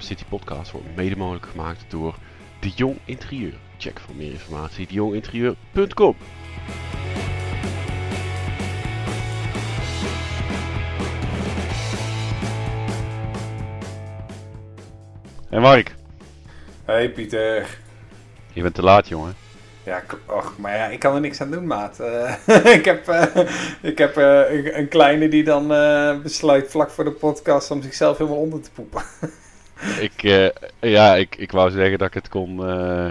City 0.00 0.24
Podcast 0.28 0.70
wordt 0.70 0.96
mede 0.96 1.16
mogelijk 1.16 1.46
gemaakt 1.46 1.84
door 1.88 2.14
De 2.60 2.68
Jong 2.68 2.98
Interieur. 3.04 3.54
Check 3.78 4.00
voor 4.00 4.14
meer 4.14 4.32
informatie 4.32 4.86
dejonginterieur.com. 4.86 6.16
En 15.50 15.60
Mark, 15.60 15.94
Hey 16.84 17.10
Pieter. 17.10 17.78
je 18.52 18.62
bent 18.62 18.74
te 18.74 18.82
laat 18.82 19.08
jongen. 19.08 19.34
Ja, 19.82 20.02
och, 20.26 20.58
maar 20.58 20.76
ja, 20.76 20.86
ik 20.86 20.98
kan 20.98 21.14
er 21.14 21.20
niks 21.20 21.40
aan 21.40 21.50
doen, 21.50 21.66
maat. 21.66 22.00
Eh, 22.00 22.34
ik 22.78 22.84
heb, 22.84 23.08
eh, 23.08 23.46
ik 23.82 23.98
heb 23.98 24.16
eh, 24.16 24.76
een, 24.76 24.88
kleine 24.88 25.28
die 25.28 25.44
dan 25.44 25.68
besluit 26.22 26.70
vlak 26.70 26.90
voor 26.90 27.04
de 27.04 27.10
podcast 27.10 27.70
om 27.70 27.82
zichzelf 27.82 28.18
helemaal 28.18 28.38
onder 28.38 28.60
te 28.60 28.70
poepen. 28.70 29.02
Ik, 30.00 30.22
eh, 30.22 30.48
ja, 30.80 31.14
ik, 31.16 31.36
ik 31.36 31.52
wou 31.52 31.70
zeggen 31.70 31.98
dat 31.98 32.08
ik 32.08 32.14
het 32.14 32.28
kon, 32.28 32.66
eh, 32.68 33.10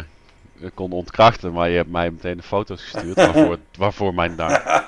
kon 0.73 0.91
ontkrachten, 0.91 1.51
maar 1.51 1.69
je 1.69 1.75
hebt 1.75 1.91
mij 1.91 2.11
meteen 2.11 2.37
de 2.37 2.43
foto's 2.43 2.81
gestuurd. 2.83 3.15
waarvoor, 3.15 3.57
waarvoor 3.77 4.13
mijn 4.13 4.35
dank. 4.35 4.61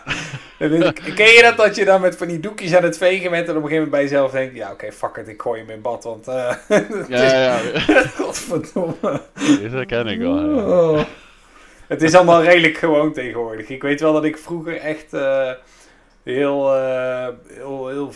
En 0.62 0.94
Ken 0.94 1.27
je 1.34 1.40
dat 1.41 1.57
dat 1.57 1.76
je 1.76 1.85
dan 1.85 2.02
met 2.02 2.17
van 2.17 2.27
die 2.27 2.40
doekjes 2.40 2.76
aan 2.76 2.84
het 2.84 2.98
vegen 2.98 3.31
bent 3.31 3.48
en 3.48 3.55
op 3.55 3.63
een 3.63 3.70
gegeven 3.70 3.90
moment 3.90 3.91
bij 3.91 4.02
jezelf 4.02 4.31
denkt, 4.31 4.55
ja 4.55 4.71
oké, 4.71 4.91
fuck 4.91 5.16
it, 5.17 5.27
ik 5.27 5.41
gooi 5.41 5.59
hem 5.62 5.70
in 5.70 5.82
bad, 5.82 6.04
want 6.04 6.26
het 6.68 7.07
Ja, 7.07 7.24
is, 7.24 7.32
ja, 7.32 7.57
godverdomme. 8.07 9.21
ja, 9.62 9.68
dat 9.70 9.85
ken 9.85 10.07
ik 10.07 10.20
wel. 10.20 10.40
ja. 10.40 10.63
Oh. 10.65 10.99
Het 11.87 12.02
is 12.02 12.13
allemaal 12.15 12.43
redelijk 12.43 12.77
gewoon 12.77 13.13
tegenwoordig. 13.13 13.70
Ik 13.70 13.82
weet 13.82 14.02
wel 14.02 14.13
dat 14.13 14.24
ik 14.24 14.37
vroeger 14.37 14.77
echt 14.77 15.12
heel, 16.24 16.71
heel, 17.54 17.87
heel. 17.87 18.12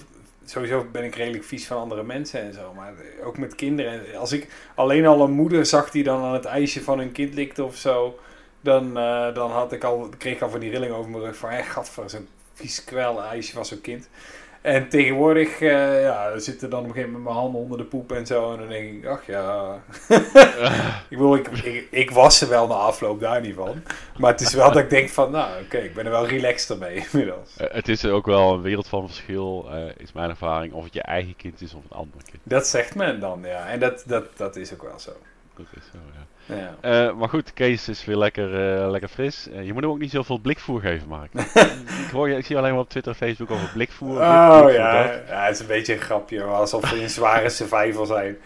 Sowieso 0.45 0.85
ben 0.91 1.03
ik 1.03 1.15
redelijk 1.15 1.43
vies 1.43 1.67
van 1.67 1.77
andere 1.77 2.03
mensen 2.03 2.41
en 2.41 2.53
zo. 2.53 2.73
Maar 2.73 2.93
ook 3.23 3.37
met 3.37 3.55
kinderen. 3.55 4.17
Als 4.17 4.31
ik 4.31 4.47
alleen 4.75 5.05
al 5.05 5.21
een 5.21 5.31
moeder 5.31 5.65
zag 5.65 5.91
die 5.91 6.03
dan 6.03 6.23
aan 6.23 6.33
het 6.33 6.45
ijsje 6.45 6.81
van 6.81 6.97
hun 6.97 7.11
kind 7.11 7.33
likte 7.33 7.63
of 7.63 7.75
zo. 7.75 8.19
Dan, 8.61 8.97
eh, 8.97 9.33
dan 9.33 9.51
had 9.51 9.71
ik 9.71 9.83
al, 9.83 10.09
kreeg 10.17 10.35
ik 10.35 10.41
al 10.41 10.49
van 10.49 10.59
die 10.59 10.69
rilling 10.69 10.93
over 10.93 11.11
mijn 11.11 11.23
rug. 11.23 11.37
Van 11.37 11.49
echt, 11.49 11.69
gadver, 11.69 12.09
zo'n 12.09 12.27
vies 12.53 12.83
kwel 12.83 13.23
ijsje 13.23 13.53
van 13.53 13.65
zo'n 13.65 13.81
kind. 13.81 14.09
En 14.65 14.89
tegenwoordig 14.89 15.61
eh, 15.61 16.01
ja, 16.01 16.39
zitten 16.39 16.69
dan 16.69 16.79
op 16.79 16.85
een 16.85 16.91
gegeven 16.91 17.11
moment 17.11 17.29
mijn 17.29 17.43
handen 17.43 17.61
onder 17.61 17.77
de 17.77 17.83
poep 17.83 18.11
en 18.11 18.25
zo. 18.25 18.51
En 18.51 18.59
dan 18.59 18.67
denk 18.67 18.93
ik, 18.93 19.05
ach 19.05 19.25
ja. 19.25 19.75
ik, 21.09 21.17
bedoel, 21.17 21.35
ik, 21.35 21.47
ik, 21.47 21.87
ik 21.91 22.11
was 22.11 22.41
er 22.41 22.49
wel 22.49 22.67
na 22.67 22.73
afloop, 22.73 23.19
daar 23.19 23.41
niet 23.41 23.55
van. 23.55 23.83
Maar 24.17 24.31
het 24.31 24.41
is 24.41 24.53
wel 24.53 24.71
dat 24.71 24.83
ik 24.83 24.89
denk 24.89 25.09
van, 25.09 25.31
nou 25.31 25.63
oké, 25.63 25.77
ik 25.77 25.93
ben 25.93 26.05
er 26.05 26.11
wel 26.11 26.27
relaxed 26.27 26.69
ermee 26.69 26.95
inmiddels. 27.11 27.57
Eh, 27.57 27.73
het 27.73 27.87
is 27.87 28.05
ook 28.05 28.25
wel 28.25 28.53
een 28.53 28.61
wereld 28.61 28.87
van 28.87 29.07
verschil, 29.07 29.67
eh, 29.71 29.83
is 29.97 30.11
mijn 30.11 30.29
ervaring, 30.29 30.73
of 30.73 30.83
het 30.83 30.93
je 30.93 31.01
eigen 31.01 31.35
kind 31.35 31.61
is 31.61 31.73
of 31.73 31.83
een 31.83 31.97
ander 31.97 32.23
kind. 32.23 32.41
Dat 32.43 32.67
zegt 32.67 32.95
men 32.95 33.19
dan, 33.19 33.41
ja. 33.43 33.67
En 33.67 33.79
dat, 33.79 34.03
dat, 34.07 34.37
dat 34.37 34.55
is 34.55 34.73
ook 34.73 34.83
wel 34.83 34.99
zo. 34.99 35.11
Dat 35.55 35.65
is 35.75 35.83
zo, 35.91 35.97
ja. 36.13 36.24
Ja. 36.45 36.75
Eh, 36.81 37.13
maar 37.15 37.29
goed, 37.29 37.53
Kees 37.53 37.89
is 37.89 38.05
weer 38.05 38.15
lekker, 38.15 38.79
eh, 38.81 38.89
lekker 38.89 39.09
fris. 39.09 39.49
Eh, 39.49 39.65
je 39.65 39.73
moet 39.73 39.81
hem 39.81 39.91
ook 39.91 39.99
niet 39.99 40.11
zoveel 40.11 40.37
blikvoer 40.37 40.81
geven, 40.81 41.07
Mark. 41.07 41.33
ik, 42.05 42.09
hoor, 42.11 42.29
je- 42.29 42.37
ik 42.37 42.45
zie 42.45 42.57
alleen 42.57 42.71
maar 42.71 42.81
op 42.81 42.89
Twitter 42.89 43.11
en 43.11 43.17
Facebook 43.17 43.51
over 43.51 43.69
blikvoer. 43.73 44.19
Oh 44.21 44.49
blikvoer, 44.49 44.73
ja. 44.73 45.01
dat. 45.07 45.21
ja, 45.27 45.43
het 45.45 45.53
is 45.53 45.59
een 45.59 45.67
beetje 45.67 45.93
een 45.93 45.99
grapje, 46.01 46.43
alsof 46.43 46.89
we 46.89 47.01
in 47.01 47.09
zware 47.09 47.49
survival 47.59 48.05
zijn. 48.05 48.37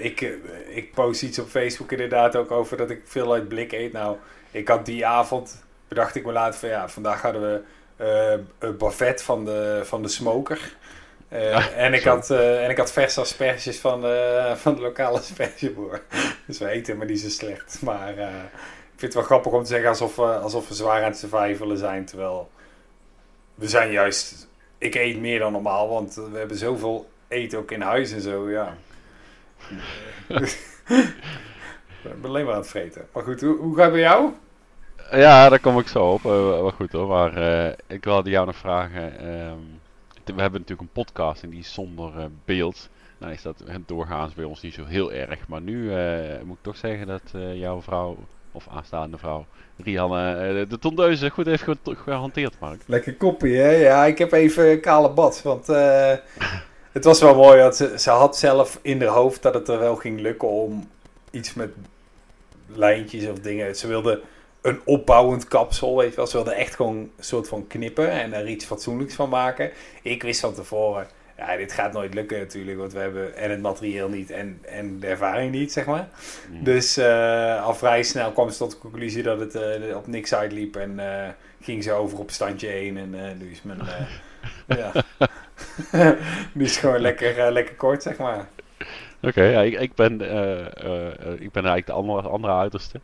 Ik, 0.00 0.20
ik 0.68 0.92
post 0.94 1.22
iets 1.22 1.38
op 1.38 1.48
Facebook 1.48 1.92
inderdaad 1.92 2.36
ook 2.36 2.50
over 2.50 2.76
dat 2.76 2.90
ik 2.90 3.02
veel 3.04 3.32
uit 3.32 3.48
blik 3.48 3.72
eet. 3.72 3.92
Nou, 3.92 4.16
ik 4.50 4.68
had 4.68 4.86
die 4.86 5.06
avond, 5.06 5.64
bedacht 5.88 6.14
ik 6.14 6.24
me 6.26 6.32
later 6.32 6.58
van 6.60 6.68
ja, 6.68 6.88
vandaag 6.88 7.22
hadden 7.22 7.42
we 7.42 7.60
een 8.58 8.76
buffet 8.76 9.22
van 9.22 9.44
de, 9.44 9.80
van 9.84 10.02
de 10.02 10.08
smoker. 10.08 10.76
Eh, 11.34 11.84
en, 11.84 11.94
ik 11.94 12.00
zo. 12.00 12.08
had, 12.08 12.30
eh, 12.30 12.64
en 12.64 12.70
ik 12.70 12.76
had 12.76 12.92
verse 12.92 13.20
asperges 13.20 13.78
van 13.78 14.00
de, 14.00 14.42
van 14.56 14.74
de 14.74 14.80
lokale 14.80 15.18
aspergeboer. 15.18 16.02
Dus 16.46 16.58
we 16.58 16.68
eten 16.68 16.96
maar 16.96 17.06
niet 17.06 17.20
zo 17.20 17.28
slecht. 17.28 17.82
Maar 17.82 18.18
eh, 18.18 18.28
ik 18.92 19.00
vind 19.00 19.00
het 19.00 19.14
wel 19.14 19.22
grappig 19.22 19.52
om 19.52 19.62
te 19.62 19.68
zeggen 19.68 19.88
alsof 19.88 20.16
we, 20.16 20.22
alsof 20.22 20.68
we 20.68 20.74
zwaar 20.74 21.02
aan 21.02 21.10
het 21.10 21.18
survivalen 21.18 21.78
zijn. 21.78 22.04
Terwijl 22.04 22.50
we 23.54 23.68
zijn 23.68 23.90
juist... 23.90 24.48
Ik 24.78 24.94
eet 24.94 25.18
meer 25.18 25.38
dan 25.38 25.52
normaal, 25.52 25.88
want 25.88 26.14
we 26.14 26.38
hebben 26.38 26.56
zoveel 26.56 27.10
eten 27.28 27.58
ook 27.58 27.70
in 27.70 27.80
huis 27.80 28.12
en 28.12 28.20
zo, 28.20 28.50
ja. 28.50 28.76
ik 30.38 32.20
ben 32.20 32.24
alleen 32.24 32.44
maar 32.44 32.54
aan 32.54 32.60
het 32.60 32.70
vreten. 32.70 33.06
Maar 33.12 33.22
goed, 33.22 33.40
hoe, 33.40 33.56
hoe 33.56 33.74
gaat 33.74 33.84
het 33.84 33.92
bij 33.92 34.02
jou? 34.02 34.32
Ja, 35.10 35.48
daar 35.48 35.60
kom 35.60 35.78
ik 35.78 35.88
zo 35.88 36.12
op. 36.12 36.24
Eh, 36.24 36.30
wel 36.30 36.70
goed 36.70 36.92
hoor. 36.92 37.08
Maar 37.08 37.36
eh, 37.36 37.72
ik 37.86 38.04
wilde 38.04 38.30
jou 38.30 38.46
nog 38.46 38.56
vragen. 38.56 39.18
ehm, 39.18 39.58
we 40.24 40.40
hebben 40.40 40.60
natuurlijk 40.60 40.80
een 40.80 41.02
podcast 41.04 41.42
en 41.42 41.50
die 41.50 41.64
zonder 41.64 42.18
eh, 42.18 42.24
beeld. 42.44 42.88
Nou 43.18 43.32
is 43.32 43.42
dat 43.42 43.62
doorgaans 43.86 44.34
bij 44.34 44.44
ons 44.44 44.60
niet 44.62 44.74
zo 44.74 44.84
heel 44.84 45.12
erg. 45.12 45.48
Maar 45.48 45.60
nu 45.60 45.94
eh, 45.94 46.42
moet 46.44 46.56
ik 46.56 46.62
toch 46.62 46.76
zeggen 46.76 47.06
dat 47.06 47.22
eh, 47.34 47.58
jouw 47.58 47.82
vrouw, 47.82 48.16
of 48.52 48.66
aanstaande 48.70 49.18
vrouw, 49.18 49.46
Rianne, 49.76 50.66
de 50.68 50.78
tondeuze 50.78 51.30
goed 51.30 51.46
heeft 51.46 51.62
ge- 51.62 51.76
gehanteerd, 51.84 52.54
Mark. 52.60 52.80
Lekker 52.86 53.14
koppie, 53.14 53.56
hè? 53.56 53.70
Ja, 53.70 54.04
ik 54.04 54.18
heb 54.18 54.32
even 54.32 54.80
kale 54.80 55.10
bad, 55.10 55.42
want 55.42 55.66
het 56.92 57.04
was 57.04 57.20
wel 57.20 57.34
mooi. 57.34 57.60
Dat 57.60 57.76
ze, 57.76 57.98
ze 57.98 58.10
had 58.10 58.36
zelf 58.36 58.78
in 58.82 59.00
haar 59.00 59.10
hoofd 59.10 59.42
dat 59.42 59.54
het 59.54 59.68
er 59.68 59.78
wel 59.78 59.96
ging 59.96 60.20
lukken 60.20 60.48
om 60.48 60.88
iets 61.30 61.54
met 61.54 61.70
lijntjes 62.66 63.26
of 63.28 63.38
dingen. 63.38 63.76
Ze 63.76 63.86
wilde 63.86 64.22
een 64.64 64.80
opbouwend 64.84 65.48
kapsel, 65.48 65.96
weet 65.96 66.10
je 66.10 66.16
wel. 66.16 66.26
Ze 66.26 66.36
wilde 66.36 66.54
echt 66.54 66.74
gewoon 66.74 66.96
een 66.96 67.10
soort 67.18 67.48
van 67.48 67.66
knippen 67.66 68.10
en 68.10 68.32
er 68.32 68.48
iets 68.48 68.64
fatsoenlijks 68.64 69.14
van 69.14 69.28
maken. 69.28 69.70
Ik 70.02 70.22
wist 70.22 70.40
van 70.40 70.54
tevoren, 70.54 71.06
ja, 71.36 71.56
dit 71.56 71.72
gaat 71.72 71.92
nooit 71.92 72.14
lukken 72.14 72.38
natuurlijk, 72.38 72.78
want 72.78 72.92
we 72.92 72.98
hebben 72.98 73.36
en 73.36 73.50
het 73.50 73.60
materieel 73.60 74.08
niet 74.08 74.30
en, 74.30 74.58
en 74.62 75.00
de 75.00 75.06
ervaring 75.06 75.52
niet, 75.52 75.72
zeg 75.72 75.86
maar. 75.86 76.08
Mm. 76.50 76.64
Dus 76.64 76.96
eh, 76.96 77.64
al 77.64 77.74
vrij 77.74 78.02
snel 78.02 78.32
kwam 78.32 78.50
ze 78.50 78.58
tot 78.58 78.70
de 78.70 78.78
conclusie 78.78 79.22
dat 79.22 79.40
het 79.40 79.54
eh, 79.54 79.96
op 79.96 80.06
niks 80.06 80.34
uitliep 80.34 80.76
en 80.76 80.98
eh, 80.98 81.28
ging 81.60 81.82
ze 81.82 81.92
over 81.92 82.18
op 82.18 82.30
standje 82.30 82.68
1 82.68 82.96
en 82.96 83.38
nu 83.38 83.50
is 83.50 83.62
mijn... 83.62 83.80
ja. 84.80 84.92
nu 86.54 86.64
is 86.64 86.76
gewoon 86.76 87.00
lekker, 87.00 87.52
lekker 87.52 87.74
kort, 87.74 88.02
zeg 88.02 88.16
maar. 88.16 88.48
Oké, 89.22 89.42
ja, 89.42 89.60
ik, 89.60 89.80
ik, 89.80 89.94
ben, 89.94 90.12
ik 91.40 91.52
ben 91.52 91.64
eigenlijk 91.64 91.86
de 91.86 91.92
andere, 91.92 92.28
andere 92.28 92.52
uiterste. 92.52 93.00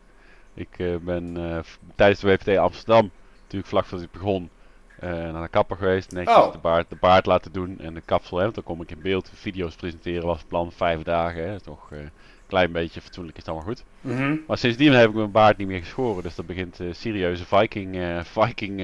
Ik 0.53 0.69
eh, 0.77 0.95
ben 1.01 1.37
eh, 1.37 1.59
tijdens 1.95 2.19
de 2.19 2.27
WPT 2.27 2.57
Amsterdam, 2.57 3.11
natuurlijk 3.41 3.69
vlak 3.69 3.85
voordat 3.85 4.07
ik 4.07 4.13
begon, 4.13 4.49
eh, 4.99 5.09
naar 5.09 5.41
de 5.41 5.47
kapper 5.47 5.77
geweest. 5.77 6.11
Netjes 6.11 6.35
Oh. 6.35 6.51
de, 6.51 6.57
baard, 6.57 6.89
de 6.89 6.95
baard 6.99 7.25
laten 7.25 7.51
doen 7.51 7.79
en 7.79 7.93
de 7.93 8.01
kapsel. 8.05 8.37
Want 8.37 8.55
dan 8.55 8.63
kom 8.63 8.81
ik 8.81 8.91
in 8.91 9.01
beeld. 9.01 9.31
Video's 9.33 9.75
presenteren 9.75 10.25
was 10.25 10.37
het 10.37 10.47
plan 10.47 10.71
vijf 10.71 11.01
dagen. 11.01 11.49
Hè, 11.49 11.59
toch 11.59 11.91
een 11.91 12.09
klein 12.47 12.71
beetje 12.71 13.01
fatsoenlijk 13.01 13.37
is 13.37 13.43
dan 13.43 13.55
wel 13.55 13.63
goed. 13.63 13.83
Mhm. 14.01 14.35
Maar 14.47 14.57
sindsdien 14.57 14.93
heb 14.93 15.09
ik 15.09 15.15
mijn 15.15 15.31
baard 15.31 15.57
niet 15.57 15.67
meer 15.67 15.79
geschoren. 15.79 16.23
Dus 16.23 16.35
dat 16.35 16.45
begint 16.45 16.79
serieuze 16.91 17.45
Viking, 17.45 17.97
Viking 18.37 18.79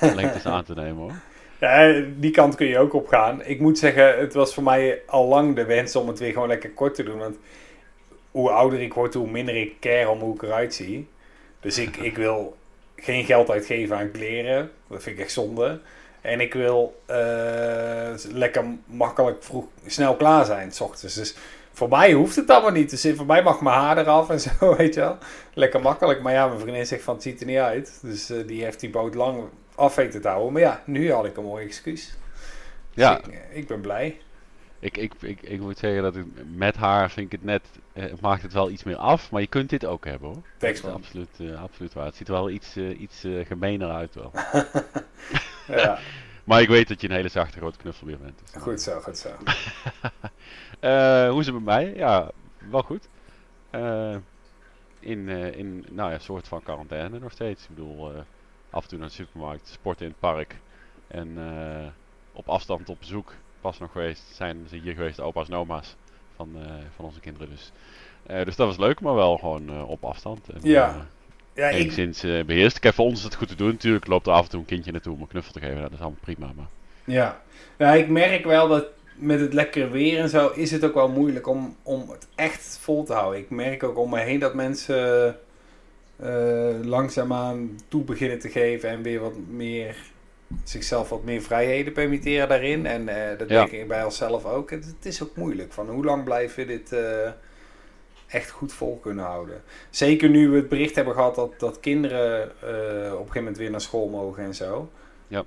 lengtes 0.00 0.46
aan 0.46 0.64
te 0.64 0.74
nemen 0.74 0.96
hoor. 0.96 1.12
Ja, 1.60 2.02
die 2.16 2.30
kant 2.30 2.54
kun 2.54 2.66
je 2.66 2.78
ook 2.78 2.92
op 2.92 3.08
gaan. 3.08 3.44
Ik 3.44 3.60
moet 3.60 3.78
zeggen, 3.78 4.18
het 4.18 4.34
was 4.34 4.54
voor 4.54 4.62
mij 4.62 5.02
al 5.06 5.28
lang 5.28 5.56
de 5.56 5.64
wens 5.64 5.96
om 5.96 6.08
het 6.08 6.18
weer 6.18 6.32
gewoon 6.32 6.48
lekker 6.48 6.70
kort 6.70 6.94
te 6.94 7.02
doen. 7.02 7.18
Want 7.18 7.36
hoe 8.34 8.50
ouder 8.50 8.80
ik 8.80 8.94
word, 8.94 9.14
hoe 9.14 9.30
minder 9.30 9.56
ik 9.56 9.80
care 9.80 10.08
om 10.08 10.20
hoe 10.20 10.34
ik 10.34 10.42
eruit 10.42 10.74
zie. 10.74 11.08
Dus 11.60 11.78
ik, 11.78 11.96
ik 11.96 12.16
wil 12.16 12.56
geen 12.96 13.24
geld 13.24 13.50
uitgeven 13.50 13.96
aan 13.96 14.10
kleren. 14.10 14.70
Dat 14.88 15.02
vind 15.02 15.16
ik 15.16 15.22
echt 15.22 15.32
zonde. 15.32 15.80
En 16.20 16.40
ik 16.40 16.54
wil 16.54 17.00
eh, 17.06 18.14
lekker 18.32 18.64
makkelijk 18.86 19.42
vroeg, 19.42 19.64
snel 19.86 20.16
klaar 20.16 20.44
zijn, 20.44 20.72
s 20.72 20.80
ochtends. 20.80 21.14
Dus 21.14 21.34
voor 21.72 21.88
mij 21.88 22.12
hoeft 22.12 22.36
het 22.36 22.50
allemaal 22.50 22.70
niet. 22.70 22.90
Dus 22.90 23.16
voor 23.16 23.26
mij 23.26 23.42
mag 23.42 23.60
mijn 23.60 23.76
haar 23.76 23.98
eraf 23.98 24.30
en 24.30 24.40
zo, 24.60 24.76
weet 24.76 24.94
je 24.94 25.00
wel. 25.00 25.16
Lekker 25.54 25.80
makkelijk. 25.80 26.22
Maar 26.22 26.32
ja, 26.32 26.46
mijn 26.46 26.60
vriendin 26.60 26.86
zegt 26.86 27.02
van 27.02 27.14
het 27.14 27.22
ziet 27.22 27.40
er 27.40 27.46
niet 27.46 27.58
uit. 27.58 27.98
Dus 28.02 28.30
eh, 28.30 28.46
die 28.46 28.64
heeft 28.64 28.80
die 28.80 28.90
boot 28.90 29.14
lang 29.14 29.42
af 29.74 29.94
weten 29.94 30.20
te 30.20 30.28
houden. 30.28 30.52
Maar 30.52 30.62
ja, 30.62 30.82
nu 30.86 31.12
had 31.12 31.24
ik 31.24 31.36
een 31.36 31.44
mooi 31.44 31.66
excuus. 31.66 32.14
Dus 32.94 33.04
Ja. 33.04 33.18
ik, 33.18 33.38
ik 33.52 33.66
ben 33.66 33.80
blij. 33.80 34.18
Ik, 34.84 34.96
ik, 34.96 35.12
ik, 35.20 35.42
ik 35.42 35.60
moet 35.60 35.78
zeggen 35.78 36.02
dat 36.02 36.16
ik, 36.16 36.24
met 36.54 36.76
haar 36.76 37.10
vind 37.10 37.26
ik 37.26 37.32
het 37.32 37.44
net, 37.44 37.62
eh, 37.92 38.02
het 38.02 38.20
maakt 38.20 38.42
het 38.42 38.52
wel 38.52 38.70
iets 38.70 38.82
meer 38.82 38.96
af, 38.96 39.30
maar 39.30 39.40
je 39.40 39.46
kunt 39.46 39.70
dit 39.70 39.84
ook 39.84 40.04
hebben 40.04 40.28
hoor. 40.28 40.42
Thanks, 40.58 40.80
man. 40.80 40.92
absoluut, 40.92 41.40
eh, 41.40 41.62
absoluut 41.62 41.92
waar. 41.92 42.04
Het 42.04 42.16
ziet 42.16 42.28
er 42.28 42.34
wel 42.34 42.50
iets, 42.50 42.76
eh, 42.76 43.00
iets 43.00 43.26
gemener 43.44 43.90
uit 43.90 44.14
wel. 44.14 44.32
Ja, 45.66 45.98
Maar 46.44 46.60
ik 46.60 46.68
weet 46.68 46.88
dat 46.88 47.00
je 47.00 47.08
een 47.08 47.14
hele 47.14 47.28
zachte 47.28 47.58
grote 47.58 47.78
knuffelbeer 47.78 48.18
bent. 48.18 48.40
Dus, 48.52 48.62
goed 48.62 48.80
zo, 48.80 49.00
goed 49.00 49.18
zo. 49.18 49.28
Hoe 51.30 51.40
is 51.40 51.46
het 51.46 51.54
met 51.54 51.64
mij? 51.64 51.94
Ja, 51.94 52.30
wel 52.70 52.82
goed. 52.82 53.08
In, 55.00 55.28
in, 55.28 55.86
nou 55.90 56.08
ja, 56.08 56.14
een 56.14 56.20
soort 56.20 56.48
van 56.48 56.62
quarantaine 56.62 57.18
nog 57.18 57.32
steeds. 57.32 57.62
Ik 57.62 57.68
bedoel, 57.68 58.12
af 58.70 58.82
en 58.82 58.88
toe 58.88 58.98
naar 58.98 59.08
de 59.08 59.14
supermarkt, 59.14 59.68
sporten 59.68 60.06
in 60.06 60.10
het 60.10 60.20
park. 60.20 60.56
En 61.06 61.38
op 62.32 62.48
afstand 62.48 62.88
op 62.88 62.98
bezoek, 62.98 63.32
pas 63.64 63.78
nog 63.78 63.92
geweest, 63.92 64.22
zijn 64.32 64.66
ze 64.68 64.76
hier 64.76 64.94
geweest, 64.94 65.20
opa's 65.20 65.48
en 65.48 65.54
oma's 65.54 65.96
van, 66.36 66.50
eh, 66.54 66.70
van 66.96 67.04
onze 67.04 67.20
kinderen. 67.20 67.48
Dus, 67.50 67.72
eh, 68.26 68.44
dus 68.44 68.56
dat 68.56 68.66
was 68.66 68.78
leuk, 68.78 69.00
maar 69.00 69.14
wel 69.14 69.36
gewoon 69.36 69.68
eh, 69.68 69.90
op 69.90 70.04
afstand. 70.04 70.48
En, 70.48 70.60
Ja. 70.62 71.06
Ja, 71.54 71.68
ik, 71.68 71.74
enigszins 71.74 72.22
eh, 72.22 72.44
beheerst. 72.44 72.78
Kijk, 72.78 72.94
voor 72.94 73.04
ons 73.04 73.18
is 73.18 73.24
het 73.24 73.34
goed 73.34 73.48
te 73.48 73.54
doen. 73.54 73.68
Natuurlijk 73.68 74.06
loopt 74.06 74.26
er 74.26 74.32
af 74.32 74.44
en 74.44 74.50
toe 74.50 74.60
een 74.60 74.66
kindje 74.66 74.92
naartoe 74.92 75.14
om 75.14 75.20
een 75.20 75.26
knuffel 75.26 75.52
te 75.52 75.60
geven. 75.60 75.80
Dat 75.80 75.92
is 75.92 76.00
allemaal 76.00 76.18
prima. 76.20 76.50
Maar... 76.56 76.66
Ja, 77.04 77.40
nou, 77.78 77.98
ik 77.98 78.08
merk 78.08 78.44
wel 78.44 78.68
dat 78.68 78.86
met 79.14 79.40
het 79.40 79.52
lekkere 79.52 79.88
weer 79.88 80.18
en 80.18 80.28
zo 80.28 80.48
is 80.48 80.70
het 80.70 80.84
ook 80.84 80.94
wel 80.94 81.08
moeilijk 81.08 81.46
om, 81.46 81.76
om 81.82 82.10
het 82.10 82.26
echt 82.34 82.78
vol 82.82 83.04
te 83.04 83.12
houden. 83.12 83.40
Ik 83.40 83.50
merk 83.50 83.82
ook 83.82 83.98
om 83.98 84.10
me 84.10 84.20
heen 84.20 84.38
dat 84.38 84.54
mensen 84.54 85.36
uh, 86.22 86.74
langzaamaan 86.82 87.78
toe 87.88 88.02
beginnen 88.02 88.38
te 88.38 88.48
geven 88.48 88.88
en 88.88 89.02
weer 89.02 89.20
wat 89.20 89.36
meer 89.48 89.96
zichzelf 90.64 91.08
wat 91.08 91.24
meer 91.24 91.42
vrijheden 91.42 91.92
permitteren 91.92 92.48
daarin. 92.48 92.86
En 92.86 93.08
uh, 93.08 93.38
dat 93.38 93.48
denk 93.48 93.70
ik 93.70 93.88
bij 93.88 94.04
onszelf 94.04 94.44
ook. 94.44 94.70
Het, 94.70 94.84
het, 94.84 95.06
is 95.06 95.22
ook 95.22 95.36
moeilijk. 95.36 95.72
Van 95.72 95.88
hoe 95.88 96.04
lang 96.04 96.24
blijven 96.24 96.56
we 96.56 96.72
dit 96.72 96.92
uh, 96.92 97.00
echt 98.26 98.50
goed 98.50 98.72
vol 98.72 98.98
kunnen 98.98 99.24
houden? 99.24 99.62
Zeker 99.90 100.28
nu 100.28 100.48
we 100.48 100.56
het 100.56 100.68
bericht 100.68 100.94
hebben 100.94 101.14
gehad 101.14 101.34
dat, 101.34 101.60
dat 101.60 101.80
kinderen 101.80 102.52
uh, 102.64 102.70
op 103.04 103.10
een 103.10 103.16
gegeven 103.18 103.34
moment 103.34 103.56
weer 103.56 103.70
naar 103.70 103.80
school 103.80 104.08
mogen 104.08 104.44
en 104.44 104.54
zo. 104.54 104.90
Ja. 105.26 105.44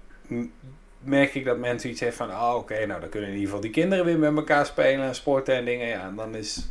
Merk 1.00 1.36
ik 1.36 1.45
dat 1.45 1.57
mensen 1.57 1.89
iets 1.89 2.00
hebben 2.00 2.18
van, 2.18 2.30
ah 2.30 2.56
oké, 2.56 2.86
nou 2.86 3.00
dan 3.00 3.09
kunnen 3.09 3.30
in 3.30 3.36
ieder 3.36 3.50
geval 3.50 3.63
die 3.63 3.71
kinderen 3.71 4.06
weer 4.06 4.19
met 4.19 4.36
elkaar 4.36 4.65
spelen 4.65 5.06
en 5.06 5.15
sporten 5.15 5.56
en 5.56 5.65
dingen. 5.65 5.88
Ja, 5.88 6.07
en 6.07 6.15
dan 6.15 6.36
is, 6.36 6.69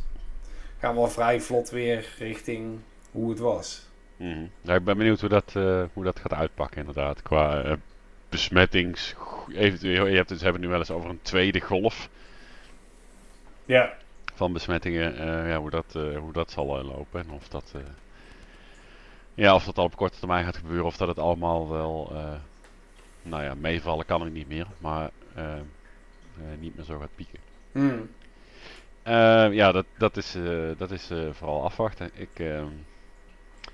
gaan 0.77 0.93
we 0.93 0.99
al 0.99 1.09
vrij 1.09 1.41
vlot 1.41 1.69
weer 1.69 2.15
richting 2.17 2.79
hoe 3.11 3.29
het 3.29 3.39
was. 3.39 3.85
Mm 4.17 4.49
ja, 4.61 4.75
ik 4.75 4.83
ben 4.83 4.97
benieuwd 4.97 5.19
hoe 5.19 5.29
dat, 5.29 5.51
hoe 5.93 6.03
dat 6.03 6.19
gaat 6.19 6.33
uitpakken 6.33 6.79
inderdaad. 6.79 7.21
Qua 7.21 7.77
besmettings... 8.37 9.15
Eventueel, 9.47 10.07
je 10.07 10.15
hebt 10.15 10.29
het, 10.29 10.37
ze 10.37 10.43
hebben 10.43 10.61
nu 10.61 10.67
wel 10.67 10.79
eens 10.79 10.91
over 10.91 11.09
een 11.09 11.21
tweede 11.21 11.61
golf. 11.61 12.09
Ja. 13.65 13.97
Van 14.33 14.53
besmettingen. 14.53 15.13
Uh, 15.13 15.49
ja, 15.49 15.57
hoe, 15.57 15.69
dat, 15.69 15.93
uh, 15.97 16.17
hoe 16.17 16.33
dat 16.33 16.51
zal 16.51 16.83
lopen. 16.83 17.19
En 17.19 17.31
of 17.31 17.47
dat... 17.47 17.73
Ja, 19.33 19.55
of 19.55 19.63
dat 19.63 19.77
al 19.77 19.83
op 19.83 19.95
korte 19.95 20.19
termijn 20.19 20.45
gaat 20.45 20.57
gebeuren. 20.57 20.85
Of 20.85 20.97
dat 20.97 21.07
het 21.07 21.19
allemaal 21.19 21.69
wel... 21.69 22.13
nou 23.21 23.43
ja, 23.43 23.55
meevallen 23.55 24.05
kan 24.05 24.21
het 24.21 24.33
niet 24.33 24.47
meer. 24.47 24.67
Maar 24.77 25.09
niet 26.59 26.75
meer 26.75 26.85
zo 26.85 26.99
gaat 26.99 27.15
pieken. 27.15 27.39
Mm. 27.71 28.09
ja, 29.53 29.71
dat, 29.71 29.85
dat 29.97 30.17
is, 30.17 30.37
dat 30.77 30.91
is 30.91 31.11
vooral 31.31 31.63
afwachten. 31.63 32.11
Ik... 32.13 32.43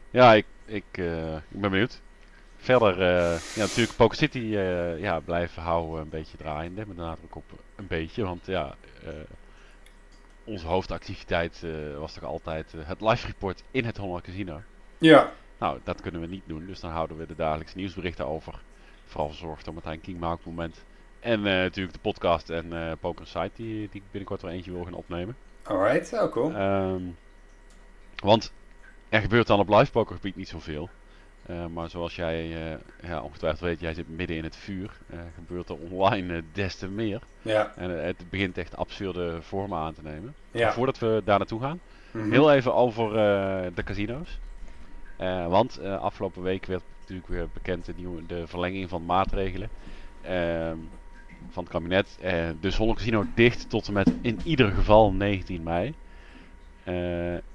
ja, 0.10 0.34
ik, 0.34 0.46
ik, 0.66 0.86
ik 1.50 1.60
ben 1.60 1.72
benieuwd. 1.72 2.02
Verder, 2.64 3.00
uh, 3.00 3.40
ja, 3.56 3.62
natuurlijk 3.62 3.96
Poker 3.96 4.18
City 4.18 4.38
uh, 4.38 5.00
ja, 5.00 5.20
blijven 5.20 5.62
houden 5.62 6.02
een 6.02 6.10
beetje 6.10 6.38
draaiende. 6.38 6.86
Met 6.88 6.96
de 6.96 7.02
nadruk 7.02 7.36
op 7.36 7.44
een 7.76 7.88
beetje. 7.88 8.24
Want 8.24 8.46
ja, 8.46 8.76
uh, 9.04 9.10
onze 10.44 10.68
hoofdactiviteit 10.68 11.66
was 11.98 12.14
toch 12.14 12.24
altijd 12.24 12.74
het 12.78 13.02
live 13.02 13.28
report 13.28 13.64
in 13.72 13.86
het 13.86 13.98
Holland 13.98 14.24
Casino. 14.24 14.62
Ja. 14.98 15.32
Nou, 15.58 15.80
dat 15.84 16.02
kunnen 16.02 16.22
we 16.22 16.28
niet 16.28 16.44
doen. 16.46 16.66
Dus 16.66 16.80
dan 16.80 16.92
houden 16.92 17.18
we 17.18 17.26
de 17.26 17.36
dagelijkse 17.36 17.78
nieuwsberichten 17.78 18.28
over. 18.28 18.62
Vooral 19.06 19.30
verzorgd 19.30 19.66
door 19.66 19.74
Martijn 19.74 20.02
King 20.02 20.38
moment. 20.44 20.84
En 21.20 21.42
natuurlijk 21.42 21.94
de 21.96 22.02
podcast 22.02 22.50
en 22.50 22.98
Poker 23.00 23.28
Site 23.28 23.52
die, 23.56 23.90
die 23.92 24.02
ik 24.02 24.12
binnenkort 24.12 24.42
wel 24.42 24.52
eentje 24.52 24.72
wil 24.72 24.84
gaan 24.84 24.94
opnemen. 24.94 25.36
Alright, 25.64 26.14
oh 26.14 26.32
cool. 26.32 26.56
Um, 26.56 27.18
want 28.16 28.54
er 29.10 29.22
gebeurt 29.22 29.48
dan 29.48 29.60
op 29.60 29.70
live 29.70 29.92
pokergebied 29.92 30.36
niet 30.36 30.50
zoveel. 30.50 30.90
Uh, 31.50 31.66
maar 31.66 31.90
zoals 31.90 32.16
jij 32.16 32.48
uh, 32.48 32.78
ja, 33.10 33.22
ongetwijfeld 33.22 33.62
weet, 33.62 33.80
jij 33.80 33.94
zit 33.94 34.10
midden 34.10 34.38
in 34.38 34.44
het 34.44 34.56
vuur. 34.56 34.92
Uh, 35.14 35.20
gebeurt 35.36 35.70
er 35.70 35.76
online 35.76 36.44
des 36.54 36.76
te 36.76 36.88
meer. 36.88 37.22
Ja. 37.42 37.74
En 37.76 37.90
het 37.90 38.30
begint 38.30 38.58
echt 38.58 38.76
absurde 38.76 39.42
vormen 39.42 39.78
aan 39.78 39.94
te 39.94 40.02
nemen. 40.04 40.36
Ja. 40.52 40.74
voordat 40.74 41.00
we 41.00 41.22
daar 41.26 41.38
naartoe 41.38 41.62
gaan, 41.62 41.80
mm 42.12 42.22
-hmm. 42.22 42.32
heel 42.32 42.52
even 42.52 42.74
over 42.74 43.12
de 43.76 43.84
casino's. 43.84 44.40
want 45.48 45.80
afgelopen 45.84 46.42
week 46.42 46.66
werd 46.66 46.84
natuurlijk 47.00 47.28
weer 47.28 47.48
bekend 47.54 47.86
de, 47.86 47.94
nieuwe, 47.98 48.26
de 48.26 48.48
verlenging 48.48 48.90
van 48.90 49.06
maatregelen 49.06 49.70
ehm, 50.22 50.78
van 51.50 51.64
het 51.64 51.72
kabinet. 51.72 52.20
dus 52.60 52.78
Holland 52.78 52.98
Casino 52.98 53.26
dicht 53.36 53.70
tot 53.70 53.88
en 53.88 53.94
met 53.94 54.14
in 54.22 54.40
ieder 54.44 54.72
geval 54.72 55.12
19 55.14 55.64
mei. 55.64 55.94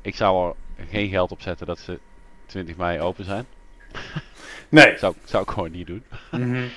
ik 0.00 0.16
zou 0.16 0.54
er 0.76 0.86
geen 0.88 1.08
geld 1.08 1.30
op 1.30 1.40
zetten 1.40 1.66
dat 1.66 1.78
ze 1.78 1.98
20 2.46 2.76
mei 2.76 3.00
open 3.00 3.24
zijn. 3.24 3.46
Nee. 4.68 4.98
zou, 4.98 5.14
zou 5.24 5.42
ik 5.42 5.50
gewoon 5.50 5.70
niet 5.70 5.86
doen. 5.86 6.04
Mm 6.30 6.42
-hmm. 6.42 6.68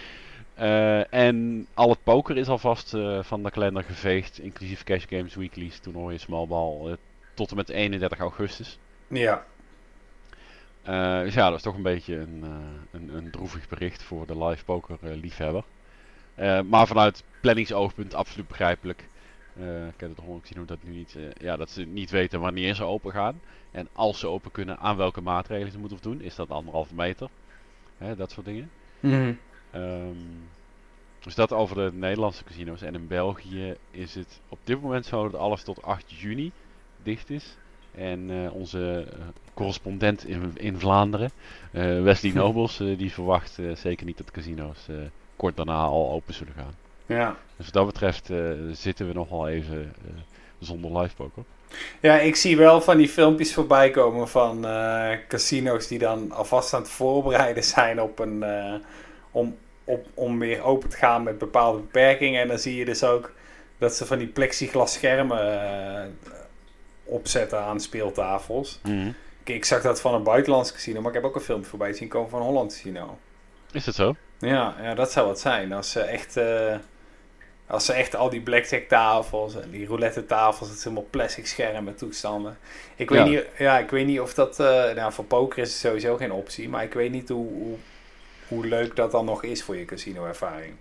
uh, 0.60 1.14
en 1.14 1.68
al 1.74 1.90
het 1.90 2.04
poker 2.04 2.38
is 2.38 2.48
alvast 2.48 2.94
uh, 2.94 3.24
van 3.24 3.44
de 3.44 3.52
kalender 3.52 3.84
geveegd, 3.84 4.40
inclusief 4.40 4.84
Cash 4.84 5.06
Games 5.10 5.36
Weeklies, 5.36 5.80
toernooien, 5.80 6.20
small 6.20 6.48
ball, 6.48 6.88
uh, 6.88 6.94
tot 7.34 7.50
en 7.50 7.56
met 7.56 7.70
31 7.70 8.20
augustus. 8.20 8.80
Ja. 9.08 9.46
dus 11.24 11.34
ja, 11.34 11.48
dat 11.50 11.58
is 11.58 11.64
toch 11.64 11.76
een 11.76 11.82
beetje 11.82 12.16
een, 12.16 12.44
een, 12.92 13.16
een 13.16 13.32
droevig 13.32 13.70
bericht 13.70 14.04
voor 14.04 14.28
de 14.28 14.46
live 14.46 14.64
poker 14.64 14.98
liefhebber. 15.02 15.64
maar 16.66 16.88
vanuit 16.88 17.24
planningsoogpunt 17.42 18.14
absoluut 18.14 18.48
begrijpelijk. 18.48 19.04
Ik 19.88 20.00
heb 20.00 20.10
het 20.10 20.20
gewoon 20.20 20.40
gezien 20.42 20.58
hoe 20.58 20.66
dat 20.66 20.84
nu 20.84 20.92
niet, 20.92 21.18
ja, 21.40 21.56
dat 21.56 21.70
ze 21.70 21.84
niet 21.84 22.10
weten 22.10 22.40
wanneer 22.40 22.76
ze 22.76 22.84
open 22.84 23.12
gaan. 23.12 23.42
En 23.72 23.88
als 23.94 24.20
ze 24.20 24.28
open 24.28 24.52
kunnen, 24.52 24.80
aan 24.80 24.98
welke 24.98 25.22
maatregelen 25.22 25.72
ze 25.72 25.80
moeten 25.80 25.98
doen. 26.02 26.22
Is 26.22 26.36
dat 26.36 26.50
anderhalve 26.50 26.94
meter? 26.94 27.30
Hè, 27.98 28.16
dat 28.16 28.32
soort 28.32 28.46
dingen. 28.46 28.70
Mm 29.00 29.12
-hmm. 29.12 29.38
um, 29.82 30.50
dus 31.20 31.36
dat 31.36 31.52
over 31.52 31.76
de 31.76 31.98
Nederlandse 31.98 32.44
casino's. 32.44 32.82
En 32.82 32.94
in 32.94 33.08
België 33.08 33.76
is 33.92 34.16
het 34.16 34.42
op 34.50 34.60
dit 34.64 34.82
moment 34.82 35.06
zo 35.06 35.30
dat 35.30 35.40
alles 35.40 35.64
tot 35.64 35.84
8 35.84 36.12
juni 36.12 36.52
dicht 37.04 37.30
is. 37.30 37.58
En 37.92 38.30
uh, 38.30 38.54
onze 38.54 39.08
correspondent 39.54 40.26
in, 40.26 40.52
in 40.54 40.80
Vlaanderen, 40.80 41.32
Wesley 42.04 42.32
Nobles, 42.42 42.78
die 42.78 43.12
verwacht 43.12 43.60
zeker 43.74 44.06
niet 44.06 44.18
dat 44.18 44.32
casino's 44.32 44.88
kort 45.36 45.56
daarna 45.56 45.84
al 45.84 46.12
open 46.12 46.34
zullen 46.34 46.54
gaan. 46.54 46.74
Ja. 47.06 47.36
Dus 47.58 47.66
wat 47.66 47.74
dat 47.74 47.86
betreft 47.86 48.30
zitten 48.72 49.08
we 49.08 49.14
nog 49.14 49.30
wel 49.30 49.48
even 49.48 49.94
zonder 50.60 50.98
live 50.98 51.16
poker. 51.16 51.44
Ja, 52.00 52.20
ik 52.20 52.36
zie 52.36 52.58
wel 52.58 52.82
van 52.82 52.98
die 52.98 53.10
filmpjes 53.10 53.54
voorbij 53.54 53.90
komen 53.90 54.28
van 54.28 54.66
uh, 54.66 55.12
casino's 55.28 55.88
die 55.88 56.00
dan 56.00 56.32
alvast 56.32 56.74
aan 56.74 56.82
het 56.82 56.90
voorbereiden 56.90 57.64
zijn 57.64 58.02
op 58.02 58.20
een, 58.20 58.46
om, 59.32 59.58
op, 59.84 60.08
om 60.14 60.40
weer 60.40 60.62
open 60.62 60.90
te 60.90 60.98
gaan 60.98 61.24
met 61.24 61.38
bepaalde 61.38 61.80
beperkingen. 61.80 62.42
En 62.42 62.48
dan 62.48 62.60
zie 62.60 62.76
je 62.76 62.86
dus 62.86 63.04
ook 63.04 63.32
dat 63.78 63.96
ze 63.96 64.06
van 64.06 64.18
die 64.18 64.28
plexiglas 64.28 64.94
schermen 64.94 65.54
uh, 66.28 66.34
opzetten 67.04 67.60
aan 67.60 67.80
speeltafels. 67.80 68.80
Mm. 68.84 69.16
Kijk, 69.44 69.58
ik 69.58 69.66
zag 69.66 69.82
dat 69.82 70.02
van 70.02 70.14
een 70.14 70.24
buitenlands 70.24 70.74
casino, 70.74 71.02
maar 71.02 71.10
ik 71.10 71.16
heb 71.22 71.26
ook 71.26 71.36
een 71.36 71.42
filmpje 71.42 71.70
voorbij 71.70 71.94
zien 71.94 72.08
komen 72.08 72.30
van 72.30 72.40
een 72.40 72.46
Holland 72.46 72.72
casino. 72.72 73.18
Is 73.72 73.86
dat 73.86 73.96
zo? 73.96 74.16
Ja, 74.40 74.76
ja 74.82 74.94
dat 74.94 75.12
zou 75.12 75.28
wat 75.28 75.40
zijn. 75.40 75.74
Als 75.74 75.92
ze 75.92 76.00
echt... 76.00 76.40
Als 77.72 77.86
ze 77.86 77.94
echt 77.94 78.16
al 78.16 78.30
die 78.30 78.42
blackjack 78.42 78.84
tafels 78.84 79.56
en 79.56 79.70
die 79.72 79.88
roulette 79.88 80.26
tafels, 80.26 80.70
het 80.70 80.80
zijn 80.80 80.94
allemaal 80.94 81.12
plastic 81.12 81.48
schermen 81.48 81.96
toestanden. 81.96 82.58
Ik 82.96 83.10
weet, 83.10 83.20
Ja. 83.20 83.26
niet, 83.26 83.46
ja, 83.58 83.80
ik 83.80 83.90
weet 83.90 84.06
niet 84.06 84.20
of 84.20 84.34
dat, 84.34 84.60
eh, 84.60 84.94
nou 84.96 85.12
voor 85.14 85.26
poker 85.26 85.58
is 85.60 85.70
het 85.70 85.78
sowieso 85.80 86.16
geen 86.16 86.32
optie, 86.32 86.70
maar 86.70 86.84
ik 86.84 86.94
weet 86.94 87.12
niet 87.12 87.30
hoe, 87.30 87.48
hoe, 87.54 87.76
hoe 88.48 88.66
leuk 88.68 88.96
dat 88.96 89.12
dan 89.12 89.26
nog 89.26 89.44
is 89.44 89.64
voor 89.64 89.76
je 89.78 89.86
casino 89.86 90.26
ervaring. 90.26 90.74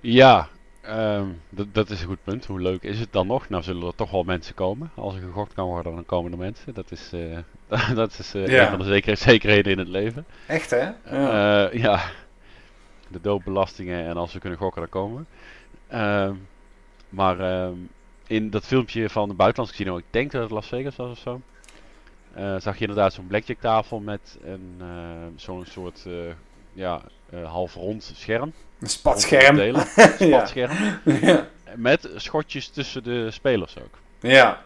Ja, 0.00 0.48
ehm, 0.80 1.26
dat, 1.72 1.90
is 1.90 2.00
een 2.00 2.06
goed 2.06 2.24
punt. 2.24 2.46
Hoe 2.46 2.60
leuk 2.60 2.82
is 2.82 2.98
het 3.00 3.12
dan 3.12 3.26
nog? 3.26 3.48
Nou 3.48 3.62
zullen 3.62 3.86
er 3.86 3.94
toch 3.94 4.10
wel 4.10 4.22
mensen 4.22 4.54
komen. 4.54 4.90
Als 4.94 5.14
er 5.14 5.20
gegokt 5.20 5.54
kan 5.54 5.66
worden, 5.66 5.94
dan 5.94 6.06
komen 6.06 6.32
er 6.32 6.38
mensen. 6.38 6.74
Dat 6.74 6.90
is, 6.90 7.10
eh, 7.12 7.94
dat 7.94 8.18
is 8.18 8.34
eh, 8.34 8.46
Ja. 8.46 8.62
een 8.62 8.68
van 8.68 8.78
de 8.78 8.84
zeker, 8.84 9.16
zekerheden 9.30 9.72
in 9.72 9.78
het 9.78 9.88
leven. 9.88 10.26
Echt 10.46 10.70
hè? 10.70 10.78
Ja. 10.80 10.94
Ja. 11.10 11.68
ja, 11.72 12.00
de 13.08 13.20
doodbelastingen 13.20 14.06
en 14.06 14.16
als 14.16 14.32
we 14.32 14.38
kunnen 14.38 14.58
gokken, 14.58 14.80
dan 14.80 14.90
komen 14.90 15.16
we. 15.18 15.24
Ehm, 15.88 16.34
maar 17.08 17.40
ehm, 17.40 17.74
in 18.26 18.50
dat 18.50 18.66
filmpje 18.66 19.10
van 19.10 19.28
de 19.28 19.34
buitenlandse 19.34 19.76
casino, 19.76 19.98
ik 19.98 20.04
denk 20.10 20.30
dat 20.30 20.42
het 20.42 20.50
Las 20.50 20.68
Vegas 20.68 20.96
was 20.96 21.10
of 21.10 21.18
zo, 21.18 21.40
eh, 22.32 22.56
zag 22.60 22.74
je 22.74 22.80
inderdaad 22.80 23.12
zo'n 23.12 23.26
blackjack 23.26 23.60
tafel 23.60 24.00
met 24.00 24.38
een, 24.44 24.74
eh, 24.80 24.86
zo'n 25.36 25.64
soort 25.64 26.04
eh, 26.06 26.12
ja, 26.72 27.00
eh, 27.30 27.50
half 27.52 27.74
rond 27.74 28.12
scherm. 28.14 28.52
een 28.80 28.88
spatscherm. 28.88 29.56
Delen, 29.56 29.86
ja. 29.96 30.14
spatscherm. 30.16 31.00
ja. 31.04 31.48
Met 31.76 32.10
schotjes 32.16 32.68
tussen 32.68 33.02
de 33.02 33.30
spelers 33.30 33.78
ook. 33.78 33.98
ja. 34.20 34.64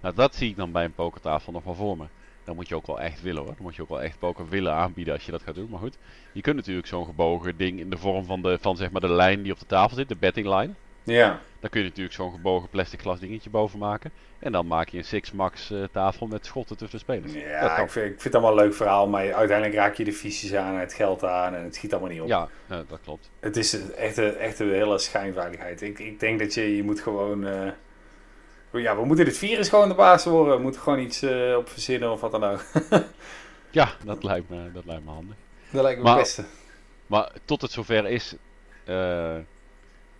Nou, 0.00 0.14
dat 0.14 0.34
zie 0.34 0.50
ik 0.50 0.56
dan 0.56 0.72
bij 0.72 0.84
een 0.84 0.94
pokertafel 0.94 1.52
nog 1.52 1.64
wel 1.64 1.74
voor 1.74 1.96
me. 1.96 2.04
Dan 2.48 2.56
moet 2.56 2.68
je 2.68 2.74
ook 2.74 2.86
wel 2.86 3.00
echt 3.00 3.22
willen 3.22 3.42
hoor. 3.42 3.54
Dan 3.54 3.62
moet 3.62 3.76
je 3.76 3.82
ook 3.82 3.88
wel 3.88 4.02
echt 4.02 4.18
poker 4.18 4.48
willen 4.48 4.72
aanbieden 4.72 5.14
als 5.14 5.24
je 5.24 5.30
dat 5.30 5.42
gaat 5.42 5.54
doen. 5.54 5.68
Maar 5.70 5.80
goed, 5.80 5.98
je 6.32 6.40
kunt 6.40 6.56
natuurlijk 6.56 6.86
zo'n 6.86 7.04
gebogen 7.04 7.56
ding 7.56 7.80
in 7.80 7.90
de 7.90 7.96
vorm 7.96 8.24
van, 8.24 8.42
de, 8.42 8.58
van 8.60 8.76
zeg 8.76 8.90
maar 8.90 9.00
de 9.00 9.12
lijn 9.12 9.42
die 9.42 9.52
op 9.52 9.58
de 9.58 9.66
tafel 9.66 9.96
zit, 9.96 10.08
de 10.08 10.16
betting 10.16 10.46
line. 10.46 10.72
Ja. 11.02 11.40
Dan 11.60 11.70
kun 11.70 11.80
je 11.80 11.86
natuurlijk 11.86 12.14
zo'n 12.14 12.32
gebogen 12.32 12.68
plastic 12.68 13.00
glas 13.00 13.20
dingetje 13.20 13.50
boven 13.50 13.78
maken. 13.78 14.10
En 14.38 14.52
dan 14.52 14.66
maak 14.66 14.88
je 14.88 14.98
een 14.98 15.04
Six 15.04 15.32
Max 15.32 15.70
eh, 15.70 15.82
tafel 15.92 16.26
met 16.26 16.46
schotten 16.46 16.76
tussen 16.76 16.98
de 16.98 17.04
spelers. 17.04 17.32
Ja, 17.32 17.78
ik 17.78 17.90
vind, 17.90 18.04
ik 18.06 18.10
vind 18.10 18.22
het 18.22 18.34
allemaal 18.34 18.58
een 18.58 18.64
leuk 18.64 18.74
verhaal, 18.74 19.08
maar 19.08 19.34
uiteindelijk 19.34 19.78
raak 19.78 19.94
je 19.94 20.04
de 20.04 20.12
visies 20.12 20.54
aan 20.54 20.74
en 20.74 20.80
het 20.80 20.94
geld 20.94 21.24
aan 21.24 21.54
en 21.54 21.64
het 21.64 21.74
schiet 21.74 21.92
allemaal 21.92 22.10
niet 22.10 22.20
op. 22.20 22.28
Ja, 22.28 22.48
dat 22.66 23.00
klopt. 23.04 23.30
Het 23.40 23.56
is 23.56 23.90
echt 23.90 24.16
een, 24.16 24.36
echt 24.36 24.58
een 24.58 24.72
hele 24.72 24.98
schijnveiligheid. 24.98 25.82
Ik, 25.82 25.98
ik 25.98 26.20
denk 26.20 26.38
dat 26.38 26.54
je, 26.54 26.76
je 26.76 26.82
moet 26.82 27.00
gewoon... 27.00 27.46
eh, 27.46 27.70
ja, 28.72 28.96
we 28.96 29.04
moeten 29.04 29.24
dit 29.24 29.38
virus 29.38 29.68
gewoon 29.68 29.88
de 29.88 29.94
baas 29.94 30.24
worden. 30.24 30.56
We 30.56 30.62
moeten 30.62 30.80
gewoon 30.80 30.98
iets 30.98 31.22
eh, 31.22 31.56
op 31.56 31.68
verzinnen 31.68 32.12
of 32.12 32.20
wat 32.20 32.30
dan 32.30 32.44
ook. 32.44 32.64
Ja, 33.70 33.92
dat 34.04 34.22
lijkt 34.22 34.48
me, 34.48 34.72
dat 34.72 34.84
lijkt 34.84 35.04
me 35.04 35.10
handig. 35.10 35.36
Dat 35.70 35.82
lijkt 35.82 35.98
me 35.98 36.04
Maar- 36.04 36.12
het 36.16 36.22
beste. 36.22 36.44
Maar 37.06 37.30
tot 37.44 37.62
het 37.62 37.70
zover 37.70 38.06
is, 38.06 38.34
eh, 38.84 39.36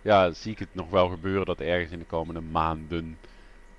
ja, 0.01 0.31
zie 0.31 0.51
ik 0.51 0.59
het 0.59 0.67
nog 0.71 0.89
wel 0.89 1.07
gebeuren 1.09 1.45
dat 1.45 1.59
ergens 1.59 1.91
in 1.91 1.99
de 1.99 2.05
komende 2.05 2.41
maanden 2.41 3.17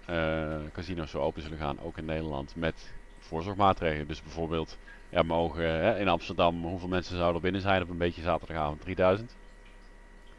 eh, 0.06 0.56
casinos 0.72 1.10
zo 1.10 1.18
open 1.20 1.42
zullen 1.42 1.58
gaan, 1.58 1.78
ook 1.82 1.96
in 1.98 2.04
Nederland, 2.04 2.52
met 2.56 2.74
voorzorgmaatregelen. 3.18 4.06
Dus 4.06 4.22
bijvoorbeeld, 4.22 4.76
ja, 5.08 5.22
mogen 5.22 5.62
hè, 5.62 5.98
in 5.98 6.08
Amsterdam, 6.08 6.62
hoeveel 6.64 6.88
mensen 6.88 7.16
zouden 7.16 7.34
er 7.36 7.42
binnen 7.42 7.60
zijn 7.60 7.82
op 7.82 7.88
een 7.90 7.98
beetje 7.98 8.22
zaterdagavond? 8.22 8.80
3000? 8.80 9.36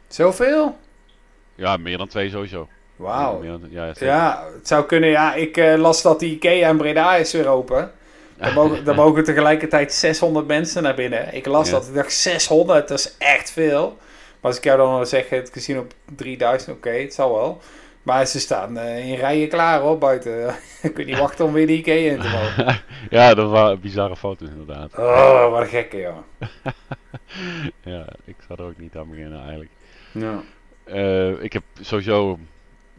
Zoveel? 0.08 0.78
Ja, 1.54 1.76
meer 1.76 1.98
dan 1.98 2.08
twee 2.08 2.30
sowieso. 2.30 2.68
Wauw. 3.02 3.42
Ja. 3.70 3.92
Ja, 3.98 4.44
het 4.56 4.68
zou 4.68 4.84
kunnen. 4.86 5.08
Ja, 5.10 5.34
ik 5.34 5.56
eh, 5.56 5.74
las 5.78 6.02
dat 6.02 6.20
die 6.20 6.34
Ikea 6.34 6.68
in 6.68 6.76
Breda 6.76 7.14
is 7.16 7.32
weer 7.32 7.48
open. 7.48 7.90
Daar 8.36 8.52
mogen, 8.52 8.84
daar 8.84 8.94
mogen 8.94 9.24
tegelijkertijd 9.24 9.92
600 9.92 10.46
mensen 10.46 10.82
naar 10.82 10.94
binnen. 10.94 11.34
Ik 11.34 11.46
las 11.46 11.66
Ja. 11.66 11.72
dat. 11.72 11.86
Ik 11.88 11.94
dacht 11.94 12.12
600, 12.12 12.88
dat 12.88 12.98
is 12.98 13.14
echt 13.18 13.50
veel. 13.50 13.96
Maar 14.40 14.50
als 14.50 14.56
ik 14.56 14.64
jou 14.64 14.78
dan 14.78 14.96
wil 14.96 15.06
zeggen, 15.06 15.36
het 15.36 15.50
casino 15.50 15.80
op 15.80 15.92
3000, 16.16 16.76
oké, 16.76 16.90
het 16.90 17.14
zal 17.14 17.32
wel. 17.34 17.60
Maar 18.02 18.26
ze 18.26 18.40
staan 18.40 18.78
eh, 18.78 19.08
in 19.08 19.14
rijen 19.14 19.48
klaar 19.48 19.80
hoor, 19.80 19.98
buiten. 19.98 20.54
ik 20.82 20.94
kun 20.94 21.06
niet 21.06 21.18
wachten 21.18 21.44
om 21.44 21.52
weer 21.52 21.66
die 21.66 21.78
Ikea 21.78 22.10
in 22.10 22.20
te 22.20 22.28
mogen. 22.28 22.80
ja, 23.18 23.34
dat 23.34 23.50
waren 23.50 23.80
bizarre 23.80 24.16
foto's 24.16 24.48
inderdaad. 24.48 24.98
Oh, 24.98 25.50
wat 25.50 25.60
een 25.60 25.66
gekke, 25.66 25.96
joh. 25.96 26.16
Ja, 27.84 28.04
ik 28.24 28.36
zou 28.46 28.60
er 28.60 28.66
ook 28.66 28.78
niet 28.78 28.96
aan 28.96 29.10
beginnen 29.10 29.40
eigenlijk. 29.40 29.70
Ja. 30.12 30.40
Eh, 30.84 31.42
ik 31.42 31.52
heb 31.52 31.62
sowieso 31.80 32.38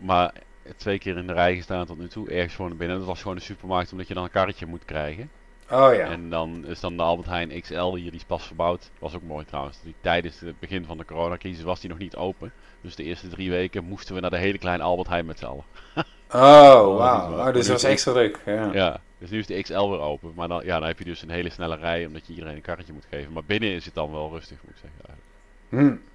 maar 0.04 0.34
twee 0.78 1.00
keer 1.00 1.18
in 1.18 1.28
de 1.28 1.34
rij 1.34 1.56
gestaan 1.56 1.86
tot 1.86 1.98
nu 1.98 2.08
toe, 2.08 2.30
ergens 2.30 2.54
voor 2.54 2.68
naar 2.68 2.78
binnen. 2.78 2.98
Dat 2.98 3.08
was 3.08 3.22
gewoon 3.22 3.36
een 3.36 3.42
supermarkt, 3.42 3.92
omdat 3.92 4.08
je 4.08 4.14
dan 4.14 4.24
een 4.24 4.32
karretje 4.32 4.66
moet 4.66 4.86
krijgen. 4.86 5.30
Oh 5.72 5.94
ja. 5.94 6.06
En 6.06 6.30
dan 6.30 6.66
is 6.66 6.80
dan 6.80 6.98
de 6.98 7.04
Albert 7.04 7.28
Heijn 7.28 7.62
XL 7.62 7.94
hier, 7.94 8.12
die 8.12 8.20
is 8.20 8.24
pas 8.24 8.46
verbouwd. 8.48 8.92
Was 9.00 9.16
ook 9.16 9.24
mooi 9.24 9.46
trouwens. 9.46 9.82
Die, 9.82 9.96
tijdens 10.02 10.40
het 10.40 10.60
begin 10.60 10.86
van 10.86 10.98
de 10.98 11.06
coronacrisis 11.06 11.64
was 11.64 11.80
die 11.80 11.90
nog 11.90 12.00
niet 12.00 12.16
open. 12.16 12.54
Dus 12.82 12.96
de 12.96 13.04
eerste 13.04 13.28
drie 13.28 13.50
weken 13.50 13.84
moesten 13.84 14.16
we 14.16 14.22
naar 14.22 14.30
de 14.30 14.38
hele 14.38 14.58
kleine 14.58 14.84
Albert 14.84 15.08
Heijn 15.08 15.26
met 15.26 15.40
z'n 15.40 15.46
allen. 15.46 15.64
Oh, 16.36 16.98
wauw. 16.98 17.38
Oh, 17.38 17.54
dus 17.54 17.68
dat 17.68 17.82
was 17.82 17.92
extra 17.92 18.12
druk. 18.12 18.40
Ja. 18.46 18.70
Ja, 18.74 19.02
dus 19.18 19.30
nu 19.30 19.40
is 19.40 19.48
de 19.48 19.62
XL 19.62 19.90
weer 19.90 20.00
open. 20.00 20.32
Maar 20.36 20.48
dan, 20.48 20.66
ja, 20.66 20.80
dan 20.80 20.88
heb 20.88 21.00
je 21.00 21.06
dus 21.06 21.22
een 21.22 21.30
hele 21.30 21.50
snelle 21.50 21.76
rij, 21.76 22.06
omdat 22.06 22.28
je 22.28 22.34
iedereen 22.34 22.56
een 22.56 22.62
karretje 22.62 22.94
moet 22.94 23.06
geven. 23.10 23.34
Maar 23.34 23.44
binnen 23.44 23.70
is 23.70 23.86
het 23.86 23.94
dan 23.94 24.12
wel 24.12 24.30
rustig, 24.32 24.58
moet 24.62 24.72
ik 24.72 24.82
zeggen. 24.82 25.00
eigenlijk. 25.06 25.30
Hm. 25.70 26.13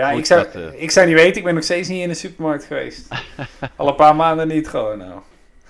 Ja, 0.00 0.10
ik 0.10 0.26
zou, 0.26 0.44
dat, 0.44 0.54
eh, 0.54 0.82
ik 0.82 0.90
zou 0.90 1.06
niet 1.06 1.14
weten. 1.14 1.36
Ik 1.36 1.44
ben 1.44 1.54
nog 1.54 1.64
steeds 1.64 1.88
niet 1.88 2.02
in 2.02 2.08
de 2.08 2.14
supermarkt 2.14 2.64
geweest. 2.64 3.08
Al 3.76 3.88
een 3.88 3.94
paar 3.94 4.16
maanden 4.16 4.48
niet 4.48 4.68
gewoon 4.68 4.98
nou. 4.98 5.20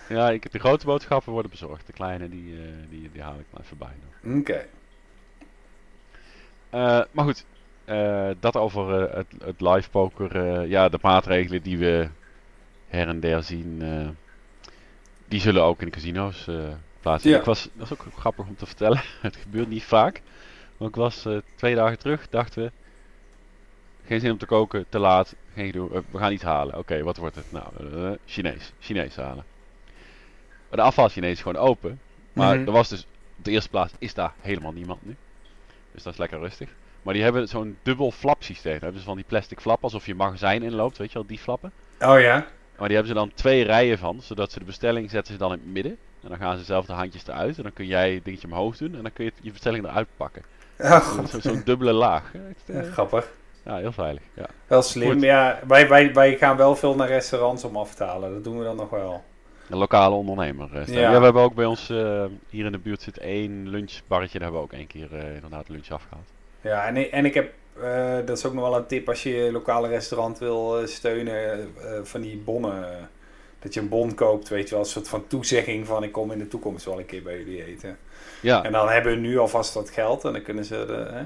Ja, 0.08 0.30
ik, 0.30 0.52
de 0.52 0.58
grote 0.58 0.86
boodschappen 0.86 1.32
worden 1.32 1.50
bezorgd. 1.50 1.86
De 1.86 1.92
kleine, 1.92 2.28
die, 2.28 2.54
eh, 2.54 2.90
die, 2.90 3.10
die 3.12 3.22
haal 3.22 3.38
ik 3.38 3.44
maar 3.50 3.62
even 3.62 3.78
bij. 3.78 4.38
Oké. 4.38 4.66
Eh, 6.70 7.00
maar 7.10 7.24
goed, 7.24 7.44
dat 8.40 8.56
over 8.56 9.16
het, 9.16 9.26
het 9.44 9.60
live 9.60 9.90
poker. 9.90 10.66
ja, 10.66 10.88
de 10.88 10.98
maatregelen 11.02 11.62
die 11.62 11.78
we 11.78 12.08
her 12.88 13.08
en 13.08 13.20
der 13.20 13.42
zien, 13.42 13.82
die 15.28 15.40
zullen 15.40 15.62
ook 15.62 15.80
in 15.80 15.86
de 15.86 15.92
casino's 15.92 16.48
plaatsvinden. 17.00 17.30
Ja. 17.30 17.38
Ik 17.38 17.44
was, 17.44 17.68
dat 17.72 17.86
is 17.86 17.92
ook 17.92 18.06
grappig 18.18 18.46
om 18.46 18.56
te 18.56 18.66
vertellen. 18.66 19.00
het 19.20 19.36
gebeurt 19.36 19.68
niet 19.68 19.84
vaak. 19.84 20.22
Maar 20.76 20.88
ik 20.88 20.96
was 20.96 21.26
twee 21.54 21.74
dagen 21.74 21.98
terug, 21.98 22.28
dachten 22.28 22.62
we. 22.62 22.70
Geen 24.10 24.20
zin 24.20 24.30
om 24.30 24.38
te 24.38 24.46
koken, 24.46 24.84
te 24.88 24.98
laat, 24.98 25.34
geen 25.54 25.66
gedoe. 25.66 25.90
eh, 25.94 26.00
we 26.10 26.18
gaan 26.18 26.32
iets 26.32 26.42
halen. 26.42 26.78
Oké, 26.78 27.02
wat 27.02 27.16
wordt 27.16 27.34
het? 27.36 27.44
Nou, 27.52 27.66
eh, 27.94 28.10
Chinees. 28.26 28.72
Chinees 28.80 29.16
halen. 29.16 29.44
Maar 30.68 30.78
de 30.78 30.82
afval 30.82 31.08
Chinees 31.08 31.32
is 31.32 31.42
gewoon 31.42 31.62
open. 31.62 32.00
Maar 32.32 32.56
Mhm. 32.58 32.66
er 32.66 32.72
was 32.72 32.88
dus 32.88 33.00
op 33.38 33.44
de 33.44 33.50
eerste 33.50 33.68
plaats 33.70 33.92
is 33.98 34.14
daar 34.14 34.32
helemaal 34.40 34.72
niemand 34.72 35.06
nu. 35.06 35.16
Dus 35.92 36.02
dat 36.02 36.12
is 36.12 36.18
lekker 36.18 36.38
rustig. 36.38 36.68
Maar 37.02 37.14
die 37.14 37.22
hebben 37.22 37.48
zo'n 37.48 37.76
dubbel 37.82 38.10
flap 38.10 38.42
systeem. 38.42 38.78
Hebben 38.80 38.98
ze 39.00 39.06
van 39.06 39.16
die 39.16 39.24
plastic 39.28 39.60
flap 39.60 39.82
alsof 39.84 40.06
je 40.06 40.14
magazijn 40.14 40.62
inloopt, 40.62 40.98
weet 40.98 41.08
je 41.12 41.14
wel, 41.18 41.26
die 41.26 41.38
flappen. 41.38 41.72
Oh 42.00 42.20
ja. 42.20 42.46
Maar 42.78 42.88
die 42.88 42.96
hebben 42.96 43.14
ze 43.14 43.20
dan 43.20 43.32
twee 43.34 43.62
rijen 43.64 43.98
van, 43.98 44.20
zodat 44.22 44.52
ze 44.52 44.58
de 44.58 44.64
bestelling 44.64 45.10
zetten 45.10 45.32
ze 45.32 45.38
dan 45.38 45.52
in 45.52 45.58
het 45.58 45.72
midden. 45.72 45.96
En 46.22 46.28
dan 46.28 46.38
gaan 46.38 46.58
ze 46.58 46.64
zelf 46.64 46.86
de 46.86 46.92
handjes 46.92 47.26
eruit. 47.26 47.56
En 47.56 47.62
dan 47.62 47.72
kun 47.72 47.86
jij 47.86 48.14
het 48.14 48.24
dingetje 48.24 48.46
omhoog 48.46 48.76
doen 48.76 48.94
en 48.96 49.02
dan 49.02 49.12
kun 49.12 49.24
je 49.24 49.32
je 49.40 49.50
bestelling 49.52 49.84
eruit 49.84 50.08
pakken. 50.16 50.42
Oh, 50.78 51.24
Zo- 51.26 51.40
Zo'n 51.40 51.62
dubbele 51.64 51.92
laag. 51.92 52.32
Ja, 52.64 52.82
grappig. 52.82 53.30
Ja, 53.70 53.76
heel 53.78 53.92
veilig. 53.92 54.22
Ja. 54.34 54.46
Wel 54.66 54.82
slim. 54.82 55.12
Goed. 55.12 55.22
Ja, 55.22 55.58
wij, 55.66 55.88
wij, 55.88 56.12
wij 56.14 56.36
gaan 56.36 56.56
wel 56.56 56.76
veel 56.76 56.94
naar 56.94 57.08
restaurants 57.08 57.64
om 57.64 57.76
af 57.76 57.94
te 57.94 58.04
halen. 58.04 58.32
Dat 58.32 58.44
doen 58.44 58.58
we 58.58 58.64
dan 58.64 58.76
nog 58.76 58.90
wel. 58.90 59.22
Een 59.68 59.78
lokale 59.78 60.14
ondernemer. 60.14 60.68
eh. 60.74 60.86
Ja. 60.86 61.00
ja. 61.00 61.18
we 61.18 61.24
hebben 61.24 61.42
ook 61.42 61.54
bij 61.54 61.64
ons 61.64 61.90
eh, 61.90 62.24
hier 62.48 62.64
in 62.66 62.72
de 62.72 62.78
buurt 62.78 63.02
zit 63.02 63.18
één 63.18 63.68
lunchbarretje. 63.68 64.38
Daar 64.38 64.48
hebben 64.48 64.66
we 64.68 64.72
ook 64.72 64.78
één 64.78 64.86
keer 64.86 65.08
eh, 65.18 65.34
inderdaad 65.34 65.68
lunch 65.68 65.90
afgehaald. 65.90 66.28
Ja, 66.60 66.86
en, 66.86 66.96
ik- 66.96 67.10
en 67.10 67.24
ik 67.24 67.34
heb, 67.34 67.52
dat 68.26 68.38
is 68.38 68.46
ook 68.46 68.54
nog 68.54 68.68
wel 68.68 68.76
een 68.76 68.86
tip 68.86 69.08
als 69.08 69.22
je 69.22 69.30
je 69.30 69.52
lokale 69.52 69.88
restaurant 69.88 70.38
wil 70.38 70.80
steunen, 70.84 71.74
van 72.02 72.20
die 72.20 72.36
bonnen. 72.36 73.08
dat 73.58 73.74
je 73.74 73.80
een 73.80 73.88
bon 73.88 74.14
koopt, 74.14 74.48
weet 74.48 74.64
je 74.68 74.70
wel, 74.74 74.84
een 74.84 74.90
soort 74.90 75.08
van 75.08 75.26
toezegging 75.26 75.86
van 75.86 76.02
ik 76.02 76.12
kom 76.12 76.32
in 76.32 76.38
de 76.38 76.48
toekomst 76.48 76.84
wel 76.84 76.98
een 76.98 77.06
keer 77.06 77.22
bij 77.22 77.38
jullie 77.38 77.64
eten. 77.64 77.98
Ja, 78.42 78.62
En 78.64 78.72
dan 78.72 78.88
hebben 78.88 79.12
we 79.12 79.18
nu 79.18 79.38
alvast 79.38 79.74
wat 79.74 79.90
geld 79.90 80.24
en 80.24 80.32
dan 80.32 80.42
kunnen 80.42 80.64
ze 80.64 80.84
de, 80.86 81.24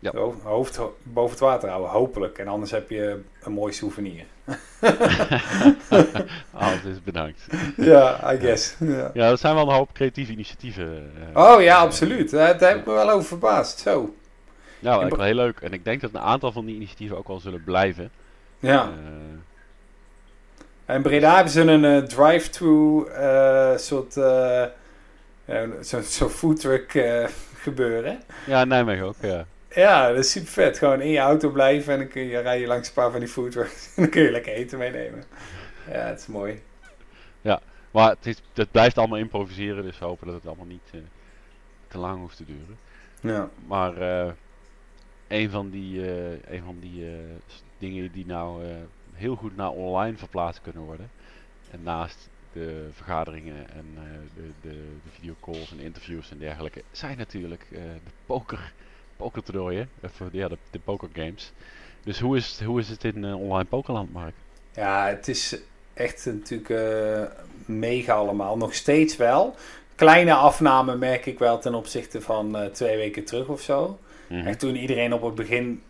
Ja. 0.00 0.12
hoofd 0.42 0.80
boven 1.02 1.30
het 1.30 1.40
water 1.40 1.68
houden, 1.68 1.90
hopelijk. 1.90 2.38
En 2.38 2.48
anders 2.48 2.70
heb 2.70 2.90
je 2.90 3.20
een 3.42 3.52
mooi 3.52 3.72
souvenir. 3.72 4.24
altijd 6.52 7.04
bedankt. 7.04 7.46
ja, 7.76 8.32
I 8.32 8.38
guess. 8.38 8.74
Ja. 8.78 9.10
Ja, 9.14 9.28
dat 9.28 9.40
zijn 9.40 9.54
wel 9.54 9.68
een 9.68 9.74
hoop 9.74 9.92
creatieve 9.92 10.32
initiatieven. 10.32 11.12
eh, 11.34 11.52
Oh 11.52 11.62
ja, 11.62 11.76
eh, 11.76 11.80
absoluut. 11.82 12.30
Daar, 12.30 12.58
daar 12.58 12.68
heb 12.70 12.78
ik 12.78 12.86
me 12.86 12.92
wel 12.92 13.10
over 13.10 13.26
verbaasd. 13.28 13.78
Zo. 13.78 13.92
Nou, 14.80 15.00
eigenlijk 15.00 15.16
wel 15.16 15.24
heel 15.24 15.34
leuk. 15.34 15.60
En 15.60 15.72
ik 15.72 15.84
denk 15.84 16.00
dat 16.00 16.10
een 16.14 16.20
aantal 16.20 16.52
van 16.52 16.64
die 16.64 16.74
initiatieven 16.74 17.16
ook 17.18 17.28
wel 17.28 17.40
zullen 17.40 17.64
blijven. 17.64 18.10
Ja. 18.58 18.82
Eh, 18.84 18.94
En 20.94 21.02
Breda 21.02 21.34
hebben 21.34 21.52
ze 21.52 21.60
een 21.60 21.84
eh, 21.84 22.02
drive-thru 22.02 23.04
eh, 23.06 23.76
soort 23.76 24.16
eh 24.16 24.64
ja, 25.44 25.66
zo'n 25.80 26.02
zo 26.02 26.28
foodtruck 26.28 26.94
eh, 26.94 27.26
gebeuren. 27.56 28.20
ja, 28.46 28.64
Nijmegen 28.64 29.06
ook, 29.06 29.14
ja. 29.20 29.44
Ja, 29.70 30.08
dat 30.08 30.18
is 30.18 30.30
super 30.30 30.52
vet. 30.52 30.78
Gewoon 30.78 31.00
in 31.00 31.10
je 31.10 31.18
auto 31.18 31.50
blijven 31.50 31.92
en 31.92 31.98
dan 31.98 32.08
kun 32.08 32.22
je 32.22 32.38
rijden 32.38 32.68
langs 32.68 32.88
een 32.88 32.94
paar 32.94 33.10
van 33.10 33.20
die 33.20 33.28
foodtrucks. 33.28 33.86
En 33.96 34.02
dan 34.02 34.10
kun 34.10 34.22
je 34.22 34.30
lekker 34.30 34.52
eten 34.52 34.78
meenemen. 34.78 35.24
Ja, 35.90 36.06
het 36.06 36.20
is 36.20 36.26
mooi. 36.26 36.62
Maar 37.90 38.10
het, 38.10 38.26
is, 38.26 38.42
het 38.54 38.70
blijft 38.70 38.98
allemaal 38.98 39.18
improviseren, 39.18 39.82
dus 39.82 39.98
we 39.98 40.04
hopen 40.04 40.26
dat 40.26 40.36
het 40.36 40.46
allemaal 40.46 40.66
niet 40.66 40.90
eh, 40.92 41.00
te 41.88 41.98
lang 41.98 42.20
hoeft 42.20 42.36
te 42.36 42.44
duren. 42.44 42.78
Ja. 43.20 43.48
Maar 43.66 43.96
eh, 43.96 44.32
een 45.28 45.50
van 45.50 45.70
die, 45.70 46.06
eh, 46.06 46.54
een 46.54 46.62
van 46.64 46.78
die 46.80 47.06
dingen 47.78 48.12
die 48.12 48.26
nou 48.26 48.62
heel 49.12 49.36
goed 49.36 49.56
naar 49.56 49.70
online 49.70 50.16
verplaatst 50.16 50.62
kunnen 50.62 50.82
worden. 50.82 51.10
En 51.70 51.82
naast 51.82 52.28
de 52.52 52.88
vergaderingen 52.92 53.70
en 53.70 53.86
de, 54.34 54.50
de, 54.60 54.68
de 54.68 55.10
videocalls 55.10 55.70
en 55.70 55.78
interviews 55.78 56.30
en 56.30 56.38
dergelijke, 56.38 56.82
zijn 56.90 57.18
natuurlijk 57.18 57.66
de 57.70 58.10
poker, 58.26 58.72
pokertoernooien, 59.18 59.88
of 60.02 60.20
eh, 60.20 60.26
ja, 60.32 60.48
de, 60.48 60.56
de 60.70 60.78
pokergames. 60.78 61.52
Dus 62.04 62.20
hoe 62.20 62.36
is, 62.36 62.50
het- 62.50 62.66
hoe 62.66 62.80
is 62.80 62.88
het 62.88 63.04
in 63.04 63.24
eh, 63.24 63.40
online 63.40 63.64
pokerland, 63.68 64.12
Mark? 64.12 64.34
Ja, 64.74 65.06
het 65.06 65.28
is 65.28 65.58
echt 65.94 66.26
natuurlijk 66.26 66.70
eh, 66.70 67.22
mega 67.66 68.14
allemaal. 68.14 68.56
Nog 68.56 68.74
steeds 68.74 69.16
wel. 69.16 69.54
Kleine 69.94 70.34
afname 70.34 70.96
merk 70.96 71.26
ik 71.26 71.38
wel 71.38 71.58
ten 71.58 71.74
opzichte 71.74 72.20
van 72.20 72.56
twee 72.72 72.96
weken 72.96 73.24
terug 73.24 73.48
of 73.48 73.60
zo. 73.60 73.98
Mhm. 74.28 74.46
Echt 74.46 74.58
toen 74.58 74.76
iedereen 74.76 75.12
op 75.12 75.22
het 75.22 75.34
begin, 75.34 75.82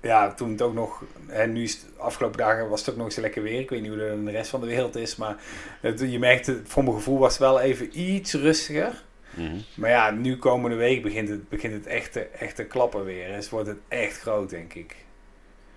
ja, 0.00 0.34
toen 0.34 0.50
het 0.50 0.62
ook 0.62 0.74
nog, 0.74 1.02
en 1.26 1.52
nu 1.52 1.62
is 1.62 1.72
het, 1.72 1.86
afgelopen 1.98 2.38
dagen 2.38 2.68
was 2.68 2.80
het 2.80 2.90
ook 2.90 2.96
nog 2.96 3.06
eens 3.06 3.16
lekker 3.16 3.42
weer. 3.42 3.60
Ik 3.60 3.70
weet 3.70 3.80
niet 3.80 3.90
hoe 3.90 3.98
dat 3.98 4.08
in 4.10 4.24
de 4.24 4.30
rest 4.30 4.50
van 4.50 4.60
de 4.60 4.66
wereld 4.66 4.96
is, 4.96 5.16
maar 5.16 5.36
het, 5.80 6.00
je 6.00 6.18
merkte, 6.18 6.60
voor 6.64 6.84
mijn 6.84 6.96
gevoel 6.96 7.18
was 7.18 7.32
het 7.32 7.40
wel 7.40 7.60
even 7.60 8.00
iets 8.00 8.32
rustiger. 8.34 9.02
Mhm. 9.34 9.56
Maar 9.74 9.90
ja, 9.90 10.10
nu 10.10 10.36
komende 10.36 10.76
week 10.76 11.02
begint 11.02 11.28
het, 11.28 11.48
begint 11.48 11.72
het 11.74 11.86
echt, 11.86 12.12
te, 12.12 12.20
echt 12.20 12.56
te 12.56 12.64
klappen 12.64 13.04
weer. 13.04 13.28
Dus 13.32 13.50
wordt 13.50 13.68
het 13.68 13.78
echt 13.88 14.20
groot, 14.20 14.50
denk 14.50 14.74
ik. 14.74 14.96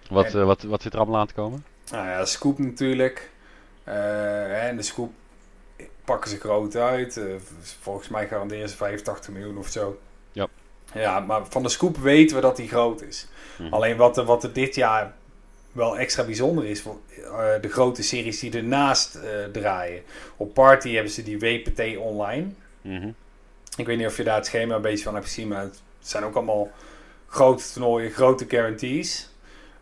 Wat, 0.09 0.25
En- 0.25 0.39
eh, 0.39 0.45
wat, 0.45 0.63
wat 0.63 0.81
zit 0.81 0.93
er 0.93 0.99
allemaal 0.99 1.19
aan 1.19 1.27
te 1.27 1.33
komen? 1.33 1.65
Nou 1.91 2.07
ja, 2.07 2.25
Scoop 2.25 2.59
natuurlijk. 2.59 3.29
Eh, 3.83 4.67
en 4.67 4.75
de 4.75 4.81
Scoop 4.83 5.11
pakken 6.05 6.29
ze 6.29 6.39
groot 6.39 6.75
uit. 6.75 7.17
Eh, 7.17 7.25
volgens 7.79 8.09
mij 8.09 8.27
garanderen 8.27 8.69
ze 8.69 8.75
85 8.75 9.33
miljoen 9.33 9.57
of 9.57 9.67
zo. 9.67 9.99
Ja. 10.31 10.47
Ja, 10.93 11.19
maar 11.19 11.45
van 11.49 11.63
de 11.63 11.69
Scoop 11.69 11.97
weten 11.97 12.35
we 12.35 12.41
dat 12.41 12.55
die 12.57 12.67
groot 12.67 13.01
is. 13.01 13.27
Mhm. 13.57 13.73
Alleen 13.73 13.97
wat 13.97 14.17
er, 14.17 14.23
wat 14.23 14.43
er 14.43 14.53
dit 14.53 14.75
jaar 14.75 15.13
wel 15.71 15.97
extra 15.97 16.23
bijzonder 16.23 16.65
is, 16.65 16.81
voor, 16.81 16.97
de 17.61 17.69
grote 17.69 18.03
series 18.03 18.39
die 18.39 18.57
ernaast 18.57 19.19
draaien. 19.51 20.03
Op 20.37 20.53
Party 20.53 20.93
hebben 20.93 21.11
ze 21.11 21.23
die 21.23 21.39
WPT 21.39 21.97
online. 21.97 22.47
Mhm. 22.81 23.11
Ik 23.75 23.85
weet 23.85 23.97
niet 23.97 24.07
of 24.07 24.17
je 24.17 24.23
daar 24.23 24.35
het 24.35 24.45
schema 24.45 24.75
een 24.75 24.81
beetje 24.81 25.03
van 25.03 25.13
hebt 25.13 25.25
gezien, 25.25 25.47
maar 25.47 25.61
het 25.61 25.81
zijn 25.99 26.23
ook 26.23 26.35
allemaal 26.35 26.69
grote 27.27 27.63
toernooien, 27.73 28.11
grote 28.11 28.45
guarantees. 28.47 29.29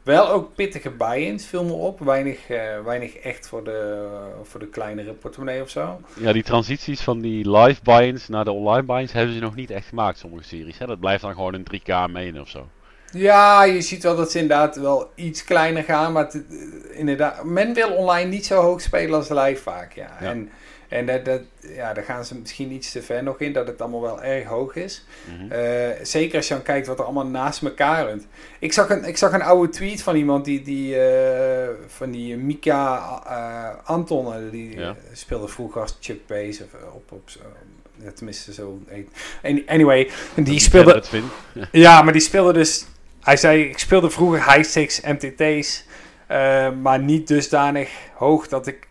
Wel 0.03 0.29
ook 0.29 0.55
pittige 0.55 0.89
buy-ins, 0.89 1.45
viel 1.45 1.63
me 1.63 1.73
op. 1.73 1.99
Weinig, 1.99 2.49
eh, 2.49 2.83
weinig 2.83 3.15
echt 3.15 3.47
voor 3.47 3.63
de, 3.63 4.07
voor 4.43 4.59
de 4.59 4.67
kleinere 4.67 5.13
portemonnee 5.13 5.61
of 5.61 5.69
zo. 5.69 6.01
Ja, 6.13 6.31
die 6.31 6.43
transities 6.43 7.01
van 7.01 7.21
die 7.21 7.57
live 7.57 7.81
buy-ins 7.83 8.27
naar 8.27 8.43
de 8.43 8.51
online 8.51 8.83
buy-ins 8.83 9.11
hebben 9.11 9.33
ze 9.33 9.41
nog 9.41 9.55
niet 9.55 9.71
echt 9.71 9.87
gemaakt, 9.87 10.17
sommige 10.17 10.43
series. 10.43 10.77
Hè? 10.77 10.85
Dat 10.85 10.99
blijft 10.99 11.21
dan 11.21 11.33
gewoon 11.33 11.53
een 11.53 11.63
3K 11.63 12.11
main 12.11 12.41
of 12.41 12.49
zo. 12.49 12.67
Ja, 13.11 13.63
je 13.63 13.81
ziet 13.81 14.03
wel 14.03 14.15
dat 14.15 14.31
ze 14.31 14.39
inderdaad 14.39 14.75
wel 14.75 15.11
iets 15.15 15.43
kleiner 15.43 15.83
gaan. 15.83 16.11
Maar 16.11 16.23
het, 16.23 16.33
eh, 16.33 16.99
inderdaad, 16.99 17.43
men 17.43 17.73
wil 17.73 17.89
online 17.89 18.29
niet 18.29 18.45
zo 18.45 18.61
hoog 18.61 18.81
spelen 18.81 19.15
als 19.15 19.29
live 19.29 19.61
vaak. 19.61 19.93
Ja. 19.93 20.17
Ja. 20.21 20.29
En, 20.29 20.49
en 20.91 21.05
dat, 21.05 21.25
dat, 21.25 21.41
ja, 21.75 21.93
daar 21.93 22.03
gaan 22.03 22.25
ze 22.25 22.35
misschien 22.35 22.71
iets 22.71 22.91
te 22.91 23.01
ver 23.01 23.23
nog 23.23 23.39
in, 23.39 23.53
dat 23.53 23.67
het 23.67 23.81
allemaal 23.81 24.01
wel 24.01 24.23
erg 24.23 24.47
hoog 24.47 24.75
is. 24.75 25.05
Mhm. 25.37 25.51
Eh, 25.51 25.89
zeker 26.01 26.37
als 26.37 26.47
je 26.47 26.53
dan 26.53 26.63
kijkt 26.63 26.87
wat 26.87 26.99
er 26.99 27.05
allemaal 27.05 27.25
naast 27.25 27.63
elkaar 27.63 28.05
runt. 28.05 28.27
Ik 28.59 28.73
zag 28.73 28.89
een, 28.89 29.03
ik 29.03 29.17
zag 29.17 29.33
een 29.33 29.41
oude 29.41 29.71
tweet 29.71 30.03
van 30.03 30.15
iemand 30.15 30.45
die, 30.45 30.61
die 30.61 30.99
eh, 30.99 31.69
van 31.87 32.11
die 32.11 32.37
Mika 32.37 32.97
eh, 33.25 33.89
Anton, 33.89 34.49
die 34.49 34.79
Ja. 34.79 34.95
speelde 35.13 35.47
vroeger 35.47 35.81
als 35.81 35.97
Chuck 35.99 36.27
Bass 36.27 36.61
of 36.61 36.67
op, 36.93 37.11
op 37.11 37.29
ja, 38.03 38.11
tenminste 38.11 38.53
zo 38.53 38.79
Anyway, 39.65 40.09
die 40.35 40.59
speelde, 40.59 40.93
Het 40.93 41.07
vind. 41.07 41.31
ja, 41.71 42.01
maar 42.01 42.13
die 42.13 42.21
speelde 42.21 42.53
dus. 42.53 42.85
Hij 43.21 43.37
zei: 43.37 43.63
Ik 43.63 43.77
speelde 43.79 44.09
vroeger 44.09 44.53
high 44.53 44.69
stakes 44.69 45.01
MTT's. 45.01 45.83
maar 46.81 46.99
niet 46.99 47.27
dusdanig 47.27 47.89
hoog 48.13 48.47
dat 48.47 48.67
ik. 48.67 48.89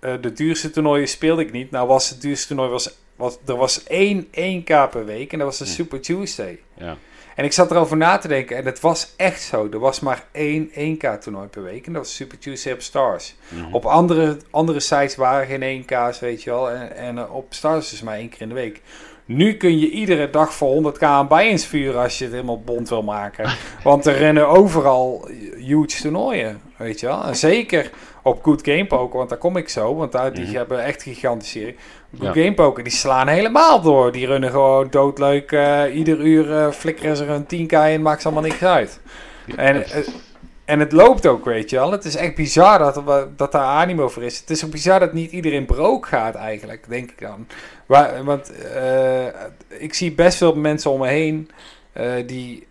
Eh, 0.00 0.12
de 0.20 0.32
duurste 0.32 0.70
toernooien 0.70 1.08
speelde 1.08 1.42
ik 1.42 1.52
niet. 1.52 1.70
Nou, 1.70 1.88
was 1.88 2.10
het 2.10 2.20
duurste 2.20 2.46
toernooi. 2.46 2.70
Was, 2.70 2.98
was, 3.16 3.38
er 3.46 3.56
was 3.56 3.84
één 3.84 4.26
1K 4.26 4.90
per 4.90 5.04
week. 5.04 5.32
En 5.32 5.38
dat 5.38 5.46
was 5.46 5.58
de 5.58 5.64
Hm. 5.64 5.70
Super 5.70 6.00
Tuesday. 6.00 6.58
Ja. 6.76 6.96
En 7.36 7.44
ik 7.44 7.52
zat 7.52 7.70
erover 7.70 7.96
na 7.96 8.18
te 8.18 8.28
denken. 8.28 8.56
En 8.56 8.64
het 8.64 8.80
was 8.80 9.14
echt 9.16 9.42
zo. 9.42 9.68
Er 9.72 9.78
was 9.78 10.00
maar 10.00 10.24
één 10.32 10.70
1K 10.70 11.18
toernooi 11.20 11.48
per 11.48 11.62
week. 11.62 11.86
En 11.86 11.92
dat 11.92 12.02
was 12.02 12.14
Super 12.14 12.38
Tuesday 12.38 12.72
op 12.72 12.80
Stars. 12.80 13.34
Mhm. 13.48 13.74
Op 13.74 13.84
andere, 13.86 14.36
andere 14.50 14.80
sites 14.80 15.16
waren 15.16 15.46
geen 15.46 15.62
1K's, 15.62 16.20
weet 16.20 16.42
je 16.42 16.50
wel. 16.50 16.70
En, 16.70 16.96
en 16.96 17.18
eh, 17.18 17.34
op 17.34 17.46
Stars 17.54 17.90
dus 17.90 18.02
maar 18.02 18.16
één 18.16 18.28
keer 18.28 18.40
in 18.40 18.48
de 18.48 18.54
week. 18.54 18.80
Nu 19.24 19.54
kun 19.56 19.78
je 19.78 19.90
iedere 19.90 20.30
dag 20.30 20.54
voor 20.54 20.92
100k 20.94 20.98
aan 20.98 21.28
buy-ins 21.28 21.66
vuren 21.66 22.02
als 22.02 22.18
je 22.18 22.24
het 22.24 22.32
helemaal 22.32 22.62
bond 22.62 22.88
wil 22.88 23.02
maken. 23.02 23.50
Want 23.84 24.06
er 24.06 24.16
rennen 24.16 24.48
overal 24.48 25.28
huge 25.56 26.00
toernooien, 26.02 26.60
weet 26.76 27.00
je 27.00 27.06
wel. 27.06 27.24
En 27.24 27.36
zeker 27.36 27.90
op 28.22 28.42
Good 28.44 28.62
Game 28.64 28.86
Poker, 28.86 29.16
want 29.18 29.28
daar 29.28 29.38
kom 29.38 29.56
ik 29.56 29.68
zo. 29.68 29.94
Want 29.94 30.12
daar, 30.12 30.32
die 30.32 30.44
Mhm. 30.44 30.54
hebben 30.54 30.84
echt 30.84 31.02
gigantische 31.02 31.58
serie. 31.58 31.76
Good 32.18 32.34
Ja. 32.34 32.42
Game 32.42 32.54
Poker, 32.54 32.82
die 32.84 32.92
slaan 32.92 33.28
helemaal 33.28 33.80
door. 33.80 34.12
Die 34.12 34.26
runnen 34.26 34.50
gewoon 34.50 34.86
doodleuk. 34.90 35.52
eh, 35.52 35.82
ieder 35.94 36.18
uur 36.18 36.56
eh, 36.56 36.70
flikkeren 36.70 37.16
ze 37.16 37.24
er 37.24 37.30
een 37.30 37.46
10k 37.46 37.72
in, 37.88 38.02
maakt 38.02 38.20
ze 38.22 38.28
allemaal 38.28 38.48
niks 38.48 38.62
uit. 38.62 39.00
En, 39.56 39.84
eh, 39.84 40.06
en 40.64 40.80
het 40.80 40.92
loopt 40.92 41.26
ook, 41.26 41.44
weet 41.44 41.70
je 41.70 41.76
wel. 41.76 41.90
Het 41.92 42.04
is 42.04 42.16
echt 42.16 42.34
bizar 42.34 42.78
dat, 42.78 43.02
dat 43.36 43.52
daar 43.52 43.62
animo 43.64 44.08
voor 44.08 44.22
is. 44.22 44.38
Het 44.38 44.50
is 44.50 44.64
ook 44.64 44.70
bizar 44.70 45.00
dat 45.00 45.12
niet 45.12 45.32
iedereen 45.32 45.66
brook 45.66 46.06
gaat 46.06 46.34
eigenlijk, 46.34 46.84
denk 46.88 47.10
ik 47.10 47.20
dan. 47.20 47.46
Waar, 47.86 48.24
want 48.24 48.52
ik 49.68 49.94
zie 49.94 50.12
best 50.12 50.38
veel 50.38 50.54
mensen 50.54 50.90
om 50.90 51.00
me 51.00 51.08
heen 51.08 51.50
die 52.26 52.66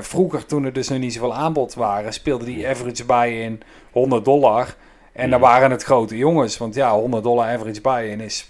vroeger, 0.00 0.46
toen 0.46 0.64
er 0.64 0.72
dus 0.72 0.88
nog 0.88 0.98
niet 0.98 1.12
zoveel 1.12 1.34
aanbod 1.34 1.74
waren, 1.74 2.12
speelden 2.12 2.46
die 2.46 2.68
average 2.68 3.04
buy-in 3.04 3.62
100 3.90 4.24
dollar. 4.24 4.74
En 5.12 5.30
dan 5.30 5.40
Mhm. 5.40 5.48
waren 5.48 5.70
het 5.70 5.82
grote 5.82 6.16
jongens. 6.16 6.58
Want 6.58 6.74
ja, 6.74 6.92
100 6.94 7.22
dollar 7.24 7.48
average 7.54 7.80
buy-in 7.80 8.20
is... 8.20 8.48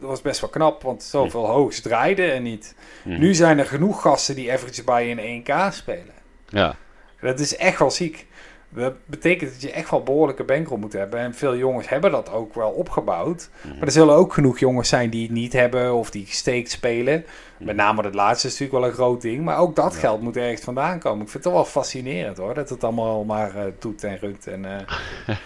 Dat 0.00 0.08
was 0.08 0.22
best 0.22 0.40
wel 0.40 0.50
knap, 0.50 0.82
want 0.82 1.02
zoveel 1.02 1.46
hoogs 1.46 1.80
draaiden 1.80 2.32
er 2.32 2.40
niet. 2.40 2.74
Mhm. 3.04 3.18
Nu 3.20 3.34
zijn 3.34 3.58
er 3.58 3.66
genoeg 3.66 4.00
gasten 4.02 4.34
die 4.34 4.52
average 4.52 4.84
buy-in 4.84 5.18
1k 5.18 5.72
spelen. 5.72 6.14
Ja. 6.48 6.76
Dat 7.20 7.38
is 7.40 7.56
echt 7.56 7.78
wel 7.78 7.90
ziek. 7.90 8.26
Dat 8.70 8.94
betekent 9.06 9.50
dat 9.52 9.60
je 9.62 9.72
echt 9.72 9.90
wel 9.90 10.02
behoorlijke 10.02 10.44
bankroll 10.44 10.78
moet 10.78 10.92
hebben. 10.92 11.20
En 11.20 11.34
veel 11.34 11.56
jongens 11.56 11.88
hebben 11.88 12.10
dat 12.10 12.32
ook 12.32 12.54
wel 12.54 12.70
opgebouwd. 12.70 13.48
Mhm. 13.60 13.74
Maar 13.78 13.86
er 13.86 13.90
zullen 13.92 14.14
ook 14.14 14.32
genoeg 14.32 14.58
jongens 14.58 14.88
zijn 14.88 15.10
die 15.10 15.22
het 15.22 15.30
niet 15.32 15.52
hebben 15.52 15.94
of 15.94 16.10
die 16.10 16.26
gesteekt 16.26 16.70
spelen. 16.70 17.24
Met 17.58 17.76
name 17.76 18.02
dat 18.02 18.14
laatste 18.14 18.46
is 18.46 18.52
natuurlijk 18.58 18.80
wel 18.80 18.88
een 18.90 18.96
groot 18.96 19.20
ding. 19.22 19.44
Maar 19.44 19.58
ook 19.58 19.76
dat 19.76 19.92
Ja. 19.92 19.98
geld 19.98 20.20
moet 20.20 20.36
ergens 20.36 20.60
vandaan 20.60 20.98
komen. 20.98 21.22
Ik 21.24 21.30
vind 21.30 21.44
het 21.44 21.52
toch 21.52 21.62
wel 21.62 21.64
fascinerend 21.72 22.36
hoor. 22.36 22.54
Dat 22.54 22.68
het 22.68 22.84
allemaal 22.84 23.24
maar 23.24 23.56
eh 23.56 23.62
doet 23.78 24.04
en 24.04 24.18
runt. 24.18 24.46
En, 24.46 24.64
eh, 24.64 24.86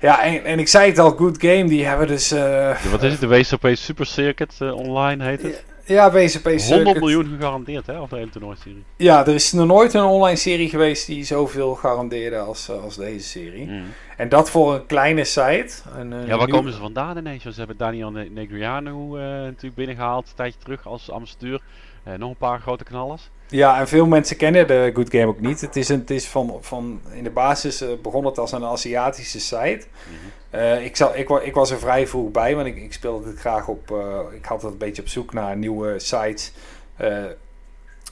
ja, 0.00 0.22
en, 0.22 0.44
en 0.44 0.58
ik 0.58 0.68
zei 0.68 0.88
het 0.90 0.98
al, 0.98 1.10
Good 1.10 1.36
Game, 1.40 1.64
die 1.64 1.84
hebben 1.86 2.06
dus... 2.06 2.30
eh, 2.30 2.82
Wat 2.90 3.02
is 3.02 3.12
het? 3.12 3.20
De 3.20 3.26
WSOP 3.28 3.68
Super 3.72 4.06
Circuit 4.06 4.54
eh, 4.58 4.74
online 4.74 5.24
heet 5.24 5.42
het? 5.42 5.64
ja, 5.84 6.10
WCP 6.12 6.44
100 6.44 6.60
Circuit. 6.62 6.98
miljoen 7.00 7.26
gegarandeerd 7.38 7.86
hè, 7.86 8.00
op 8.00 8.10
de 8.10 8.16
hele 8.16 8.30
toernooiserie. 8.30 8.84
Ja, 8.96 9.26
er 9.26 9.34
is 9.34 9.52
nog 9.52 9.66
nooit 9.66 9.94
een 9.94 10.02
online 10.02 10.36
serie 10.36 10.68
geweest 10.68 11.06
die 11.06 11.24
zoveel 11.24 11.74
garandeerde 11.74 12.38
als, 12.38 12.68
eh, 12.68 12.82
als 12.82 12.96
deze 12.96 13.26
serie. 13.28 13.66
Mhm. 13.66 13.82
En 14.16 14.28
dat 14.28 14.50
voor 14.50 14.74
een 14.74 14.86
kleine 14.86 15.24
site. 15.24 15.68
Een, 15.98 16.10
Ja, 16.10 16.26
waar 16.36 16.46
nieuw- 16.46 16.56
komen 16.56 16.72
ze 16.72 16.78
vandaan 16.78 17.16
ineens? 17.18 17.42
Ze 17.42 17.50
hebben 17.56 17.76
Daniel 17.76 18.10
Ne- 18.10 18.28
Negriano 18.30 19.16
natuurlijk 19.16 19.74
binnengehaald, 19.74 20.28
een 20.28 20.34
tijdje 20.34 20.58
terug 20.62 20.86
als 20.86 21.10
ambassadeur. 21.10 21.60
Eh, 22.06 22.14
nog 22.14 22.30
een 22.30 22.36
paar 22.36 22.60
grote 22.60 22.84
knallers. 22.84 23.30
Ja, 23.48 23.78
en 23.78 23.88
veel 23.88 24.06
mensen 24.06 24.36
kennen 24.36 24.66
de 24.66 24.90
Good 24.94 25.10
Game 25.10 25.26
ook 25.26 25.40
niet. 25.40 25.60
Het 25.60 25.76
is, 25.76 25.88
een, 25.88 25.98
het 26.00 26.10
is 26.10 26.26
van, 26.28 26.58
van 26.60 27.00
in 27.12 27.24
de 27.24 27.30
basis 27.30 27.80
eh, 27.80 27.88
begon 28.02 28.24
het 28.24 28.38
als 28.38 28.52
een 28.52 28.64
Aziatische 28.64 29.40
site. 29.40 29.86
Mhm. 30.06 30.14
Eh, 30.50 30.84
ik, 30.84 30.96
zal, 30.96 31.16
ik, 31.16 31.28
ik 31.30 31.54
was 31.54 31.70
er 31.70 31.78
vrij 31.78 32.06
vroeg 32.06 32.30
bij, 32.30 32.54
want 32.54 32.66
ik, 32.66 32.76
ik 32.76 32.92
speelde 32.92 33.28
het 33.28 33.38
graag 33.38 33.68
op. 33.68 33.90
ik 34.34 34.44
had 34.44 34.62
het 34.62 34.72
een 34.72 34.78
beetje 34.78 35.02
op 35.02 35.08
zoek 35.08 35.32
naar 35.32 35.56
nieuwe 35.56 35.98
sites. 35.98 36.52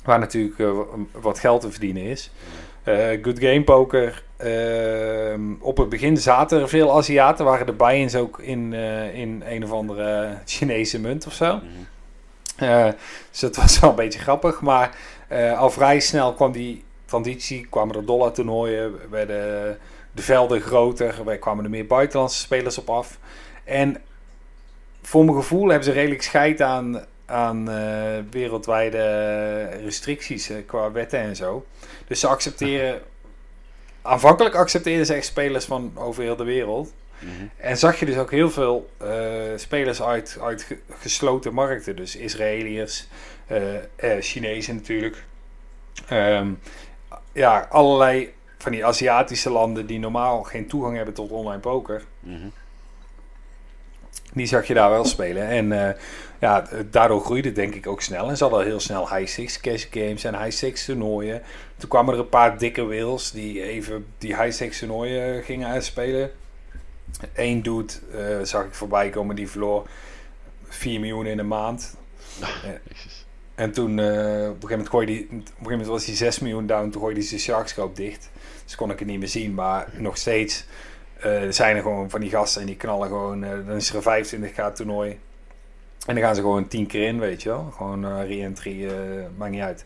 waar 0.04 0.18
natuurlijk 0.18 0.58
wa- 0.58 0.84
wat 1.20 1.38
geld 1.38 1.60
te 1.60 1.70
verdienen 1.70 2.02
is. 2.02 2.30
Eh, 2.82 3.08
Good 3.22 3.38
Game 3.38 3.64
Poker. 3.64 4.22
op 5.60 5.76
het 5.76 5.88
begin 5.88 6.16
zaten 6.16 6.60
er 6.60 6.68
veel 6.68 6.96
Aziaten. 6.96 7.44
Waren 7.44 7.66
de 7.66 7.72
buy-ins 7.72 8.14
ook 8.16 8.38
in, 8.40 8.72
in 9.12 9.42
een 9.46 9.64
of 9.64 9.72
andere 9.72 10.38
Chinese 10.44 11.00
munt 11.00 11.26
of 11.26 11.32
zo. 11.32 11.54
Mhm. 11.56 11.64
Dus 13.30 13.40
dat 13.40 13.56
was 13.56 13.78
wel 13.78 13.90
een 13.90 13.96
beetje 13.96 14.18
grappig. 14.18 14.60
Maar 14.60 14.96
eh, 15.28 15.58
al 15.58 15.70
vrij 15.70 16.00
snel 16.00 16.34
kwam 16.34 16.52
die 16.52 16.84
transitie, 17.04 17.66
kwamen 17.70 17.96
er 17.96 18.04
dollartoernooien, 18.04 19.10
werden 19.10 19.78
de 20.12 20.22
velden 20.22 20.60
groter, 20.60 21.24
wij 21.24 21.38
kwamen 21.38 21.64
er 21.64 21.70
meer 21.70 21.86
buitenlandse 21.86 22.38
spelers 22.38 22.78
op 22.78 22.90
af. 22.90 23.18
En 23.64 24.02
voor 25.02 25.24
mijn 25.24 25.36
gevoel 25.36 25.68
hebben 25.68 25.84
ze 25.84 25.92
redelijk 25.92 26.22
scheid 26.22 26.62
aan, 26.62 27.04
aan 27.26 27.70
eh, 27.70 28.18
wereldwijde 28.30 29.62
restricties 29.82 30.50
eh, 30.50 30.56
qua 30.66 30.92
wetten 30.92 31.18
en 31.18 31.36
zo. 31.36 31.64
Dus 32.06 32.20
ze 32.20 32.26
accepteren. 32.26 33.00
Aanvankelijk 34.02 34.54
accepteerden 34.54 35.06
ze 35.06 35.14
echt 35.14 35.26
spelers 35.26 35.64
van 35.64 35.92
over 35.94 36.22
heel 36.22 36.36
de 36.36 36.44
wereld. 36.44 36.92
Mhm. 37.24 37.46
En 37.56 37.76
zag 37.78 37.98
je 38.00 38.06
dus 38.06 38.16
ook 38.16 38.30
heel 38.30 38.50
veel 38.50 38.90
eh, 38.96 39.10
spelers 39.56 40.02
uit, 40.02 40.38
uit 40.42 40.62
ge- 40.62 40.78
gesloten 40.98 41.54
markten. 41.54 41.96
Dus 41.96 42.16
Israëliërs, 42.16 43.06
eh 43.46 43.74
eh, 43.76 43.82
Chinezen 44.20 44.74
natuurlijk. 44.74 45.24
Ehm, 46.08 46.48
ja, 47.32 47.66
allerlei 47.70 48.32
van 48.58 48.72
die 48.72 48.86
Aziatische 48.86 49.50
landen 49.50 49.86
die 49.86 49.98
normaal 49.98 50.42
geen 50.42 50.66
toegang 50.66 50.96
hebben 50.96 51.14
tot 51.14 51.30
online 51.30 51.60
poker. 51.60 52.02
Mhm. 52.20 52.46
Die 54.32 54.46
zag 54.46 54.66
je 54.66 54.74
daar 54.74 54.90
wel 54.90 55.04
spelen. 55.04 55.48
En 55.48 55.96
ja, 56.40 56.64
daardoor 56.90 57.20
groeide 57.20 57.48
het 57.48 57.56
denk 57.56 57.74
ik 57.74 57.86
ook 57.86 58.00
snel. 58.02 58.28
En 58.28 58.36
ze 58.36 58.44
hadden 58.44 58.64
heel 58.64 58.80
snel 58.80 59.08
high 59.14 59.26
stakes 59.32 59.60
cash 59.60 59.86
games 59.90 60.24
en 60.24 60.38
high 60.42 60.50
stakes 60.56 60.84
toernooien. 60.84 61.42
Toen 61.76 61.88
kwamen 61.88 62.14
er 62.14 62.20
een 62.20 62.28
paar 62.28 62.58
dikke 62.58 62.84
whales 62.86 63.30
die 63.30 63.62
even 63.62 64.06
die 64.18 64.36
high 64.36 64.50
stakes 64.52 64.78
toernooien 64.78 65.42
gingen 65.42 65.68
uitspelen. 65.68 66.30
Eén 67.34 67.62
dude 67.62 67.92
eh, 68.12 68.38
zag 68.42 68.64
ik 68.64 68.74
voorbij 68.74 69.10
komen 69.10 69.36
die 69.36 69.48
verloor 69.48 69.86
4 70.68 71.00
miljoen 71.00 71.26
in 71.26 71.38
een 71.38 71.48
maand. 71.48 71.96
Jezus. 72.88 73.26
En 73.54 73.72
toen 73.72 73.98
eh, 73.98 74.06
op 74.06 74.12
een 74.14 74.20
gegeven 74.46 74.68
moment 74.68 74.88
gooide 74.88 75.12
die, 75.12 75.22
op 75.24 75.30
een 75.30 75.42
gegeven 75.46 75.70
moment 75.70 75.88
was 75.88 76.06
hij 76.06 76.14
6 76.14 76.38
miljoen 76.38 76.66
down. 76.66 76.90
Toen 76.90 77.00
gooide 77.00 77.20
hij 77.20 77.28
zijn 77.28 77.40
Sharkscope 77.40 77.94
dicht. 77.94 78.30
Dus 78.64 78.74
kon 78.74 78.90
ik 78.90 78.98
het 78.98 79.08
niet 79.08 79.18
meer 79.18 79.28
zien. 79.28 79.54
Maar 79.54 79.88
nog 79.96 80.16
steeds 80.16 80.64
eh, 81.20 81.42
zijn 81.50 81.76
er 81.76 81.82
gewoon 81.82 82.10
van 82.10 82.20
die 82.20 82.30
gasten 82.30 82.60
en 82.60 82.66
die 82.66 82.76
knallen 82.76 83.08
gewoon. 83.08 83.44
eh, 83.44 83.50
dan 83.66 83.76
is 83.76 83.90
er 83.94 84.06
een 84.06 84.24
25k 84.24 84.72
toernooi. 84.74 85.18
En 86.06 86.14
dan 86.14 86.24
gaan 86.24 86.34
ze 86.34 86.40
gewoon 86.40 86.68
10 86.68 86.86
keer 86.86 87.06
in, 87.06 87.18
weet 87.18 87.42
je 87.42 87.48
wel. 87.48 87.72
Gewoon 87.76 88.04
eh 88.04 88.26
re-entry, 88.28 88.86
eh, 88.86 88.92
maakt 89.36 89.50
niet 89.52 89.60
uit. 89.62 89.84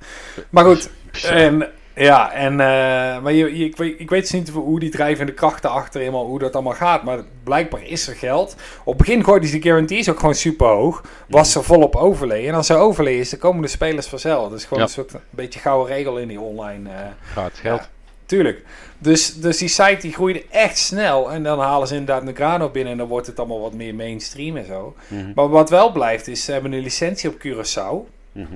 Maar 0.50 0.64
goed, 0.64 0.90
en 1.22 1.70
ja, 1.98 2.32
en, 2.32 2.52
eh, 2.52 3.22
maar 3.22 3.32
je, 3.32 3.58
je- 3.58 3.64
ik, 3.64 3.76
weet, 3.76 4.00
ik 4.00 4.10
weet 4.10 4.20
dus 4.20 4.30
niet 4.30 4.48
hoe 4.48 4.80
die 4.80 4.90
drijvende 4.90 5.32
krachten 5.32 5.70
achter 5.70 6.00
helemaal, 6.00 6.26
hoe 6.26 6.38
dat 6.38 6.54
allemaal 6.54 6.72
gaat. 6.74 7.02
Maar 7.02 7.18
blijkbaar 7.44 7.82
is 7.84 8.08
er 8.08 8.14
geld. 8.14 8.56
Op 8.84 8.98
het 8.98 9.06
begin 9.06 9.24
gooiden 9.24 9.48
ze 9.48 9.56
de 9.56 9.62
guarantees 9.62 10.08
ook 10.10 10.18
gewoon 10.18 10.34
super 10.34 10.66
hoog. 10.66 11.02
Was 11.28 11.54
er 11.54 11.64
volop 11.64 11.96
overlay. 11.96 12.48
En 12.48 12.54
als 12.54 12.68
er 12.68 12.76
overlay 12.76 13.12
is, 13.14 13.30
dan 13.30 13.38
komen 13.38 13.62
de 13.62 13.68
spelers 13.68 14.06
vanzelf. 14.06 14.50
Dus 14.50 14.62
gewoon 14.64 14.78
Ja. 14.78 14.84
een 14.84 14.90
soort 14.90 15.12
een 15.12 15.20
beetje 15.30 15.60
gouden 15.60 15.94
regel 15.96 16.18
in 16.18 16.28
die 16.28 16.40
online. 16.40 16.90
eh, 16.90 16.96
Gaat 17.32 17.52
geld. 17.54 17.80
ja, 17.80 17.88
tuurlijk. 18.26 18.62
Dus, 18.98 19.34
dus 19.34 19.58
die 19.58 19.68
site 19.68 19.96
die 20.00 20.12
groeide 20.12 20.44
echt 20.50 20.78
snel. 20.78 21.32
En 21.32 21.42
dan 21.42 21.58
halen 21.60 21.88
ze 21.88 21.94
inderdaad 21.96 22.24
Negrano 22.24 22.68
binnen. 22.68 22.92
En 22.92 22.98
dan 22.98 23.08
wordt 23.08 23.26
het 23.26 23.38
allemaal 23.38 23.60
wat 23.60 23.74
meer 23.74 23.94
mainstream 23.94 24.56
en 24.56 24.66
zo. 24.66 24.94
Mhm. 25.08 25.32
Maar 25.34 25.48
wat 25.48 25.70
wel 25.70 25.92
blijft, 25.92 26.28
is 26.28 26.44
ze 26.44 26.52
hebben 26.52 26.72
een 26.72 26.80
licentie 26.82 27.30
op 27.30 27.34
Curaçao. 27.46 28.10
Mhm. 28.32 28.54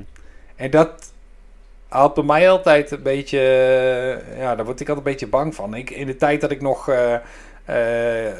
En 0.57 0.71
dat 0.71 1.12
haalt 1.93 2.15
bij 2.15 2.25
mij 2.25 2.51
altijd 2.51 2.91
een 2.91 3.03
beetje... 3.03 3.39
eh, 3.39 4.39
Ja, 4.39 4.55
daar 4.57 4.65
word 4.65 4.81
ik 4.81 4.89
altijd 4.89 5.07
een 5.07 5.13
beetje 5.13 5.27
bang 5.27 5.55
van. 5.55 5.75
Ik, 5.75 5.91
in 5.91 6.07
de 6.07 6.17
tijd 6.17 6.41
dat 6.41 6.51
ik 6.51 6.61
nog 6.61 6.89
eh 6.89 7.15
eh, 7.65 8.33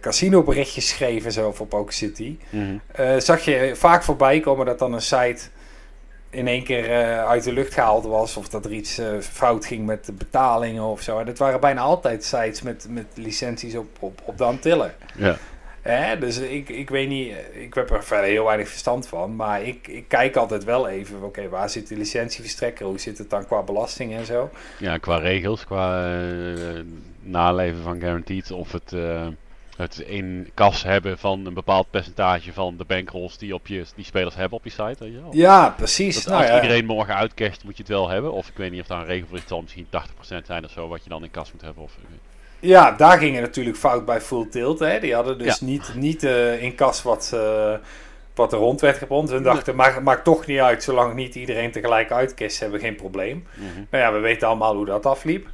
casino 0.00 0.42
berichtjes 0.42 0.88
schreef 0.88 1.24
en 1.24 1.32
zo 1.32 1.52
voor 1.52 1.66
Poker 1.66 1.92
City... 1.92 2.38
Mhm. 2.50 3.18
zag 3.18 3.40
je 3.44 3.72
vaak 3.74 4.02
voorbij 4.02 4.40
komen 4.40 4.66
dat 4.66 4.78
dan 4.78 4.92
een 4.92 5.00
site 5.02 5.42
in 6.30 6.46
één 6.46 6.64
keer 6.64 6.90
uit 7.24 7.44
de 7.44 7.52
lucht 7.52 7.74
gehaald 7.74 8.04
was. 8.04 8.36
Of 8.36 8.48
dat 8.48 8.64
er 8.64 8.72
iets 8.72 9.00
fout 9.20 9.66
ging 9.66 9.86
met 9.86 10.06
de 10.06 10.12
betalingen 10.12 10.82
of 10.82 11.00
zo. 11.00 11.18
En 11.18 11.26
het 11.26 11.38
waren 11.38 11.60
bijna 11.60 11.80
altijd 11.80 12.24
sites 12.24 12.62
met, 12.62 12.86
met 12.90 13.06
licenties 13.14 13.74
op, 13.74 13.86
op, 13.98 14.20
op 14.24 14.38
de 14.38 14.44
Antillen. 14.44 14.94
Ja. 15.16 15.36
Hè? 15.86 16.18
Dus 16.18 16.38
ik, 16.38 16.68
ik 16.68 16.90
weet 16.90 17.08
niet, 17.08 17.34
ik 17.52 17.74
heb 17.74 17.90
er 17.90 18.04
verder 18.04 18.30
heel 18.30 18.44
weinig 18.44 18.68
verstand 18.68 19.08
van. 19.08 19.36
Maar 19.36 19.62
ik, 19.62 19.88
ik 19.88 20.04
kijk 20.08 20.36
altijd 20.36 20.64
wel 20.64 20.88
even, 20.88 21.22
oké, 21.22 21.48
waar 21.48 21.70
zit 21.70 21.88
de 21.88 21.96
licentieverstrekker? 21.96 22.86
Hoe 22.86 22.98
zit 22.98 23.18
het 23.18 23.30
dan 23.30 23.46
qua 23.46 23.62
belasting 23.62 24.14
en 24.14 24.26
zo? 24.26 24.50
ja, 24.78 24.98
qua 24.98 25.16
regels, 25.16 25.64
qua 25.64 26.16
eh, 26.18 26.80
naleven 27.20 27.82
van 27.82 28.00
guaranteed. 28.00 28.50
Of 28.50 28.72
het, 28.72 28.92
eh, 28.92 29.26
het 29.76 29.98
in 29.98 30.50
kas 30.54 30.82
hebben 30.82 31.18
van 31.18 31.46
een 31.46 31.54
bepaald 31.54 31.90
percentage 31.90 32.52
van 32.52 32.76
de 32.76 32.84
bankrolls 32.84 33.38
die, 33.38 33.54
op 33.54 33.66
je, 33.66 33.84
die 33.94 34.04
spelers 34.04 34.34
hebben 34.34 34.58
op 34.58 34.64
je 34.64 34.70
site. 34.70 34.96
Weet 34.98 35.12
je 35.12 35.20
wel. 35.20 35.34
Ja, 35.34 35.74
precies. 35.76 36.14
Dat 36.14 36.26
Nou 36.26 36.40
als 36.40 36.50
ja. 36.50 36.62
iedereen 36.62 36.86
morgen 36.86 37.14
uitcasht, 37.14 37.64
moet 37.64 37.76
je 37.76 37.82
het 37.82 37.92
wel 37.92 38.08
hebben. 38.08 38.32
Of 38.32 38.48
ik 38.48 38.56
weet 38.56 38.70
niet 38.70 38.80
of 38.80 38.86
daar 38.86 39.00
een 39.00 39.06
regel 39.06 39.26
voor 39.26 39.36
is, 39.36 39.42
het 39.42 39.50
zal 39.50 39.62
misschien 39.62 39.86
80% 40.42 40.46
zijn 40.46 40.64
of 40.64 40.70
zo, 40.70 40.88
wat 40.88 41.02
je 41.02 41.08
dan 41.08 41.24
in 41.24 41.30
kas 41.30 41.52
moet 41.52 41.62
hebben. 41.62 41.82
Of, 41.82 41.92
Ja, 42.66 42.90
daar 42.92 43.18
ging 43.18 43.34
het 43.34 43.44
natuurlijk 43.44 43.76
fout 43.76 44.04
bij 44.04 44.20
Full 44.20 44.46
Tilt. 44.50 44.78
Hè. 44.78 45.00
Die 45.00 45.14
hadden 45.14 45.38
dus 45.38 45.58
Ja. 45.58 45.66
niet, 45.66 45.92
niet 45.94 46.24
eh, 46.24 46.62
in 46.62 46.74
kas 46.74 47.02
wat, 47.02 47.30
eh, 47.34 47.74
wat 48.34 48.52
er 48.52 48.58
rond 48.58 48.80
werd 48.80 48.96
gepompt. 48.98 49.30
Hun 49.30 49.42
dachten, 49.42 49.74
maakt, 49.74 50.02
maakt 50.02 50.24
toch 50.24 50.46
niet 50.46 50.58
uit, 50.58 50.82
zolang 50.82 51.14
niet 51.14 51.34
iedereen 51.34 51.70
tegelijk 51.70 52.12
uitkist, 52.12 52.60
hebben 52.60 52.78
we 52.80 52.84
geen 52.86 52.96
probleem. 52.96 53.46
Mhm. 53.54 53.84
Nou 53.90 54.04
ja, 54.04 54.12
we 54.12 54.18
weten 54.18 54.48
allemaal 54.48 54.74
hoe 54.76 54.86
dat 54.86 55.06
afliep. 55.06 55.46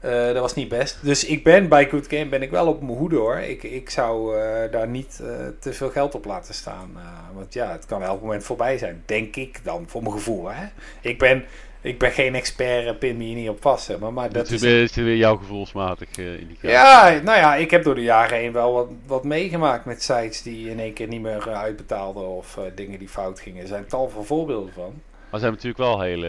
Eh, 0.00 0.26
dat 0.26 0.38
was 0.38 0.54
niet 0.54 0.68
best. 0.68 0.98
Dus 1.02 1.24
ik 1.24 1.44
ben 1.44 1.68
bij 1.68 1.88
Good 1.88 2.06
Game 2.08 2.26
ben 2.26 2.42
ik 2.42 2.50
wel 2.50 2.66
op 2.66 2.82
mijn 2.82 2.98
hoede 2.98 3.16
hoor. 3.16 3.38
Ik, 3.38 3.62
ik 3.62 3.90
zou 3.90 4.36
daar 4.70 4.88
niet 4.88 5.16
te 5.60 5.72
veel 5.72 5.90
geld 5.90 6.14
op 6.14 6.24
laten 6.24 6.54
staan. 6.54 6.98
Want 7.34 7.54
ja, 7.54 7.72
het 7.72 7.86
kan 7.86 8.02
elk 8.02 8.20
moment 8.20 8.44
voorbij 8.44 8.78
zijn. 8.78 9.02
Denk 9.06 9.36
ik 9.36 9.60
dan, 9.62 9.84
voor 9.88 10.02
mijn 10.02 10.14
gevoel. 10.14 10.50
Hè? 10.50 10.66
Ik, 11.00 11.18
ben, 11.18 11.44
ik 11.86 11.98
ben 11.98 12.10
geen 12.10 12.34
expert, 12.34 12.86
eh, 12.86 12.98
pin 12.98 13.16
me 13.16 13.24
hier 13.24 13.34
niet 13.34 13.48
op 13.48 13.62
vast. 13.62 13.98
Maar, 13.98 14.12
maar 14.12 14.32
Dat 14.32 14.46
is, 14.46 14.52
is, 14.52 14.60
weer- 14.60 14.82
is 14.82 14.94
weer 14.94 15.16
jouw 15.16 15.36
gevoelsmatig 15.36 16.08
eh 16.18 16.38
indicatie. 16.40 16.68
ja, 16.70 17.20
nou 17.24 17.38
ja, 17.38 17.54
ik 17.54 17.70
heb 17.70 17.82
door 17.84 17.94
de 17.94 18.02
jaren 18.02 18.38
heen 18.38 18.52
wel 18.52 18.72
wat, 18.72 18.88
wat 19.06 19.24
meegemaakt 19.24 19.84
met 19.84 20.02
sites 20.02 20.42
die 20.42 20.70
in 20.70 20.80
één 20.80 20.92
keer 20.92 21.08
niet 21.08 21.20
meer 21.22 21.48
eh, 21.48 21.58
uitbetaalden 21.60 22.28
of 22.28 22.58
dingen 22.74 22.98
die 22.98 23.08
fout 23.08 23.40
gingen. 23.40 23.62
Er 23.62 23.68
zijn 23.68 23.86
tal 23.86 24.08
van 24.08 24.24
voorbeelden 24.24 24.72
van. 24.72 24.92
Maar 25.30 25.40
ze 25.40 25.46
hebben 25.46 25.64
natuurlijk 25.64 25.90
wel 25.90 26.00
hele, 26.00 26.28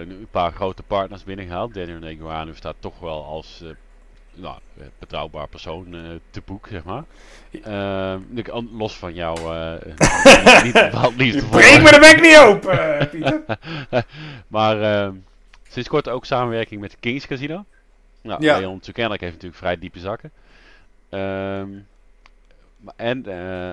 een 0.00 0.26
paar 0.30 0.52
grote 0.52 0.82
partners 0.82 1.24
binnengehaald. 1.24 1.74
Daniel 1.74 1.98
Negreanu 1.98 2.54
staat 2.54 2.74
toch 2.78 2.98
wel 3.00 3.24
als 3.24 3.64
nou, 4.34 4.58
eh, 4.78 4.84
betrouwbaar 4.98 5.48
persoon 5.48 5.94
eh, 5.94 6.00
te 6.30 6.42
boek, 6.44 6.66
zeg 6.70 6.84
maar. 6.84 7.04
Eh, 7.62 8.16
los 8.72 8.96
van 8.96 9.14
jou, 9.14 9.38
niet 10.64 10.72
bepaald 10.72 11.16
liefde 11.16 11.40
voor. 11.40 11.50
Breek 11.60 11.82
me 11.82 11.90
de 11.90 11.98
bek 12.00 12.20
niet 12.20 12.36
open, 12.38 12.98
Pieter. 13.10 13.44
maar 14.48 14.82
eh, 14.82 15.10
sinds 15.68 15.88
kort 15.88 16.08
ook 16.08 16.24
samenwerking 16.24 16.80
met 16.80 16.90
de 16.90 16.96
Kings 17.00 17.26
Casino. 17.26 17.64
Nou, 18.22 18.42
Ja. 18.42 18.58
Leon 18.58 18.78
Zuckerlijk 18.82 19.20
heeft 19.20 19.32
natuurlijk 19.32 19.60
vrij 19.60 19.78
diepe 19.78 19.98
zakken. 19.98 20.30
Ehm, 21.10 21.68
en 22.96 23.26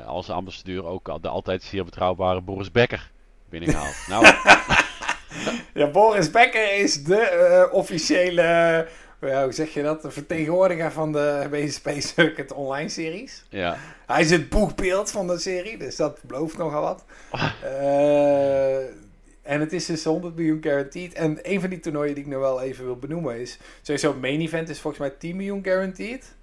als 0.06 0.30
ambassadeur 0.30 0.86
ook 0.86 1.22
de 1.22 1.28
altijd 1.28 1.64
zeer 1.64 1.86
betrouwbare 1.86 2.42
Boris 2.42 2.72
Becker 2.72 3.12
binnengehaald. 3.50 4.06
nou, 4.08 4.26
Ja, 5.74 5.88
Boris 5.88 6.32
Becker 6.32 6.74
is 6.78 7.04
de 7.04 7.70
officiële, 7.72 8.88
ja, 9.30 9.44
hoe 9.44 9.52
zeg 9.52 9.74
je 9.74 9.84
dat, 9.84 10.02
de 10.02 10.12
vertegenwoordiger 10.12 10.92
van 10.92 11.12
de 11.12 11.48
BSP 11.52 11.90
Circuit 11.98 12.52
online 12.52 12.90
series. 12.90 13.46
ja. 13.50 13.78
Hij 14.08 14.22
is 14.22 14.32
het 14.32 14.50
boegbeeld 14.50 15.12
van 15.12 15.28
de 15.28 15.38
serie, 15.38 15.78
dus 15.78 15.96
dat 15.96 16.20
belooft 16.24 16.58
nogal 16.58 16.82
wat. 16.82 17.06
Eh, 17.64 18.78
en 19.42 19.60
het 19.60 19.74
is 19.74 19.86
dus 19.86 20.04
100 20.04 20.36
miljoen 20.36 20.62
guaranteed. 20.62 21.14
En 21.14 21.40
een 21.42 21.60
van 21.60 21.70
die 21.70 21.80
toernooien 21.80 22.16
die 22.16 22.24
ik 22.24 22.30
nog 22.30 22.40
wel 22.40 22.62
even 22.62 22.86
wil 22.86 22.96
benoemen 22.96 23.40
is... 23.40 23.58
Sowieso, 23.82 24.14
main 24.14 24.42
event 24.42 24.70
is 24.70 24.80
volgens 24.80 25.02
mij 25.02 25.14
10 25.18 25.36
miljoen 25.36 25.64
guaranteed. 25.64 26.36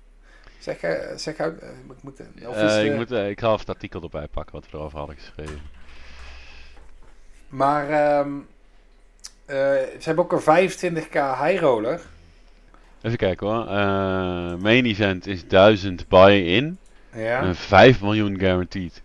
Zeg, 0.59 0.81
eh, 0.81 1.17
zeg 1.17 1.37
uit... 1.37 1.59
eh, 1.59 1.69
ik 1.69 2.03
moet, 2.03 2.21
of 2.47 2.57
is 2.57 2.77
ik, 2.77 2.95
moet, 2.95 3.11
ik 3.11 3.41
ga 3.41 3.47
even 3.47 3.59
het 3.59 3.69
artikel 3.69 4.03
erbij 4.03 4.29
pakken 4.29 4.55
wat 4.55 4.71
we 4.71 4.77
erover 4.77 4.99
hadden 4.99 5.17
geschreven. 5.17 5.61
Maar 7.49 7.91
ehm, 7.91 8.31
eh, 9.45 9.57
ze 9.99 10.03
hebben 10.03 10.25
ook 10.25 10.33
een 10.33 10.71
25k 10.71 11.13
high 11.13 11.61
roller. 11.61 12.01
Even 13.03 13.19
kijken 13.19 13.47
hoor. 13.47 13.67
Eh, 13.67 14.55
main 14.63 14.85
event 14.87 15.27
is 15.27 15.47
1000 15.49 16.09
buy-in 16.09 16.79
Ja. 17.15 17.41
en 17.43 17.57
5 17.57 18.01
miljoen 18.03 18.39
guaranteed. 18.39 19.03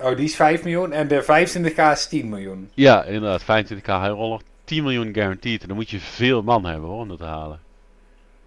Oh, 0.00 0.16
die 0.16 0.24
is 0.24 0.36
5 0.36 0.62
miljoen 0.64 0.92
en 0.92 1.08
de 1.08 1.22
25k 1.22 1.78
is 1.92 2.06
10 2.06 2.28
miljoen. 2.28 2.70
Ja, 2.74 3.04
inderdaad. 3.04 3.42
25k 3.42 3.84
high 3.86 4.08
roller. 4.08 4.40
10 4.64 4.82
miljoen 4.82 5.14
guaranteed. 5.14 5.62
En 5.62 5.68
dan 5.68 5.76
moet 5.76 5.90
je 5.90 5.98
veel 6.00 6.42
man 6.42 6.64
hebben 6.64 6.88
hoor, 6.88 7.00
om 7.00 7.08
dat 7.08 7.18
te 7.18 7.24
halen. 7.24 7.60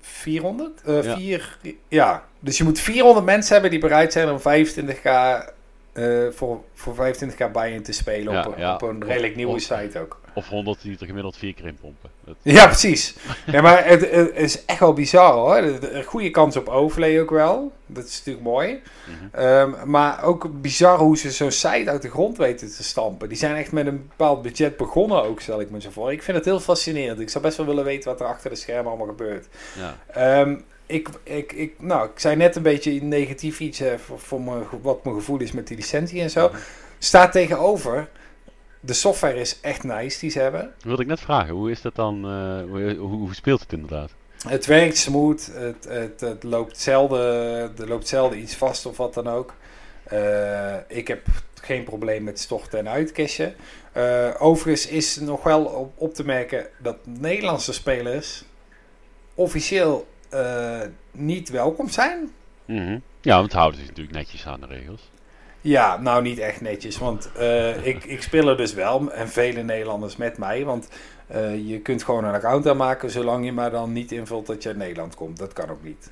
400? 0.02 0.82
Eh 0.82 1.04
Ja. 1.04 1.15
vier, 1.15 1.58
ja, 1.88 2.24
dus 2.39 2.58
je 2.58 2.63
moet 2.63 2.80
400 2.80 3.26
mensen 3.26 3.54
hebben 3.54 3.72
die 3.72 3.80
bereid 3.80 4.12
zijn 4.13 4.30
om 4.30 4.39
25k 4.39 5.04
eh, 5.94 6.28
voor, 6.32 6.63
voor 6.74 6.96
25k 6.96 7.52
buy-in 7.54 7.84
te 7.84 7.91
spelen 7.91 8.34
Ja, 8.34 8.46
op, 8.46 8.54
een- 8.54 8.60
ja. 8.60 8.74
op 8.74 8.82
een 8.82 9.04
redelijk 9.06 9.36
nieuwe 9.36 9.60
site 9.60 10.00
ook. 10.00 10.20
Of 10.34 10.48
100 10.48 10.82
die 10.82 10.98
er 11.00 11.06
gemiddeld 11.06 11.38
4 11.38 11.54
keer 11.54 11.65
in 11.67 11.78
pompen. 11.82 12.10
Dat, 12.26 12.36
Ja, 12.41 12.65
precies. 12.65 13.15
ja, 13.46 13.62
maar 13.62 13.86
het, 13.86 14.12
het 14.12 14.32
is 14.36 14.65
echt 14.65 14.80
wel 14.80 14.94
bizar 14.94 15.34
hoor. 15.34 15.58
Een 15.58 16.04
goede 16.04 16.30
kans 16.30 16.56
op 16.58 16.67
overlay 16.70 17.20
ook 17.20 17.30
wel. 17.30 17.72
Dat 17.86 18.06
is 18.06 18.17
natuurlijk 18.17 18.46
mooi. 18.46 18.82
mhm. 19.06 19.41
Ehm, 19.44 19.89
maar 19.89 20.24
ook 20.24 20.62
bizar 20.62 20.98
hoe 20.98 21.17
ze 21.17 21.32
zo'n 21.32 21.52
site 21.52 21.89
uit 21.89 22.02
de 22.02 22.10
grond 22.10 22.38
weten 22.38 22.76
te 22.76 22.84
stampen. 22.84 23.30
Die 23.30 23.38
zijn 23.38 23.56
echt 23.56 23.72
met 23.72 23.88
een 23.88 24.08
bepaald 24.08 24.41
budget 24.41 24.78
begonnen 24.78 25.24
ook, 25.24 25.39
stel 25.41 25.62
ik 25.62 25.70
me 25.70 25.82
zo 25.82 25.89
voor. 25.89 26.12
Ik 26.12 26.24
vind 26.24 26.38
het 26.38 26.46
heel 26.46 26.60
fascinerend. 26.60 27.20
Ik 27.20 27.30
zou 27.30 27.44
best 27.44 27.58
wel 27.58 27.65
willen 27.65 27.84
weten 27.84 28.10
wat 28.10 28.20
er 28.20 28.28
achter 28.28 28.50
de 28.50 28.56
schermen 28.56 28.88
allemaal 28.88 29.08
gebeurt. 29.08 29.48
ja. 29.78 29.98
Ehm, 30.08 30.56
ik, 30.86 31.10
ik, 31.24 31.52
ik, 31.54 31.74
nou, 31.80 32.06
ik 32.06 32.20
zei 32.20 32.36
net 32.36 32.56
een 32.56 32.62
beetje 32.62 33.04
negatief 33.04 33.60
iets 33.60 33.80
eh, 33.80 33.94
voor, 34.17 34.41
wat 34.82 35.04
mijn 35.04 35.15
gevoel 35.15 35.39
is 35.39 35.52
met 35.52 35.67
die 35.67 35.78
licentie 35.78 36.22
en 36.22 36.30
zo. 36.30 36.48
Mhm. 36.48 36.58
Staat 37.00 37.32
tegenover, 37.32 38.10
de 38.82 38.94
software 38.94 39.39
is 39.39 39.60
echt 39.60 39.84
nice 39.84 40.20
die 40.20 40.30
ze 40.30 40.39
hebben. 40.39 40.74
Wilde 40.82 41.02
ik 41.02 41.08
net 41.08 41.20
vragen, 41.20 41.54
hoe 41.54 41.72
is 41.72 41.82
dat 41.82 41.96
dan? 41.96 42.26
eh, 42.26 42.70
hoe, 42.70 42.96
hoe, 42.96 43.34
speelt 43.34 43.60
het 43.60 43.74
inderdaad? 43.74 44.12
Het 44.48 44.65
werkt 44.65 44.98
smooth, 44.98 45.52
het, 45.54 45.86
het, 45.89 46.22
het 46.22 46.44
loopt, 46.44 46.78
zelden, 46.78 47.22
er 47.78 47.88
loopt 47.88 48.08
zelden 48.08 48.39
iets 48.39 48.56
vast 48.56 48.86
of 48.86 48.98
wat 48.98 49.13
dan 49.13 49.28
ook. 49.28 49.54
Eh, 50.04 50.76
ik 50.88 51.08
heb 51.08 51.28
geen 51.62 51.84
probleem 51.84 52.24
met 52.24 52.39
storten 52.39 52.80
en 52.80 52.89
uitcashen. 52.89 53.56
Eh, 53.91 54.30
overigens 54.39 54.88
is 54.88 55.15
nog 55.15 55.44
wel 55.44 55.63
op, 55.63 55.94
op 55.96 56.13
te 56.13 56.26
merken 56.26 56.67
dat 56.78 56.98
Nederlandse 57.04 57.74
spelers 57.74 58.44
officieel 59.34 60.08
niet 61.12 61.50
welkom 61.50 61.89
zijn. 61.89 62.32
Mhm. 62.65 63.00
Ja, 63.22 63.38
want 63.38 63.54
houden 63.54 63.80
zich 63.80 63.89
natuurlijk 63.89 64.15
netjes 64.15 64.46
aan 64.46 64.60
de 64.60 64.67
regels. 64.67 65.10
Ja, 65.62 65.97
nou 65.97 66.21
niet 66.21 66.39
echt 66.39 66.62
netjes, 66.62 66.97
want 66.97 67.32
eh, 67.38 67.86
ik, 67.86 68.04
ik 68.04 68.21
speel 68.21 68.47
er 68.47 68.58
dus 68.58 68.74
wel 68.74 69.12
en 69.12 69.30
vele 69.30 69.63
Nederlanders 69.63 70.15
met 70.15 70.38
mij. 70.38 70.65
Want 70.65 70.88
eh, 71.28 71.67
je 71.69 71.80
kunt 71.80 72.04
gewoon 72.04 72.24
een 72.24 72.34
account 72.34 72.67
aanmaken 72.67 73.10
zolang 73.10 73.45
je 73.45 73.52
maar 73.52 73.71
dan 73.71 73.93
niet 73.93 74.12
invult 74.12 74.47
dat 74.47 74.63
je 74.63 74.69
uit 74.69 74.78
Nederland 74.78 75.15
komt. 75.15 75.38
Dat 75.38 75.54
kan 75.54 75.69
ook 75.69 75.84
niet. 75.84 76.12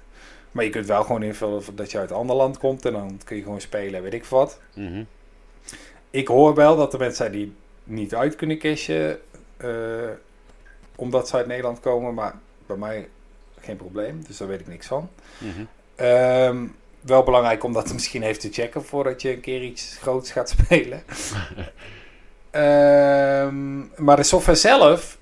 Maar 0.51 0.63
je 0.63 0.69
kunt 0.69 0.85
wel 0.85 1.03
gewoon 1.03 1.23
invullen 1.23 1.63
dat 1.75 1.91
je 1.91 1.97
uit 1.97 2.09
een 2.09 2.15
ander 2.15 2.35
land 2.35 2.57
komt 2.57 2.85
en 2.85 2.93
dan 2.93 3.19
kun 3.25 3.35
je 3.35 3.43
gewoon 3.43 3.61
spelen, 3.61 4.01
weet 4.01 4.13
ik 4.13 4.25
wat. 4.25 4.59
Mhm. 4.73 5.03
Ik 6.09 6.27
hoor 6.27 6.55
wel 6.55 6.75
dat 6.75 6.93
er 6.93 6.99
mensen 6.99 7.17
zijn 7.17 7.31
die 7.31 7.53
niet 7.83 8.15
uit 8.15 8.35
kunnen 8.35 8.57
cashen 8.57 9.19
eh, 9.57 9.69
omdat 10.95 11.27
ze 11.27 11.35
uit 11.35 11.47
Nederland 11.47 11.79
komen, 11.79 12.13
maar 12.13 12.35
bij 12.65 12.77
mij 12.77 13.09
geen 13.59 13.77
probleem, 13.77 14.23
dus 14.27 14.37
daar 14.37 14.47
weet 14.47 14.59
ik 14.59 14.67
niks 14.67 14.87
van. 14.87 15.09
Mhm. 15.37 15.63
Ehm, 15.95 16.65
wel 17.01 17.23
belangrijk 17.23 17.63
om 17.63 17.73
dat 17.73 17.93
misschien 17.93 18.23
even 18.23 18.41
te 18.41 18.51
checken 18.51 18.85
voordat 18.85 19.21
je 19.21 19.33
een 19.33 19.39
keer 19.39 19.63
iets 19.63 19.97
groots 20.01 20.31
gaat 20.31 20.49
spelen. 20.49 21.03
Ehm, 22.51 23.79
maar 24.03 24.15
de 24.15 24.23
software 24.23 24.57
zelf, 24.57 25.17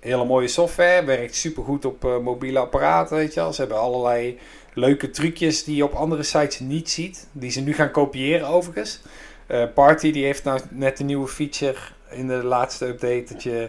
hele 0.00 0.24
mooie 0.24 0.48
software, 0.48 1.04
werkt 1.04 1.34
supergoed 1.34 1.84
op 1.84 2.04
eh, 2.04 2.18
mobiele 2.18 2.58
apparaten, 2.58 3.16
weet 3.16 3.34
je 3.34 3.40
wel. 3.40 3.52
Ze 3.52 3.60
hebben 3.60 3.78
allerlei 3.78 4.38
leuke 4.74 5.10
trucjes 5.10 5.64
die 5.64 5.76
je 5.76 5.84
op 5.84 5.92
andere 5.92 6.22
sites 6.22 6.60
niet 6.60 6.90
ziet, 6.90 7.28
die 7.32 7.50
ze 7.50 7.60
nu 7.60 7.74
gaan 7.74 7.90
kopiëren 7.90 8.48
overigens. 8.48 9.00
Eh, 9.46 9.64
Party 9.74 10.12
die 10.12 10.24
heeft 10.24 10.44
nou 10.44 10.60
net 10.70 11.00
een 11.00 11.06
nieuwe 11.06 11.28
feature 11.28 11.78
in 12.12 12.26
de 12.26 12.44
laatste 12.44 12.86
update 12.86 13.24
dat 13.28 13.42
je 13.42 13.68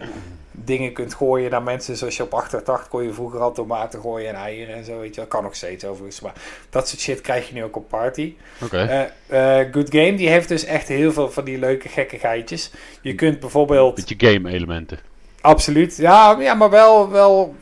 dingen 0.50 0.92
kunt 0.92 1.14
gooien 1.14 1.50
naar 1.50 1.62
mensen 1.62 1.96
zoals 1.96 2.16
je 2.16 2.22
op 2.22 2.34
88 2.34 2.88
kon 2.88 3.02
je 3.02 3.12
vroeger 3.12 3.40
al 3.40 3.52
tomaten 3.52 4.00
gooien 4.00 4.28
en 4.28 4.34
eieren 4.34 4.74
en 4.74 4.84
zo, 4.84 4.98
weet 4.98 5.14
je 5.14 5.20
wel. 5.20 5.30
Kan 5.30 5.42
nog 5.42 5.54
steeds 5.54 5.84
overigens, 5.84 6.20
maar 6.20 6.32
dat 6.70 6.88
soort 6.88 7.00
shit 7.00 7.20
krijg 7.20 7.48
je 7.48 7.54
nu 7.54 7.64
ook 7.64 7.76
op 7.76 7.88
Party. 7.88 8.34
Oké. 8.62 9.08
Eh, 9.26 9.60
eh, 9.60 9.72
Good 9.72 9.90
Game 9.90 10.14
die 10.14 10.28
heeft 10.28 10.48
dus 10.48 10.64
echt 10.64 10.88
heel 10.88 11.12
veel 11.12 11.30
van 11.30 11.44
die 11.44 11.58
leuke 11.58 11.88
gekke 11.88 12.18
geitjes. 12.18 12.70
Je 13.00 13.14
kunt 13.14 13.40
bijvoorbeeld... 13.40 13.94
Beetje 13.94 14.32
game 14.32 14.50
elementen. 14.50 14.98
Absoluut. 15.40 15.96
Ja, 15.96 16.36
ja 16.40 16.54
maar 16.54 16.70
wel, 16.70 17.10
wel 17.10 17.54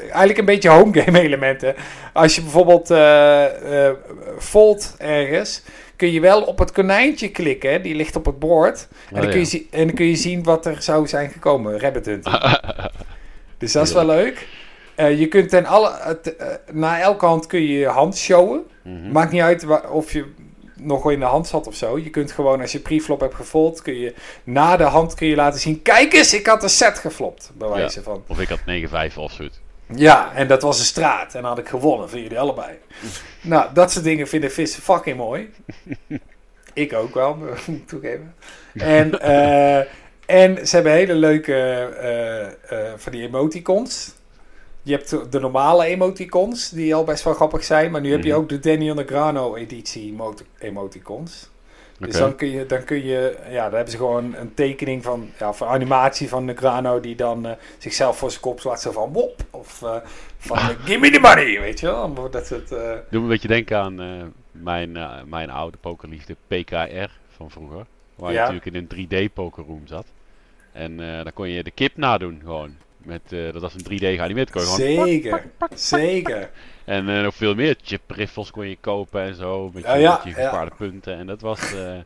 eigenlijk 0.00 0.38
een 0.38 0.44
beetje 0.44 0.68
home 0.68 1.02
game 1.02 1.20
elementen. 1.28 1.74
Als 2.12 2.34
je 2.34 2.42
bijvoorbeeld 2.42 2.90
eh 2.90 3.86
eh, 3.88 3.94
volt 4.38 4.94
ergens, 4.98 5.62
kun 5.98 6.12
je 6.12 6.20
wel 6.20 6.42
op 6.42 6.58
het 6.58 6.72
konijntje 6.72 7.28
klikken. 7.28 7.82
Die 7.82 7.94
ligt 7.94 8.16
op 8.16 8.24
het 8.24 8.38
bord. 8.38 8.88
En, 9.10 9.16
Oh, 9.16 9.22
dan, 9.22 9.30
kun 9.30 9.40
je 9.40 9.66
en 9.70 9.86
dan 9.86 9.94
kun 9.94 10.06
je 10.06 10.16
zien 10.16 10.42
wat 10.42 10.66
er 10.66 10.82
zou 10.82 11.06
zijn 11.06 11.30
gekomen. 11.30 11.80
Rabbit 11.80 12.06
hunting. 12.06 12.36
Dus 13.58 13.72
dat 13.72 13.86
is 13.86 13.92
wel 13.92 14.06
leuk. 14.06 14.48
Eh, 14.94 15.18
je 15.18 15.28
kunt 15.28 15.48
ten 15.48 15.66
alle, 15.66 15.90
het, 16.00 16.36
eh, 16.36 16.46
na 16.72 17.00
elke 17.00 17.26
hand 17.26 17.46
kun 17.46 17.60
je 17.60 17.78
je 17.78 17.86
hand 17.86 18.16
showen. 18.16 18.62
Mhm. 18.82 19.12
Maakt 19.12 19.32
niet 19.32 19.40
uit 19.40 19.66
of 19.90 20.12
je 20.12 20.24
nog 20.74 21.10
in 21.10 21.18
de 21.18 21.24
hand 21.24 21.46
zat 21.46 21.66
of 21.66 21.74
zo. 21.74 21.98
Je 21.98 22.10
kunt 22.10 22.32
gewoon, 22.32 22.60
als 22.60 22.72
je 22.72 22.78
preflop 22.78 23.20
hebt 23.20 23.34
gefold, 23.34 23.82
kun 23.82 23.98
je 23.98 24.14
na 24.44 24.76
de 24.76 24.84
hand 24.84 25.14
kun 25.14 25.26
je 25.26 25.36
laten 25.36 25.60
zien. 25.60 25.82
Kijk 25.82 26.12
eens, 26.12 26.34
ik 26.34 26.46
had 26.46 26.62
een 26.62 26.68
set 26.68 26.98
geflopt. 26.98 27.50
Bij 27.54 27.68
wijze 27.68 28.02
van. 28.02 28.22
Of 28.26 28.40
ik 28.40 28.48
had 28.48 28.60
9-5 29.12 29.16
of 29.18 29.32
zoiets. 29.32 29.60
Ja, 29.94 30.32
en 30.34 30.48
dat 30.48 30.62
was 30.62 30.78
een 30.78 30.84
straat. 30.84 31.34
En 31.34 31.40
dan 31.40 31.50
had 31.50 31.58
ik 31.58 31.68
gewonnen 31.68 32.10
van 32.10 32.22
jullie 32.22 32.40
allebei. 32.40 32.78
nou, 33.40 33.74
dat 33.74 33.92
soort 33.92 34.04
dingen 34.04 34.28
vinden 34.28 34.50
vissen 34.52 34.82
fucking 34.82 35.16
mooi. 35.16 35.50
ik 36.74 36.92
ook 36.92 37.14
wel, 37.14 37.36
moet 37.66 37.66
ik 37.66 37.86
toegeven. 37.88 38.34
En, 38.74 39.20
eh, 39.20 39.78
en 40.26 40.66
ze 40.68 40.74
hebben 40.74 40.92
hele 40.92 41.14
leuke 41.14 41.54
eh, 41.54 42.46
eh, 42.46 42.92
van 42.96 43.12
die 43.12 43.22
emoticons. 43.26 44.12
Je 44.82 44.92
hebt 44.94 45.32
de- 45.32 45.40
normale 45.40 45.84
emoticons, 45.84 46.68
die 46.70 46.94
al 46.94 47.04
best 47.04 47.24
wel 47.24 47.34
grappig 47.34 47.64
zijn. 47.64 47.90
Maar 47.90 48.00
nu 48.00 48.10
heb 48.10 48.22
je 48.24 48.30
Mhm. 48.30 48.38
ook 48.38 48.48
de 48.48 48.58
Danny 48.58 49.04
Grano 49.06 49.54
editie 49.56 50.12
emoti- 50.12 50.46
Dus 51.98 52.16
dan 52.16 52.34
kun 52.34 52.48
je, 52.48 52.66
dan 52.66 52.84
kun 52.84 53.04
je, 53.04 53.38
ja, 53.48 53.62
daar 53.62 53.72
hebben 53.72 53.90
ze 53.90 53.96
gewoon 53.96 54.34
een 54.34 54.54
tekening 54.54 55.02
van, 55.02 55.30
ja, 55.38 55.52
van 55.52 55.68
animatie 55.68 56.28
van 56.28 56.44
Negrano 56.44 57.00
die 57.00 57.16
dan 57.16 57.46
eh, 57.46 57.52
zichzelf 57.78 58.18
voor 58.18 58.30
zijn 58.30 58.42
kop 58.42 58.60
slaat, 58.60 58.80
zo 58.80 58.90
van 58.90 59.12
wop, 59.12 59.42
of 59.50 59.82
eh, 59.82 59.96
van 60.38 60.56
eh, 60.56 60.68
give 60.84 60.98
me 60.98 61.10
the 61.10 61.20
money, 61.20 61.60
weet 61.60 61.80
je 61.80 61.86
wel. 61.86 62.30
Dat 62.30 62.48
het, 62.48 62.72
eh, 62.72 62.78
Doe 62.78 63.02
me 63.10 63.18
een 63.18 63.28
beetje 63.28 63.48
denken 63.48 63.78
aan 63.78 63.94
mijn, 64.52 64.92
mijn 65.28 65.50
oude 65.50 65.76
pokerliefde 65.76 66.36
PKR 66.46 67.10
van 67.28 67.50
vroeger. 67.50 67.86
Waar 68.14 68.32
je 68.32 68.38
natuurlijk 68.38 68.66
in 68.66 68.74
een 68.74 69.28
3D 69.28 69.32
pokerroom 69.32 69.86
zat. 69.86 70.06
En 70.72 70.96
dan 70.96 71.32
kon 71.34 71.48
je 71.48 71.62
de 71.62 71.70
kip 71.70 71.96
nadoen 71.96 72.40
gewoon. 72.44 72.76
Met, 73.04 73.32
eh, 73.32 73.52
dat 73.52 73.62
was 73.62 73.74
een 73.74 73.82
3D 73.82 74.00
geanimeerd. 74.16 74.50
Kon 74.50 74.60
je 74.60 74.66
gewoon 74.66 74.80
zeker, 75.06 75.50
zeker. 75.74 76.50
En 76.84 77.08
eh, 77.08 77.22
nog 77.22 77.34
veel 77.34 77.54
meer 77.54 77.76
chip 77.82 78.10
riffles 78.10 78.50
kon 78.50 78.68
je 78.68 78.76
kopen 78.80 79.22
en 79.22 79.34
zo. 79.34 79.70
Met 79.74 79.82
je, 79.82 79.88
Ja, 79.88 79.94
ja, 79.94 80.20
met 80.24 80.34
je 80.34 80.40
ja. 80.40 80.48
gepaarde 80.48 80.74
punten. 80.76 81.16
En 81.16 81.26
dat 81.26 81.40
was... 81.40 81.74
eh, 81.74 81.96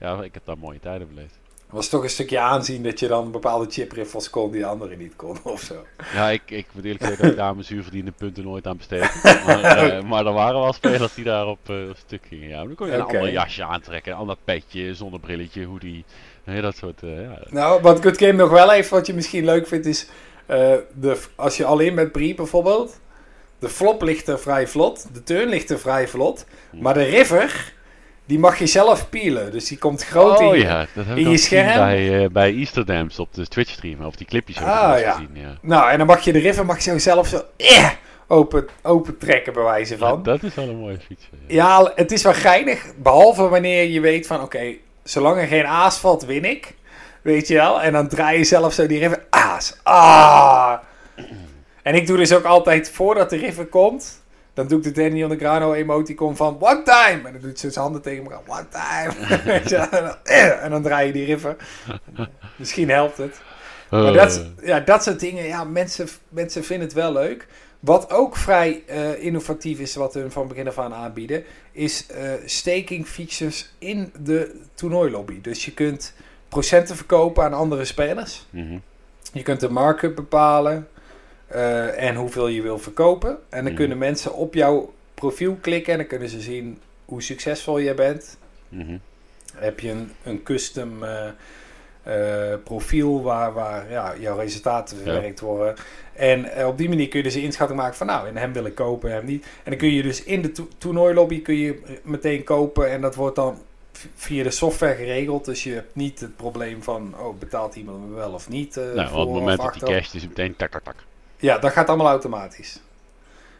ja, 0.00 0.22
ik 0.22 0.34
heb 0.34 0.44
daar 0.44 0.58
mooie 0.58 0.80
tijden 0.80 1.08
beleefd. 1.14 1.38
was 1.70 1.88
toch 1.88 2.02
een 2.02 2.10
stukje 2.10 2.38
aanzien 2.38 2.82
dat 2.82 2.98
je 3.00 3.08
dan 3.08 3.30
bepaalde 3.30 3.70
chipriffles 3.70 4.30
kon 4.30 4.50
die 4.50 4.66
anderen 4.66 4.98
niet 4.98 5.16
kon 5.16 5.38
of 5.54 5.60
zo. 5.60 5.86
Ja, 6.14 6.30
ik, 6.30 6.42
ik 6.46 6.66
moet 6.72 6.84
eerlijk 6.84 7.04
zeggen 7.04 7.22
dat 7.22 7.30
ik 7.30 7.38
daar 7.38 7.52
mijn 7.54 7.66
zuurverdiende 7.66 8.12
punten 8.12 8.44
nooit 8.44 8.66
aan 8.66 8.76
besteed. 8.76 9.00
Maar, 9.46 10.06
maar 10.06 10.26
er 10.26 10.32
waren 10.32 10.60
wel 10.60 10.72
spelers 10.72 11.14
die 11.14 11.24
daar 11.24 11.46
op, 11.46 11.72
stuk 12.06 12.26
gingen. 12.28 12.48
Ja, 12.48 12.64
dan 12.64 12.74
kon 12.74 12.86
je 12.86 12.92
een 12.92 13.00
ander 13.02 13.32
jasje 13.32 13.64
aantrekken, 13.64 14.12
een 14.12 14.18
ander 14.18 14.36
petje, 14.44 14.94
zonnebrilletje, 14.94 15.64
hoodie. 15.66 16.04
Nee, 16.44 16.60
dat 16.60 16.76
soort... 16.76 17.02
eh, 17.02 17.20
ja. 17.22 17.38
Nou, 17.50 17.82
wat 17.82 18.02
Good 18.02 18.18
Game 18.18 18.32
nog 18.32 18.50
wel 18.50 18.72
even, 18.72 18.94
wat 18.96 19.06
je 19.06 19.14
misschien 19.14 19.44
leuk 19.44 19.66
vindt, 19.66 19.86
is 19.86 20.08
eh, 20.46 20.72
de, 20.94 21.18
als 21.34 21.56
je 21.56 21.64
alleen 21.64 21.94
met 21.94 22.12
Brie 22.12 22.34
bijvoorbeeld, 22.34 23.00
de 23.58 23.68
flop 23.68 24.02
ligt 24.02 24.28
er 24.28 24.38
vrij 24.40 24.66
vlot, 24.68 25.06
de 25.14 25.22
turn 25.22 25.48
ligt 25.48 25.70
er 25.70 25.78
vrij 25.78 26.08
vlot, 26.08 26.44
maar 26.70 26.94
de 26.94 27.02
river, 27.02 27.72
die 28.24 28.38
mag 28.38 28.58
je 28.58 28.66
zelf 28.66 29.08
peelen. 29.08 29.52
Dus 29.52 29.64
die 29.68 29.78
komt 29.78 30.04
groot 30.04 30.38
oh 30.38 30.44
in 30.54 30.60
je. 30.60 30.64
ja, 30.66 30.86
dat 30.94 31.06
heb 31.06 31.16
in 31.16 31.24
ik 31.24 31.30
je 31.30 31.36
scherm? 31.38 31.78
bij, 31.78 32.22
eh, 32.24 32.30
bij 32.30 32.54
Easter 32.54 32.86
Dams 32.86 33.18
op 33.18 33.34
de 33.34 33.46
Twitch 33.46 33.70
stream. 33.70 34.04
Of 34.04 34.16
die 34.16 34.26
clipjes 34.26 34.58
heb 34.58 34.66
Ah, 34.66 34.98
ja. 35.00 35.12
gezien. 35.12 35.28
Ja. 35.32 35.58
Nou, 35.60 35.90
en 35.90 35.98
dan 35.98 36.06
mag 36.06 36.20
je 36.24 36.32
de 36.32 36.38
river 36.38 36.66
mag 36.66 36.76
je 36.76 36.90
zo 36.90 36.98
zelf 36.98 37.28
zo 37.28 37.42
eh, 37.56 37.90
open, 38.28 38.68
open 38.82 39.18
trekken, 39.18 39.52
bij 39.52 39.62
wijze 39.62 39.92
Ja, 39.92 39.98
van. 39.98 40.22
dat 40.22 40.42
is 40.42 40.54
wel 40.54 40.68
een 40.68 40.76
mooie 40.76 40.98
feature. 40.98 41.36
Ja. 41.46 41.54
Ja, 41.82 41.92
het 41.94 42.12
is 42.12 42.22
wel 42.22 42.34
geinig. 42.34 42.84
Behalve 42.96 43.48
wanneer 43.48 43.84
je 43.84 44.00
weet 44.00 44.26
van, 44.26 44.42
oké, 44.42 44.74
zolang 45.04 45.36
er 45.38 45.46
geen 45.46 45.66
aas 45.66 45.98
valt, 45.98 46.24
win 46.24 46.44
ik. 46.44 46.74
Weet 47.22 47.48
je 47.48 47.54
wel? 47.54 47.82
En 47.82 47.92
dan 47.92 48.08
draai 48.08 48.38
je 48.38 48.44
zelf 48.44 48.72
zo 48.72 48.86
die 48.86 48.98
river. 48.98 49.24
Aas. 49.30 49.76
Ah. 49.82 50.74
En 51.82 51.94
ik 51.94 52.06
doe 52.06 52.16
dus 52.16 52.32
ook 52.34 52.44
altijd, 52.44 52.90
voordat 52.90 53.30
de 53.30 53.36
river 53.36 53.66
komt, 53.66 54.22
dan 54.54 54.66
doe 54.66 54.78
ik 54.78 54.84
de 54.84 54.92
Danny 54.92 55.36
Grano 55.36 55.72
emoticon 55.72 56.36
van 56.36 56.56
one 56.60 56.82
time. 56.82 57.26
En 57.26 57.32
dan 57.32 57.40
doet 57.40 57.58
ze 57.58 57.70
zijn 57.70 57.84
handen 57.84 58.02
tegen 58.02 58.24
elkaar. 58.24 58.40
One 58.46 58.66
time. 58.68 59.26
Weet 59.52 59.68
je 59.68 59.76
wel? 59.76 59.88
en, 59.90 60.04
dan, 60.04 60.16
eh, 60.22 60.64
en 60.64 60.70
dan 60.70 60.82
draai 60.82 61.06
je 61.06 61.12
die 61.12 61.24
river. 61.24 61.56
Misschien 62.56 62.90
helpt 62.90 63.16
het. 63.16 63.40
Maar 63.90 64.04
Eh, 64.04 64.14
dat, 64.14 64.44
ja, 64.62 64.80
dat 64.80 65.02
soort 65.02 65.20
dingen, 65.20 65.44
ja, 65.44 65.64
mensen, 65.64 66.08
mensen 66.28 66.64
vinden 66.64 66.86
het 66.86 66.96
wel 66.96 67.12
leuk. 67.12 67.46
Wat 67.82 68.10
ook 68.10 68.36
vrij 68.36 68.82
eh, 68.86 69.24
innovatief 69.24 69.78
is, 69.80 69.94
wat 69.94 70.14
hun 70.14 70.30
van 70.30 70.48
begin 70.48 70.68
af 70.68 70.78
aan 70.78 70.94
aanbieden, 70.94 71.44
is 71.72 72.06
eh, 72.06 72.32
staking 72.44 73.06
features 73.06 73.72
in 73.78 74.12
de 74.24 74.60
toernooilobby. 74.74 75.40
Dus 75.40 75.64
je 75.64 75.72
kunt 75.72 76.12
procenten 76.48 76.96
verkopen 76.96 77.44
aan 77.44 77.52
andere 77.54 77.84
spelers. 77.84 78.46
mhm. 78.50 78.78
Je 79.32 79.42
kunt 79.42 79.60
de 79.60 79.68
markup 79.70 80.16
bepalen 80.16 80.88
eh, 81.46 82.02
en 82.08 82.14
hoeveel 82.14 82.48
je 82.48 82.62
wil 82.62 82.78
verkopen. 82.78 83.30
En 83.30 83.38
dan 83.50 83.64
Mhm. 83.64 83.74
kunnen 83.74 83.98
mensen 83.98 84.34
op 84.34 84.54
jouw 84.54 84.92
profiel 85.14 85.54
klikken 85.60 85.92
en 85.92 85.98
dan 85.98 86.08
kunnen 86.08 86.28
ze 86.28 86.40
zien 86.40 86.78
hoe 87.04 87.22
succesvol 87.22 87.78
je 87.78 87.94
bent. 87.94 88.36
Mhm. 88.68 88.96
Heb 89.54 89.80
je 89.80 89.90
een, 89.90 90.12
een 90.24 90.42
custom 90.42 91.04
eh, 92.02 92.54
profiel 92.64 93.22
waar, 93.22 93.52
waar 93.52 93.90
ja, 93.90 94.14
jouw 94.18 94.36
resultaten 94.36 94.96
verwerkt 94.96 95.40
worden. 95.40 95.74
En 96.12 96.52
eh, 96.52 96.66
op 96.66 96.78
die 96.78 96.88
manier 96.88 97.08
kun 97.08 97.18
je 97.18 97.24
dus 97.24 97.34
een 97.34 97.42
inschatting 97.42 97.78
maken 97.78 97.96
van 97.96 98.06
nou, 98.06 98.28
en 98.28 98.36
hem 98.36 98.52
wil 98.52 98.64
ik 98.64 98.74
kopen 98.74 99.10
en 99.10 99.16
hem 99.16 99.24
niet. 99.24 99.44
En 99.44 99.70
dan 99.70 99.76
kun 99.78 99.90
je 99.92 100.02
dus 100.02 100.22
in 100.24 100.42
de 100.42 100.52
to- 100.52 100.68
toernooilobby 100.78 101.42
kun 101.42 101.54
je 101.54 101.80
eh, 101.86 101.92
meteen 102.02 102.44
kopen 102.44 102.90
en 102.90 103.00
dat 103.00 103.14
wordt 103.14 103.36
dan 103.36 103.58
via 104.14 104.42
de 104.42 104.50
software 104.50 104.94
geregeld. 104.94 105.44
Dus 105.44 105.62
je 105.62 105.72
hebt 105.72 105.94
niet 105.94 106.20
het 106.20 106.36
probleem 106.36 106.82
van, 106.82 107.14
oh, 107.18 107.38
betaalt 107.38 107.74
iemand 107.74 108.08
me 108.08 108.14
wel 108.14 108.32
of 108.32 108.48
niet. 108.48 108.74
Nou, 108.76 109.08
voor 109.08 109.18
op 109.20 109.26
het 109.26 109.38
moment 109.38 109.60
dat 109.60 109.72
die 109.72 109.82
cash 109.82 110.14
is, 110.14 110.28
meteen 110.28 110.56
tak 110.56 110.70
tak 110.70 110.82
tak. 110.84 110.96
Ja, 111.36 111.58
dat 111.58 111.72
gaat 111.72 111.88
allemaal 111.88 112.08
automatisch. 112.08 112.80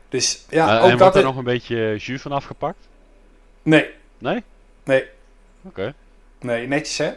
Dus 0.08 0.44
ja, 0.48 0.76
ook 0.78 0.82
en 0.84 0.90
dat... 0.90 0.98
wordt 0.98 1.16
er 1.16 1.22
nog 1.22 1.36
een 1.36 1.44
beetje 1.44 1.96
jus 1.96 2.22
van 2.22 2.32
afgepakt? 2.32 2.88
Nee, 3.62 3.90
Nee? 4.18 4.42
nee. 4.84 5.04
Oké. 5.62 5.94
Nee, 6.40 6.66
netjes 6.66 6.98
hè? 6.98 7.12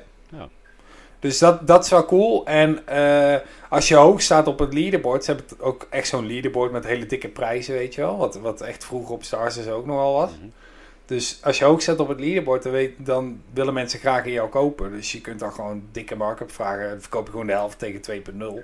Dus 1.26 1.38
dat, 1.38 1.68
dat 1.68 1.84
is 1.84 1.90
wel 1.90 2.06
cool. 2.06 2.46
En 2.46 2.88
eh, 2.88 3.36
als 3.70 3.88
je 3.88 3.96
hoog 3.96 4.22
staat 4.22 4.48
op 4.48 4.60
het 4.60 4.74
leaderboard, 4.74 5.24
ze 5.24 5.32
hebben 5.32 5.60
ook 5.60 5.88
echt 5.90 6.08
zo'n 6.08 6.28
leaderboard 6.28 6.72
met 6.72 6.86
hele 6.86 7.06
dikke 7.06 7.28
prijzen, 7.28 7.74
weet 7.74 7.96
je 7.96 8.02
wel. 8.02 8.18
Wat, 8.18 8.36
wat 8.36 8.62
echt 8.62 8.86
vroeger 8.86 9.14
op 9.14 9.24
Stars 9.24 9.56
dus 9.56 9.68
ook 9.68 9.86
nog 9.86 9.96
wel 9.96 10.14
was. 10.14 10.32
Mhm. 10.32 10.48
Dus 11.06 11.40
als 11.44 11.58
je 11.58 11.66
hoog 11.66 11.82
staat 11.82 12.00
op 12.00 12.08
het 12.08 12.20
leaderboard, 12.20 12.64
dan, 12.64 12.72
weet, 12.72 12.94
dan 12.98 13.42
willen 13.54 13.74
mensen 13.74 14.00
graag 14.00 14.26
in 14.26 14.32
jou 14.32 14.50
kopen. 14.50 14.92
Dus 14.92 15.12
je 15.12 15.22
kunt 15.22 15.40
dan 15.40 15.54
gewoon 15.54 15.84
dikke 15.92 16.16
markup 16.16 16.52
vragen. 16.52 16.90
Dan 16.90 17.02
verkoop 17.02 17.26
je 17.26 17.32
gewoon 17.32 17.48
de 17.48 17.54
helft 17.54 17.80
tegen 17.80 18.02
2.0. 18.02 18.64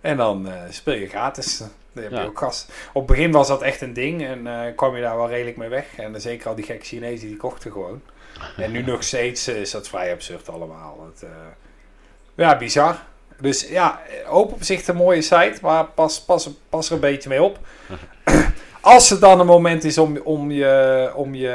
En 0.00 0.16
dan 0.16 0.48
eh, 0.48 0.62
speel 0.70 0.94
je 0.94 1.06
gratis. 1.08 1.58
Dan 1.92 2.02
heb 2.02 2.10
je 2.10 2.18
Ja. 2.18 2.24
ook 2.24 2.38
gas. 2.38 2.66
Op 2.92 3.08
het 3.08 3.16
begin 3.16 3.32
was 3.32 3.48
dat 3.48 3.62
echt 3.62 3.80
een 3.80 3.92
ding 3.92 4.24
en 4.24 4.46
eh, 4.46 4.76
kwam 4.76 4.96
je 4.96 5.02
daar 5.02 5.16
wel 5.16 5.28
redelijk 5.28 5.56
mee 5.56 5.68
weg. 5.68 5.86
En 5.96 6.12
dan 6.12 6.20
zeker 6.20 6.48
al 6.48 6.54
die 6.54 6.64
gekke 6.64 6.84
Chinezen, 6.84 7.28
die 7.28 7.36
kochten 7.36 7.72
gewoon. 7.72 8.00
En 8.56 8.70
nu 8.70 8.82
nog 8.92 9.02
steeds 9.02 9.48
is 9.48 9.70
dat 9.70 9.88
vrij 9.88 10.12
absurd 10.12 10.48
allemaal. 10.48 11.10
Het, 11.14 11.28
ja, 12.38 12.56
bizar. 12.56 12.96
Dus 13.40 13.68
ja, 13.68 14.00
open 14.28 14.54
op 14.54 14.62
zich 14.62 14.86
een 14.86 14.96
mooie 14.96 15.22
site, 15.22 15.58
maar 15.62 15.84
pas, 15.84 16.20
pas, 16.20 16.50
pas 16.68 16.88
er 16.88 16.94
een 16.94 17.00
beetje 17.00 17.28
mee 17.28 17.42
op. 17.42 17.58
Als 18.80 19.10
het 19.10 19.20
dan 19.20 19.40
een 19.40 19.46
moment 19.46 19.84
is 19.84 19.98
om, 19.98 20.18
om, 20.24 20.50
je, 20.50 21.12
om, 21.14 21.34
je, 21.34 21.48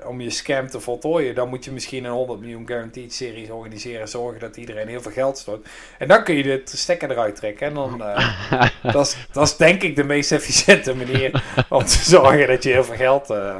eh, 0.00 0.08
om 0.08 0.20
je 0.20 0.30
scam 0.30 0.68
te 0.68 0.80
voltooien, 0.80 1.34
dan 1.34 1.48
moet 1.48 1.64
je 1.64 1.72
misschien 1.72 2.04
een 2.04 2.10
100 2.10 2.40
miljoen 2.40 2.66
guaranteed 2.66 3.14
series 3.14 3.50
organiseren. 3.50 4.08
Zorgen 4.08 4.40
dat 4.40 4.56
iedereen 4.56 4.88
heel 4.88 5.00
veel 5.00 5.12
geld 5.12 5.38
stort. 5.38 5.68
En 5.98 6.08
dan 6.08 6.24
kun 6.24 6.34
je 6.34 6.42
de 6.42 6.62
stekker 6.64 7.10
eruit 7.10 7.36
trekken. 7.36 7.66
En 7.66 7.74
dan, 7.74 8.04
eh, 8.04 8.68
dat, 8.92 9.06
is, 9.06 9.16
dat 9.32 9.46
is 9.46 9.56
denk 9.56 9.82
ik 9.82 9.96
de 9.96 10.04
meest 10.04 10.32
efficiënte 10.32 10.94
manier 10.94 11.42
om 11.68 11.84
te 11.84 12.02
zorgen 12.02 12.46
dat 12.46 12.62
je 12.62 12.70
heel 12.70 12.84
veel 12.84 12.96
geld 12.96 13.30
eh, 13.30 13.56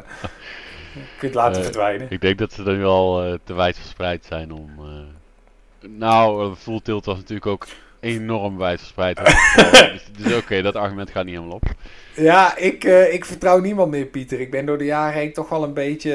kunt 1.18 1.34
laten 1.34 1.62
verdwijnen. 1.62 2.06
Ik 2.10 2.20
denk 2.20 2.38
dat 2.38 2.52
ze 2.52 2.62
dan 2.62 2.78
wel 2.78 3.24
eh, 3.24 3.38
te 3.44 3.54
wijd 3.54 3.78
verspreid 3.78 4.24
zijn 4.28 4.52
om... 4.52 4.70
eh, 5.82 5.88
Nou, 5.88 6.54
Full 6.54 6.80
Tilt 6.82 7.04
was 7.04 7.16
natuurlijk 7.16 7.46
ook 7.46 7.66
enorm 8.00 8.58
wijd 8.58 8.78
verspreid. 8.78 9.16
dus 9.92 10.04
dus 10.18 10.34
oké, 10.36 10.62
dat 10.62 10.76
argument 10.76 11.10
gaat 11.10 11.24
niet 11.24 11.34
helemaal 11.34 11.56
op. 11.56 11.64
Ja, 12.14 12.56
ik, 12.56 12.84
eh, 12.84 13.14
ik 13.14 13.24
vertrouw 13.24 13.58
niemand 13.58 13.90
meer, 13.90 14.06
Pieter. 14.06 14.40
Ik 14.40 14.50
ben 14.50 14.66
door 14.66 14.78
de 14.78 14.84
jaren 14.84 15.18
heen 15.20 15.32
toch 15.32 15.48
wel 15.48 15.62
een 15.64 15.74
beetje 15.74 16.14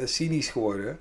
eh, 0.00 0.06
cynisch 0.06 0.48
geworden. 0.48 0.98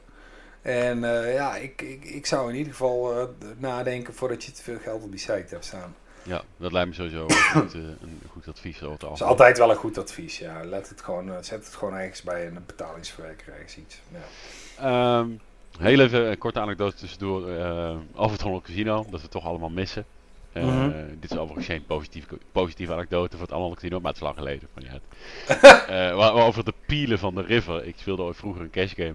En 0.61 1.03
eh, 1.03 1.33
ja, 1.33 1.55
ik, 1.55 1.81
ik, 1.81 2.05
ik 2.05 2.25
zou 2.25 2.49
in 2.49 2.55
ieder 2.55 2.71
geval 2.71 3.19
eh, 3.19 3.27
nadenken 3.57 4.13
voordat 4.13 4.43
je 4.43 4.51
te 4.51 4.63
veel 4.63 4.77
geld 4.83 5.03
op 5.03 5.11
die 5.11 5.19
site 5.19 5.45
hebt 5.49 5.65
staan. 5.65 5.95
Ja, 6.27 6.41
dat 6.57 6.71
lijkt 6.71 6.89
me 6.89 6.95
sowieso 6.95 7.23
een 7.23 7.61
goed, 7.61 7.73
eh, 7.73 7.79
een 7.79 8.21
goed 8.31 8.47
advies 8.47 8.83
over 8.83 9.07
het 9.07 9.15
is 9.15 9.23
altijd 9.23 9.57
wel 9.57 9.69
een 9.69 9.75
goed 9.75 9.97
advies, 9.97 10.39
ja. 10.39 10.63
Let 10.63 10.89
het 10.89 11.01
gewoon, 11.01 11.29
eh, 11.29 11.37
zet 11.41 11.65
het 11.65 11.75
gewoon 11.75 11.93
ergens 11.93 12.21
bij 12.21 12.47
een 12.47 12.63
betalingsverwerker, 12.65 13.53
ergens 13.53 13.77
iets. 13.77 14.01
Ja. 14.11 15.19
Ehm, 15.19 15.29
heel 15.77 15.99
even 15.99 16.29
een 16.29 16.37
korte 16.37 16.59
anekdote 16.59 16.95
tussendoor 16.95 17.49
eh, 17.49 17.95
over 18.15 18.31
het 18.31 18.41
Holland 18.41 18.63
Casino, 18.63 19.05
dat 19.09 19.21
we 19.21 19.27
toch 19.27 19.45
allemaal 19.45 19.69
missen. 19.69 20.05
Eh, 20.51 20.63
Mhm. 20.63 20.91
Dit 21.19 21.31
is 21.31 21.37
overigens 21.37 21.65
geen 21.65 21.85
positieve, 21.85 22.37
positieve 22.51 22.93
anekdote 22.93 23.37
voor 23.37 23.45
het 23.45 23.55
andere 23.55 23.73
casino, 23.75 23.97
maar 23.99 24.07
het 24.11 24.15
is 24.15 24.21
lang 24.27 24.37
geleden. 24.37 24.67
Van, 24.73 24.83
ja. 24.83 24.99
Eh, 25.87 26.15
wa- 26.15 26.33
wa- 26.33 26.41
over 26.43 26.63
de 26.65 26.73
pielen 26.85 27.19
van 27.19 27.35
de 27.35 27.41
river. 27.41 27.85
Ik 27.85 27.95
speelde 27.97 28.21
ooit 28.21 28.35
vroeger 28.37 28.61
een 28.61 28.69
cash 28.69 28.93
game. 28.95 29.13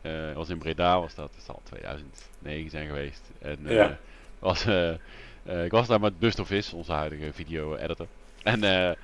Eh, 0.00 0.32
was 0.34 0.48
in 0.48 0.58
Breda, 0.58 1.00
was 1.00 1.14
dat. 1.14 1.30
Dat 1.34 1.44
zal 1.44 1.60
2009 1.64 2.70
zijn 2.70 2.86
geweest. 2.86 3.22
En 3.38 3.58
eh, 3.66 3.74
Ja. 3.74 3.98
was, 4.38 4.66
eh, 4.66 4.88
eh, 5.42 5.64
ik 5.64 5.70
was 5.70 5.86
daar 5.86 6.00
met 6.00 6.18
Buster 6.18 6.46
Vis, 6.46 6.72
onze 6.72 6.92
huidige 6.92 7.32
video-editor. 7.32 8.06
En 8.42 8.64
eh, 8.64 8.88
eh, 8.90 8.96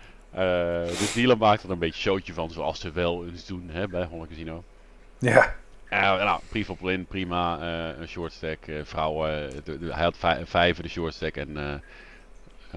de 0.89 1.11
dealer 1.15 1.39
maakte 1.39 1.67
er 1.67 1.73
een 1.73 1.79
beetje 1.79 2.01
showtje 2.01 2.33
van, 2.33 2.51
zoals 2.51 2.81
ze 2.81 2.91
wel 2.93 3.27
eens 3.27 3.47
doen 3.47 3.69
hè, 3.73 3.89
bij 3.89 4.05
Holland 4.05 4.29
Casino. 4.29 4.65
Ja. 5.19 5.55
Eh, 5.89 6.01
nou, 6.01 6.41
brief 6.49 6.71
op 6.71 6.81
win, 6.81 7.07
prima. 7.07 7.59
eh, 7.61 8.01
een 8.01 8.09
short 8.09 8.33
stack, 8.33 8.67
eh, 8.67 8.75
vrouwen. 8.85 9.51
hij 9.81 10.03
had 10.03 10.17
vij- 10.17 10.47
vijf 10.47 10.81
de 10.81 10.89
short 10.89 11.15
stack 11.15 11.37
en 11.37 11.83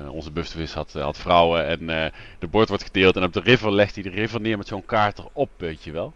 onze 0.09 0.31
Bustervis 0.31 0.73
had, 0.73 0.93
had 0.93 1.17
vrouwen. 1.17 1.65
En 1.65 2.11
de 2.39 2.47
bord 2.47 2.69
wordt 2.69 2.83
gedeeld 2.83 3.15
en 3.15 3.23
op 3.23 3.33
de 3.33 3.39
river 3.39 3.73
legt 3.73 3.93
hij 3.93 4.03
de 4.03 4.09
river 4.09 4.41
neer 4.41 4.57
met 4.57 4.67
zo'n 4.67 4.85
kaart 4.85 5.17
erop, 5.19 5.49
weet 5.57 5.83
je 5.83 5.91
wel. 5.91 6.13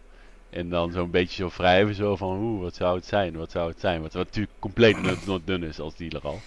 En 0.50 0.68
dan 0.68 0.92
zo'n 0.92 1.10
beetje 1.10 1.42
zo 1.42 1.50
wrijven, 1.56 1.94
zo 1.94 2.16
van, 2.16 2.36
oeh, 2.38 2.62
wat 2.62 2.74
zou 2.74 2.96
het 2.96 3.06
zijn, 3.06 3.36
wat 3.36 3.50
zou 3.50 3.68
het 3.68 3.80
zijn. 3.80 4.02
Wat, 4.02 4.12
wat 4.12 4.24
natuurlijk 4.24 4.54
compleet 4.58 5.26
not 5.26 5.46
dun 5.46 5.62
is 5.62 5.80
als 5.80 5.96
dealer 5.96 6.22
al. 6.22 6.40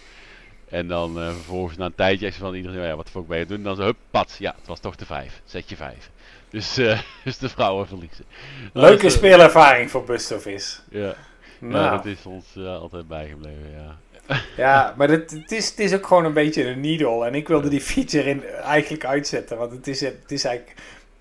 En 0.69 0.87
dan 0.87 1.13
vervolgens 1.13 1.77
na 1.77 1.85
een 1.85 1.95
tijdje 1.95 2.33
van 2.33 2.55
iedereen, 2.55 2.87
ja, 2.87 2.95
wat 2.95 3.09
fuck 3.09 3.27
ben 3.27 3.37
je 3.39 3.45
doen? 3.45 3.63
Dan 3.63 3.75
zo, 3.75 3.81
hup, 3.81 3.97
pat, 4.11 4.35
ja, 4.39 4.55
het 4.57 4.67
was 4.67 4.79
toch 4.79 4.95
de 4.95 5.05
vijf. 5.05 5.41
Zet 5.45 5.69
je 5.69 5.75
vijf. 5.75 6.11
Dus, 6.49 6.77
eh, 6.77 6.99
dus 7.23 7.37
de 7.37 7.49
vrouwen 7.49 7.87
verliezen. 7.87 8.25
Leuke 8.73 9.01
Dus, 9.03 9.11
eh, 9.13 9.17
speelervaring 9.19 9.91
voor 9.91 10.03
Bustovis. 10.03 10.81
Ja. 10.89 11.05
Ja, 11.59 11.67
Nou, 11.67 11.95
dat 11.95 12.05
is 12.05 12.25
ons 12.25 12.45
eh, 12.57 12.79
altijd 12.81 13.07
bijgebleven, 13.07 13.71
ja. 13.71 13.95
ja, 14.63 14.93
maar 14.97 15.09
het, 15.09 15.31
het, 15.31 15.51
is, 15.51 15.69
het 15.69 15.79
is 15.79 15.93
ook 15.93 16.07
gewoon 16.07 16.25
een 16.25 16.33
beetje 16.33 16.65
een 16.67 16.79
needle. 16.79 17.25
En 17.25 17.35
ik 17.35 17.47
wilde 17.47 17.69
die 17.69 17.81
feature 17.81 18.29
in, 18.29 18.43
eigenlijk 18.45 19.05
uitzetten. 19.05 19.57
Want 19.57 19.71
het 19.71 19.87
is, 19.87 20.01
het 20.01 20.31
is 20.31 20.43
eigenlijk 20.43 20.77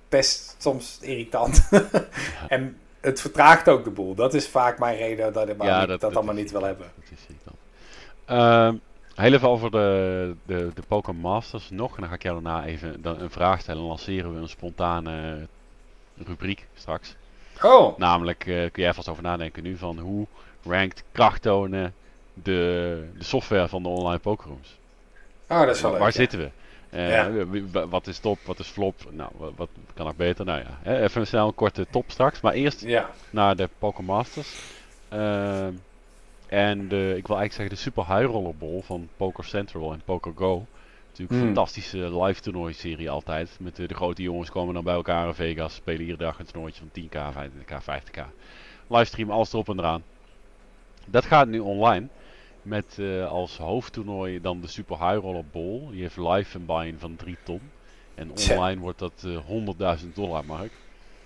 best 0.09 0.55
soms 0.59 0.99
irritant. 1.01 1.69
en 2.49 2.79
het 3.01 3.21
vertraagt 3.21 3.69
ook 3.69 3.85
de 3.85 3.91
boel. 3.91 4.15
Dat 4.15 4.35
is 4.35 4.49
vaak 4.49 4.79
mijn 4.79 4.97
reden 4.97 5.33
dat 5.33 5.49
ik 5.49 5.63
Ja, 5.63 5.87
dat, 5.87 6.01
dat- 6.01 6.17
allemaal 6.17 6.35
is- 6.35 6.41
niet 6.41 6.51
wil 6.51 6.63
hebben. 6.63 6.87
Dat 6.97 7.05
is 7.19 7.27
irritant. 7.29 7.57
Ehm 8.25 8.75
heel 9.17 9.33
even 9.33 9.49
over 9.49 9.71
de, 9.71 10.35
de, 10.47 10.71
de 10.75 10.83
Pokémon 10.89 11.21
Masters 11.21 11.71
nog. 11.71 11.95
En 11.95 12.01
dan 12.01 12.09
ga 12.09 12.15
ik 12.15 12.23
jou 12.23 12.43
daarna 12.43 12.65
even 12.67 13.03
dan 13.03 13.21
een 13.21 13.31
vraag 13.31 13.61
stellen. 13.61 13.81
En 13.83 13.87
lanceren 13.89 14.35
we 14.35 14.41
een 14.41 14.49
spontane 14.49 15.47
rubriek 16.27 16.67
straks. 16.75 17.15
Oh, 17.63 17.99
Namelijk, 17.99 18.47
eh, 18.47 18.71
kun 18.73 18.83
jij 18.83 18.95
vast 18.95 19.09
over 19.09 19.23
nadenken 19.23 19.63
nu 19.63 19.77
van 19.77 19.99
hoe 19.99 20.27
rankt 20.65 21.05
krachttonen 21.13 21.95
de, 22.35 23.09
de 23.19 23.25
software 23.25 23.69
van 23.69 23.83
de 23.83 23.89
online 23.89 24.19
pokerrooms? 24.19 24.77
oh 25.49 25.61
dat 25.61 25.75
is 25.77 25.81
wel 25.81 25.91
Waar, 25.91 26.01
leuk. 26.01 26.13
waar 26.15 26.23
ja. 26.23 26.29
zitten 26.29 26.39
we? 26.39 26.51
Eh, 26.91 27.11
Ja. 27.73 27.87
Wat 27.89 28.07
is 28.07 28.19
top, 28.19 28.39
wat 28.45 28.59
is 28.59 28.67
flop? 28.69 28.95
Nou, 29.11 29.31
wa- 29.37 29.51
wat 29.57 29.69
kan 29.95 30.07
nog 30.07 30.17
beter? 30.17 30.45
Nou 30.45 30.63
ja, 30.83 30.93
even 31.01 31.27
snel 31.27 31.47
een 31.47 31.55
korte 31.55 31.87
top 31.91 32.11
straks. 32.11 32.41
Maar 32.41 32.53
eerst 32.53 32.81
Ja, 32.81 33.11
naar 33.31 33.57
de 33.57 33.69
Pokémon 33.79 34.17
Masters. 34.17 34.55
Ehm, 35.09 35.73
en 36.47 36.89
de, 36.89 37.15
ik 37.17 37.27
wil 37.27 37.37
eigenlijk 37.37 37.53
zeggen 37.53 37.69
de 37.69 37.77
Super 37.83 38.07
High 38.07 38.31
Roller 38.31 38.57
Ball 38.57 38.81
van 38.83 39.09
Poker 39.17 39.45
Central 39.45 39.93
en 39.93 40.03
Poker 40.05 40.33
Go. 40.37 40.67
Natuurlijk 41.07 41.31
een 41.31 41.47
Hmm. 41.47 41.55
fantastische 41.55 42.23
live 42.23 42.41
toernooi 42.41 42.73
serie 42.73 43.11
altijd. 43.11 43.57
Met 43.61 43.77
de, 43.77 43.87
de 43.87 43.95
grote 43.95 44.23
jongens 44.23 44.51
komen 44.51 44.75
dan 44.75 44.85
bij 44.85 44.95
elkaar 44.95 45.27
in 45.27 45.35
Vegas. 45.35 45.75
Spelen 45.75 46.01
iedere 46.01 46.19
dag 46.19 46.39
een 46.39 46.47
toernooitje 46.47 46.83
van 46.93 47.03
10k, 47.03 47.35
25k, 47.35 47.83
50k. 47.83 48.25
Livestream, 48.87 49.31
alles 49.31 49.53
erop 49.53 49.69
en 49.69 49.79
eraan. 49.79 50.03
Dat 51.07 51.25
gaat 51.25 51.49
nu 51.49 51.59
online. 51.59 52.07
Met 52.63 52.97
eh, 52.99 53.27
als 53.31 53.57
hoofdtoernooi 53.57 54.41
dan 54.41 54.61
de 54.61 54.67
Super 54.67 54.97
High 55.09 55.21
Roller 55.21 55.45
Ball. 55.53 55.81
Die 55.91 56.01
heeft 56.03 56.17
live 56.17 56.59
een 56.59 56.67
buy-in 56.67 56.99
van 56.99 57.17
3 57.17 57.37
ton. 57.43 57.61
En 58.15 58.31
online 58.31 58.81
wordt 58.81 58.99
dat 58.99 59.25
eh 59.27 59.99
100.000 60.01 60.13
dollar 60.15 60.45
mark. 60.45 60.73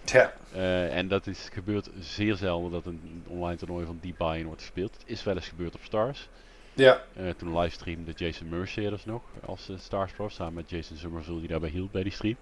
Tja. 0.04 0.32
Eh, 0.52 0.96
en 0.96 1.08
dat 1.08 1.26
is 1.26 1.48
gebeurt 1.52 1.90
zeer 2.00 2.36
zelden 2.36 2.70
dat 2.70 2.86
een 2.86 3.24
online 3.26 3.56
toernooi 3.56 3.86
van 3.86 3.98
die 4.00 4.14
buy-in 4.18 4.46
wordt 4.46 4.60
gespeeld. 4.60 4.92
Het 4.92 5.02
is 5.06 5.22
wel 5.22 5.34
eens 5.34 5.48
gebeurd 5.48 5.74
op 5.74 5.80
Stars. 5.82 6.28
Ja, 6.74 7.02
Eh, 7.16 7.28
toen 7.36 7.58
livestreamde 7.58 8.12
Jason 8.12 8.48
Mercier 8.48 9.00
nog 9.04 9.22
als 9.44 9.68
eh, 9.68 9.76
Stars 9.78 10.12
Pro. 10.12 10.28
Samen 10.28 10.54
met 10.54 10.70
Jason 10.70 10.96
Somerville 10.96 11.38
die 11.38 11.48
daarbij 11.48 11.70
hield 11.70 11.90
bij 11.90 12.02
die 12.02 12.12
stream. 12.12 12.36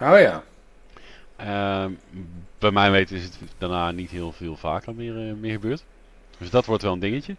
oh 0.00 0.18
ja. 0.18 0.42
Ehm, 1.36 1.92
bij 2.58 2.70
mij 2.70 2.90
weten 2.90 3.16
is 3.16 3.24
het 3.24 3.38
daarna 3.58 3.90
niet 3.90 4.10
heel 4.10 4.32
veel 4.32 4.56
vaker 4.56 4.94
meer, 4.94 5.36
meer 5.36 5.52
gebeurd. 5.52 5.84
Dus 6.38 6.50
dat 6.50 6.66
wordt 6.66 6.82
wel 6.82 6.92
een 6.92 6.98
dingetje. 6.98 7.36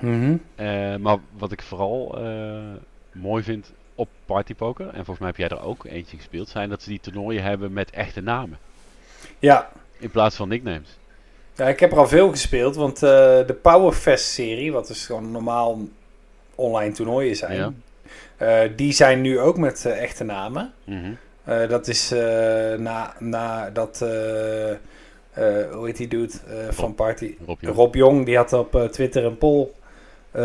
Mhm. 0.00 0.36
Eh, 0.54 0.96
maar 0.96 1.18
wat 1.36 1.52
ik 1.52 1.62
vooral 1.62 2.18
mooi 3.12 3.42
vind 3.42 3.72
op 3.94 4.08
Partypoker, 4.26 4.86
en 4.86 4.94
volgens 4.94 5.18
mij 5.18 5.28
heb 5.28 5.36
jij 5.36 5.48
er 5.48 5.64
ook 5.64 5.84
eentje 5.84 6.16
gespeeld, 6.16 6.48
zijn 6.48 6.68
dat 6.68 6.82
ze 6.82 6.88
die 6.88 7.00
toernooien 7.00 7.42
hebben 7.42 7.72
met 7.72 7.90
echte 7.90 8.20
namen. 8.20 8.58
Ja. 9.38 9.70
In 9.98 10.10
plaats 10.10 10.36
van 10.36 10.48
nicknames. 10.48 10.98
ja, 11.54 11.68
ik 11.68 11.80
heb 11.80 11.92
er 11.92 11.98
al 11.98 12.08
veel 12.08 12.30
gespeeld. 12.30 12.76
Want 12.76 13.02
eh, 13.02 13.10
de 13.46 13.56
Powerfest-serie, 13.62 14.72
wat 14.72 14.86
dus 14.86 15.06
gewoon 15.06 15.30
normaal 15.30 15.78
online 16.54 16.92
toernooien 16.92 17.36
zijn... 17.36 17.56
Ja. 17.56 17.72
eh, 18.36 18.70
die 18.76 18.92
zijn 18.92 19.20
nu 19.20 19.40
ook 19.40 19.56
met 19.58 19.84
eh, 19.84 20.02
echte 20.02 20.24
namen. 20.24 20.72
Mhm. 20.84 21.12
Dat 21.68 21.88
is 21.88 22.10
na, 22.78 23.14
na 23.18 23.70
dat, 23.70 23.98
hoe 25.72 25.82
heet 25.84 25.96
die 25.96 26.08
dude 26.08 26.32
van 26.70 26.94
Party? 26.94 27.34
Rob 27.60 27.94
Jong, 27.94 28.24
die 28.24 28.36
had 28.36 28.52
op 28.52 28.88
Twitter 28.90 29.24
een 29.24 29.38
poll 29.38 29.68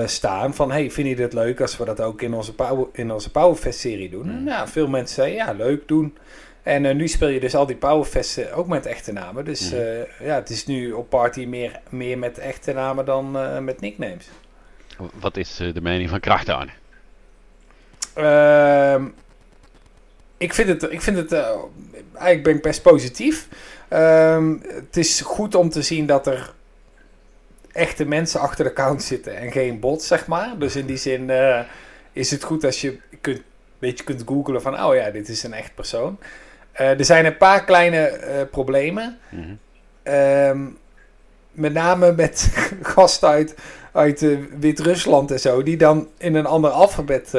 staan 0.06 0.54
van... 0.54 0.72
Hey, 0.72 0.92
vind 0.92 1.08
je 1.08 1.16
dit 1.16 1.34
leuk 1.34 1.62
als 1.62 1.78
we 1.78 1.86
dat 1.86 2.02
ook 2.02 2.22
in 2.22 2.34
onze, 2.34 2.54
Power, 2.56 2.88
in 2.92 3.12
onze 3.12 3.32
Powerfest-serie 3.32 4.10
doen? 4.10 4.26
Mm. 4.26 4.38
En 4.38 4.46
ja, 4.46 4.68
veel 4.68 4.88
mensen 4.88 5.16
zeiden, 5.16 5.38
ja, 5.38 5.52
leuk, 5.52 5.88
doen. 5.88 6.18
En 6.70 6.86
eh, 6.86 6.96
nu 6.96 7.08
speel 7.08 7.28
je 7.28 7.40
dus 7.40 7.56
al 7.56 7.66
die 7.66 7.76
Powerfesten 7.76 8.54
ook 8.54 8.68
met 8.68 8.86
echte 8.86 9.12
namen. 9.12 9.46
Dus 9.46 9.72
Mm. 9.72 9.78
eh, 9.78 10.26
ja, 10.26 10.36
het 10.36 10.50
is 10.50 10.66
nu 10.66 10.92
op 10.92 11.10
Party 11.10 11.46
meer, 11.46 11.80
meer 11.90 12.18
met 12.18 12.38
echte 12.38 12.74
namen 12.74 13.06
dan 13.06 13.38
eh, 13.38 13.60
met 13.60 13.82
nicknames. 13.82 14.28
Wat 15.20 15.38
is 15.38 15.56
de 15.56 15.82
mening 15.82 16.10
van 16.10 16.20
Krachttonen? 16.20 16.74
Ehm, 18.14 19.06
ik 20.38 20.54
vind 20.54 20.68
het, 20.68 20.92
ik 20.92 21.02
vind 21.02 21.18
het 21.18 21.32
eigenlijk 22.14 22.44
ben 22.44 22.56
ik 22.56 22.62
best 22.62 22.82
positief. 22.82 23.48
Ehm, 23.88 24.58
het 24.62 24.98
is 24.98 25.22
goed 25.22 25.56
om 25.56 25.70
te 25.70 25.82
zien 25.82 26.06
dat 26.06 26.28
er 26.28 26.54
echte 27.72 28.06
mensen 28.06 28.40
achter 28.40 28.64
de 28.64 28.70
account 28.70 29.04
zitten 29.04 29.38
en 29.38 29.52
geen 29.52 29.80
bots, 29.80 30.08
zeg 30.08 30.28
maar. 30.28 30.58
Dus 30.58 30.76
in 30.76 30.86
die 30.86 30.98
zin 30.98 31.32
is 32.12 32.32
het 32.32 32.44
goed 32.44 32.64
als 32.64 32.82
je 32.82 33.00
kunt, 33.22 33.38
een 33.38 33.44
beetje 33.80 34.04
kunt 34.04 34.24
googlen 34.26 34.62
van, 34.62 34.84
oh 34.84 34.96
ja, 34.96 35.10
dit 35.10 35.30
is 35.30 35.44
een 35.44 35.54
echt 35.54 35.76
persoon. 35.76 36.20
Eh, 36.80 37.00
er 37.00 37.06
zijn 37.06 37.26
een 37.26 37.38
paar 37.38 37.64
kleine 37.64 37.98
eh, 37.98 38.42
problemen. 38.52 39.18
Mhm. 39.30 39.54
Ehm, 40.04 40.60
met 41.52 41.74
name 41.74 42.12
met 42.12 42.50
gasten 42.82 43.30
uit, 43.30 43.56
uit 43.92 44.22
eh, 44.22 44.38
Wit-Rusland 44.60 45.32
en 45.32 45.40
zo, 45.40 45.64
die 45.64 45.78
dan 45.78 46.08
in 46.18 46.36
een 46.36 46.46
ander 46.46 46.70
alfabet. 46.72 47.32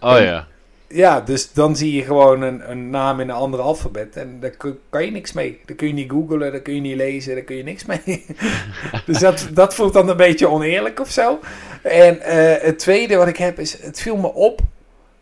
Oh 0.00 0.16
En- 0.16 0.24
ja. 0.24 0.46
ja, 0.88 1.20
dus 1.20 1.52
dan 1.52 1.76
zie 1.76 1.94
je 1.94 2.02
gewoon 2.02 2.42
een, 2.42 2.70
een 2.70 2.90
naam 2.90 3.20
in 3.20 3.28
een 3.28 3.34
ander 3.34 3.60
alfabet 3.60 4.16
en 4.16 4.40
daar 4.40 4.54
kan 4.90 5.04
je 5.04 5.10
niks 5.10 5.32
mee. 5.32 5.60
Daar 5.64 5.76
kun 5.76 5.86
je 5.86 5.92
niet 5.92 6.10
googlen, 6.10 6.52
daar 6.52 6.60
kun 6.60 6.74
je 6.74 6.80
niet 6.80 6.96
lezen, 6.96 7.34
daar 7.34 7.44
kun 7.44 7.56
je 7.56 7.62
niks 7.62 7.84
mee. 7.84 8.26
dus 9.06 9.18
dat, 9.18 9.48
dat 9.52 9.74
voelt 9.74 9.92
dan 9.92 10.08
een 10.08 10.16
beetje 10.16 10.48
oneerlijk 10.48 11.00
of 11.00 11.10
zo. 11.10 11.38
En 11.82 12.18
het 12.60 12.78
tweede 12.78 13.16
wat 13.16 13.28
ik 13.28 13.36
heb 13.36 13.58
is, 13.58 13.82
het 13.82 14.00
viel 14.00 14.16
me 14.16 14.32
op 14.32 14.60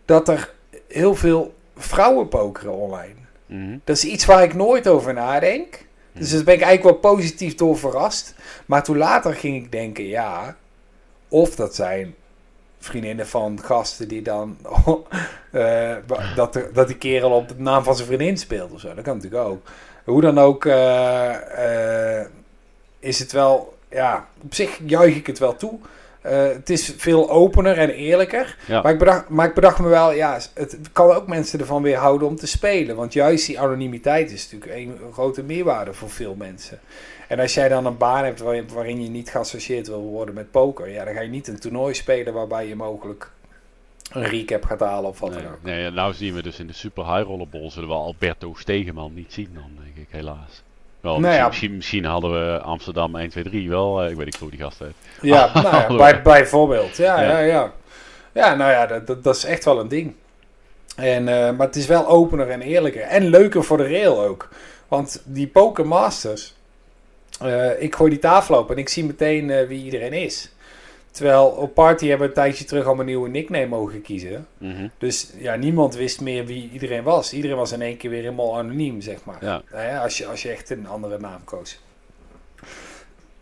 dat 0.05 0.29
er 0.29 0.53
heel 0.89 1.15
veel 1.15 1.57
vrouwen 1.79 2.29
pokeren 2.29 2.75
online. 2.75 3.15
Mhm. 3.47 3.79
Dat 3.85 3.97
is 3.97 4.05
iets 4.05 4.25
waar 4.25 4.43
ik 4.43 4.55
nooit 4.55 4.89
over 4.89 5.15
nadenk. 5.15 5.87
Dus 6.13 6.31
daar 6.31 6.45
ben 6.45 6.55
ik 6.55 6.61
eigenlijk 6.61 7.03
wel 7.03 7.13
positief 7.13 7.55
door 7.55 7.79
verrast. 7.79 8.35
Maar 8.67 8.85
toen 8.85 8.97
later 8.97 9.35
ging 9.35 9.65
ik 9.65 9.73
denken, 9.73 10.07
ja, 10.07 10.57
of 11.29 11.55
dat 11.55 11.75
zijn 11.75 12.15
vriendinnen 12.79 13.27
van 13.27 13.61
gasten 13.63 14.09
die 14.09 14.23
dan 14.23 14.57
eh, 15.53 15.97
dat, 16.37 16.53
de, 16.53 16.71
dat 16.73 16.87
die 16.87 16.97
kerel 16.97 17.31
op 17.31 17.49
de 17.49 17.55
naam 17.57 17.85
van 17.85 17.95
zijn 17.95 18.07
vriendin 18.07 18.37
speelt 18.37 18.73
of 18.73 18.81
zo. 18.81 18.95
Dat 18.95 19.05
kan 19.05 19.17
natuurlijk 19.17 19.45
ook. 19.45 19.67
Hoe 20.05 20.21
dan 20.21 20.39
ook 20.39 20.65
eh, 20.65 22.21
eh, 22.21 22.27
is 22.99 23.19
het 23.19 23.33
wel, 23.33 23.77
ja, 23.91 24.29
op 24.43 24.55
zich 24.55 24.81
juich 24.87 25.17
ik 25.17 25.27
het 25.27 25.39
wel 25.39 25.57
toe. 25.57 25.79
Eh, 26.29 26.49
het 26.49 26.71
is 26.71 26.95
veel 26.97 27.31
opener 27.31 27.79
en 27.79 27.91
eerlijker. 27.91 28.57
Ja. 28.67 28.83
Maar, 28.83 28.93
ik 28.93 28.99
bedacht, 28.99 29.29
maar 29.29 29.49
ik 29.49 29.55
bedacht 29.55 29.79
me 29.79 29.89
wel, 29.89 30.13
ja, 30.13 30.41
het 30.55 30.79
kan 30.93 31.11
ook 31.11 31.27
mensen 31.27 31.61
ervan 31.61 31.83
weerhouden 31.83 32.29
om 32.29 32.37
te 32.37 32.47
spelen. 32.47 32.97
Want 32.97 33.13
juist 33.13 33.47
die 33.47 33.61
anonimiteit 33.61 34.31
is 34.33 34.51
natuurlijk 34.51 34.81
een 35.03 35.13
grote 35.13 35.43
meerwaarde 35.43 35.93
voor 35.93 36.11
veel 36.11 36.35
mensen. 36.35 36.79
En 37.29 37.41
als 37.41 37.55
jij 37.55 37.69
dan 37.69 37.87
een 37.87 37.97
baan 37.97 38.25
hebt 38.25 38.41
waarin, 38.41 39.03
je 39.03 39.09
niet 39.09 39.31
geassocieerd 39.31 39.87
wil 39.87 40.01
worden 40.01 40.35
met 40.35 40.51
poker, 40.51 40.91
ja, 40.91 41.05
dan 41.05 41.15
ga 41.15 41.21
je 41.21 41.29
niet 41.29 41.49
een 41.49 41.59
toernooi 41.59 41.95
spelen 41.95 42.33
waarbij 42.33 42.69
je 42.69 42.77
mogelijk 42.77 43.31
een 44.13 44.25
recap 44.25 44.65
gaat 44.65 44.81
halen 44.81 45.11
of 45.11 45.21
wat 45.21 45.31
Nee, 45.31 45.43
dan 45.43 45.53
ook. 45.53 45.63
nee, 45.63 45.91
nou 45.91 46.15
zien 46.15 46.35
we 46.35 46.43
dus 46.43 46.59
in 46.59 46.67
de 46.67 46.73
Super 46.73 47.15
High 47.15 47.27
Rollerball 47.27 47.71
zullen 47.71 47.89
we 47.89 47.95
Alberto 47.95 48.55
Stegeman 48.55 49.15
niet 49.15 49.33
zien 49.33 49.51
dan, 49.55 49.71
denk 49.85 49.97
ik, 49.97 50.07
helaas. 50.11 50.63
Wel, 51.01 51.13
Nou 51.13 51.21
misschien, 51.23 51.41
ja. 51.43 51.49
misschien, 51.49 51.77
misschien 51.77 52.05
hadden 52.05 52.31
we 52.33 52.61
Amsterdam 52.61 53.17
1, 53.17 53.29
2, 53.31 53.45
3 53.45 53.69
wel, 53.69 54.03
eh, 54.03 54.11
ik 54.11 54.17
weet 54.17 54.25
niet 54.25 54.37
hoe 54.37 54.51
die 54.51 54.61
gast 54.61 54.79
heet. 54.79 54.93
Ja, 55.23 55.51
nou 55.63 55.67
ja, 55.93 55.97
bij, 55.97 56.23
bijvoorbeeld. 56.23 56.97
Ja, 56.97 57.21
Ja. 57.21 57.29
ja, 57.31 57.39
ja. 57.39 57.73
Ja, 58.33 58.55
nou 58.55 58.71
ja, 58.71 58.87
dat, 58.87 59.07
dat, 59.07 59.25
dat 59.25 59.37
is 59.37 59.45
echt 59.45 59.65
wel 59.65 59.81
een 59.81 59.89
ding. 59.89 60.15
En, 60.97 61.29
eh, 61.29 61.51
maar 61.57 61.67
het 61.67 61.77
is 61.77 61.87
wel 61.87 62.07
opener 62.09 62.49
en 62.51 62.63
eerlijker. 62.63 63.03
En 63.03 63.29
leuker 63.29 63.65
voor 63.65 63.77
de 63.77 63.89
rail 63.89 64.23
ook. 64.25 64.49
Want 64.89 65.23
die 65.25 65.47
Poker 65.47 65.87
Masters. 65.87 66.55
eh, 67.41 67.83
ik 67.83 67.95
gooi 67.95 68.11
die 68.11 68.19
tafel 68.19 68.57
open 68.57 68.75
en 68.75 68.81
ik 68.81 68.89
zie 68.89 69.05
meteen 69.05 69.67
wie 69.67 69.85
iedereen 69.85 70.13
is. 70.13 70.51
Terwijl 71.19 71.47
op 71.47 71.75
Party 71.75 72.07
hebben 72.07 72.29
we 72.29 72.35
een 72.35 72.43
tijdje 72.43 72.65
terug 72.65 72.87
al 72.87 72.99
een 73.01 73.07
nieuwe 73.07 73.29
nickname 73.29 73.67
mogen 73.67 74.03
kiezen. 74.03 74.47
Mhm. 74.59 74.89
Dus 74.99 75.31
ja, 75.39 75.55
niemand 75.55 75.95
wist 75.95 76.21
meer 76.21 76.47
wie 76.47 76.71
iedereen 76.73 77.03
was. 77.03 77.33
Iedereen 77.33 77.57
was 77.57 77.73
in 77.73 77.83
één 77.83 77.97
keer 77.97 78.11
weer 78.11 78.23
helemaal 78.23 78.59
anoniem, 78.59 79.01
zeg 79.01 79.25
maar. 79.25 79.37
Ja. 79.41 79.63
Nou 79.73 79.99
als, 79.99 80.19
je, 80.19 80.27
als 80.27 80.43
je 80.43 80.51
echt 80.51 80.71
een 80.71 80.87
andere 80.87 81.19
naam 81.19 81.45
koos. 81.45 81.79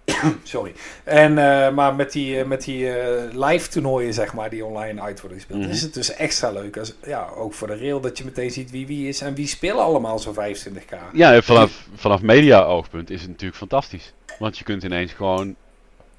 Sorry. 0.42 0.72
En, 1.04 1.38
eh, 1.38 1.74
maar 1.74 1.94
met 1.94 2.12
die, 2.12 2.38
eh, 2.38 2.46
met 2.46 2.64
die 2.64 2.90
eh, 2.90 3.22
live 3.48 3.68
toernooien, 3.68 4.14
zeg 4.14 4.34
maar, 4.34 4.50
die 4.50 4.64
online 4.64 5.00
uit 5.00 5.20
worden 5.20 5.38
gespeeld, 5.38 5.60
Mhm. 5.60 5.70
is 5.70 5.82
het 5.82 5.94
dus 5.94 6.14
extra 6.14 6.50
leuk. 6.50 6.76
Als, 6.78 6.94
ja, 7.06 7.28
ook 7.36 7.54
voor 7.54 7.66
de 7.66 7.76
rail, 7.78 8.00
dat 8.00 8.18
je 8.18 8.24
meteen 8.24 8.50
ziet 8.50 8.70
wie 8.70 8.86
wie 8.86 9.08
is 9.08 9.20
en 9.20 9.34
wie 9.34 9.46
spelen 9.46 9.82
allemaal 9.82 10.18
zo'n 10.18 10.34
25k. 10.34 10.96
Ja, 11.12 11.42
vanaf, 11.42 11.86
vanaf 11.94 12.22
media-oogpunt 12.22 13.10
is 13.10 13.20
het 13.20 13.30
natuurlijk 13.30 13.58
fantastisch. 13.58 14.12
Want 14.38 14.58
je 14.58 14.64
kunt 14.64 14.82
ineens 14.82 15.12
gewoon 15.12 15.56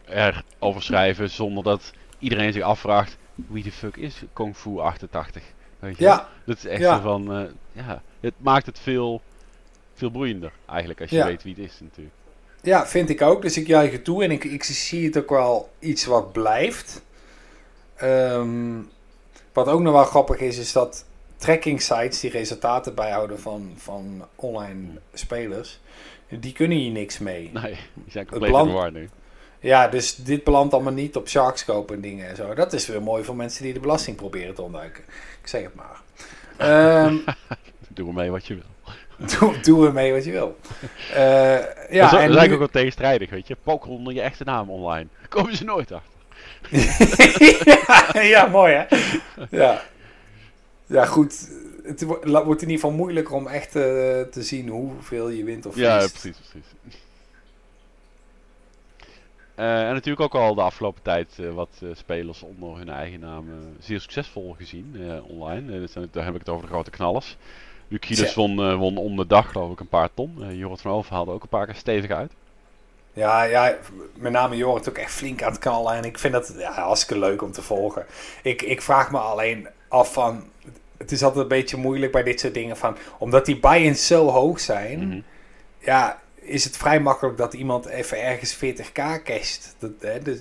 erover 0.09 0.83
schrijven 0.83 1.29
zonder 1.29 1.63
dat 1.63 1.91
iedereen 2.19 2.53
zich 2.53 2.63
afvraagt 2.63 3.17
wie 3.35 3.63
de 3.63 3.71
fuck 3.71 3.95
is 3.95 4.21
Kung 4.33 4.55
Fu 4.57 4.79
88. 4.79 5.43
Weet 5.79 5.97
je? 5.97 6.03
wel? 6.03 6.13
Ja, 6.13 6.27
Dat 6.45 6.57
is 6.57 6.65
echt 6.65 6.81
Ja. 6.81 6.95
zo 6.95 7.01
van, 7.01 7.33
eh, 7.33 7.43
ja, 7.71 8.01
het 8.19 8.33
maakt 8.37 8.65
het 8.65 8.79
veel, 8.79 9.21
veel 9.93 10.11
boeiender 10.11 10.51
eigenlijk 10.69 11.01
als 11.01 11.09
je 11.09 11.15
Ja. 11.15 11.25
weet 11.25 11.43
wie 11.43 11.55
het 11.57 11.63
is 11.71 11.79
natuurlijk. 11.79 12.15
ja, 12.61 12.87
vind 12.87 13.09
ik 13.09 13.21
ook. 13.21 13.41
Dus 13.41 13.57
ik 13.57 13.67
juich 13.67 13.91
het 13.91 14.03
toe 14.03 14.23
en 14.23 14.31
ik, 14.31 14.43
ik 14.43 14.63
zie 14.63 15.05
het 15.05 15.17
ook 15.17 15.29
wel 15.29 15.69
iets 15.79 16.05
wat 16.05 16.31
blijft. 16.31 17.01
Ehm, 17.95 18.79
wat 19.53 19.67
ook 19.67 19.81
nog 19.81 19.93
wel 19.93 20.03
grappig 20.03 20.39
is, 20.39 20.57
is 20.57 20.71
dat 20.71 21.05
tracking 21.37 21.81
sites 21.81 22.19
die 22.19 22.31
resultaten 22.31 22.95
bijhouden 22.95 23.39
van, 23.39 23.73
van 23.77 24.25
online 24.35 24.87
spelers, 25.13 25.79
die 26.29 26.53
kunnen 26.53 26.77
hier 26.77 26.91
niks 26.91 27.17
mee. 27.19 27.49
Nee, 27.53 27.77
die 27.93 28.11
zijn 28.11 28.27
compleet 28.27 28.53
in 28.55 28.93
nu. 28.93 29.09
Ja, 29.59 29.87
dus 29.87 30.15
dit 30.15 30.43
belandt 30.43 30.73
allemaal 30.73 30.93
niet 30.93 31.15
op 31.15 31.27
Sharkscope 31.29 31.93
en 31.93 32.01
dingen 32.01 32.27
en 32.29 32.35
zo. 32.35 32.53
Dat 32.53 32.73
is 32.73 32.87
weer 32.87 33.01
mooi 33.01 33.23
voor 33.23 33.35
mensen 33.35 33.63
die 33.63 33.73
de 33.73 33.79
belasting 33.79 34.15
proberen 34.17 34.55
te 34.55 34.61
ontduiken. 34.61 35.03
Ik 35.41 35.47
zeg 35.47 35.61
het 35.63 35.75
maar. 35.75 35.99
Ehm, 36.57 37.15
Doe 37.87 38.07
ermee 38.07 38.31
wat 38.31 38.45
je 38.47 38.53
wil. 38.53 38.95
doe, 39.39 39.59
doe 39.59 39.85
ermee 39.87 40.13
wat 40.13 40.25
je 40.25 40.31
wil. 40.31 40.57
Eh, 41.13 41.19
Ja, 41.19 41.75
ja, 41.89 42.01
dat 42.01 42.11
is, 42.11 42.17
eigenlijk 42.17 42.51
ook 42.51 42.57
wel 42.59 42.67
tegenstrijdig, 42.69 43.29
weet 43.29 43.47
je. 43.47 43.57
Poker 43.63 43.89
onder 43.89 44.13
je 44.13 44.21
echte 44.21 44.43
naam 44.43 44.69
online. 44.69 45.07
Daar 45.19 45.27
komen 45.27 45.55
ze 45.55 45.63
nooit 45.63 45.91
achter. 45.91 46.15
ja, 48.13 48.21
ja, 48.35 48.45
mooi 48.45 48.73
hè? 48.73 48.97
Ja. 49.49 49.81
Ja, 50.85 51.05
goed. 51.05 51.49
Het 51.83 52.03
wordt 52.03 52.61
in 52.61 52.69
ieder 52.69 52.83
geval 52.83 52.91
moeilijker 52.91 53.33
om 53.35 53.47
echt 53.47 53.75
eh, 53.75 53.81
te 54.21 54.39
zien 54.43 54.67
hoeveel 54.67 55.29
je 55.29 55.43
wint 55.43 55.65
of 55.65 55.75
Ja, 55.75 55.91
verliest. 55.93 56.11
precies, 56.11 56.37
precies. 56.49 57.01
Eh, 59.57 59.87
en 59.87 59.93
natuurlijk 59.93 60.21
ook 60.33 60.41
al 60.41 60.55
de 60.55 60.61
afgelopen 60.61 61.01
tijd 61.01 61.39
eh, 61.39 61.49
wat 61.49 61.69
eh, 61.83 61.89
spelers 61.93 62.43
onder 62.43 62.77
hun 62.77 62.89
eigen 62.89 63.19
naam 63.19 63.45
zeer 63.79 63.99
succesvol 63.99 64.55
gezien 64.57 65.21
online. 65.27 65.87
Zijn- 65.87 66.07
daar 66.11 66.25
heb 66.25 66.33
ik 66.33 66.39
het 66.39 66.49
over 66.49 66.65
de 66.65 66.71
grote 66.73 66.89
knallers. 66.89 67.37
Lucides 67.87 68.31
Tja. 68.31 68.41
won, 68.41 68.77
won 68.77 68.97
om 68.97 69.15
de 69.15 69.27
dag 69.27 69.51
geloof 69.51 69.71
ik 69.71 69.79
een 69.79 69.87
paar 69.87 70.09
ton. 70.13 70.37
Eh 70.41 70.57
Jorrit 70.59 70.81
van 70.81 70.91
Over 70.91 71.13
haalde 71.13 71.31
ook 71.31 71.43
een 71.43 71.49
paar 71.49 71.65
keer 71.65 71.75
stevig 71.75 72.11
uit. 72.11 72.31
Ja, 73.13 73.43
ja, 73.43 73.75
met 74.13 74.31
name 74.31 74.55
Jorrit 74.57 74.89
ook 74.89 74.97
echt 74.97 75.11
flink 75.11 75.43
aan 75.43 75.51
het 75.51 75.59
knallen. 75.59 75.93
En 75.93 76.03
ik 76.03 76.19
vind 76.19 76.33
dat 76.33 76.55
ja, 76.57 76.71
hartstikke 76.71 77.19
leuk 77.19 77.41
om 77.41 77.51
te 77.51 77.61
volgen. 77.61 78.05
Ik, 78.43 78.61
ik 78.61 78.81
vraag 78.81 79.11
me 79.11 79.17
alleen 79.17 79.67
af 79.87 80.13
van... 80.13 80.43
Het 80.97 81.11
is 81.11 81.23
altijd 81.23 81.41
een 81.43 81.47
beetje 81.47 81.77
moeilijk 81.77 82.11
bij 82.11 82.23
dit 82.23 82.39
soort 82.39 82.53
dingen 82.53 82.77
van... 82.77 82.97
Omdat 83.17 83.45
die 83.45 83.59
buy-ins 83.59 84.07
zo 84.07 84.27
hoog 84.27 84.59
zijn... 84.59 85.07
Mhm. 85.07 85.19
Ja, 85.79 86.19
is 86.47 86.63
het 86.63 86.77
vrij 86.77 86.99
makkelijk 86.99 87.37
dat 87.37 87.53
iemand 87.53 87.85
even 87.85 88.23
ergens 88.23 88.55
40k 88.55 89.23
casht. 89.23 89.75
Dat, 89.79 89.91
hè, 89.99 90.19
dus, 90.21 90.39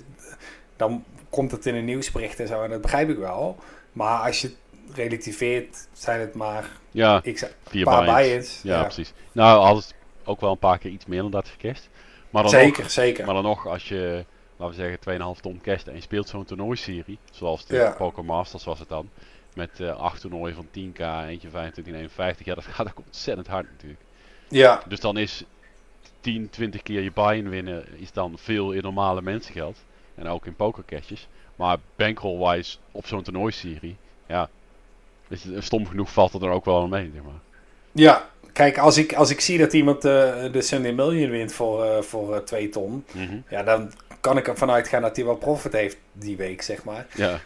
dan 0.75 1.03
komt 1.29 1.51
het 1.51 1.65
in 1.65 1.75
een 1.75 1.85
nieuwsbericht 1.85 2.39
en 2.39 2.47
zo. 2.47 2.63
En 2.63 2.69
dat 2.69 2.81
begrijp 2.81 3.09
ik 3.09 3.17
wel. 3.17 3.57
Maar 3.91 4.25
als 4.25 4.41
je 4.41 4.47
het 4.47 4.57
relativeert, 4.95 5.87
zijn 5.93 6.19
het 6.19 6.33
maar 6.33 6.69
Ja, 6.91 7.21
x 7.33 7.45
vier 7.67 7.83
paar 7.83 8.05
buy-ins. 8.05 8.59
Ja, 8.63 8.83
precies. 8.83 9.13
Nou, 9.31 9.81
ze 9.81 9.93
ook 10.23 10.41
wel 10.41 10.51
een 10.51 10.57
paar 10.57 10.77
keer 10.77 10.91
iets 10.91 11.05
meer 11.05 11.21
dan 11.21 11.31
dat 11.31 11.47
gecast. 11.47 11.89
Maar 12.29 12.41
dan 12.41 12.51
Zeker, 12.51 12.81
nog, 12.83 12.91
zeker. 12.91 13.25
Maar 13.25 13.33
dan 13.33 13.43
nog, 13.43 13.67
als 13.67 13.87
je, 13.87 14.25
laten 14.57 14.75
we 14.75 14.81
zeggen, 14.81 15.35
2,5 15.35 15.41
ton 15.41 15.61
cast 15.61 15.87
en 15.87 15.95
je 15.95 16.01
speelt 16.01 16.29
zo'n 16.29 16.45
toernooiserie, 16.45 17.19
zoals 17.31 17.65
de 17.65 17.75
Ja. 17.75 17.91
Poker 17.91 18.25
Masters 18.25 18.63
was 18.63 18.79
het 18.79 18.89
dan, 18.89 19.09
met 19.53 19.79
eh 19.79 19.95
8 19.99 20.21
toernooien 20.21 20.55
van 20.55 20.65
10k, 20.67 21.27
eentje 21.27 21.49
25 21.49 21.93
en 21.93 21.99
51, 21.99 22.45
ja, 22.45 22.55
dat 22.55 22.63
gaat 22.75 22.87
ook 22.87 23.05
ontzettend 23.05 23.47
hard 23.47 23.71
natuurlijk. 23.71 24.01
Ja, 24.49 24.81
Dus 24.87 24.99
dan 24.99 25.17
is 25.17 25.43
10, 26.19 26.49
20 26.49 26.83
keer 26.83 27.01
je 27.01 27.11
buy-in 27.11 27.49
winnen, 27.49 27.85
is 27.99 28.11
dan 28.11 28.33
veel 28.37 28.71
in 28.71 28.81
normale 28.81 29.21
mensengeld. 29.21 29.77
En 30.15 30.27
ook 30.27 30.45
in 30.45 30.55
pokercashjes. 30.55 31.27
Maar 31.55 31.77
bankroll-wise 31.95 32.77
op 32.91 33.07
zo'n 33.07 33.23
toernooiserie, 33.23 33.95
ja, 34.27 34.49
is 35.27 35.43
het, 35.43 35.63
stom 35.63 35.87
genoeg 35.87 36.11
valt 36.11 36.33
het 36.33 36.41
er 36.41 36.49
ook 36.49 36.65
wel 36.65 36.87
mee, 36.87 37.11
zeg 37.13 37.23
maar. 37.23 37.41
ja. 37.91 38.29
Kijk, 38.53 38.77
als 38.77 38.97
ik, 38.97 39.13
als 39.13 39.29
ik 39.29 39.39
zie 39.39 39.57
dat 39.57 39.73
iemand 39.73 40.05
eh, 40.05 40.11
de 40.51 40.61
Sunday 40.61 40.91
Million 40.91 41.29
wint 41.29 41.53
voor, 41.53 41.83
eh 41.83 42.01
voor 42.01 42.35
eh, 42.35 42.41
2 42.41 42.69
ton... 42.69 43.05
Mhm. 43.11 43.37
Ja, 43.49 43.63
dan 43.63 43.91
kan 44.19 44.37
ik 44.37 44.47
ervan 44.47 44.71
uitgaan 44.71 45.01
dat 45.01 45.15
hij 45.15 45.25
wel 45.25 45.35
profit 45.35 45.73
heeft 45.73 45.97
die 46.11 46.37
week, 46.37 46.61
zeg 46.61 46.83
maar. 46.83 47.07
Ja, 47.15 47.39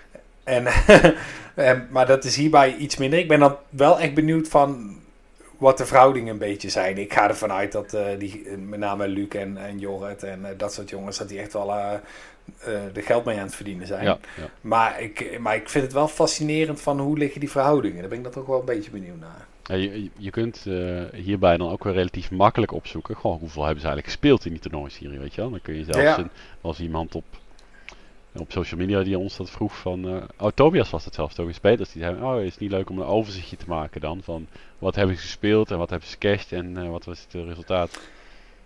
En, 0.44 0.68
en, 1.56 1.88
maar 1.90 2.06
dat 2.06 2.24
is 2.24 2.36
hierbij 2.36 2.76
iets 2.76 2.98
minder. 2.98 3.20
Ik 3.20 3.28
ben 3.28 3.40
dan 3.40 3.58
wel 3.70 4.00
echt 4.00 4.14
benieuwd 4.14 4.48
van 4.48 4.98
wat 5.62 5.78
de 5.78 5.86
verhoudingen 5.86 6.32
een 6.34 6.38
beetje 6.40 6.70
zijn. 6.70 6.98
Ik 6.98 7.14
ga 7.14 7.28
ervan 7.28 7.52
uit 7.52 7.72
dat 7.72 7.94
eh, 7.94 8.06
die, 8.18 8.44
eh, 8.46 8.58
met 8.58 8.80
name 8.80 9.08
Luc 9.08 9.28
en, 9.28 9.58
en 9.58 9.80
Jorrit 9.80 10.24
en 10.24 10.46
eh, 10.46 10.52
dat 10.58 10.74
soort 10.74 10.90
jongens, 10.90 11.18
dat 11.18 11.30
die 11.30 11.40
echt 11.40 11.54
wel 11.54 11.72
eh, 11.74 11.92
de 12.94 13.02
geld 13.02 13.26
mee 13.26 13.38
aan 13.38 13.44
het 13.46 13.56
verdienen 13.56 13.88
zijn. 13.88 14.04
ja, 14.04 14.18
ja. 14.38 14.50
Maar, 14.62 15.02
ik, 15.02 15.40
maar 15.40 15.56
ik 15.56 15.70
vind 15.70 15.84
het 15.84 15.94
wel 15.94 16.08
fascinerend 16.08 16.82
van 16.82 17.00
hoe 17.00 17.18
liggen 17.18 17.40
die 17.40 17.52
verhoudingen. 17.52 18.00
Daar 18.00 18.10
ben 18.10 18.18
ik 18.18 18.24
dan 18.24 18.34
toch 18.34 18.46
wel 18.46 18.60
een 18.60 18.66
beetje 18.66 18.92
benieuwd 18.92 19.20
naar. 19.20 19.46
Ja, 19.64 19.76
je, 20.18 20.30
kunt 20.30 20.66
hierbij 21.14 21.58
dan 21.58 21.70
ook 21.72 21.84
weer 21.84 21.94
relatief 21.94 22.32
makkelijk 22.32 22.72
opzoeken. 22.72 23.16
Gewoon 23.18 23.38
hoeveel 23.38 23.64
hebben 23.64 23.82
ze 23.82 23.88
eigenlijk 23.88 24.18
gespeeld 24.18 24.46
in 24.46 24.52
die 24.52 24.62
toernooiserie, 24.62 25.20
weet 25.20 25.34
je 25.34 25.42
wel. 25.42 25.50
Dan 25.50 25.62
kun 25.62 25.76
je 25.76 25.84
zelfs, 25.84 26.18
een- 26.18 26.24
er 26.24 26.30
was 26.62 26.80
iemand 26.80 27.16
op, 27.16 27.24
op 28.36 28.52
social 28.52 28.80
media 28.80 29.04
die 29.04 29.18
ons 29.18 29.38
dat 29.38 29.50
vroeg 29.50 29.78
van... 29.78 30.08
eh 30.08 30.16
oh, 30.38 30.52
Tobias 30.54 30.90
was 30.90 31.06
het 31.06 31.14
zelfs, 31.16 31.36
Tobias 31.36 31.60
Peters. 31.60 31.92
Die 31.92 32.02
zei, 32.02 32.22
oh, 32.24 32.42
is 32.42 32.52
het 32.52 32.60
niet 32.60 32.72
leuk 32.72 32.90
om 32.90 32.98
een 33.00 33.06
overzichtje 33.06 33.58
te 33.58 33.66
maken 33.68 34.02
dan 34.02 34.20
van... 34.24 34.48
Wat 34.80 34.96
hebben 34.96 35.16
ze 35.16 35.22
gespeeld 35.22 35.72
en 35.72 35.78
wat 35.78 35.90
hebben 35.90 36.08
ze 36.08 36.14
gecashed 36.20 36.52
en 36.52 36.78
eh, 36.78 36.90
wat 36.90 37.06
was 37.06 37.20
het 37.24 37.36
eh, 37.42 37.48
resultaat. 37.48 38.00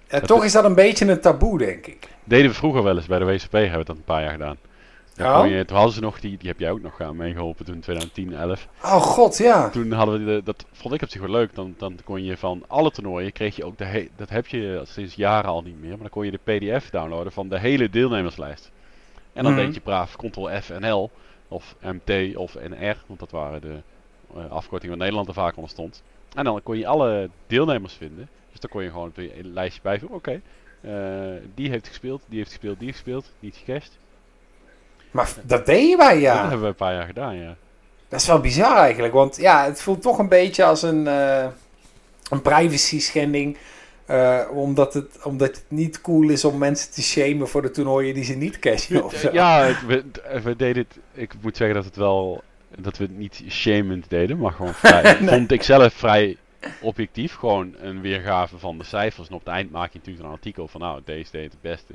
En 0.07 0.19
Dat 0.19 0.27
toch 0.29 0.43
is- 0.43 0.51
dat 0.51 0.65
een 0.65 0.75
beetje 0.75 1.05
een 1.07 1.19
taboe, 1.21 1.57
denk 1.57 1.87
ik. 1.87 2.07
Deden 2.23 2.49
we 2.49 2.55
vroeger 2.55 2.83
wel 2.83 2.95
eens 2.97 3.05
bij 3.05 3.19
de 3.19 3.25
WCP, 3.25 3.51
hebben 3.51 3.79
we 3.79 3.85
dat 3.85 3.95
een 3.95 4.03
paar 4.03 4.21
jaar 4.21 4.31
gedaan. 4.31 4.57
Kon 5.17 5.49
je, 5.49 5.65
toen 5.65 5.75
hadden 5.75 5.93
ze 5.95 6.01
nog, 6.01 6.19
die, 6.19 6.37
die 6.37 6.49
heb 6.49 6.59
jij 6.59 6.71
ook 6.71 6.81
nog 6.81 7.01
aan 7.01 7.15
meegeholpen 7.15 7.65
toen 7.65 7.79
2010, 7.79 8.33
11. 8.33 8.67
Oh 8.83 8.91
god, 9.01 9.37
ja. 9.37 9.69
Toen 9.69 9.91
hadden 9.91 10.19
we, 10.25 10.33
de, 10.33 10.41
dat 10.43 10.65
vond 10.71 10.93
ik 10.93 11.01
op 11.01 11.09
zich 11.09 11.21
wel 11.21 11.29
leuk. 11.29 11.55
Dan, 11.55 11.73
dan 11.77 11.97
kon 12.03 12.23
je 12.23 12.37
van 12.37 12.63
alle 12.67 12.91
toernooien, 12.91 13.31
kreeg 13.31 13.55
je 13.55 13.65
ook 13.65 13.77
de 13.77 13.83
he- 13.85 14.07
dat 14.15 14.29
heb 14.29 14.47
je 14.47 14.81
sinds 14.85 15.15
jaren 15.15 15.49
al 15.49 15.61
niet 15.61 15.79
meer. 15.79 15.89
Maar 15.89 15.97
dan 15.99 16.09
kon 16.09 16.25
je 16.25 16.31
de 16.31 16.39
pdf 16.77 16.89
downloaden 16.89 17.31
van 17.31 17.49
de 17.49 17.59
hele 17.59 17.89
deelnemerslijst. 17.89 18.71
En 19.35 19.43
dan 19.43 19.53
Mhm. 19.53 19.65
deed 19.65 19.73
je 19.73 19.79
braaf 19.79 20.15
Ctrl 20.15 20.47
F 20.61 20.69
en 20.69 20.91
L, 20.91 21.11
of 21.47 21.75
MT 21.81 22.35
of 22.35 22.55
NR, 22.69 22.95
want 23.07 23.19
dat 23.19 23.31
waren 23.31 23.61
de 23.61 23.75
eh, 24.35 24.51
afkortingen 24.51 24.89
waar 24.97 25.05
Nederland 25.05 25.27
er 25.27 25.33
vaak 25.43 25.55
onder 25.55 25.71
stond. 25.71 26.03
En 26.33 26.43
dan 26.43 26.63
kon 26.63 26.77
je 26.77 26.87
alle 26.87 27.29
deelnemers 27.47 27.93
vinden. 27.93 28.29
Dus 28.51 28.59
dan 28.59 28.69
kon 28.69 28.83
je 28.83 28.89
gewoon 28.89 29.07
op 29.07 29.17
een 29.17 29.53
lijstje 29.53 29.81
bijvoegen. 29.83 30.17
Oké, 30.17 30.41
eh, 30.81 30.91
die 31.55 31.69
heeft 31.69 31.87
gespeeld, 31.87 32.21
die 32.27 32.37
heeft 32.37 32.49
gespeeld, 32.49 32.77
die 32.77 32.85
heeft 32.87 32.99
gespeeld, 32.99 33.31
niet 33.39 33.55
gecashed. 33.55 33.91
Maar 35.11 35.29
dat 35.43 35.65
deden 35.65 35.97
wij, 35.97 36.13
Dat 36.13 36.21
ja. 36.21 36.41
hebben 36.41 36.61
we 36.61 36.67
een 36.67 36.75
paar 36.75 36.93
jaar 36.93 37.05
gedaan, 37.05 37.35
ja. 37.35 37.55
Dat 38.07 38.19
is 38.19 38.27
wel 38.27 38.39
bizar 38.39 38.77
eigenlijk, 38.77 39.13
want 39.13 39.35
ja, 39.37 39.65
het 39.65 39.81
voelt 39.81 40.01
toch 40.01 40.17
een 40.17 40.29
beetje 40.29 40.63
als 40.63 40.81
een, 40.81 41.07
eh 41.07 41.45
een 42.29 42.41
privacy 42.41 42.99
schending. 42.99 43.57
Eh, 44.05 44.41
omdat, 44.51 44.93
het, 44.93 45.23
omdat 45.23 45.47
het 45.47 45.65
niet 45.67 46.01
cool 46.01 46.29
is 46.29 46.45
om 46.45 46.57
mensen 46.57 46.91
te 46.91 47.01
shamen 47.01 47.47
voor 47.47 47.61
de 47.61 47.71
toernooien 47.71 48.13
die 48.13 48.23
ze 48.23 48.33
niet 48.33 48.59
cashen. 48.59 49.03
Of 49.03 49.13
zo. 49.15 49.29
Ja, 49.31 49.75
we, 49.87 50.03
we 50.43 50.55
deden 50.55 50.85
het. 50.89 50.99
Ik 51.13 51.33
moet 51.41 51.57
zeggen 51.57 51.75
dat 51.75 51.85
het 51.85 51.95
wel. 51.95 52.43
Dat 52.77 52.97
we 52.97 53.03
het 53.03 53.17
niet 53.17 53.43
shamend 53.49 54.09
deden, 54.09 54.37
maar 54.37 54.51
gewoon 54.51 54.73
vrij. 54.73 55.01
Nee. 55.19 55.29
Vond 55.29 55.51
ik 55.51 55.63
zelf 55.63 55.93
vrij 55.93 56.37
objectief. 56.81 57.33
Gewoon 57.33 57.75
een 57.79 58.01
weergave 58.01 58.57
van 58.57 58.77
de 58.77 58.83
cijfers. 58.83 59.27
En 59.27 59.33
op 59.33 59.45
het 59.45 59.53
eind 59.53 59.71
maak 59.71 59.91
je 59.91 59.97
natuurlijk 59.97 60.25
een 60.25 60.31
artikel 60.31 60.67
van. 60.67 60.81
Nou, 60.81 61.01
deze 61.05 61.31
deed 61.31 61.51
het 61.51 61.61
beste. 61.61 61.93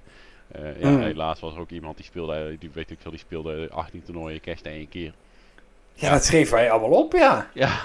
Eh, 0.52 0.80
ja, 0.80 0.88
Mm. 0.88 1.00
Helaas 1.00 1.40
was 1.40 1.54
er 1.54 1.60
ook 1.60 1.70
iemand 1.70 1.96
die 1.96 2.06
speelde. 2.06 2.56
Die 2.58 2.70
weet 2.72 2.90
ik 2.90 2.98
veel, 3.00 3.10
die 3.10 3.20
speelde 3.20 3.68
18 3.70 4.02
toernooien, 4.02 4.40
cashte 4.40 4.68
één 4.68 4.88
keer. 4.88 5.12
Ja, 5.94 6.10
dat 6.10 6.24
schreven 6.24 6.54
wij 6.54 6.70
allemaal 6.70 7.02
op, 7.02 7.12
ja. 7.12 7.50
Ja, 7.54 7.80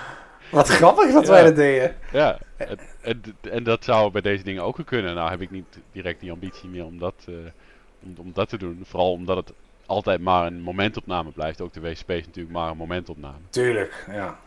Wat 0.51 0.67
grappig 0.67 1.11
dat 1.13 1.25
Ja. 1.25 1.31
wij 1.31 1.43
dat 1.43 1.55
deden. 1.55 1.95
ja. 2.11 2.37
En, 2.57 2.79
en, 3.01 3.21
en 3.51 3.63
dat 3.63 3.83
zou 3.83 4.11
bij 4.11 4.21
deze 4.21 4.43
dingen 4.43 4.63
ook 4.63 4.77
kunnen. 4.85 5.15
Nou 5.15 5.29
heb 5.29 5.41
ik 5.41 5.51
niet 5.51 5.79
direct 5.91 6.19
die 6.19 6.31
ambitie 6.31 6.69
meer 6.69 6.85
om 6.85 6.99
dat, 6.99 7.25
eh, 7.27 7.33
om, 8.03 8.15
om 8.17 8.31
dat 8.33 8.49
te 8.49 8.57
doen. 8.57 8.81
Vooral 8.85 9.11
omdat 9.11 9.37
het 9.37 9.53
altijd 9.85 10.21
maar 10.21 10.45
een 10.45 10.61
momentopname 10.61 11.31
blijft. 11.31 11.61
Ook 11.61 11.73
de 11.73 11.79
WSP 11.79 12.09
is 12.09 12.25
natuurlijk 12.25 12.55
maar 12.55 12.69
een 12.71 12.77
momentopname. 12.77 13.37
Tuurlijk, 13.49 14.05
ja. 14.11 14.37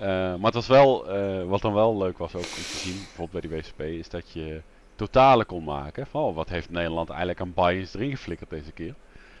Uh, 0.00 0.06
maar 0.08 0.38
het 0.44 0.54
was 0.54 0.66
wel, 0.66 1.16
uh, 1.16 1.44
wat 1.44 1.60
dan 1.60 1.74
wel 1.74 1.96
leuk 1.96 2.18
was 2.18 2.34
ook 2.34 2.42
om 2.42 2.48
te 2.48 2.78
zien, 2.78 2.94
bijvoorbeeld 2.94 3.30
bij 3.30 3.50
die 3.50 3.60
WSP, 3.60 3.80
is 3.80 4.08
dat 4.08 4.30
je 4.30 4.62
totalen 4.94 5.46
kon 5.46 5.64
maken. 5.64 6.06
Van, 6.06 6.22
oh, 6.22 6.34
wat 6.34 6.48
heeft 6.48 6.70
Nederland 6.70 7.08
eigenlijk 7.08 7.40
aan 7.40 7.52
buy-ins 7.54 7.94
erin 7.94 8.10
geflikkerd 8.10 8.50
deze 8.50 8.72
keer? 8.72 8.94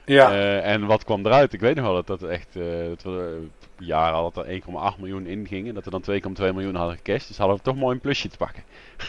Ja. 0.04 0.32
Uh, 0.32 0.66
en 0.66 0.86
wat 0.86 1.04
kwam 1.04 1.26
eruit? 1.26 1.52
Ik 1.52 1.60
weet 1.60 1.74
nog 1.74 1.84
wel 1.84 1.94
dat 1.94 2.06
dat 2.06 2.22
echt, 2.22 2.48
dat 2.88 3.02
we 3.02 3.46
jaar 3.78 4.12
al 4.12 4.30
dat 4.32 4.46
er 4.46 4.60
1,8 4.60 4.98
miljoen 4.98 5.26
inging 5.26 5.68
en 5.68 5.74
dat 5.74 5.84
we 5.84 5.90
dan 5.90 6.04
2,2 6.50 6.54
miljoen 6.54 6.74
hadden 6.74 6.96
gecashed. 6.96 7.28
Dus 7.28 7.38
hadden 7.38 7.56
we 7.56 7.62
toch 7.62 7.76
mooi 7.76 7.94
een 7.94 8.00
plusje 8.00 8.28
te 8.28 8.36
pakken. 8.36 8.62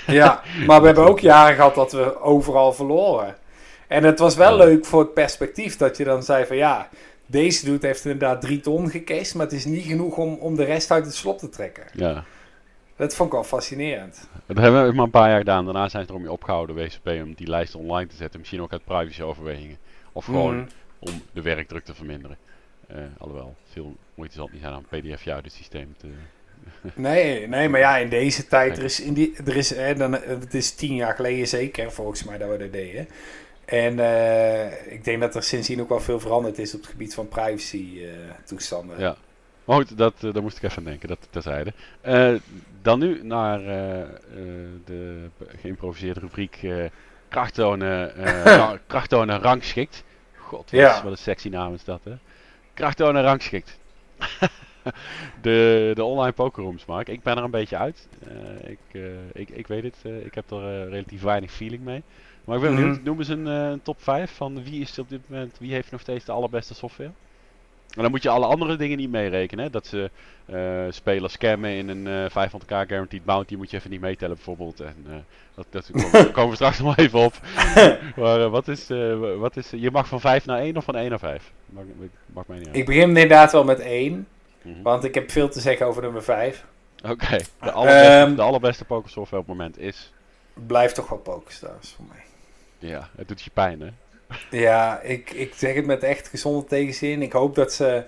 Ja, 0.07 0.41
maar 0.67 0.79
we 0.79 0.85
hebben 0.85 1.05
ook 1.05 1.19
jaren 1.19 1.55
gehad 1.55 1.75
dat 1.75 1.91
we 1.91 2.21
overal 2.21 2.73
verloren. 2.73 3.35
En 3.87 4.03
het 4.03 4.19
was 4.19 4.35
wel 4.35 4.57
leuk 4.57 4.85
voor 4.85 4.99
het 4.99 5.13
perspectief 5.13 5.77
dat 5.77 5.97
je 5.97 6.03
dan 6.03 6.23
zei 6.23 6.45
van 6.45 6.55
ja, 6.55 6.89
deze 7.25 7.65
dude 7.65 7.87
heeft 7.87 8.05
inderdaad 8.05 8.41
drie 8.41 8.59
ton 8.59 8.89
gecashed, 8.89 9.35
maar 9.35 9.45
het 9.45 9.55
is 9.55 9.65
niet 9.65 9.85
genoeg 9.85 10.17
om, 10.17 10.33
om 10.33 10.55
de 10.55 10.63
rest 10.63 10.91
uit 10.91 11.05
het 11.05 11.15
slop 11.15 11.37
te 11.37 11.49
trekken. 11.49 11.83
Ja. 11.93 12.23
Dat 12.95 13.15
vond 13.15 13.27
ik 13.27 13.33
wel 13.33 13.43
fascinerend. 13.43 14.27
Dat 14.45 14.57
hebben 14.57 14.87
we 14.87 14.93
maar 14.93 15.05
een 15.05 15.11
paar 15.11 15.29
jaar 15.29 15.37
gedaan. 15.37 15.65
Daarna 15.65 15.89
zijn 15.89 16.03
ze 16.03 16.09
erommee 16.09 16.31
opgehouden, 16.31 16.75
WCP, 16.75 17.07
om 17.07 17.33
die 17.33 17.47
lijst 17.47 17.75
online 17.75 18.07
te 18.07 18.15
zetten. 18.15 18.39
Misschien 18.39 18.61
ook 18.61 18.71
uit 18.71 18.85
privacy-overwegingen. 18.85 19.77
Of 20.11 20.25
gewoon 20.25 20.55
Mhm. 20.55 20.67
Om 21.03 21.21
de 21.33 21.41
werkdruk 21.41 21.83
te 21.85 21.93
verminderen. 21.93 22.37
Eh, 22.87 22.97
alhoewel, 23.17 23.55
veel 23.71 23.95
moeite 24.15 24.35
zal 24.35 24.43
het 24.43 24.53
niet 24.53 24.61
zijn 24.63 24.75
om 24.75 24.85
een 24.89 25.01
pdf 25.01 25.27
uit 25.27 25.43
het 25.43 25.53
systeem 25.53 25.95
te... 25.97 26.07
Nee, 26.93 27.47
nee, 27.47 27.69
maar 27.69 27.79
ja, 27.79 27.97
in 27.97 28.09
deze 28.09 28.47
tijd, 28.47 28.77
er 28.77 28.83
is, 28.83 28.99
in 28.99 29.13
die, 29.13 29.33
er 29.45 29.55
is 29.55 29.69
hè, 29.69 29.95
dan, 29.95 30.11
het 30.13 30.53
is 30.53 30.71
tien 30.71 30.95
jaar 30.95 31.15
geleden 31.15 31.47
zeker, 31.47 31.91
volgens 31.91 32.23
mij, 32.23 32.37
dat 32.37 32.49
we 32.49 32.57
dat 32.57 32.71
deden. 32.71 33.07
En 33.65 33.99
eh, 33.99 34.93
ik 34.93 35.03
denk 35.03 35.21
dat 35.21 35.35
er 35.35 35.43
sindsdien 35.43 35.81
ook 35.81 35.89
wel 35.89 35.99
veel 35.99 36.19
veranderd 36.19 36.59
is 36.59 36.73
op 36.73 36.81
het 36.81 36.89
gebied 36.89 37.13
van 37.13 37.27
privacy 37.27 37.99
eh, 38.01 38.09
toestanden. 38.45 38.99
Ja. 38.99 39.15
Maar 39.65 39.75
goed, 39.75 39.97
dat, 39.97 40.13
eh, 40.23 40.33
daar 40.33 40.41
moest 40.41 40.57
ik 40.57 40.63
even 40.63 40.77
aan 40.77 40.83
denken, 40.83 41.07
dat 41.07 41.27
terzijde. 41.29 41.73
Eh 42.01 42.33
dan 42.81 42.99
nu 42.99 43.23
naar 43.23 43.59
eh, 43.65 44.01
eh, 44.01 44.07
de 44.85 45.29
geïmproviseerde 45.61 46.19
rubriek 46.19 46.59
eh 46.61 46.85
krachttonen, 47.27 48.15
eh, 48.15 48.43
ra- 48.57 48.79
krachttonen 48.87 49.39
rangschikt. 49.39 50.03
God, 50.53 50.69
Ja. 50.71 51.03
wat 51.03 51.11
een 51.11 51.17
sexy 51.17 51.49
naam 51.49 51.73
is 51.73 51.83
dat, 51.83 51.99
hè? 52.03 52.13
Krachttonen 52.73 53.23
rangschikt. 53.23 53.79
de, 55.41 55.91
de 55.95 56.03
online 56.03 56.31
pokerrooms, 56.31 56.85
Mark. 56.85 57.07
Ik 57.09 57.21
ben 57.23 57.37
er 57.37 57.43
een 57.43 57.51
beetje 57.51 57.77
uit. 57.77 58.07
Eh, 58.27 58.69
ik, 58.71 58.79
eh, 58.91 59.01
ik, 59.33 59.49
ik 59.49 59.67
weet 59.67 59.83
het, 59.83 59.95
eh, 60.03 60.25
ik 60.25 60.35
heb 60.35 60.51
er 60.51 60.89
relatief 60.89 61.21
weinig 61.21 61.51
feeling 61.51 61.83
mee. 61.83 62.03
Maar 62.45 62.55
ik 62.55 62.61
ben 62.61 62.75
benieuwd, 62.75 62.95
Mhm. 62.95 63.03
noem 63.05 63.17
eens 63.19 63.27
een, 63.27 63.47
eh, 63.47 63.69
een 63.69 63.81
top 63.81 64.01
5 64.01 64.31
van 64.31 64.63
wie 64.63 64.81
is 64.81 64.99
op 64.99 65.09
dit 65.09 65.21
moment, 65.29 65.57
wie 65.59 65.73
heeft 65.73 65.91
nog 65.91 66.01
steeds 66.01 66.25
de 66.25 66.31
allerbeste 66.31 66.73
software? 66.73 67.11
En 67.95 68.01
dan 68.01 68.11
moet 68.11 68.23
je 68.23 68.29
alle 68.29 68.45
andere 68.45 68.75
dingen 68.75 68.97
niet 68.97 69.11
meerekenen. 69.11 69.63
Hè? 69.65 69.69
Dat 69.71 69.85
ze 69.87 70.09
eh, 70.45 70.85
spelers 70.89 71.33
scammen 71.33 71.69
in 71.69 71.89
een 71.89 72.07
eh 72.07 72.49
500k 72.49 72.65
guaranteed 72.67 73.25
bounty 73.25 73.55
moet 73.55 73.71
je 73.71 73.77
even 73.77 73.89
niet 73.89 74.01
meetellen 74.01 74.35
bijvoorbeeld. 74.35 74.79
En, 74.79 74.95
eh, 75.09 75.15
dat, 75.55 75.65
dat 75.69 75.89
komen, 75.91 76.11
daar 76.11 76.31
komen 76.31 76.49
we 76.49 76.55
straks 76.55 76.79
nog 76.79 76.97
even 76.97 77.19
op. 77.19 77.33
maar 78.15 78.49
wat 78.49 78.67
is, 78.67 78.87
wa- 78.87 79.35
wat 79.35 79.57
is, 79.57 79.69
je 79.69 79.91
mag 79.91 80.07
van 80.07 80.19
5 80.19 80.45
naar 80.45 80.59
1 80.59 80.77
of 80.77 80.83
van 80.83 80.95
1 80.95 81.09
naar 81.09 81.19
5? 81.19 81.51
Mag, 81.65 81.83
mag 82.25 82.47
mij 82.47 82.57
niet 82.57 82.67
uit. 82.67 82.75
Ik 82.75 82.85
begin 82.85 83.01
inderdaad 83.07 83.51
wel 83.51 83.63
met 83.63 83.79
één, 83.79 84.27
Mhm. 84.61 84.81
want 84.81 85.03
ik 85.03 85.13
heb 85.13 85.31
veel 85.31 85.49
te 85.49 85.59
zeggen 85.59 85.85
over 85.85 86.01
nummer 86.01 86.23
vijf. 86.23 86.65
Oké, 87.09 87.37
de, 87.61 87.71
allerbeste, 87.71 88.07
Ehm, 88.07 88.35
de 88.35 88.41
allerbeste 88.41 88.85
pokersoftware 88.85 89.41
op 89.41 89.47
het 89.47 89.57
moment 89.57 89.79
is... 89.79 90.13
Blijft 90.67 90.95
toch 90.95 91.09
wel 91.09 91.17
PokerStars 91.19 91.91
voor 91.95 92.05
mij. 92.07 92.23
Ja, 92.89 93.09
het 93.15 93.27
doet 93.27 93.41
je 93.41 93.49
pijn 93.53 93.81
hè? 93.81 93.87
Ja, 94.49 94.99
ik, 95.01 95.31
ik 95.31 95.53
zeg 95.55 95.75
het 95.75 95.85
met 95.85 96.03
echt 96.03 96.27
gezonde 96.27 96.65
tegenzin. 96.65 97.21
Ik 97.21 97.31
hoop 97.31 97.55
dat 97.55 97.73
ze 97.73 98.03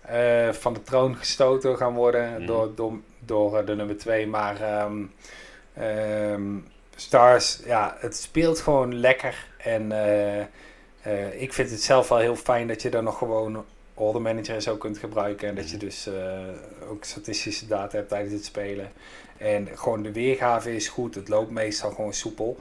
eh, 0.00 0.48
van 0.52 0.72
de 0.74 0.82
troon 0.82 1.16
gestoten 1.16 1.76
gaan 1.76 1.94
worden 1.94 2.32
Mhm. 2.32 2.46
door, 2.46 2.74
door, 2.74 2.92
door 3.18 3.58
eh, 3.58 3.66
de 3.66 3.74
nummer 3.76 3.96
2. 3.98 4.26
Maar 4.26 4.60
ehm, 4.60 5.02
ehm, 5.74 6.42
Stars, 6.96 7.60
ja, 7.66 7.96
het 7.98 8.16
speelt 8.16 8.60
gewoon 8.60 8.94
lekker. 9.00 9.46
En 9.56 9.92
eh, 9.92 11.40
ik 11.42 11.52
vind 11.52 11.70
het 11.70 11.82
zelf 11.82 12.08
wel 12.08 12.18
heel 12.18 12.36
fijn 12.36 12.66
dat 12.68 12.82
je 12.82 12.90
dan 12.90 13.04
nog 13.04 13.18
gewoon 13.18 13.64
Order 13.94 14.22
Manager 14.22 14.54
en 14.54 14.62
zo 14.62 14.76
kunt 14.76 14.98
gebruiken. 14.98 15.48
En 15.48 15.54
dat 15.54 15.70
je 15.70 15.76
Mhm. 15.76 15.84
dus 15.84 16.08
ook 16.90 17.04
statistische 17.04 17.66
data 17.66 17.96
hebt 17.96 18.08
tijdens 18.08 18.32
het 18.32 18.44
spelen. 18.44 18.92
En 19.36 19.68
gewoon 19.74 20.02
de 20.02 20.12
weergave 20.12 20.74
is 20.74 20.88
goed. 20.88 21.14
Het 21.14 21.28
loopt 21.28 21.50
meestal 21.50 21.90
gewoon 21.90 22.12
soepel. 22.12 22.58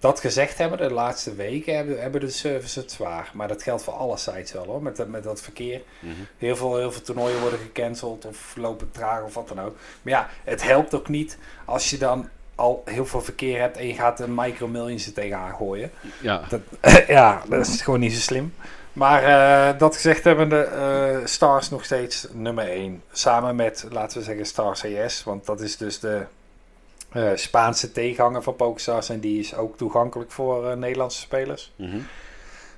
Dat 0.00 0.20
gezegd 0.20 0.58
hebben, 0.58 0.78
de 0.78 0.90
laatste 0.94 1.34
weken 1.34 1.76
hebben, 1.76 2.00
hebben 2.00 2.20
de 2.20 2.30
servers 2.30 2.74
het 2.74 2.92
zwaar. 2.92 3.30
Maar 3.34 3.48
dat 3.48 3.62
geldt 3.62 3.82
voor 3.82 3.92
alle 3.94 4.16
sites 4.16 4.52
wel 4.52 4.64
hoor, 4.66 4.82
met, 4.82 4.96
dat- 4.96 5.08
met 5.08 5.22
dat 5.24 5.40
verkeer. 5.40 5.80
Mhm. 5.98 6.12
Heel 6.38 6.56
veel, 6.56 6.76
heel 6.76 6.92
veel 6.92 7.02
toernooien 7.02 7.40
worden 7.40 7.58
gecanceld 7.58 8.24
of 8.24 8.52
lopen 8.56 8.90
traag 8.90 9.22
of 9.22 9.34
wat 9.34 9.48
dan 9.48 9.60
ook. 9.60 9.76
Maar 10.02 10.12
ja, 10.12 10.28
het 10.44 10.62
helpt 10.62 10.94
ook 10.94 11.08
niet 11.08 11.38
als 11.64 11.90
je 11.90 11.98
dan 11.98 12.28
al 12.54 12.82
heel 12.84 13.06
veel 13.06 13.20
verkeer 13.22 13.60
hebt 13.60 13.76
en 13.76 13.86
je 13.86 13.94
gaat 13.94 14.20
een 14.20 14.34
micro 14.34 14.66
millions 14.68 15.06
er 15.06 15.12
tegenaan 15.12 15.54
gooien. 15.54 15.90
Ja, 16.20 16.42
ja, 17.06 17.42
dat 17.48 17.66
is 17.66 17.82
gewoon 17.82 18.00
niet 18.00 18.12
zo 18.12 18.20
slim. 18.20 18.54
Maar 18.92 19.22
eh, 19.24 19.78
dat 19.78 19.94
gezegd 19.94 20.24
hebben 20.24 20.48
de 20.48 20.62
eh, 20.62 21.26
Stars 21.26 21.70
nog 21.70 21.84
steeds 21.84 22.26
nummer 22.32 22.68
1. 22.68 23.02
Samen 23.12 23.56
met, 23.56 23.86
laten 23.90 24.18
we 24.18 24.24
zeggen, 24.24 24.46
Stars 24.46 24.80
CS. 24.80 25.24
Want 25.24 25.46
dat 25.46 25.60
is 25.60 25.76
dus 25.76 25.98
de 26.00 26.22
eh, 27.12 27.30
Spaanse 27.34 27.92
tegenhanger 27.92 28.42
van 28.42 28.56
PokerStars. 28.56 29.08
En 29.08 29.20
die 29.20 29.38
is 29.38 29.54
ook 29.54 29.76
toegankelijk 29.76 30.30
voor 30.30 30.70
eh, 30.70 30.76
Nederlandse 30.76 31.20
spelers. 31.20 31.72
mhm. 31.76 31.98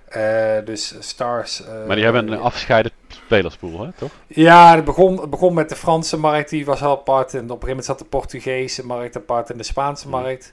Eh, 0.08 0.64
dus 0.64 0.94
Stars... 0.98 1.62
maar 1.86 1.96
die 1.96 2.04
hebben 2.04 2.28
een 2.32 2.38
afgescheiden 2.40 2.90
spelerspool 3.08 3.80
hè, 3.80 3.92
toch? 3.92 4.10
Ja, 4.26 4.74
het 4.74 4.84
begon, 4.84 5.20
het 5.20 5.30
begon 5.30 5.54
met 5.54 5.68
de 5.68 5.76
Franse 5.76 6.16
markt, 6.18 6.50
die 6.50 6.64
was 6.64 6.82
al 6.82 6.90
apart. 6.98 7.34
En 7.34 7.38
op 7.38 7.42
een 7.42 7.48
gegeven 7.48 7.68
moment 7.68 7.84
zat 7.86 7.98
de 7.98 8.04
Portugese 8.04 8.86
markt 8.86 9.16
apart 9.16 9.50
en 9.50 9.56
de 9.56 9.62
Spaanse 9.62 10.04
Ja. 10.04 10.10
markt. 10.10 10.52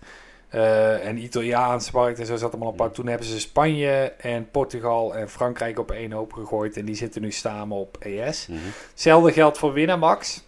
en 1.04 1.18
Italiaanse 1.24 1.90
markt 1.94 2.20
en 2.20 2.26
zo 2.26 2.36
zat 2.36 2.52
allemaal 2.52 2.72
apart. 2.72 2.94
Toen 2.94 3.08
hebben 3.08 3.28
ze 3.28 3.40
Spanje 3.40 4.14
en 4.18 4.50
Portugal 4.52 5.16
en 5.16 5.30
Frankrijk 5.30 5.80
op 5.80 5.92
één 5.92 6.12
hoop 6.12 6.34
gegooid. 6.34 6.78
En 6.78 6.86
die 6.86 6.96
zitten 6.96 7.22
nu 7.22 7.32
samen 7.32 7.78
op 7.78 7.98
ES. 8.00 8.48
Mhm. 8.48 8.60
Hetzelfde 8.92 9.32
geldt 9.32 9.58
voor 9.58 9.74
Winamax. 9.74 10.44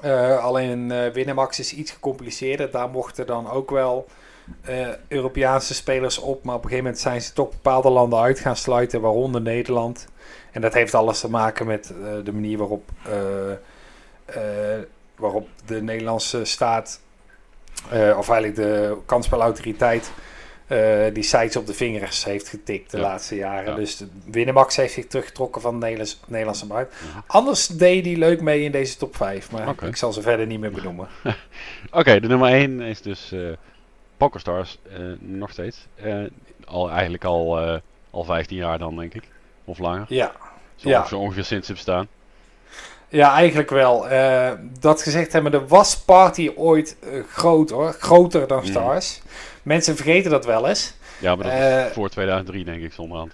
Eh, 0.00 0.44
alleen 0.44 0.90
eh 0.90 1.12
Winamax 1.12 1.58
is 1.58 1.74
iets 1.74 1.90
gecompliceerder. 1.90 2.70
Daar 2.70 2.88
mochten 2.88 3.26
dan 3.26 3.50
ook 3.50 3.70
wel 3.70 4.06
eh, 4.62 4.88
Europese 5.08 5.74
spelers 5.74 6.18
op. 6.18 6.44
Maar 6.44 6.54
op 6.54 6.64
een 6.64 6.68
gegeven 6.68 6.84
moment 6.84 7.02
zijn 7.02 7.22
ze 7.22 7.32
toch 7.32 7.50
bepaalde 7.50 7.90
landen 7.90 8.18
uit 8.18 8.38
gaan 8.38 8.56
sluiten, 8.56 9.00
waaronder 9.00 9.40
Nederland. 9.40 10.06
En 10.52 10.60
dat 10.60 10.74
heeft 10.74 10.94
alles 10.94 11.20
te 11.20 11.30
maken 11.30 11.66
met 11.66 11.92
de 12.24 12.32
manier 12.32 12.58
waarop, 12.58 12.90
waarop 15.16 15.48
de 15.66 15.82
Nederlandse 15.82 16.44
staat, 16.44 17.00
of 17.92 18.28
eigenlijk 18.28 18.54
de 18.54 18.96
kansspelautoriteit, 19.06 20.10
eh, 20.68 21.14
die 21.14 21.22
sites 21.22 21.56
op 21.56 21.66
de 21.66 21.74
vingers 21.74 22.24
heeft 22.24 22.48
getikt 22.48 22.90
de 22.90 22.96
Ja. 22.96 23.02
laatste 23.02 23.36
jaren. 23.36 23.70
Ja. 23.70 23.74
Dus 23.76 23.96
de 23.96 24.08
Winamax 24.24 24.76
heeft 24.76 24.92
zich 24.92 25.06
teruggetrokken 25.06 25.60
van 25.60 25.72
de 25.72 25.78
Nederlands- 25.80 26.20
Nederlandse 26.26 26.66
markt. 26.66 26.94
Mhm. 27.08 27.18
Anders 27.26 27.66
deed 27.66 28.04
hij 28.04 28.16
leuk 28.16 28.40
mee 28.40 28.62
in 28.62 28.72
deze 28.72 28.96
top 28.96 29.16
5, 29.16 29.50
maar 29.52 29.74
ik 29.84 29.96
zal 29.96 30.12
ze 30.12 30.22
verder 30.22 30.46
niet 30.46 30.60
meer 30.60 30.72
benoemen. 30.72 31.08
Oké, 31.90 32.20
de 32.20 32.28
nummer 32.28 32.50
1 32.52 32.80
is 32.80 33.02
dus 33.02 33.32
eh 33.32 33.40
PokerStars, 34.16 34.78
eh, 34.92 34.98
nog 35.18 35.50
steeds. 35.50 35.86
Al, 36.64 36.90
eigenlijk 36.90 37.24
al, 37.24 37.58
al 38.10 38.24
15 38.24 38.56
jaar 38.56 38.78
dan, 38.78 38.96
denk 38.96 39.14
ik. 39.14 39.22
Of 39.64 39.78
langer. 39.78 40.04
Ja, 40.08 40.32
Zo, 40.76 40.88
Ja. 40.88 41.06
zo 41.06 41.18
ongeveer 41.18 41.44
sinds 41.44 41.66
ze 41.66 41.72
bestaan. 41.72 42.08
Ja 43.08 43.32
eigenlijk 43.32 43.70
wel. 43.70 44.08
Eh, 44.08 44.50
dat 44.80 45.02
gezegd 45.02 45.32
hebben, 45.32 45.52
de 45.52 45.66
was 45.66 45.96
party 45.98 46.50
ooit 46.56 46.96
eh, 47.00 47.08
groot 47.32 47.70
hoor, 47.70 47.96
groter 47.98 48.46
dan 48.46 48.58
Mhm. 48.58 48.66
Stars. 48.66 49.20
Mensen 49.62 49.96
vergeten 49.96 50.30
dat 50.30 50.44
wel 50.44 50.68
eens. 50.68 50.94
Ja, 51.18 51.34
maar 51.36 51.44
dat 51.44 51.54
Eh, 51.54 51.86
is 51.86 51.92
voor 51.92 52.08
2003, 52.08 52.64
denk 52.64 52.82
ik, 52.82 52.92
zonderhand. 52.92 53.32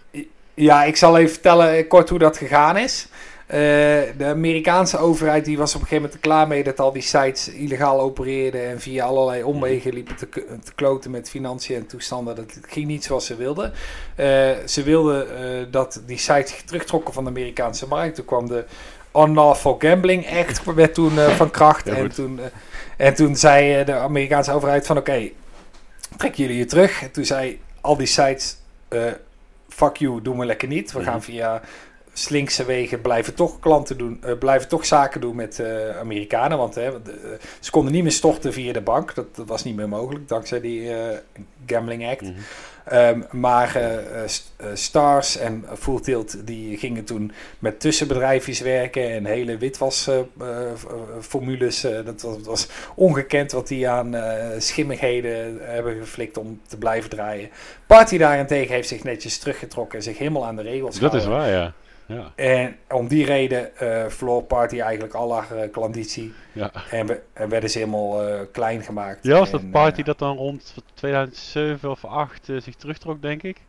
Ja, 0.55 0.85
ik 0.85 0.97
zal 0.97 1.19
even 1.19 1.33
vertellen 1.33 1.77
eh, 1.77 1.89
kort 1.89 2.09
hoe 2.09 2.19
dat 2.19 2.37
gegaan 2.37 2.77
is. 2.77 3.09
Eh, 3.47 3.59
de 4.17 4.25
Amerikaanse 4.25 4.99
overheid 4.99 5.45
die 5.45 5.59
was 5.59 5.75
op 5.75 5.81
een 5.81 5.87
gegeven 5.87 6.03
moment 6.03 6.25
er 6.25 6.29
klaar 6.31 6.49
mee 6.49 6.65
dat 6.65 6.81
al 6.81 6.93
die 6.93 7.03
sites 7.03 7.49
illegaal 7.49 8.01
opereerden 8.01 8.69
en 8.69 8.81
via 8.81 9.05
allerlei 9.05 9.43
omwegen 9.43 9.93
liepen 9.93 10.17
te, 10.17 10.29
te 10.65 10.75
kloten 10.75 11.11
met 11.11 11.31
financiën 11.31 11.77
en 11.77 11.87
toestanden. 11.87 12.37
Dat 12.37 12.59
ging 12.69 12.87
niet 12.87 13.05
zoals 13.05 13.27
ze 13.27 13.37
wilden. 13.37 13.73
Eh, 14.15 14.51
ze 14.67 14.83
wilden 14.83 15.39
eh, 15.39 15.67
dat 15.71 16.03
die 16.07 16.19
sites 16.19 16.63
terugtrokken 16.67 17.15
van 17.15 17.25
de 17.25 17.31
Amerikaanse 17.31 17.87
markt. 17.89 18.15
Toen 18.15 18.25
kwam 18.25 18.47
de 18.49 18.65
Unlawful 19.17 19.77
Gambling 19.79 20.31
Act 20.39 20.65
werd 20.75 20.95
toen 20.95 21.19
eh, 21.19 21.29
van 21.29 21.51
kracht. 21.51 21.87
Ja, 21.87 21.95
en, 21.95 22.13
toen, 22.13 22.41
eh, 22.41 23.07
en 23.07 23.15
toen 23.15 23.37
zei 23.37 23.75
eh, 23.75 23.87
de 23.87 23.95
Amerikaanse 23.95 24.53
overheid 24.53 24.87
van 24.87 24.97
oké, 24.97 25.31
trek 26.17 26.35
jullie 26.35 26.57
je 26.57 26.65
terug. 26.65 27.03
En 27.03 27.11
toen 27.11 27.25
zei 27.25 27.61
al 27.81 27.97
die 27.97 28.07
sites, 28.07 28.57
fuck 29.69 29.97
you, 29.97 30.23
doen 30.23 30.39
we 30.39 30.45
lekker 30.47 30.69
niet. 30.69 30.93
We 30.93 30.99
Mhm. 30.99 31.09
gaan 31.09 31.23
via 31.23 31.61
slinkse 32.13 32.65
wegen 32.65 33.01
blijven 33.01 33.35
toch 33.35 33.61
klanten 33.61 33.99
doen, 33.99 34.21
uh, 34.27 34.39
blijven 34.39 34.69
toch 34.69 34.87
zaken 34.87 35.21
doen 35.21 35.37
met 35.37 35.59
uh, 35.59 35.99
Amerikanen. 35.99 36.59
Want 36.59 36.75
hè, 36.75 37.03
de, 37.03 37.39
ze 37.61 37.71
konden 37.71 37.93
niet 37.93 38.03
meer 38.03 38.13
storten 38.13 38.53
via 38.53 38.73
de 38.73 38.81
bank. 38.81 39.15
Dat, 39.15 39.37
dat 39.37 39.49
was 39.49 39.65
niet 39.65 39.77
meer 39.77 39.89
mogelijk 39.89 40.29
dankzij 40.29 40.61
die 40.61 40.91
Gambling 41.67 42.11
Act. 42.11 42.21
Mm 42.21 42.27
-hmm. 42.27 42.45
Um, 42.93 43.25
maar 43.31 43.79
Stars 44.75 45.37
en 45.37 45.65
Full 45.79 46.01
Tilt 46.01 46.47
die 46.47 46.79
gingen 46.79 47.05
toen 47.05 47.33
met 47.59 47.81
tussenbedrijfjes 47.81 48.61
werken 48.61 49.11
en 49.11 49.25
hele 49.25 49.57
witwasformules. 49.57 51.81
dat, 51.81 52.23
was, 52.23 52.37
dat 52.37 52.47
was 52.47 52.69
ongekend 52.95 53.53
wat 53.53 53.69
die 53.69 53.89
aan 53.89 54.17
schimmigheden 54.59 55.59
hebben 55.61 55.99
geflikt 55.99 56.39
om 56.39 56.61
te 56.69 56.79
blijven 56.79 57.11
draaien. 57.11 57.51
Party 57.87 58.19
daarentegen 58.19 58.75
heeft 58.75 58.89
zich 58.89 59.05
netjes 59.05 59.39
teruggetrokken 59.39 59.99
en 59.99 60.05
zich 60.05 60.19
helemaal 60.19 60.47
aan 60.47 60.57
de 60.57 60.63
regels 60.63 60.99
Dat 60.99 61.15
is 61.15 61.27
waar, 61.27 61.51
ja. 61.51 61.75
Ja. 62.07 62.33
En 62.35 62.77
om 62.91 63.09
die 63.09 63.25
reden 63.25 63.71
uh, 63.83 64.05
verloor 64.09 64.43
Party 64.43 64.81
eigenlijk 64.81 65.15
al 65.15 65.35
haar 65.35 65.65
uh, 65.65 65.73
klanditie. 65.73 66.33
Ja. 66.53 66.71
En, 66.91 67.07
we, 67.07 67.23
en 67.33 67.49
werden 67.49 67.71
ze 67.71 67.79
helemaal 67.79 68.29
uh, 68.29 68.41
klein 68.53 68.83
gemaakt. 68.83 69.19
Ja, 69.23 69.39
was 69.39 69.51
en, 69.51 69.61
dat 69.61 69.71
Party 69.71 70.03
dat 70.03 70.19
dan 70.19 70.37
rond 70.37 70.75
2007 70.95 71.91
of 71.91 71.99
2008 71.99 72.65
zich 72.65 72.75
terugtrok, 72.75 73.23
denk 73.23 73.43
ik? 73.43 73.61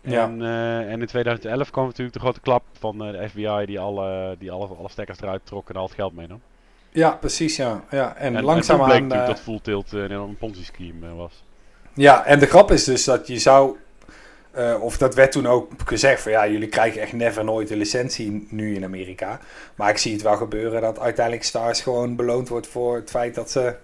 Ja. 0.00 0.22
En, 0.22 0.42
en 0.88 1.00
in 1.00 1.06
2011 1.06 1.70
kwam 1.70 1.84
natuurlijk 1.84 2.16
de 2.16 2.20
grote 2.20 2.40
klap 2.40 2.62
van 2.78 2.98
de 2.98 3.28
FBI 3.28 3.64
die 3.66 3.78
alle, 3.78 4.36
die 4.38 4.50
alle, 4.50 4.66
alle 4.66 4.88
stekkers 4.88 5.20
eruit 5.20 5.40
trok 5.44 5.68
en 5.68 5.76
al 5.76 5.84
het 5.84 5.94
geld 5.94 6.14
meenam. 6.14 6.40
Ja, 6.90 7.10
precies, 7.10 7.56
ja. 7.56 7.84
ja. 7.90 8.16
En, 8.16 8.36
en 8.36 8.44
langzaamaan... 8.44 8.90
En 8.90 8.96
bleek 8.96 9.02
natuurlijk 9.02 9.36
dat 9.36 9.40
Full 9.40 9.60
Tilt 9.62 9.92
een 9.92 10.36
Ponzi-scheme 10.36 11.14
was. 11.14 11.42
Ja, 11.94 12.24
en 12.24 12.38
de 12.38 12.46
grap 12.46 12.70
is 12.70 12.84
dus 12.84 13.04
dat 13.04 13.26
je 13.26 13.38
zou 13.38 13.76
uh, 14.58 14.82
of 14.82 14.96
dat 14.96 15.14
werd 15.14 15.32
toen 15.32 15.46
ook 15.46 15.70
gezegd 15.84 16.22
van 16.22 16.32
ja, 16.32 16.48
jullie 16.48 16.68
krijgen 16.68 17.00
echt 17.00 17.12
never 17.12 17.44
nooit 17.44 17.70
een 17.70 17.78
licentie 17.78 18.46
nu 18.50 18.74
in 18.74 18.84
Amerika. 18.84 19.40
Maar 19.74 19.90
ik 19.90 19.98
zie 19.98 20.12
het 20.12 20.22
wel 20.22 20.36
gebeuren 20.36 20.80
dat 20.80 20.98
uiteindelijk 20.98 21.46
Stars 21.46 21.80
gewoon 21.80 22.16
beloond 22.16 22.48
wordt 22.48 22.66
voor 22.66 22.96
het 22.96 23.10
feit 23.10 23.34
dat 23.34 23.50
ze 23.50 23.74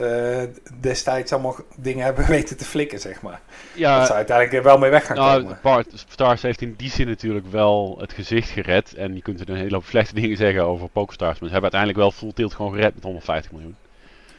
uh, 0.00 0.42
destijds 0.80 1.32
allemaal 1.32 1.56
dingen 1.76 2.04
hebben 2.04 2.26
weten 2.36 2.56
te 2.56 2.64
flikken, 2.64 3.00
zeg 3.00 3.22
maar. 3.22 3.40
Ja, 3.74 3.98
dat 3.98 4.06
ze 4.06 4.12
uiteindelijk 4.12 4.64
wel 4.64 4.78
mee 4.78 4.90
weg 4.90 5.06
gaan 5.06 5.16
nou, 5.16 5.54
komen. 5.62 5.84
Stars 6.08 6.42
heeft 6.42 6.60
in 6.60 6.74
die 6.76 6.90
zin 6.90 7.06
natuurlijk 7.06 7.46
wel 7.50 7.96
het 8.00 8.12
gezicht 8.12 8.48
gered. 8.48 8.94
En 8.94 9.14
je 9.14 9.22
kunt 9.22 9.40
er 9.40 9.48
een 9.48 9.56
hele 9.56 9.74
hoop 9.74 9.84
slechte 9.84 10.14
dingen 10.20 10.36
zeggen 10.36 10.64
over 10.64 10.88
PokerStars. 10.88 11.38
Maar 11.38 11.48
ze 11.48 11.54
hebben 11.54 11.72
uiteindelijk 11.72 12.00
wel 12.00 12.10
Full 12.10 12.32
Tilt 12.32 12.54
gewoon 12.54 12.72
gered 12.72 12.94
met 12.94 13.02
150 13.02 13.52
miljoen. 13.52 13.76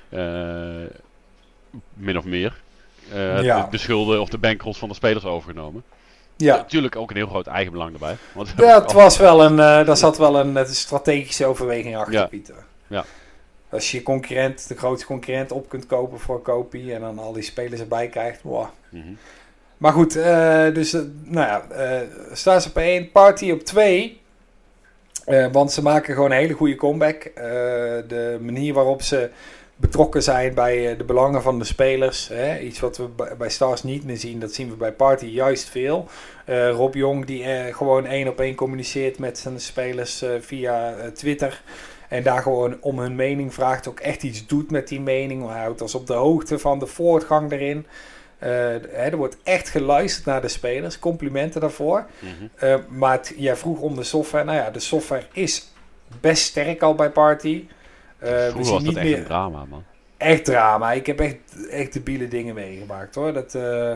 Uh, 0.09 0.89
min 1.93 2.17
of 2.17 2.25
meer 2.25 2.61
uh, 3.13 3.43
ja. 3.43 3.67
de, 3.71 3.77
schulden 3.77 4.21
of 4.21 4.29
de 4.29 4.37
bankrolls 4.37 4.77
van 4.77 4.89
de 4.89 4.95
spelers 4.95 5.25
overgenomen. 5.25 5.83
Ja. 6.37 6.55
Natuurlijk 6.55 6.95
ook 6.95 7.09
een 7.09 7.15
heel 7.15 7.27
groot 7.27 7.47
eigenbelang 7.47 7.93
erbij. 7.93 8.15
Want 8.33 8.53
ja, 8.57 8.81
het 8.81 8.91
was 8.91 9.17
wel 9.17 9.43
een, 9.43 9.51
uh, 9.51 9.85
daar 9.85 9.97
zat 9.97 10.17
wel 10.17 10.39
een, 10.39 10.55
een 10.55 10.67
strategische 10.67 11.45
overweging 11.45 11.97
achter, 11.97 12.13
ja. 12.13 12.25
Pieter. 12.25 12.55
Ja. 12.87 13.05
Als 13.69 13.91
je 13.91 13.97
je 13.97 14.03
concurrent, 14.03 14.67
de 14.67 14.75
grootste 14.77 15.05
concurrent 15.05 15.51
op 15.51 15.69
kunt 15.69 15.85
kopen 15.85 16.19
voor 16.19 16.41
kopie 16.41 16.93
en 16.93 17.01
dan 17.01 17.19
al 17.19 17.33
die 17.33 17.43
spelers 17.43 17.81
erbij 17.81 18.07
krijgt. 18.07 18.41
Wow. 18.41 18.65
Mm 18.89 19.01
-hmm. 19.01 19.17
Maar 19.77 19.93
goed, 19.93 20.17
uh, 20.17 20.73
dus 20.73 20.93
uh, 20.93 21.01
nou 21.23 21.47
ja, 21.47 21.63
staan 22.33 22.61
ze 22.61 22.67
op 22.67 22.77
1, 22.77 23.11
party 23.11 23.51
op 23.51 23.61
2. 23.61 24.21
want 25.51 25.71
ze 25.71 25.81
maken 25.81 26.13
gewoon 26.13 26.31
een 26.31 26.37
hele 26.37 26.53
goede 26.53 26.75
comeback. 26.75 27.31
de 28.07 28.37
manier 28.41 28.73
waarop 28.73 29.01
ze 29.01 29.29
betrokken 29.81 30.23
zijn 30.23 30.53
bij 30.53 30.91
eh, 30.91 30.97
de 30.97 31.03
belangen 31.03 31.41
van 31.41 31.59
de 31.59 31.65
spelers. 31.65 32.27
Hè? 32.27 32.59
Iets 32.59 32.79
wat 32.79 32.97
we 32.97 33.07
bij 33.37 33.49
Stars 33.49 33.83
niet 33.83 34.05
meer 34.05 34.17
zien, 34.17 34.39
dat 34.39 34.53
zien 34.53 34.69
we 34.69 34.75
bij 34.75 34.91
Party 34.91 35.25
juist 35.25 35.69
veel. 35.69 36.07
Uh, 36.45 36.69
Rob 36.69 36.95
Jong 36.95 37.25
die 37.25 37.43
uh, 37.43 37.75
gewoon 37.75 38.05
één 38.05 38.27
op 38.27 38.39
één 38.39 38.55
communiceert 38.55 39.19
met 39.19 39.37
zijn 39.37 39.59
spelers 39.59 40.23
uh, 40.23 40.29
via 40.39 40.95
Twitter. 41.13 41.61
En 42.09 42.23
daar 42.23 42.41
gewoon 42.41 42.77
om 42.81 42.99
hun 42.99 43.15
mening 43.15 43.53
vraagt, 43.53 43.87
ook 43.87 43.99
echt 43.99 44.23
iets 44.23 44.47
doet 44.47 44.71
met 44.71 44.87
die 44.87 45.01
mening. 45.01 45.47
Hij 45.47 45.61
houdt 45.61 45.81
ons 45.81 45.95
op 45.95 46.07
de 46.07 46.13
hoogte 46.13 46.59
van 46.59 46.79
de 46.79 46.85
voortgang 46.85 47.51
erin. 47.51 47.85
hè, 48.37 48.77
er 48.87 49.17
wordt 49.17 49.37
echt 49.43 49.69
geluisterd 49.69 50.25
naar 50.25 50.41
de 50.41 50.47
spelers. 50.47 50.99
Complimenten 50.99 51.61
daarvoor. 51.61 52.05
Mm 52.19 52.49
maar 52.87 53.19
jij 53.35 53.55
vroeg 53.55 53.79
om 53.79 53.95
de 53.95 54.03
software. 54.03 54.45
Nou 54.45 54.57
ja, 54.57 54.69
de 54.69 54.79
software 54.79 55.25
is 55.33 55.67
best 56.21 56.43
sterk 56.43 56.81
al 56.81 56.95
bij 56.95 57.09
Party. 57.09 57.65
We 58.21 58.51
zien 58.61 58.73
was 58.73 58.83
niet 58.83 58.95
echt 58.95 59.05
meer... 59.05 59.17
een 59.17 59.23
drama, 59.23 59.65
man. 59.65 59.83
Echt 60.17 60.45
drama. 60.45 60.91
Ik 60.91 61.05
heb 61.05 61.19
echt, 61.19 61.67
echt 61.69 61.93
debiele 61.93 62.27
dingen 62.27 62.55
meegemaakt, 62.55 63.15
hoor. 63.15 63.33
Dat, 63.33 63.53
uh, 63.53 63.95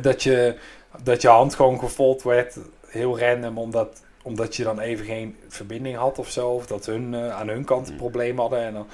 dat, 0.00 0.22
je, 0.22 0.56
dat 1.02 1.22
je 1.22 1.28
hand 1.28 1.54
gewoon 1.54 1.78
gefold 1.78 2.22
werd, 2.22 2.58
heel 2.86 3.18
random, 3.18 3.58
omdat, 3.58 4.02
omdat 4.22 4.56
je 4.56 4.62
dan 4.62 4.80
even 4.80 5.04
geen 5.04 5.36
verbinding 5.48 5.96
had 5.96 6.18
of 6.18 6.30
zo. 6.30 6.48
Of 6.48 6.66
dat 6.66 6.86
hun 6.86 7.12
uh, 7.12 7.36
aan 7.36 7.48
hun 7.48 7.64
kant 7.64 7.86
een 7.86 7.92
mm. 7.92 7.98
probleem 7.98 8.38
hadden 8.38 8.60
en 8.60 8.72
dan 8.72 8.86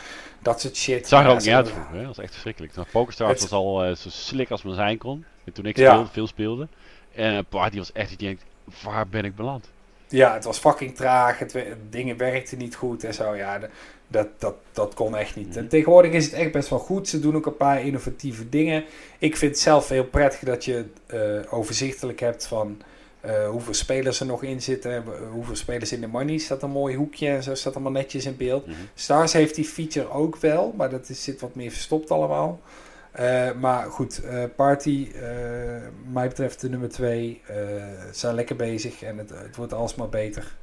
dat 0.43 0.61
soort 0.61 0.77
shit. 0.77 0.99
Het 0.99 1.09
zag 1.09 1.25
er 1.25 1.31
ook 1.31 1.39
niet 1.39 1.49
uit 1.49 1.71
vroeger, 1.71 1.97
dat 1.97 2.07
was 2.07 2.19
echt 2.19 2.33
verschrikkelijk. 2.33 2.73
PokerStars 2.91 3.41
was 3.41 3.51
al 3.51 3.97
zo 3.97 4.09
slik 4.09 4.51
als 4.51 4.63
mijn 4.63 4.77
zijn 4.77 4.99
kon. 4.99 5.25
En 5.45 5.53
toen 5.53 5.67
ik 5.67 5.77
speelde, 5.77 6.09
veel 6.13 6.27
speelde. 6.27 6.69
En 7.15 7.45
Party 7.45 7.77
was 7.77 7.93
echt, 7.93 8.11
je 8.11 8.17
denkt, 8.17 8.45
waar 8.83 9.09
ben 9.09 9.25
ik 9.25 9.37
beland? 9.37 9.71
Ja, 10.09 10.35
het 10.35 10.45
was 10.45 10.59
fucking 10.59 10.97
traag. 10.97 11.39
Het, 11.39 11.65
dingen 11.91 12.17
werkten 12.17 12.59
niet 12.59 12.75
goed 12.75 13.05
en 13.05 13.15
zo. 13.15 13.35
Ja, 13.35 13.59
de, 13.59 13.69
dat, 14.09 14.29
dat, 14.39 14.55
dat 14.73 14.95
kon 14.95 15.17
echt 15.17 15.37
niet. 15.37 15.57
En 15.57 15.61
mhm. 15.61 15.71
tegenwoordig 15.71 16.13
is 16.13 16.25
het 16.25 16.35
echt 16.35 16.53
best 16.53 16.69
wel 16.69 16.79
goed. 16.79 17.09
Ze 17.09 17.21
doen 17.21 17.37
ook 17.37 17.47
een 17.47 17.57
paar 17.57 17.83
innovatieve 17.83 18.49
dingen. 18.49 18.85
Ik 19.19 19.37
vind 19.37 19.53
het 19.53 19.61
zelf 19.61 19.89
heel 19.89 20.05
prettig 20.05 20.41
dat 20.41 20.65
je 20.65 20.85
uh, 21.15 21.53
overzichtelijk 21.53 22.21
hebt 22.21 22.47
van 22.47 22.83
uh, 23.25 23.49
hoeveel 23.49 23.75
spelers 23.75 24.21
er 24.21 24.27
nog 24.27 24.43
in 24.43 24.63
zitten. 24.63 25.05
Hoeveel 25.33 25.57
spelers 25.57 25.93
in 25.93 26.01
de 26.01 26.07
money. 26.07 26.39
Staat 26.39 26.63
een 26.63 26.71
mooi 26.71 26.97
hoekje 26.97 27.29
en 27.29 27.43
zo 27.43 27.55
staat 27.55 27.75
allemaal 27.75 27.93
netjes 27.93 28.27
in 28.27 28.37
beeld. 28.37 28.67
Mhm. 28.67 28.77
Stars 28.95 29.33
heeft 29.33 29.55
die 29.55 29.65
feature 29.65 30.11
ook 30.11 30.37
wel, 30.37 30.75
maar 30.77 30.91
dat 30.91 31.09
is, 31.09 31.25
zit 31.25 31.41
wat 31.41 31.55
meer 31.55 31.71
verstopt 31.71 32.11
allemaal. 32.11 32.61
Uh, 33.21 33.53
maar 33.53 33.91
goed, 33.91 34.21
uh, 34.25 34.45
Party, 34.57 35.09
uh, 35.15 35.23
mij 36.13 36.29
betreft 36.29 36.61
de 36.61 36.69
nummer 36.69 36.89
2, 36.89 37.43
zijn 38.11 38.35
lekker 38.35 38.57
bezig 38.57 39.03
en 39.03 39.19
het, 39.19 39.31
het 39.31 39.57
wordt 39.57 39.73
alsmaar 39.73 40.09
beter. 40.09 40.57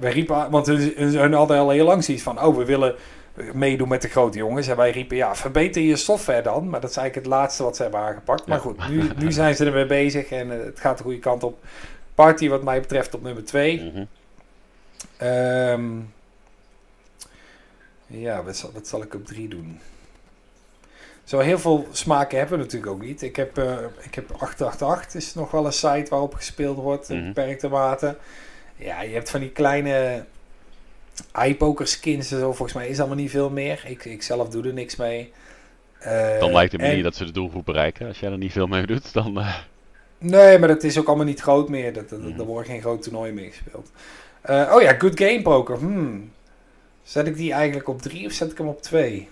Wij 0.00 0.12
riepen, 0.12 0.50
want 0.50 0.66
hun 0.66 1.32
hadden 1.32 1.58
al 1.58 1.70
heel 1.70 1.84
lang 1.84 2.04
zoiets 2.04 2.22
van, 2.22 2.42
oh 2.42 2.56
we 2.56 2.64
willen 2.64 2.94
meedoen 3.52 3.88
met 3.88 4.02
de 4.02 4.08
grote 4.08 4.38
jongens. 4.38 4.68
En 4.68 4.76
wij 4.76 4.90
riepen, 4.90 5.16
ja 5.16 5.34
verbeter 5.34 5.82
je 5.82 5.96
software 5.96 6.42
dan. 6.42 6.68
Maar 6.68 6.80
dat 6.80 6.90
is 6.90 6.96
eigenlijk 6.96 7.26
het 7.26 7.36
laatste 7.36 7.62
wat 7.62 7.76
ze 7.76 7.82
hebben 7.82 8.00
aangepakt. 8.00 8.46
Maar 8.46 8.60
goed, 8.60 8.88
nu, 8.88 9.10
nu 9.16 9.32
zijn 9.32 9.56
ze 9.56 9.64
ermee 9.64 9.86
bezig 9.86 10.30
en 10.30 10.48
het 10.48 10.80
gaat 10.80 10.98
de 10.98 11.02
goede 11.02 11.18
kant 11.18 11.42
op. 11.42 11.64
Party 12.14 12.48
wat 12.48 12.62
mij 12.62 12.80
betreft 12.80 13.14
op 13.14 13.22
nummer 13.22 13.44
2. 13.44 13.82
Mm 13.82 13.90
-hmm. 13.90 15.28
um, 15.28 16.12
ja, 18.06 18.42
wat 18.42 18.56
zal, 18.56 18.70
wat 18.72 18.86
zal 18.86 19.02
ik 19.02 19.14
op 19.14 19.26
3 19.26 19.48
doen? 19.48 19.80
Zo 21.24 21.38
heel 21.38 21.58
veel 21.58 21.86
smaken 21.90 22.38
hebben 22.38 22.58
we 22.58 22.64
natuurlijk 22.64 22.92
ook 22.92 23.02
niet. 23.02 23.22
Ik 23.22 23.36
heb, 23.36 23.58
uh, 23.58 23.76
ik 24.00 24.14
heb 24.14 24.30
888, 24.30 25.14
is 25.14 25.34
nog 25.34 25.50
wel 25.50 25.66
een 25.66 25.72
site 25.72 26.06
waarop 26.10 26.34
gespeeld 26.34 26.76
wordt, 26.76 27.08
in 27.08 27.16
mm 27.16 27.22
-hmm. 27.22 27.32
beperkte 27.32 27.68
mate. 27.68 28.16
Ja, 28.76 29.02
je 29.02 29.14
hebt 29.14 29.30
van 29.30 29.40
die 29.40 29.50
kleine 29.50 30.24
iPoker 31.44 31.86
skins 31.86 32.32
en 32.32 32.38
zo. 32.38 32.52
Volgens 32.52 32.72
mij 32.72 32.88
is 32.88 32.98
allemaal 32.98 33.16
niet 33.16 33.30
veel 33.30 33.50
meer. 33.50 33.82
Ik, 33.86 34.04
ik 34.04 34.22
zelf 34.22 34.48
doe 34.48 34.66
er 34.66 34.72
niks 34.72 34.96
mee. 34.96 35.32
Uh, 36.06 36.38
dan 36.38 36.52
lijkt 36.52 36.72
het 36.72 36.80
me 36.80 36.94
niet 36.94 37.04
dat 37.04 37.16
ze 37.16 37.24
de 37.24 37.32
doelgroep 37.32 37.64
bereiken. 37.64 38.06
Als 38.06 38.20
jij 38.20 38.30
er 38.30 38.38
niet 38.38 38.52
veel 38.52 38.66
mee 38.66 38.86
doet, 38.86 39.12
dan... 39.12 39.38
Uh... 39.38 39.56
Nee, 40.18 40.58
maar 40.58 40.68
dat 40.68 40.82
is 40.82 40.98
ook 40.98 41.06
allemaal 41.06 41.24
niet 41.24 41.40
groot 41.40 41.68
meer. 41.68 41.92
Dat, 41.92 42.08
dat, 42.08 42.18
mm 42.18 42.24
-hmm. 42.24 42.38
Er 42.38 42.44
wordt 42.44 42.68
geen 42.68 42.80
groot 42.80 43.02
toernooi 43.02 43.32
meer 43.32 43.50
gespeeld. 43.50 43.90
oh 44.74 44.82
ja, 44.82 44.94
Good 44.98 45.20
Game 45.20 45.42
Poker. 45.42 45.76
Hmm. 45.76 46.30
Zet 47.02 47.26
ik 47.26 47.36
die 47.36 47.52
eigenlijk 47.52 47.88
op 47.88 48.02
3 48.02 48.26
of 48.26 48.32
zet 48.32 48.50
ik 48.50 48.58
hem 48.58 48.66
op 48.66 48.82
2? 48.82 49.28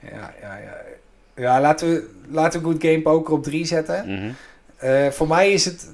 Ja, 0.00 0.34
ja, 0.40 0.56
ja. 0.56 0.76
Ja, 1.34 1.60
laten 1.60 1.88
we, 1.88 2.10
laten 2.28 2.60
we 2.60 2.66
Good 2.66 2.82
Game 2.82 3.02
Poker 3.02 3.34
op 3.34 3.42
3 3.42 3.64
zetten. 3.64 4.04
Mm 4.06 4.34
-hmm. 4.78 5.12
voor 5.12 5.28
mij 5.28 5.52
is 5.52 5.64
het 5.64 5.90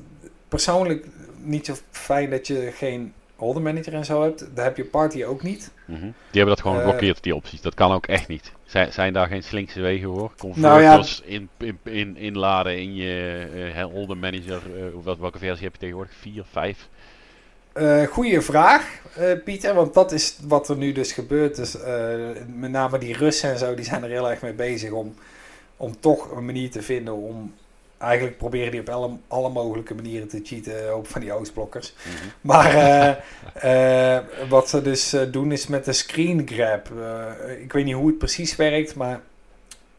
persoonlijk 0.54 1.06
niet 1.42 1.66
zo 1.66 1.74
fijn 1.90 2.30
dat 2.30 2.46
je 2.46 2.70
geen 2.74 3.12
holder 3.36 3.62
manager 3.62 3.94
en 3.94 4.04
zo 4.04 4.22
hebt. 4.22 4.46
Daar 4.54 4.64
heb 4.64 4.76
je 4.76 4.84
Party 4.84 5.24
ook 5.24 5.42
niet. 5.42 5.70
Mm 5.84 5.94
-hmm. 5.94 6.00
Die 6.02 6.40
hebben 6.40 6.54
dat 6.54 6.60
gewoon 6.60 6.76
eh, 6.76 6.82
geblokkeerd, 6.82 7.22
die 7.22 7.34
opties. 7.34 7.60
Dat 7.60 7.74
kan 7.74 7.92
ook 7.92 8.06
echt 8.06 8.28
niet. 8.28 8.52
Zijn, 8.64 8.92
zijn 8.92 9.12
daar 9.12 9.26
geen 9.26 9.42
slinkse 9.42 9.80
wegen 9.80 10.08
voor? 10.08 10.32
Converters 10.38 10.62
nou 10.62 10.82
ja, 10.82 11.04
in, 11.24 11.48
in, 11.58 11.78
in, 11.82 12.16
inladen 12.16 12.78
in 12.78 12.94
je 12.94 13.46
uh, 13.74 13.82
holder 13.82 14.16
manager. 14.16 14.62
Uh, 15.04 15.14
welke 15.18 15.38
versie 15.38 15.64
heb 15.64 15.72
je 15.72 15.78
tegenwoordig? 15.78 16.14
4, 16.14 16.44
5? 16.50 16.88
Uh, 17.74 18.06
goeie 18.06 18.40
vraag, 18.40 19.00
uh, 19.18 19.42
Pieter, 19.44 19.74
want 19.74 19.94
dat 19.94 20.12
is 20.12 20.38
wat 20.46 20.68
er 20.68 20.76
nu 20.76 20.92
dus 20.92 21.12
gebeurt. 21.12 21.56
Dus, 21.56 21.76
uh, 21.76 21.84
met 22.54 22.70
name 22.70 22.98
die 22.98 23.16
Russen 23.16 23.50
en 23.50 23.58
zo, 23.58 23.74
die 23.74 23.84
zijn 23.84 24.02
er 24.02 24.10
heel 24.10 24.30
erg 24.30 24.42
mee 24.42 24.52
bezig 24.52 24.90
om, 24.90 25.14
om 25.76 26.00
toch 26.00 26.30
een 26.30 26.44
manier 26.44 26.70
te 26.70 26.82
vinden 26.82 27.14
om... 27.14 27.54
Eigenlijk 27.98 28.38
proberen 28.38 28.70
die 28.70 28.80
op 28.80 28.88
alle, 28.88 29.10
alle 29.28 29.48
mogelijke 29.48 29.94
manieren 29.94 30.28
te 30.28 30.40
cheaten, 30.42 30.92
ook 30.92 31.06
van 31.06 31.20
die 31.20 31.32
Oostblokkers. 31.32 31.94
Mm 32.04 32.12
-hmm. 32.12 32.30
Maar 32.50 33.24
wat 34.48 34.68
ze 34.68 34.82
dus 34.82 35.16
doen 35.30 35.52
is 35.52 35.66
met 35.66 35.84
de 35.84 35.92
screen 35.92 36.48
grab. 36.48 36.88
ik 37.60 37.72
weet 37.72 37.84
niet 37.84 37.94
hoe 37.94 38.06
het 38.06 38.18
precies 38.18 38.56
werkt, 38.56 38.94
maar 38.94 39.20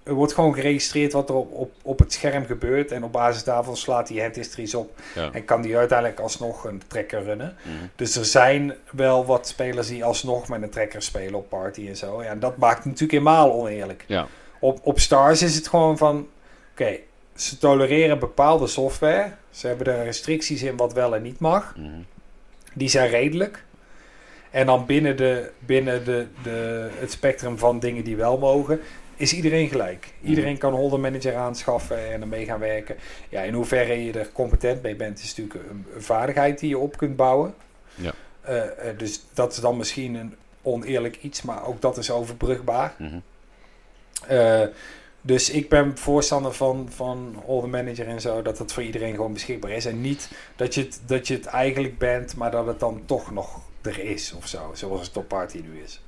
er 0.05 0.13
wordt 0.13 0.33
gewoon 0.33 0.53
geregistreerd 0.53 1.13
wat 1.13 1.29
er 1.29 1.35
op, 1.35 1.53
op, 1.53 1.71
op 1.81 1.99
het 1.99 2.13
scherm 2.13 2.45
gebeurt. 2.45 2.91
En 2.91 3.03
op 3.03 3.11
basis 3.11 3.43
daarvan 3.43 3.77
slaat 3.77 4.09
hij 4.09 4.21
hand 4.21 4.35
histories 4.35 4.75
op. 4.75 4.99
Ja. 5.15 5.29
En 5.31 5.45
kan 5.45 5.61
die 5.61 5.77
uiteindelijk 5.77 6.19
alsnog 6.19 6.63
een 6.63 6.81
trekker 6.87 7.23
runnen. 7.23 7.55
Mhm. 7.61 7.85
Dus 7.95 8.15
er 8.15 8.25
zijn 8.25 8.73
wel 8.91 9.25
wat 9.25 9.47
spelers 9.47 9.87
die 9.87 10.05
alsnog 10.05 10.47
met 10.47 10.61
een 10.61 10.69
trekker 10.69 11.01
spelen 11.01 11.33
op 11.33 11.49
party 11.49 11.87
en 11.87 11.97
zo. 11.97 12.23
Ja, 12.23 12.29
en 12.29 12.39
dat 12.39 12.57
maakt 12.57 12.77
het 12.77 12.85
natuurlijk 12.85 13.11
helemaal 13.11 13.53
oneerlijk. 13.53 14.03
Ja. 14.07 14.27
Op, 14.59 14.79
op 14.83 14.99
Stars 14.99 15.41
is 15.41 15.55
het 15.55 15.67
gewoon 15.67 15.97
van... 15.97 16.27
Oké, 16.71 16.97
ze 17.35 17.57
tolereren 17.57 18.19
bepaalde 18.19 18.67
software. 18.67 19.31
Ze 19.49 19.67
hebben 19.67 19.87
er 19.87 20.03
restricties 20.03 20.63
in 20.63 20.77
wat 20.77 20.93
wel 20.93 21.15
en 21.15 21.21
niet 21.21 21.39
mag. 21.39 21.75
Mhm. 21.77 21.87
Die 22.73 22.89
zijn 22.89 23.09
redelijk. 23.09 23.63
En 24.51 24.65
dan 24.65 24.85
binnen, 24.85 25.17
de, 25.17 25.51
binnen 25.59 26.05
de, 26.05 26.27
de, 26.43 26.89
het 26.93 27.11
spectrum 27.11 27.57
van 27.57 27.79
dingen 27.79 28.03
die 28.03 28.15
wel 28.15 28.37
mogen, 28.37 28.79
is 29.15 29.33
iedereen 29.33 29.69
gelijk. 29.69 30.13
Iedereen 30.21 30.57
kan 30.57 30.73
holder 30.73 30.99
manager 30.99 31.35
aanschaffen 31.35 32.11
en 32.11 32.21
ermee 32.21 32.45
gaan 32.45 32.59
werken. 32.59 32.95
Ja, 33.29 33.41
in 33.41 33.53
hoeverre 33.53 34.05
je 34.05 34.11
er 34.11 34.31
competent 34.31 34.81
mee 34.81 34.95
bent, 34.95 35.19
is 35.19 35.35
natuurlijk 35.35 35.69
een, 35.69 35.85
een 35.95 36.01
vaardigheid 36.01 36.59
die 36.59 36.69
je 36.69 36.77
op 36.77 36.97
kunt 36.97 37.15
bouwen. 37.15 37.53
Ja. 37.95 38.11
Eh, 38.41 38.89
eh, 38.89 38.97
dus 38.97 39.21
dat 39.33 39.51
is 39.51 39.59
dan 39.59 39.77
misschien 39.77 40.15
een 40.15 40.35
oneerlijk 40.61 41.17
iets, 41.21 41.41
maar 41.41 41.65
ook 41.65 41.81
dat 41.81 41.97
is 41.97 42.11
overbrugbaar. 42.11 42.93
Mhm. 42.97 43.19
Eh, 44.27 44.61
dus 45.25 45.49
ik 45.49 45.69
ben 45.69 45.97
voorstander 45.97 46.53
van, 46.53 46.87
van 46.95 47.35
Holder 47.45 47.69
Manager 47.69 48.07
en 48.07 48.21
zo, 48.21 48.41
dat 48.41 48.57
het 48.57 48.73
voor 48.73 48.83
iedereen 48.83 49.15
gewoon 49.15 49.33
beschikbaar 49.33 49.71
is. 49.71 49.85
En 49.85 50.01
niet 50.01 50.29
dat 50.55 50.73
je, 50.73 50.81
het, 50.81 51.01
dat 51.05 51.27
je 51.27 51.33
het 51.33 51.45
eigenlijk 51.45 51.97
bent, 51.97 52.35
maar 52.35 52.51
dat 52.51 52.65
het 52.65 52.79
dan 52.79 53.01
toch 53.05 53.31
nog 53.31 53.59
er 53.81 53.99
is 53.99 54.33
of 54.37 54.47
zo. 54.47 54.71
Zoals 54.73 55.07
het 55.07 55.17
op 55.17 55.27
Party 55.27 55.57
nu 55.57 55.81
is. 55.83 56.01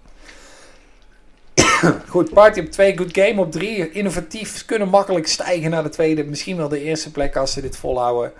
Goed, 2.10 2.34
Party 2.34 2.60
op 2.60 2.72
2, 2.72 2.98
Good 2.98 3.18
Game 3.18 3.42
op 3.42 3.52
3. 3.52 3.92
Innovatief, 3.92 4.66
kunnen 4.66 4.90
makkelijk 4.90 5.28
stijgen 5.28 5.70
naar 5.70 5.84
de 5.84 5.90
tweede. 5.90 6.24
Misschien 6.24 6.58
wel 6.58 6.70
de 6.70 6.82
eerste 6.82 7.12
plek 7.12 7.36
als 7.36 7.54
ze 7.54 7.62
dit 7.62 7.78
volhouden. 7.78 8.34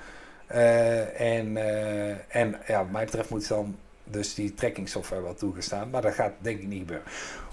Eh, 0.48 1.22
en 1.22 1.58
eh, 1.58 2.16
en 2.28 2.56
ja, 2.68 2.78
wat 2.78 2.92
mij 2.92 3.06
betreft 3.06 3.30
moet 3.30 3.48
dan 3.48 3.76
dus 4.04 4.34
die 4.34 4.54
tracking 4.54 4.90
software 4.90 5.22
wel 5.22 5.36
toegestaan. 5.36 5.90
Maar 5.90 6.02
dat 6.02 6.14
gaat 6.14 6.34
denk 6.40 6.60
ik 6.60 6.68
niet 6.68 6.80
gebeuren. 6.80 7.06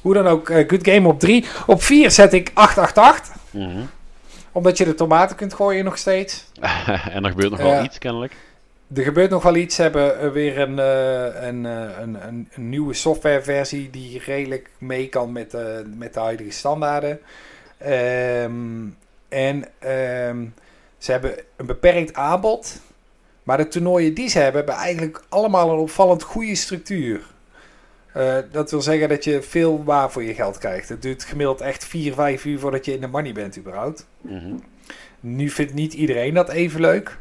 Hoe 0.05 0.15
dan 0.15 0.27
ook, 0.27 0.51
eh, 0.51 0.69
Good 0.69 0.89
Game 0.89 1.09
op 1.09 1.21
3. 1.21 1.45
Op 1.67 1.83
4 1.83 2.11
zet 2.11 2.33
ik 2.33 2.51
888. 2.55 3.35
Mhm. 3.51 3.85
Omdat 4.53 4.79
je 4.79 4.85
de 4.85 4.95
tomaten 4.95 5.37
kunt 5.37 5.55
gooien 5.55 5.85
nog 5.85 5.99
steeds. 5.99 6.47
en 7.15 7.25
er 7.25 7.31
gebeurt 7.31 7.51
nog 7.51 7.61
wel 7.61 7.85
iets 7.85 7.99
kennelijk. 7.99 8.37
Er 8.95 9.03
gebeurt 9.03 9.31
nog 9.31 9.43
wel 9.43 9.55
iets. 9.55 9.75
Ze 9.75 9.83
hebben 9.83 10.21
eh, 10.21 10.31
weer 10.31 10.59
een, 10.59 10.79
eh, 10.79 11.47
een, 11.47 11.65
een, 11.65 12.27
een, 12.27 12.49
een 12.55 12.69
nieuwe 12.69 12.95
softwareversie 12.95 13.91
die 13.91 14.23
redelijk 14.27 14.71
mee 14.79 15.09
kan 15.09 15.33
met, 15.33 15.57
met 15.97 16.15
de 16.15 16.21
huidige 16.21 16.51
standaarden. 16.51 17.21
Ehm, 17.79 18.87
en 19.29 19.65
ehm, 19.79 20.45
ze 20.99 21.11
hebben 21.11 21.35
een 21.57 21.67
beperkt 21.67 22.15
aanbod. 22.15 22.81
Maar 23.43 23.57
de 23.57 23.69
toernooien 23.69 24.15
die 24.15 24.29
ze 24.29 24.39
hebben, 24.39 24.65
hebben 24.65 24.83
eigenlijk 24.83 25.23
allemaal 25.29 25.71
een 25.71 25.79
opvallend 25.79 26.23
goede 26.23 26.55
structuur. 26.55 27.33
Eh, 28.15 28.37
dat 28.51 28.71
wil 28.71 28.83
zeggen 28.83 29.09
dat 29.09 29.25
je 29.25 29.43
veel 29.43 29.85
waar 29.85 30.11
voor 30.12 30.23
je 30.23 30.35
geld 30.35 30.59
krijgt. 30.59 30.89
Het 30.89 31.03
duurt 31.03 31.25
gemiddeld 31.25 31.61
echt 31.61 31.85
4, 31.85 32.15
5 32.15 32.45
uur 32.45 32.59
voordat 32.59 32.85
je 32.85 32.93
in 32.95 33.01
de 33.01 33.07
money 33.07 33.33
bent 33.33 33.59
überhaupt. 33.59 34.07
Mhm. 34.21 34.55
Nu 35.21 35.51
vindt 35.51 35.75
niet 35.75 35.93
iedereen 35.95 36.35
dat 36.35 36.49
even 36.49 36.81
leuk. 36.81 37.19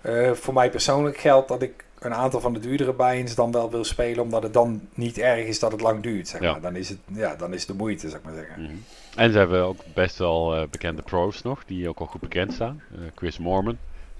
Eh, 0.00 0.32
voor 0.32 0.54
mij 0.54 0.70
persoonlijk 0.70 1.16
geldt 1.18 1.48
dat 1.48 1.62
ik 1.62 1.84
een 1.98 2.14
aantal 2.14 2.40
van 2.40 2.52
de 2.52 2.58
duurdere 2.60 2.92
buy-ins 2.92 3.34
dan 3.34 3.52
wel 3.52 3.70
wil 3.70 3.84
spelen, 3.84 4.22
omdat 4.22 4.42
het 4.42 4.52
dan 4.52 4.88
niet 4.94 5.18
erg 5.18 5.46
is 5.46 5.58
dat 5.58 5.72
het 5.72 5.80
lang 5.80 6.02
duurt. 6.02 6.28
Zeg 6.28 6.40
Ja. 6.40 6.52
maar. 6.52 6.60
dan, 6.60 6.76
is 6.76 6.88
het, 6.88 6.98
ja, 7.14 7.36
dan 7.36 7.52
is 7.54 7.58
het 7.60 7.68
de 7.68 7.74
moeite, 7.74 8.08
zou 8.08 8.20
ik 8.20 8.24
maar 8.26 8.34
zeggen. 8.36 8.62
Mhm. 8.62 8.72
En 9.16 9.32
ze 9.32 9.38
hebben 9.38 9.62
ook 9.64 9.80
best 9.94 10.18
wel 10.18 10.54
eh, 10.56 10.62
bekende 10.70 11.02
pros 11.02 11.42
nog, 11.42 11.64
die 11.64 11.88
ook 11.88 11.98
al 11.98 12.06
goed 12.06 12.20
bekend 12.20 12.52
staan. 12.52 12.82
Chris 13.14 13.38
Mormon 13.38 13.78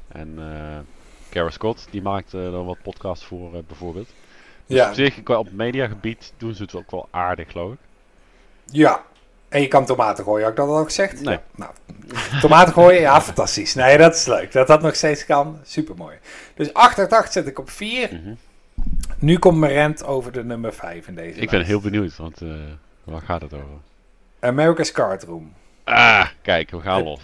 en 0.09 0.39
Kara 1.29 1.51
Scott, 1.51 1.87
die 1.91 2.03
maakt 2.03 2.33
er 2.33 2.64
wat 2.64 2.83
podcasts 2.83 3.25
voor 3.25 3.51
bijvoorbeeld. 3.67 4.09
Dus 4.67 4.77
Ja. 4.79 4.89
op 4.89 4.95
zich, 4.95 5.23
qua 5.23 5.39
op 5.39 5.53
mediagebied 5.53 6.33
doen 6.37 6.55
ze 6.55 6.62
het 6.62 6.75
ook 6.75 6.91
wel 6.91 7.09
aardig, 7.11 7.51
geloof 7.51 7.73
ik. 7.73 7.79
Ja. 8.64 9.03
En 9.49 9.61
je 9.61 9.69
kan 9.69 9.85
tomaten 9.87 10.25
gooien, 10.25 10.43
had 10.43 10.51
ik 10.51 10.57
dat 10.57 10.69
al 10.69 10.85
gezegd? 10.85 11.21
Nee. 11.21 11.35
Ja, 11.35 11.43
nou, 11.57 11.73
tomaten 12.41 12.73
gooien, 12.73 13.01
ja, 13.01 13.21
fantastisch. 13.21 13.75
Nee, 13.75 13.99
dat 13.99 14.14
is 14.14 14.27
leuk. 14.27 14.53
Dat 14.53 14.67
dat 14.67 14.83
nog 14.83 14.95
steeds 14.95 15.27
kan, 15.27 15.59
supermooi. 15.64 16.17
Dus 16.55 16.73
88 16.75 17.33
zet 17.33 17.47
ik 17.47 17.59
op 17.59 17.71
4. 17.71 18.09
Mhm. 18.12 18.35
Nu 19.19 19.39
komt 19.39 19.59
mijn 19.59 19.73
rent 19.73 20.05
over 20.05 20.33
de 20.33 20.45
nummer 20.45 20.73
5 20.75 21.07
in 21.09 21.14
deze 21.14 21.41
Ik 21.41 21.51
ben 21.51 21.64
heel 21.64 21.81
benieuwd, 21.81 22.17
want 22.17 22.41
eh, 22.43 22.49
waar 23.05 23.21
gaat 23.23 23.41
het 23.43 23.53
over? 23.55 23.67
America's 24.41 24.93
Card 24.93 25.23
Room. 25.23 25.53
Ah, 25.85 26.27
kijk, 26.43 26.71
we 26.71 26.81
gaan 26.81 26.99
Eh, 26.99 27.05
los. 27.05 27.21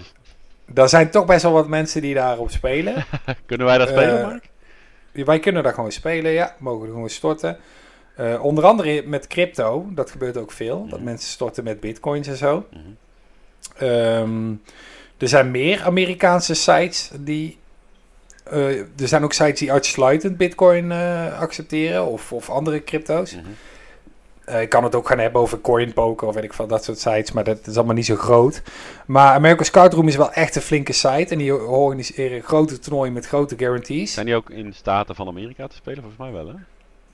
Er 0.74 0.88
zijn 0.88 1.10
toch 1.10 1.24
best 1.24 1.42
wel 1.42 1.52
wat 1.52 1.68
mensen 1.68 2.02
die 2.02 2.14
daarop 2.14 2.50
spelen. 2.50 3.04
Kunnen 3.46 3.66
wij 3.66 3.78
dat 3.78 3.88
spelen, 3.88 4.20
eh, 4.20 4.26
Mark? 4.26 4.48
Wij 5.12 5.38
kunnen 5.38 5.62
daar 5.62 5.74
gewoon 5.74 5.92
spelen, 5.92 6.30
ja. 6.32 6.54
Mogen 6.58 6.86
er 6.86 6.92
gewoon 6.92 7.10
storten. 7.10 7.56
Eh, 8.16 8.44
onder 8.44 8.64
andere 8.64 9.02
met 9.06 9.26
crypto, 9.26 9.86
dat 9.90 10.10
gebeurt 10.10 10.36
ook 10.36 10.52
veel. 10.52 10.86
Dat 10.88 10.98
Mhm. 10.98 11.04
mensen 11.08 11.30
storten 11.30 11.64
met 11.64 11.80
bitcoins 11.80 12.28
en 12.28 12.36
zo. 12.36 12.66
Mhm. 12.70 12.80
Ehm, 13.76 14.50
er 15.18 15.28
zijn 15.28 15.50
meer 15.50 15.82
Amerikaanse 15.82 16.54
sites 16.54 17.10
die... 17.20 17.58
eh, 18.44 18.78
er 18.78 18.86
zijn 19.08 19.24
ook 19.24 19.32
sites 19.32 19.58
die 19.58 19.72
uitsluitend 19.72 20.36
bitcoin 20.36 20.92
eh, 20.92 21.40
accepteren 21.40 22.06
of, 22.06 22.32
of 22.32 22.50
andere 22.50 22.84
crypto's. 22.84 23.34
Mhm. 23.34 23.44
Ik 24.46 24.68
kan 24.68 24.84
het 24.84 24.94
ook 24.94 25.06
gaan 25.06 25.18
hebben 25.18 25.40
over 25.40 25.60
coinpoker 25.60 26.28
of 26.28 26.34
weet 26.34 26.44
ik 26.44 26.52
van 26.52 26.68
dat 26.68 26.84
soort 26.84 26.98
sites, 26.98 27.32
maar 27.32 27.44
dat 27.44 27.66
is 27.66 27.76
allemaal 27.76 27.94
niet 27.94 28.06
zo 28.06 28.16
groot. 28.16 28.62
Maar 29.06 29.34
America's 29.34 29.70
Card 29.70 29.92
Room 29.92 30.08
is 30.08 30.16
wel 30.16 30.32
echt 30.32 30.56
een 30.56 30.62
flinke 30.62 30.92
site 30.92 31.26
en 31.28 31.38
die 31.38 31.66
organiseren 31.66 32.42
grote 32.42 32.78
toernooien 32.78 33.12
met 33.12 33.26
grote 33.26 33.54
guarantees. 33.58 34.12
Zijn 34.12 34.26
die 34.26 34.34
ook 34.34 34.50
in 34.50 34.74
staten 34.74 35.14
van 35.14 35.28
Amerika 35.28 35.66
te 35.66 35.76
spelen? 35.76 36.02
Volgens 36.02 36.20
mij 36.20 36.32
wel, 36.32 36.48
hè? 36.48 36.54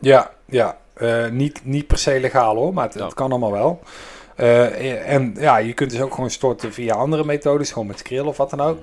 Ja, 0.00 0.30
ja. 0.44 0.76
Eh, 0.92 1.28
niet, 1.28 1.60
niet 1.64 1.86
per 1.86 1.98
se 1.98 2.20
legaal 2.20 2.56
hoor, 2.56 2.74
maar 2.74 2.84
het, 2.84 2.94
het 2.94 3.14
kan 3.14 3.30
allemaal 3.30 3.52
wel. 3.52 3.82
Eh, 4.36 5.12
en 5.12 5.34
ja, 5.38 5.56
je 5.56 5.72
kunt 5.72 5.90
dus 5.90 6.00
ook 6.00 6.14
gewoon 6.14 6.30
storten 6.30 6.72
via 6.72 6.94
andere 6.94 7.24
methodes, 7.24 7.72
gewoon 7.72 7.88
met 7.88 7.98
Skrill 7.98 8.20
of 8.20 8.36
wat 8.36 8.50
dan 8.50 8.60
ook. 8.60 8.78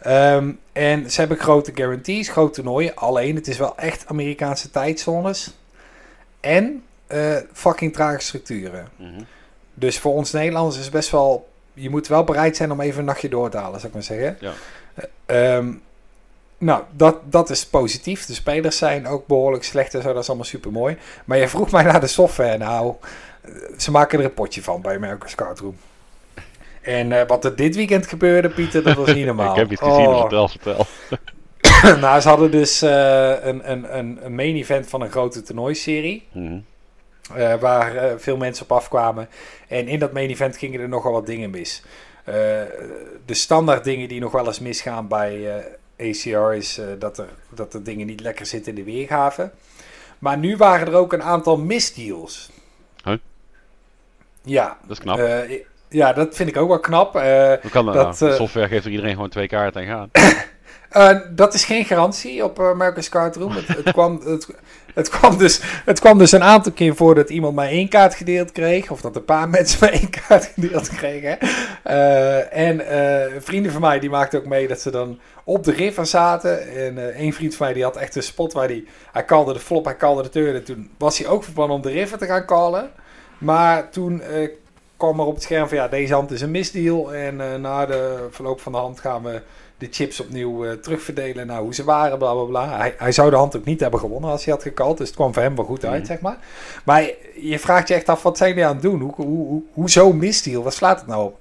Ehm, 0.00 0.52
en 0.72 1.10
ze 1.10 1.20
hebben 1.20 1.38
grote 1.38 1.72
guarantees, 1.74 2.28
grote 2.28 2.52
toernooien. 2.52 2.94
Alleen, 2.94 3.34
het 3.34 3.48
is 3.48 3.58
wel 3.58 3.76
echt 3.76 4.06
Amerikaanse 4.06 4.70
tijdzones. 4.70 5.54
En 6.40 6.82
eh, 7.06 7.36
fucking 7.52 7.92
trage 7.92 8.20
structuren. 8.20 8.88
Mhm. 8.96 9.22
Dus 9.74 9.98
voor 9.98 10.14
ons 10.14 10.32
Nederlanders 10.32 10.78
is 10.78 10.90
best 10.90 11.10
wel... 11.10 11.48
Je 11.74 11.90
moet 11.90 12.06
wel 12.06 12.24
bereid 12.24 12.56
zijn 12.56 12.72
om 12.72 12.80
even 12.80 12.98
een 12.98 13.04
nachtje 13.04 13.28
door 13.28 13.50
te 13.50 13.56
halen, 13.56 13.74
zou 13.80 13.86
ik 13.86 13.92
maar 13.94 14.02
zeggen. 14.02 14.36
Ja. 14.40 14.52
Eh, 15.26 15.56
ehm, 15.56 15.72
nou, 16.58 16.82
dat, 16.90 17.16
dat 17.24 17.50
is 17.50 17.66
positief. 17.66 18.26
De 18.26 18.34
spelers 18.34 18.78
zijn 18.78 19.06
ook 19.06 19.26
behoorlijk 19.26 19.64
slecht 19.64 19.94
en 19.94 20.02
zo. 20.02 20.12
Dat 20.12 20.22
is 20.22 20.28
allemaal 20.28 20.46
super 20.46 20.72
mooi. 20.72 20.96
Maar 21.24 21.38
je 21.38 21.48
vroeg 21.48 21.70
mij 21.76 21.82
naar 21.82 22.00
de 22.00 22.06
software. 22.06 22.58
Nou, 22.58 22.94
eh, 23.40 23.50
ze 23.76 23.90
maken 23.90 24.18
er 24.18 24.24
een 24.24 24.34
potje 24.34 24.62
van 24.62 24.80
bij 24.80 24.96
America's 24.96 25.34
Card 25.34 25.58
Room. 25.58 25.76
En 26.82 27.26
wat 27.26 27.44
er 27.44 27.56
dit 27.56 27.76
weekend 27.76 28.06
gebeurde, 28.06 28.50
Pieter, 28.50 28.82
dat 28.82 28.96
was 28.96 29.14
niet 29.14 29.26
normaal. 29.32 29.50
Ik 29.50 29.58
heb 29.58 29.72
iets 29.72 29.80
gezien, 29.80 30.06
Oh. 30.06 30.20
vertel, 30.20 30.48
vertel. 30.48 30.86
nou, 32.00 32.20
ze 32.20 32.28
hadden 32.28 32.50
dus 32.50 32.80
een, 32.80 33.70
een, 33.70 33.98
een, 33.98 34.18
een 34.22 34.34
main 34.34 34.54
event 34.56 34.88
van 34.88 35.00
een 35.00 35.10
grote 35.10 35.42
toernooiserie. 35.42 36.26
Mhm. 36.32 36.58
Eh, 37.34 37.54
waar 37.54 37.96
eh, 37.96 38.14
veel 38.16 38.36
mensen 38.36 38.64
op 38.64 38.72
afkwamen. 38.72 39.28
En 39.68 39.88
in 39.88 39.98
dat 39.98 40.12
main 40.12 40.30
event 40.30 40.56
gingen 40.56 40.80
er 40.80 40.88
nogal 40.88 41.12
wat 41.12 41.26
dingen 41.26 41.50
mis. 41.50 41.82
Eh, 42.24 42.34
de 43.24 43.34
standaard 43.34 43.84
dingen 43.84 44.08
die 44.08 44.20
nog 44.20 44.32
wel 44.32 44.46
eens 44.46 44.60
misgaan 44.60 45.08
bij 45.08 45.64
ACR 46.00 46.52
is 46.52 46.80
dat, 46.98 47.18
er, 47.18 47.28
dat 47.48 47.74
er 47.74 47.82
dingen 47.82 48.06
niet 48.06 48.20
lekker 48.20 48.46
zitten 48.46 48.76
in 48.76 48.84
de 48.84 48.92
weergave. 48.92 49.50
Maar 50.18 50.38
nu 50.38 50.56
waren 50.56 50.86
er 50.86 50.94
ook 50.94 51.12
een 51.12 51.22
aantal 51.22 51.56
misdeals. 51.56 52.50
Huh? 53.04 53.16
Ja. 54.42 54.78
Dat 54.82 54.90
is 54.90 54.98
knap. 54.98 55.20
ja, 55.88 56.12
dat 56.12 56.34
vind 56.34 56.48
ik 56.48 56.56
ook 56.56 56.68
wel 56.68 56.80
knap. 56.80 57.12
Hoe 57.12 57.70
kan 57.70 57.84
dat, 57.84 57.94
dat, 57.94 58.20
nou? 58.20 58.34
Software 58.34 58.68
geeft 58.68 58.84
er 58.84 58.90
iedereen 58.90 59.14
gewoon 59.14 59.28
twee 59.28 59.48
kaarten 59.48 59.82
en 59.82 59.88
gaan. 59.88 60.10
Dat 61.34 61.54
is 61.54 61.64
geen 61.64 61.84
garantie 61.84 62.44
op 62.44 62.74
Marcus 62.76 63.08
Card 63.08 63.36
Room. 63.36 63.52
Het, 63.52 63.68
het, 63.68 63.92
kwam, 63.92 64.20
het, 64.24 64.48
het, 64.96 65.08
kwam 65.08 65.38
dus, 65.38 65.60
het 65.84 66.00
kwam 66.00 66.18
dus 66.18 66.32
een 66.32 66.42
aantal 66.42 66.72
keer 66.72 66.96
voor 66.96 67.14
dat 67.14 67.30
iemand 67.30 67.54
maar 67.54 67.68
één 67.68 67.88
kaart 67.88 68.14
gedeeld 68.14 68.52
kreeg. 68.52 68.90
Of 68.90 69.00
dat 69.00 69.16
een 69.16 69.24
paar 69.24 69.48
mensen 69.48 69.78
maar 69.80 69.92
één 69.92 70.10
kaart 70.10 70.44
gedeeld 70.54 70.88
kregen. 70.88 71.38
Uh, 71.86 72.56
en 72.56 72.80
uh, 72.80 73.40
vrienden 73.40 73.72
van 73.72 73.80
mij 73.80 73.98
die 73.98 74.10
maakten 74.10 74.38
ook 74.38 74.46
mee 74.46 74.68
dat 74.68 74.80
ze 74.80 74.90
dan 74.90 75.18
op 75.44 75.64
de 75.64 75.72
river 75.72 76.06
zaten. 76.06 76.74
En 76.76 76.96
uh, 76.96 77.04
één 77.04 77.32
vriend 77.32 77.54
van 77.54 77.66
mij 77.66 77.74
die 77.74 77.84
had 77.84 77.96
echt 77.96 78.16
een 78.16 78.22
spot 78.22 78.52
waar 78.52 78.68
hij... 78.68 78.84
Hij 79.12 79.24
kalde 79.24 79.52
de 79.52 79.58
flop, 79.58 79.84
hij 79.84 79.96
kalde 79.96 80.22
de 80.22 80.28
turn. 80.28 80.54
En 80.54 80.64
toen 80.64 80.90
was 80.98 81.18
hij 81.18 81.26
ook 81.26 81.44
van 81.44 81.52
plan 81.52 81.70
om 81.70 81.82
de 81.82 81.90
river 81.90 82.18
te 82.18 82.26
gaan 82.26 82.46
callen. 82.46 82.90
Maar 83.38 83.90
toen 83.90 84.22
kwam 84.96 85.20
er 85.20 85.26
op 85.26 85.34
het 85.34 85.42
scherm 85.42 85.68
van 85.68 85.76
ja, 85.76 85.88
deze 85.88 86.14
hand 86.14 86.30
is 86.30 86.40
een 86.40 86.50
misdeal. 86.50 87.14
En 87.14 87.34
uh, 87.34 87.54
na 87.54 87.86
de 87.86 88.26
verloop 88.30 88.60
van 88.60 88.72
de 88.72 88.78
hand 88.78 89.00
gaan 89.00 89.22
we 89.22 89.42
de 89.78 89.88
chips 89.90 90.20
opnieuw 90.20 90.66
uh, 90.66 90.72
terugverdelen 90.72 91.46
naar 91.46 91.60
hoe 91.60 91.74
ze 91.74 91.84
waren, 91.84 92.18
bla 92.18 92.32
bla 92.32 92.42
bla. 92.42 92.76
Hij, 92.76 92.94
hij, 92.98 93.12
zou 93.12 93.30
de 93.30 93.36
hand 93.36 93.56
ook 93.56 93.64
niet 93.64 93.80
hebben 93.80 94.00
gewonnen 94.00 94.30
als 94.30 94.44
hij 94.44 94.54
had 94.54 94.62
gekald, 94.62 94.98
dus 94.98 95.06
het 95.06 95.16
kwam 95.16 95.34
voor 95.34 95.42
hem 95.42 95.56
wel 95.56 95.64
goed 95.64 95.84
uit, 95.84 96.00
mm. 96.00 96.06
zeg 96.06 96.20
maar. 96.20 96.36
Maar 96.84 97.10
je 97.40 97.58
vraagt 97.58 97.88
je 97.88 97.94
echt 97.94 98.08
af, 98.08 98.22
wat 98.22 98.36
zijn 98.36 98.54
die 98.54 98.66
aan 98.66 98.72
het 98.72 98.82
doen? 98.82 99.00
Hoe, 99.00 99.14
hoe, 99.14 99.46
hoe, 99.46 99.62
hoezo 99.72 100.12
misdeal? 100.12 100.62
Wat 100.62 100.74
slaat 100.74 100.98
het 100.98 101.08
nou 101.08 101.24
op? 101.24 101.38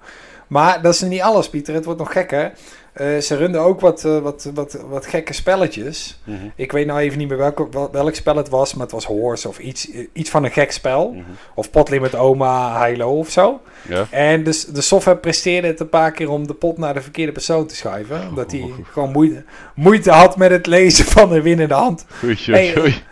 Maar 0.47 0.82
dat 0.82 0.93
is 0.93 1.01
niet 1.01 1.22
alles, 1.22 1.49
Pieter. 1.49 1.74
Het 1.74 1.86
wordt 1.86 1.99
nog 1.99 2.12
gekker. 2.12 2.53
Eh, 2.96 3.18
ze 3.18 3.36
runden 3.36 3.62
ook 3.62 3.80
wat, 3.80 4.06
eh, 4.06 4.18
wat, 4.20 4.50
wat, 4.54 4.78
wat 4.89 5.06
gekke 5.08 5.34
spelletjes. 5.34 6.20
Mhm. 6.24 6.38
Ik 6.56 6.72
weet 6.72 6.86
nou 6.86 7.00
even 7.00 7.18
niet 7.18 7.28
meer 7.28 7.38
welk, 7.38 7.68
wel- 7.74 7.91
welk 7.91 8.16
spel 8.16 8.36
het 8.36 8.50
was, 8.50 8.74
maar 8.74 8.84
het 8.84 8.91
was 8.91 9.06
Horse 9.06 9.48
of 9.48 9.60
iets, 9.60 9.88
iets 10.14 10.30
van 10.30 10.43
een 10.43 10.52
gek 10.52 10.72
spel. 10.72 11.12
Mhm. 11.12 11.24
Of 11.56 11.70
Potlimit 11.72 12.16
Oma, 12.16 12.86
Hilo 12.88 13.18
of 13.18 13.30
zo. 13.30 13.62
Ja. 13.89 14.08
En 14.10 14.43
dus 14.43 14.66
de 14.66 14.82
software 14.82 15.18
presteerde 15.18 15.68
het 15.68 15.80
een 15.80 15.89
paar 15.89 16.12
keer 16.12 16.30
om 16.30 16.48
de 16.48 16.54
pot 16.54 16.78
naar 16.78 16.93
de 16.93 17.02
verkeerde 17.02 17.32
persoon 17.32 17.68
te 17.68 17.76
schuiven. 17.76 18.28
Omdat 18.30 18.52
hij 18.52 18.64
gewoon 18.91 19.12
moeite, 19.12 19.43
moeite 19.76 20.12
had 20.12 20.38
met 20.38 20.52
het 20.52 20.66
lezen 20.66 21.06
van 21.06 21.30
de 21.30 21.41
winnende 21.41 21.74
hand. 21.74 22.06
Oei, 22.24 22.38
oei, 22.50 22.58
Hey, 22.58 22.78
oei. 22.82 23.04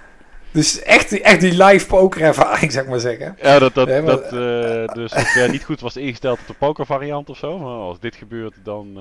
Dus 0.52 0.82
echt, 0.82 1.22
echt 1.22 1.40
die 1.42 1.64
live 1.64 1.88
poker 1.88 2.22
ervaring, 2.22 2.72
zou 2.72 2.84
ik 2.84 2.90
maar 2.90 3.00
zeggen. 3.00 3.38
Ja, 3.42 3.60
dat, 3.60 3.74
dat, 3.74 3.88
Nee, 3.88 4.02
maar- 4.02 4.12
dat 4.16 4.24
eh, 4.26 4.32
de 4.94 5.06
software 5.06 5.50
niet 5.52 5.64
goed 5.64 5.82
was 5.82 5.96
ingesteld 5.98 6.40
op 6.40 6.48
de 6.48 6.54
pokervariant 6.54 7.30
of 7.30 7.38
zo. 7.38 7.58
Maar 7.60 7.68
als 7.78 8.00
dit 8.00 8.16
gebeurt, 8.16 8.54
dan... 8.64 8.98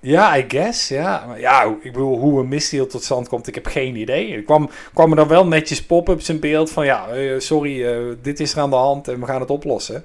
Ja, 0.00 0.36
I 0.36 0.44
guess, 0.48 0.88
ja. 0.88 1.24
Maar 1.26 1.40
ja, 1.40 1.64
ik 1.64 1.92
bedoel, 1.92 2.18
hoe 2.18 2.40
een 2.40 2.48
misdeal 2.48 2.86
tot 2.86 3.02
stand 3.02 3.28
komt, 3.28 3.46
ik 3.46 3.54
heb 3.54 3.66
geen 3.66 3.96
idee. 3.96 4.34
Er 4.34 4.42
kwam, 4.42 4.70
kwam 4.94 5.10
er 5.10 5.16
dan 5.16 5.28
wel 5.28 5.46
netjes 5.46 5.84
pop-ups 5.84 6.28
in 6.28 6.40
beeld 6.40 6.70
van, 6.70 6.84
ja, 6.84 7.08
eh, 7.08 7.38
sorry, 7.38 7.86
eh, 7.86 7.96
dit 8.22 8.40
is 8.40 8.52
er 8.52 8.60
aan 8.60 8.70
de 8.70 8.76
hand 8.76 9.08
en 9.08 9.20
we 9.20 9.26
gaan 9.26 9.40
het 9.40 9.50
oplossen. 9.50 10.04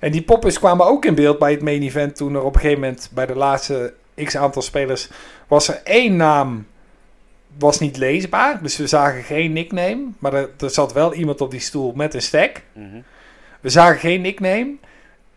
En 0.00 0.12
die 0.12 0.22
pop-ups 0.22 0.58
kwamen 0.58 0.86
ook 0.86 1.04
in 1.04 1.14
beeld 1.14 1.38
bij 1.38 1.50
het 1.50 1.62
main 1.62 1.82
event 1.82 2.16
toen 2.16 2.34
er 2.34 2.42
op 2.42 2.54
een 2.54 2.60
gegeven 2.60 2.80
moment 2.80 3.10
bij 3.14 3.26
de 3.26 3.36
laatste 3.36 3.92
x 4.24 4.36
aantal 4.36 4.62
spelers 4.62 5.08
was 5.48 5.68
er 5.68 5.80
één 5.84 6.16
naam 6.16 6.66
was 7.58 7.78
niet 7.78 7.96
leesbaar. 7.96 8.62
Dus 8.62 8.76
we 8.76 8.86
zagen 8.86 9.22
geen 9.22 9.52
nickname, 9.52 10.06
maar 10.18 10.34
er, 10.34 10.50
er 10.58 10.70
zat 10.70 10.92
wel 10.92 11.14
iemand 11.14 11.40
op 11.40 11.50
die 11.50 11.60
stoel 11.60 11.92
met 11.92 12.14
een 12.14 12.22
stack. 12.22 12.62
mhm. 12.72 13.00
We 13.60 13.68
zagen 13.68 13.98
geen 14.00 14.20
nickname 14.20 14.74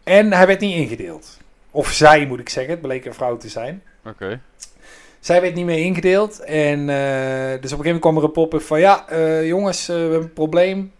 en 0.04 0.34
hij 0.34 0.48
werd 0.48 0.60
niet 0.60 0.76
ingedeeld. 0.76 1.38
Of 1.76 1.92
zij, 1.92 2.26
moet 2.26 2.40
ik 2.40 2.50
zeggen. 2.50 2.72
Het 2.74 2.82
bleek 2.82 3.06
een 3.06 3.14
vrouw 3.14 3.38
te 3.38 3.50
zijn. 3.50 3.84
Oké. 4.06 4.40
Zij 5.20 5.42
werd 5.42 5.56
niet 5.56 5.66
meer 5.66 5.86
ingedeeld. 5.86 6.40
En 6.40 6.90
eh, 6.90 7.62
dus 7.62 7.72
op 7.72 7.80
een 7.80 7.84
gegeven 7.84 7.84
moment 7.84 8.00
kwam 8.00 8.18
er 8.18 8.24
een 8.24 8.32
pop-up 8.32 8.62
van... 8.62 8.80
Ja, 8.80 9.08
eh, 9.08 9.48
jongens, 9.48 9.90
eh, 9.90 9.96
we 9.96 10.02
hebben 10.02 10.22
een 10.22 10.34
probleem. 10.34 10.92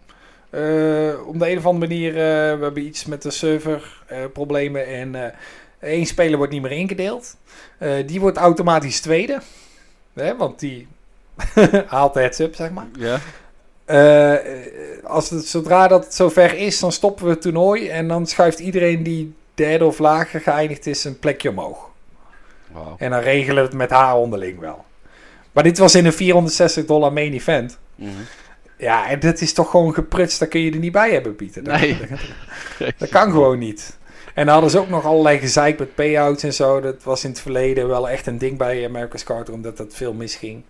Op 1.26 1.38
de 1.38 1.50
een 1.50 1.58
of 1.58 1.66
andere 1.66 1.88
manier... 1.88 2.12
we 2.12 2.64
hebben 2.64 2.86
iets 2.86 3.04
met 3.04 3.22
de 3.22 3.30
server 3.30 4.02
problemen. 4.32 4.86
En 4.86 5.34
één 5.80 6.06
speler 6.06 6.36
wordt 6.36 6.52
niet 6.52 6.62
meer 6.62 6.72
ingedeeld. 6.72 7.36
Die 8.06 8.20
wordt 8.20 8.36
automatisch 8.36 9.00
tweede. 9.00 9.40
Hè, 10.12 10.36
want 10.36 10.58
die 10.58 10.88
haalt 11.86 12.14
de 12.14 12.20
heads-up, 12.20 12.54
zeg 12.54 12.70
maar. 12.70 12.86
Ja. 12.98 13.20
Als 15.02 15.30
het, 15.30 15.46
zodra 15.46 15.88
dat 15.88 16.04
het 16.04 16.14
zover 16.14 16.56
is, 16.56 16.80
dan 16.80 16.92
stoppen 16.92 17.24
we 17.24 17.30
het 17.30 17.42
toernooi. 17.42 17.88
En 17.88 18.08
dan 18.08 18.26
schuift 18.26 18.58
iedereen 18.58 19.02
die 19.02 19.34
derde 19.54 19.84
of 19.84 19.98
lager 19.98 20.40
geëindigd 20.40 20.86
is 20.86 21.04
een 21.04 21.18
plekje 21.18 21.50
omhoog. 21.50 21.90
Wauw. 22.72 22.94
En 22.98 23.10
dan 23.10 23.20
regelen 23.20 23.62
we 23.62 23.68
het 23.68 23.78
met 23.78 23.90
haar 23.90 24.16
onderling 24.16 24.58
wel. 24.58 24.84
Maar 25.52 25.62
dit 25.62 25.78
was 25.78 25.94
in 25.94 26.06
een 26.06 26.12
460 26.12 26.84
dollar 26.84 27.12
main 27.12 27.32
event. 27.32 27.78
Mhm. 27.94 28.10
Ja, 28.78 29.08
en 29.08 29.20
dat 29.20 29.40
is 29.40 29.52
toch 29.52 29.70
gewoon 29.70 29.94
geprutst. 29.94 30.38
Daar 30.38 30.48
kun 30.48 30.60
je 30.60 30.72
er 30.72 30.78
niet 30.78 30.92
bij 30.92 31.10
hebben, 31.12 31.36
Pieter. 31.36 31.64
Dat, 31.64 31.80
Nee. 31.80 31.98
dat, 32.78 32.92
dat 32.98 33.08
kan 33.08 33.30
gewoon 33.30 33.58
niet. 33.58 33.96
En 34.34 34.44
dan 34.44 34.52
hadden 34.52 34.70
ze 34.70 34.78
ook 34.78 34.88
nog 34.88 35.04
allerlei 35.04 35.38
gezeik 35.38 35.78
met 35.78 35.94
payouts 35.94 36.42
en 36.42 36.54
zo. 36.54 36.80
Dat 36.80 37.02
was 37.02 37.24
in 37.24 37.30
het 37.30 37.40
verleden 37.40 37.88
wel 37.88 38.08
echt 38.08 38.26
een 38.26 38.38
ding 38.38 38.58
bij 38.58 38.84
America's 38.86 39.24
Carter, 39.24 39.54
omdat 39.54 39.76
dat 39.76 39.94
veel 39.94 40.12
misging. 40.12 40.62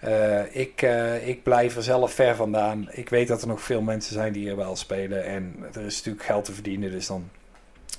Eh, 0.00 0.56
ik, 0.56 0.82
eh, 0.82 1.28
ik 1.28 1.42
blijf 1.42 1.76
er 1.76 1.82
zelf 1.82 2.12
ver 2.12 2.34
vandaan. 2.36 2.88
Ik 2.90 3.08
weet 3.08 3.28
dat 3.28 3.42
er 3.42 3.48
nog 3.48 3.60
veel 3.60 3.80
mensen 3.80 4.12
zijn 4.14 4.32
die 4.32 4.50
er 4.50 4.56
wel 4.56 4.76
spelen. 4.76 5.24
En 5.24 5.54
er 5.72 5.84
is 5.84 5.96
natuurlijk 5.96 6.24
geld 6.24 6.44
te 6.44 6.52
verdienen, 6.52 6.90
dus 6.90 7.06
dan 7.06 7.28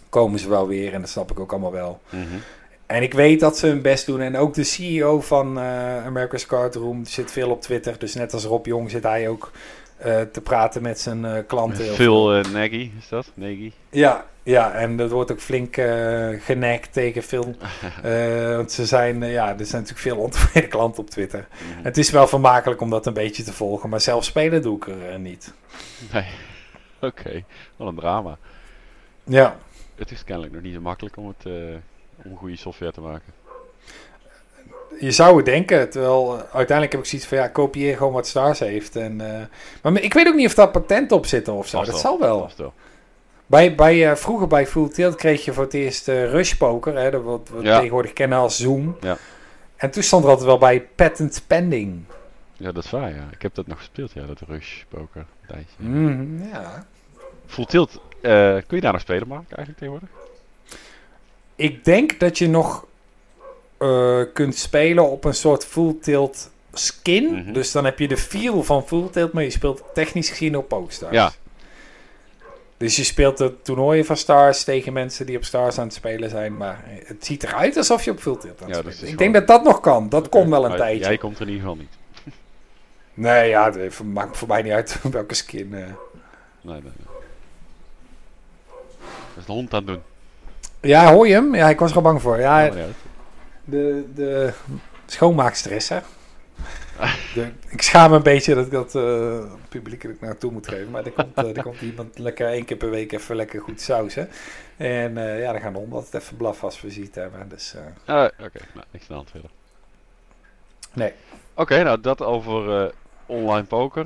komen 0.09 0.39
ze 0.39 0.49
wel 0.49 0.67
weer. 0.67 0.93
En 0.93 1.01
dat 1.01 1.09
snap 1.09 1.31
ik 1.31 1.39
ook 1.39 1.51
allemaal 1.51 1.71
wel. 1.71 1.99
Mhm. 2.09 2.23
En 2.85 3.03
ik 3.03 3.13
weet 3.13 3.39
dat 3.39 3.57
ze 3.57 3.67
hun 3.67 3.81
best 3.81 4.05
doen. 4.05 4.21
En 4.21 4.37
ook 4.37 4.53
de 4.53 4.63
CEO 4.63 5.21
van 5.21 5.59
eh 5.59 6.05
America's 6.05 6.45
Card 6.45 6.75
Room 6.75 7.05
zit 7.05 7.31
veel 7.31 7.49
op 7.49 7.61
Twitter. 7.61 7.95
Dus 7.99 8.13
net 8.13 8.33
als 8.33 8.43
Rob 8.43 8.65
Jong 8.65 8.89
zit 8.91 9.03
hij 9.03 9.29
ook 9.29 9.51
eh, 9.99 10.21
te 10.21 10.41
praten 10.41 10.81
met 10.81 10.99
zijn 10.99 11.25
eh, 11.25 11.43
klanten. 11.47 11.85
Phil 11.85 12.33
eh, 12.33 12.51
Nagy 12.51 12.91
is 12.99 13.09
dat? 13.09 13.31
Nagy. 13.33 13.71
Ja, 13.89 14.25
ja, 14.43 14.71
en 14.73 14.99
er 14.99 15.09
wordt 15.09 15.31
ook 15.31 15.39
flink 15.39 15.75
genekt 16.39 16.93
tegen. 16.93 17.23
Eh, 18.03 18.55
want 18.55 18.71
ze 18.71 18.85
zijn, 18.85 19.25
ja, 19.25 19.47
er 19.59 19.65
zijn 19.65 19.81
natuurlijk 19.81 19.99
veel 19.99 20.17
ontevreden 20.25 20.69
klanten 20.69 21.03
op 21.03 21.09
Twitter. 21.09 21.47
Mhm. 21.49 21.83
Het 21.83 21.97
is 21.97 22.09
wel 22.09 22.27
vermakelijk 22.27 22.81
om 22.81 22.89
dat 22.89 23.05
een 23.05 23.13
beetje 23.13 23.43
te 23.43 23.53
volgen. 23.53 23.89
Maar 23.89 24.01
zelf 24.01 24.23
spelen 24.23 24.61
doe 24.61 24.75
ik 24.75 24.87
er 24.87 25.19
niet. 25.19 25.53
Nee. 26.13 26.25
Oké. 27.09 27.43
Wat 27.75 27.87
een 27.87 27.95
drama. 27.95 28.37
Ja. 29.23 29.57
Het 29.99 30.11
is 30.11 30.23
kennelijk 30.23 30.53
nog 30.53 30.61
niet 30.63 30.73
zo 30.73 30.81
makkelijk 30.81 31.17
om, 31.17 31.27
het, 31.27 31.45
eh, 31.45 31.53
om 32.25 32.37
goede 32.37 32.55
software 32.55 32.91
te 32.91 33.01
maken. 33.01 33.33
Je 34.99 35.11
zou 35.11 35.35
het 35.35 35.45
denken, 35.45 35.89
terwijl 35.89 36.33
eh, 36.33 36.39
uiteindelijk 36.39 36.91
heb 36.91 37.01
ik 37.01 37.07
zoiets 37.07 37.27
van 37.27 37.37
ja, 37.37 37.47
kopieer 37.47 37.97
gewoon 37.97 38.13
wat 38.13 38.27
Stars 38.27 38.59
heeft. 38.59 38.95
En, 38.95 39.21
eh, 39.39 39.45
maar 39.81 40.01
ik 40.01 40.13
weet 40.13 40.27
ook 40.27 40.35
niet 40.35 40.47
of 40.47 40.53
daar 40.53 40.69
patent 40.69 41.11
op 41.11 41.25
zitten 41.25 41.53
of 41.53 41.67
zo. 41.67 41.83
Dat 41.83 41.99
zal 41.99 42.19
wel. 42.19 42.49
Bij, 43.45 43.75
bij, 43.75 44.09
eh, 44.09 44.15
vroeger 44.15 44.47
bij 44.47 44.67
Full 44.67 44.89
Tilt 44.89 45.15
kreeg 45.15 45.45
je 45.45 45.53
voor 45.53 45.63
het 45.63 45.73
eerst 45.73 46.07
Rush 46.07 46.53
Poker, 46.53 46.97
hè, 46.97 47.11
dat 47.11 47.23
wat 47.23 47.49
we 47.53 47.63
Ja. 47.63 47.75
tegenwoordig 47.77 48.13
kennen 48.13 48.37
als 48.37 48.57
Zoom. 48.57 48.97
Ja. 49.01 49.17
En 49.75 49.91
toen 49.91 50.03
stond 50.03 50.23
er 50.23 50.29
altijd 50.29 50.47
wel 50.47 50.57
bij 50.57 50.81
patent 50.95 51.43
pending. 51.47 52.03
Ja, 52.57 52.71
dat 52.71 52.83
is 52.83 52.91
waar, 52.91 53.09
ja. 53.09 53.27
Ik 53.31 53.41
heb 53.41 53.55
dat 53.55 53.67
nog 53.67 53.77
gespeeld, 53.77 54.11
ja, 54.11 54.25
dat 54.25 54.39
Rush 54.47 54.83
poker 54.89 55.25
tijdje. 55.47 55.75
Mhm, 55.77 56.43
ja. 56.51 56.85
Full 57.45 57.65
Tilt, 57.65 58.01
eh, 58.21 58.55
kun 58.67 58.77
je 58.77 58.81
daar 58.81 58.91
nog 58.91 59.01
spelen 59.01 59.27
maken 59.27 59.57
eigenlijk 59.57 59.77
tegenwoordig? 59.77 60.09
Ik 61.55 61.85
denk 61.85 62.19
dat 62.19 62.37
je 62.37 62.47
nog 62.47 62.85
eh, 63.77 64.21
kunt 64.33 64.55
spelen 64.55 65.09
op 65.09 65.23
een 65.25 65.33
soort 65.33 65.65
Full 65.65 65.95
Tilt 66.01 66.51
skin. 66.73 67.33
Mhm. 67.33 67.53
Dus 67.53 67.71
dan 67.71 67.85
heb 67.85 67.99
je 67.99 68.07
de 68.07 68.17
feel 68.17 68.63
van 68.63 68.87
Full 68.87 69.09
Tilt, 69.09 69.33
maar 69.33 69.43
je 69.43 69.49
speelt 69.49 69.83
technisch 69.93 70.29
gezien 70.29 70.57
op 70.57 70.67
Pokestars. 70.67 71.13
Ja. 71.13 71.31
Dus 72.77 72.95
je 72.95 73.03
speelt 73.03 73.37
de 73.37 73.61
toernooien 73.61 74.05
van 74.05 74.17
Stars 74.17 74.63
tegen 74.63 74.93
mensen 74.93 75.25
die 75.25 75.37
op 75.37 75.43
Stars 75.43 75.77
aan 75.77 75.85
het 75.85 75.93
spelen 75.93 76.29
zijn. 76.29 76.57
Maar 76.57 76.83
het 77.05 77.25
ziet 77.25 77.43
eruit 77.43 77.77
alsof 77.77 78.03
je 78.03 78.11
op 78.11 78.19
Full 78.19 78.37
Tilt 78.37 78.61
aan 78.61 78.67
het 78.67 78.75
Ja, 78.75 78.81
spelen 78.81 78.99
bent. 78.99 79.11
Ik 79.11 79.17
denk 79.17 79.33
dat 79.33 79.47
dat 79.47 79.63
nog 79.63 79.79
kan. 79.79 80.09
Dat 80.09 80.29
kon 80.29 80.49
wel 80.49 80.63
een 80.63 80.69
Maar 80.69 80.77
tijdje. 80.77 81.03
Jij 81.05 81.17
komt 81.17 81.35
er 81.35 81.41
in 81.41 81.47
ieder 81.47 81.61
geval 81.61 81.77
niet. 81.77 81.97
Nee, 83.13 83.49
ja, 83.49 83.71
het 83.71 84.03
maakt 84.03 84.37
voor 84.37 84.47
mij 84.47 84.61
niet 84.61 84.71
uit 84.71 84.99
welke 85.11 85.33
skin. 85.33 85.73
eh. 85.73 85.79
Nee, 85.79 85.93
nee, 86.61 86.81
nee. 86.81 87.17
Is 89.39 89.45
de 89.45 89.51
hond 89.51 89.73
aan 89.73 89.79
het 89.79 89.87
doen. 89.87 90.01
Ja, 90.81 91.13
hoor 91.13 91.27
je 91.27 91.33
hem? 91.33 91.55
Ja, 91.55 91.69
ik 91.69 91.79
was 91.79 91.89
er 91.89 91.95
al 91.95 92.01
bang 92.01 92.21
voor. 92.21 92.39
Ja, 92.39 92.69
de, 93.63 94.05
de 94.15 94.53
schoonmaakstress, 95.05 95.89
hè? 95.89 95.99
De, 97.33 97.51
ik 97.69 97.81
schaam 97.81 98.09
me 98.09 98.15
een 98.15 98.23
beetje 98.23 98.55
dat 98.55 98.65
ik 98.65 98.71
dat 98.71 98.95
eh 98.95 99.39
publiekelijk 99.69 100.21
naartoe 100.21 100.51
moet 100.51 100.67
geven. 100.67 100.89
Maar 100.91 101.05
er 101.05 101.11
komt, 101.11 101.37
eh, 101.37 101.57
er 101.57 101.63
komt 101.63 101.81
iemand 101.81 102.17
lekker 102.17 102.47
één 102.47 102.65
keer 102.65 102.77
per 102.77 102.89
week 102.89 103.11
even 103.11 103.35
lekker 103.35 103.61
goed 103.61 103.81
sausen. 103.81 104.29
En 104.77 105.17
eh, 105.17 105.41
ja, 105.41 105.51
dan 105.51 105.61
gaan 105.61 105.73
de 105.73 105.79
honden 105.79 105.97
altijd 105.97 106.23
even 106.23 106.37
blaffen 106.37 106.63
als 106.63 106.81
we 106.81 106.91
ziet 106.91 107.15
hebben. 107.15 107.49
Dus 107.49 107.75
Ah, 108.05 108.23
Oké, 108.23 108.59
nou, 108.73 108.85
niks 108.91 109.03
aan 109.03 109.07
de 109.07 109.13
hand 109.13 109.29
verder. 109.31 109.49
nee. 110.93 111.13
Oké, 111.53 111.83
nou 111.83 112.01
dat 112.01 112.21
over 112.21 112.91
online 113.25 113.65
poker. 113.65 114.05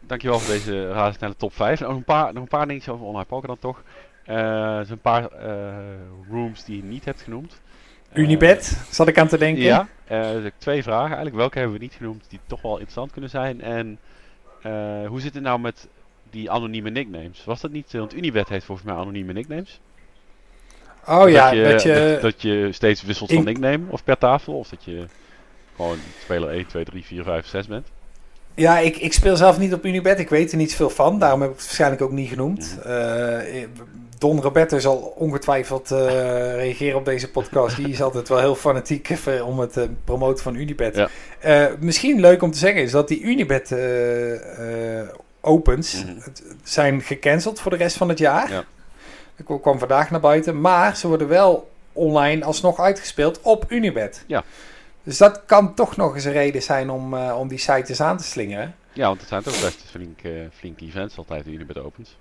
Dankjewel 0.00 0.38
voor 0.38 0.52
deze 0.54 0.88
razendsnelle 0.92 1.36
top 1.36 1.54
5. 1.54 1.80
Nog 1.80 1.90
een 1.96 2.04
paar, 2.04 2.32
nog 2.32 2.42
een 2.42 2.48
paar 2.48 2.66
dingetjes 2.66 2.94
over 2.94 3.06
online 3.06 3.24
poker 3.24 3.48
dan 3.48 3.58
toch. 3.58 3.82
Eh, 4.28 4.76
Er 4.78 4.84
zijn 4.86 4.90
een 4.90 5.00
paar 5.00 5.28
eh, 5.30 5.74
rooms 6.30 6.64
die 6.64 6.76
je 6.76 6.82
niet 6.82 7.04
hebt 7.04 7.22
genoemd. 7.22 7.60
Eh, 8.12 8.22
Unibet, 8.22 8.86
zat 8.90 9.08
ik 9.08 9.18
aan 9.18 9.28
te 9.28 9.38
denken. 9.38 9.62
Ja, 9.62 9.88
eh, 10.04 10.30
dus 10.30 10.44
ik 10.44 10.52
twee 10.58 10.82
vragen 10.82 11.06
eigenlijk. 11.06 11.36
Welke 11.36 11.58
hebben 11.58 11.76
we 11.76 11.82
niet 11.82 11.94
genoemd 11.94 12.24
die 12.28 12.40
toch 12.46 12.62
wel 12.62 12.72
interessant 12.72 13.12
kunnen 13.12 13.30
zijn? 13.30 13.60
En 13.60 13.98
eh, 14.62 15.06
hoe 15.06 15.20
zit 15.20 15.34
het 15.34 15.42
nou 15.42 15.60
met 15.60 15.88
die 16.30 16.50
anonieme 16.50 16.90
nicknames? 16.90 17.44
Was 17.44 17.60
dat 17.60 17.70
niet? 17.70 17.92
Want 17.92 18.14
Unibet 18.14 18.48
heeft 18.48 18.64
volgens 18.64 18.86
mij 18.86 18.96
anonieme 18.96 19.32
nicknames. 19.32 19.80
Oh 21.06 21.28
ja, 21.30 21.50
je, 21.50 21.62
dat 21.62 21.82
je... 21.82 22.08
dat, 22.12 22.20
dat 22.20 22.42
je 22.42 22.68
steeds 22.72 23.02
wisselt 23.02 23.32
van 23.32 23.44
nickname 23.44 23.80
of 23.88 24.04
per 24.04 24.18
tafel. 24.18 24.58
Of 24.58 24.68
dat 24.68 24.84
je 24.84 25.06
gewoon 25.76 25.98
speler 26.22 26.48
1, 26.48 26.66
2, 26.66 26.84
3, 26.84 27.04
4, 27.04 27.22
5, 27.24 27.46
6 27.46 27.66
bent. 27.66 27.88
Ja, 28.58 28.78
ik, 28.78 28.96
ik 28.96 29.12
speel 29.12 29.36
zelf 29.36 29.58
niet 29.58 29.72
op 29.74 29.84
Unibet. 29.84 30.18
Ik 30.18 30.28
weet 30.28 30.50
er 30.50 30.56
niet 30.56 30.74
veel 30.74 30.90
van. 30.90 31.18
Daarom 31.18 31.40
heb 31.40 31.50
ik 31.50 31.56
het 31.56 31.64
waarschijnlijk 31.64 32.02
ook 32.02 32.12
niet 32.12 32.28
genoemd. 32.28 32.78
Eh, 32.84 33.38
Don 34.18 34.40
Roberto 34.40 34.78
zal 34.78 34.96
ongetwijfeld 35.16 35.90
eh, 35.90 35.98
reageren 36.54 36.98
op 36.98 37.04
deze 37.04 37.30
podcast. 37.30 37.76
Die 37.76 37.88
is 37.88 38.02
altijd 38.02 38.28
wel 38.28 38.38
heel 38.38 38.54
fanatiek 38.54 39.10
om 39.44 39.58
het 39.58 39.76
eh, 39.76 39.84
promoten 40.04 40.42
van 40.42 40.54
Unibet. 40.54 41.08
Ja. 41.42 41.70
Misschien 41.80 42.20
leuk 42.20 42.42
om 42.42 42.50
te 42.50 42.58
zeggen 42.58 42.82
is 42.82 42.90
dat 42.90 43.08
die 43.08 43.20
Unibet 43.20 43.74
opens 45.40 46.04
het- 46.18 46.42
zijn 46.62 47.00
gecanceld 47.02 47.60
voor 47.60 47.70
de 47.70 47.76
rest 47.76 47.96
van 47.96 48.08
het 48.08 48.18
jaar. 48.18 48.50
Ja. 48.50 48.64
Ik 49.36 49.44
kwam 49.62 49.78
vandaag 49.78 50.10
naar 50.10 50.20
buiten. 50.20 50.60
Maar 50.60 50.96
ze 50.96 51.08
worden 51.08 51.28
wel 51.28 51.70
online 51.92 52.44
alsnog 52.44 52.78
uitgespeeld 52.80 53.40
op 53.42 53.64
Unibet. 53.68 54.24
Ja. 54.26 54.44
Dus 55.02 55.18
dat 55.18 55.42
kan 55.46 55.74
toch 55.74 55.96
nog 55.96 56.14
eens 56.14 56.24
een 56.24 56.32
reden 56.32 56.62
zijn 56.62 56.90
om, 56.90 57.14
eh, 57.14 57.36
om 57.38 57.48
die 57.48 57.58
site 57.58 57.84
eens 57.88 58.00
aan 58.00 58.16
te 58.16 58.24
slingeren. 58.24 58.74
Ja, 58.92 59.06
want 59.06 59.20
het 59.20 59.28
zijn 59.28 59.42
toch 59.42 59.60
best 59.60 59.82
flink, 59.90 60.22
eh, 60.22 60.32
flinke 60.52 60.84
events 60.84 61.18
altijd 61.18 61.44
die 61.44 61.54
Unibet 61.54 61.78
opens. 61.78 62.16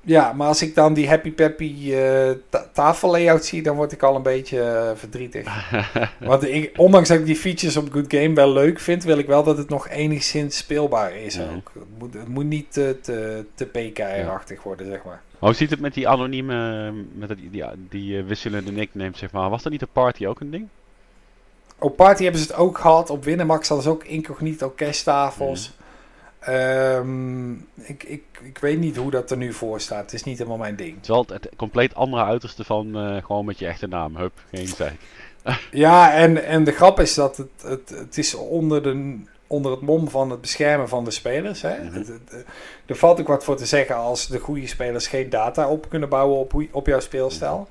Ja, 0.00 0.32
maar 0.32 0.46
als 0.46 0.62
ik 0.62 0.74
dan 0.74 0.94
die 0.94 1.08
Happy 1.08 1.32
Peppy 1.32 1.74
uh, 1.84 2.30
tafellayout 2.72 3.44
zie, 3.44 3.62
dan 3.62 3.76
word 3.76 3.92
ik 3.92 4.02
al 4.02 4.16
een 4.16 4.22
beetje 4.22 4.92
verdrietig. 4.96 5.70
Want 6.18 6.44
ik, 6.44 6.72
ondanks 6.76 7.08
dat 7.08 7.18
ik 7.18 7.24
die 7.24 7.36
features 7.36 7.76
op 7.76 7.92
Good 7.92 8.04
Game 8.08 8.34
wel 8.34 8.52
leuk 8.52 8.80
vind, 8.80 9.04
wil 9.04 9.18
ik 9.18 9.26
wel 9.26 9.42
dat 9.42 9.58
het 9.58 9.68
nog 9.68 9.88
enigszins 9.88 10.56
speelbaar 10.56 11.16
is 11.16 11.40
ook. 11.40 11.72
Het 11.74 11.98
moet, 11.98 12.14
het 12.14 12.28
moet 12.28 12.44
niet 12.44 12.72
te, 12.72 12.98
te, 13.02 13.44
te 13.54 13.66
PKR-achtig 13.66 14.62
worden, 14.62 14.86
zeg 14.86 15.04
maar. 15.04 15.22
Hoe 15.38 15.54
ziet 15.54 15.70
het 15.70 15.80
met 15.80 15.94
die 15.94 16.08
anonieme, 16.08 16.92
met 17.14 17.28
die, 17.28 17.50
die, 17.50 17.64
die 17.88 18.22
wisselende 18.22 18.72
nicknames, 18.72 19.18
zeg 19.18 19.32
maar? 19.32 19.50
Was 19.50 19.62
dat 19.62 19.72
niet 19.72 19.82
op 19.82 19.90
Party 19.92 20.26
ook 20.26 20.40
een 20.40 20.50
ding? 20.50 20.68
Op 21.78 21.96
Party 21.96 22.22
hebben 22.22 22.40
ze 22.40 22.46
het 22.46 22.56
ook 22.56 22.78
gehad. 22.78 23.10
Op 23.10 23.24
Winamax 23.24 23.68
hadden 23.68 23.86
ze 23.86 23.92
ook 23.92 24.04
incognito 24.04 24.72
cashtafels. 24.76 25.72
Ehm, 26.38 27.52
ik, 27.74 28.02
ik, 28.06 28.22
ik 28.42 28.58
weet 28.58 28.78
niet 28.78 28.96
hoe 28.96 29.10
dat 29.10 29.30
er 29.30 29.36
nu 29.36 29.52
voor 29.52 29.80
staat. 29.80 30.00
Het 30.02 30.12
is 30.12 30.24
niet 30.24 30.38
helemaal 30.38 30.58
mijn 30.58 30.76
ding. 30.76 30.94
Het 30.94 31.02
is 31.02 31.08
wel 31.08 31.24
het, 31.28 31.48
compleet 31.56 31.94
andere 31.94 32.24
uiterste 32.24 32.64
van 32.64 32.96
eh, 32.98 33.24
gewoon 33.24 33.44
met 33.44 33.58
je 33.58 33.66
echte 33.66 33.86
naam. 33.86 34.16
Hup, 34.16 34.32
geen 34.52 34.66
zeik. 34.66 35.00
Ja, 35.70 36.12
en, 36.14 36.44
en 36.44 36.64
de 36.64 36.72
grap 36.72 37.00
is 37.00 37.14
dat 37.14 37.36
het, 37.36 37.48
het, 37.62 37.88
het 37.98 38.18
is 38.18 38.34
onder, 38.34 38.82
de, 38.82 39.18
onder 39.46 39.70
het 39.72 39.80
mom 39.80 40.08
van 40.08 40.30
het 40.30 40.40
beschermen 40.40 40.88
van 40.88 41.04
de 41.04 41.10
spelers. 41.10 41.62
Hè? 41.62 41.82
Mhm. 41.82 41.94
Het- 41.94 42.06
het- 42.08 42.30
het- 42.30 42.44
er 42.86 42.96
valt 42.96 43.20
ook 43.20 43.26
wat 43.28 43.44
voor 43.44 43.56
te 43.56 43.66
zeggen 43.66 43.96
als 43.96 44.26
de 44.26 44.38
goede 44.38 44.66
spelers 44.66 45.06
geen 45.06 45.30
data 45.30 45.68
op 45.68 45.88
kunnen 45.88 46.08
bouwen 46.08 46.38
op, 46.38 46.64
op 46.70 46.86
jouw 46.86 47.00
speelstijl. 47.00 47.66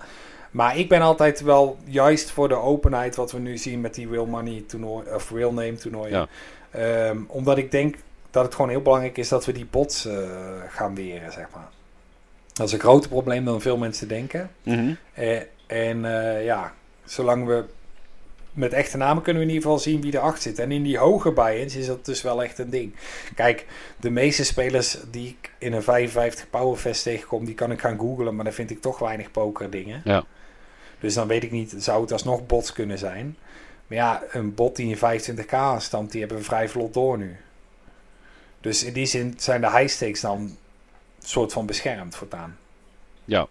Maar 0.54 0.78
ik 0.78 0.90
ben 0.90 1.02
altijd 1.02 1.42
wel 1.42 1.78
juist 1.86 2.32
voor 2.32 2.48
de 2.48 2.56
openheid 2.56 3.16
wat 3.16 3.32
we 3.32 3.40
nu 3.40 3.58
zien 3.58 3.82
met 3.82 3.94
die 3.94 4.10
real 4.10 4.26
money 4.26 4.64
toernooi, 4.68 5.08
of 5.14 5.32
real 5.32 5.54
name 5.54 5.76
toernooien. 5.76 6.28
Ehm, 6.72 7.18
omdat 7.28 7.58
ik 7.58 7.72
denk 7.72 7.96
dat 8.32 8.44
het 8.44 8.56
gewoon 8.56 8.70
heel 8.70 8.82
belangrijk 8.82 9.18
is 9.18 9.30
dat 9.30 9.46
we 9.46 9.52
die 9.52 9.66
bots 9.66 10.06
eh, 10.06 10.16
gaan 10.70 10.96
weren, 10.96 11.32
zeg 11.32 11.48
maar. 11.54 11.70
Dat 12.54 12.68
is 12.68 12.74
een 12.74 12.80
groter 12.80 13.10
probleem 13.10 13.46
dan 13.46 13.62
veel 13.62 13.78
mensen 13.78 14.08
denken. 14.08 14.50
Mhm. 14.64 14.94
Eh, 15.14 15.42
en 15.68 16.06
eh, 16.06 16.46
ja, 16.46 16.74
zolang 17.06 17.46
we 17.46 17.66
met 18.52 18.74
echte 18.74 18.98
namen 18.98 19.24
kunnen 19.24 19.42
we 19.42 19.48
in 19.48 19.54
ieder 19.54 19.70
geval 19.70 19.84
zien 19.84 20.02
wie 20.02 20.16
erachter 20.16 20.42
zit. 20.42 20.60
En 20.60 20.72
in 20.72 20.84
die 20.84 20.98
hoge 20.98 21.32
buy-ins 21.32 21.76
is 21.76 21.86
dat 21.86 22.06
dus 22.06 22.22
wel 22.22 22.44
echt 22.44 22.60
een 22.60 22.70
ding. 22.70 22.96
Kijk, 23.36 23.66
de 24.00 24.10
meeste 24.10 24.46
spelers 24.46 24.98
die 25.12 25.28
ik 25.28 25.52
in 25.58 25.74
een 25.74 25.84
55 25.84 26.50
Powerfest 26.50 27.04
tegenkom, 27.04 27.46
die 27.46 27.56
kan 27.56 27.72
ik 27.72 27.80
gaan 27.80 28.00
googlen, 28.00 28.36
maar 28.36 28.44
dan 28.44 28.54
vind 28.54 28.70
ik 28.70 28.82
toch 28.82 29.00
weinig 29.00 29.32
poker 29.32 29.70
dingen. 29.70 30.02
Ja. 30.04 30.26
Dus 31.04 31.14
dan 31.14 31.28
weet 31.28 31.44
ik 31.44 31.52
niet, 31.52 31.74
zou 31.78 32.02
het 32.02 32.12
alsnog 32.12 32.46
bots 32.46 32.74
kunnen 32.74 32.98
zijn. 32.98 33.38
Maar 33.88 33.98
ja, 33.98 34.24
een 34.32 34.54
bot 34.54 34.76
die 34.76 34.98
een 35.02 35.22
25k 35.22 35.50
aanstamt, 35.50 36.12
die 36.12 36.20
hebben 36.20 36.38
we 36.38 36.44
vrij 36.44 36.70
vlot 36.70 36.94
door 36.94 37.18
nu. 37.18 37.38
Dus 38.62 38.84
in 38.84 38.94
die 38.94 39.06
zin 39.06 39.34
zijn 39.38 39.62
de 39.62 39.72
high 39.72 39.88
stakes 39.88 40.22
dan 40.22 40.58
soort 41.20 41.54
van 41.54 41.66
beschermd 41.66 42.16
voortaan. 42.16 42.58
Ja. 43.26 43.48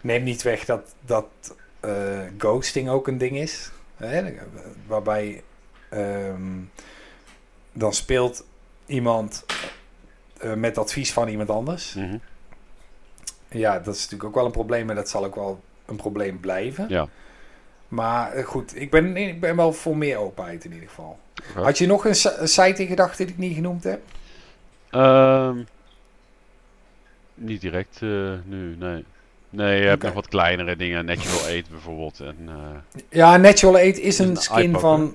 Neem 0.00 0.22
niet 0.22 0.42
weg 0.42 0.64
dat, 0.64 0.94
dat 1.00 1.26
eh, 1.80 2.20
ghosting 2.38 2.88
ook 2.88 3.08
een 3.08 3.18
ding 3.18 3.36
is. 3.36 3.70
Hè? 3.96 4.34
Waarbij 4.86 5.42
ehm, 5.88 6.60
dan 7.72 7.94
speelt 7.94 8.44
iemand 8.86 9.44
eh, 10.38 10.54
met 10.54 10.78
advies 10.78 11.12
van 11.12 11.28
iemand 11.28 11.50
anders. 11.50 11.94
Mhm. 11.94 12.16
Ja, 13.48 13.78
dat 13.78 13.94
is 13.94 14.00
natuurlijk 14.00 14.28
ook 14.28 14.34
wel 14.34 14.44
een 14.44 14.50
probleem 14.50 14.90
en 14.90 14.96
dat 14.96 15.08
zal 15.08 15.24
ook 15.24 15.34
wel 15.34 15.60
een 15.92 15.98
probleem 15.98 16.40
blijven. 16.40 16.84
Ja. 16.88 17.08
Maar 17.88 18.32
eh, 18.32 18.44
goed, 18.44 18.80
ik 18.80 18.90
ben, 18.90 19.16
ik 19.16 19.40
ben 19.40 19.56
wel 19.56 19.72
voor 19.72 19.96
meer 19.96 20.16
openheid 20.16 20.64
in 20.64 20.72
ieder 20.72 20.88
geval. 20.88 21.18
Had 21.54 21.78
je 21.78 21.86
nog 21.86 22.04
een, 22.04 22.14
si- 22.14 22.28
een 22.36 22.48
site 22.48 22.82
in 22.82 22.88
gedachten 22.88 23.26
die 23.26 23.34
ik 23.34 23.40
niet 23.40 23.54
genoemd 23.54 23.84
heb? 23.84 24.00
Ehm, 24.90 25.56
niet 27.34 27.60
direct 27.60 27.98
eh, 28.02 28.32
nu, 28.44 28.76
nee. 28.78 29.04
Nee, 29.50 29.80
je 29.80 29.86
hebt 29.88 30.02
nog 30.02 30.12
wat 30.12 30.28
kleinere 30.28 30.76
dingen. 30.76 31.04
Natural 31.04 31.38
8 31.38 31.70
bijvoorbeeld. 31.70 32.20
En, 32.20 32.36
eh, 32.48 33.00
Ja, 33.08 33.36
Natural 33.36 33.76
8 33.88 33.98
is 33.98 34.18
een 34.18 34.28
een 34.28 34.36
skin 34.36 34.78
van... 34.78 35.14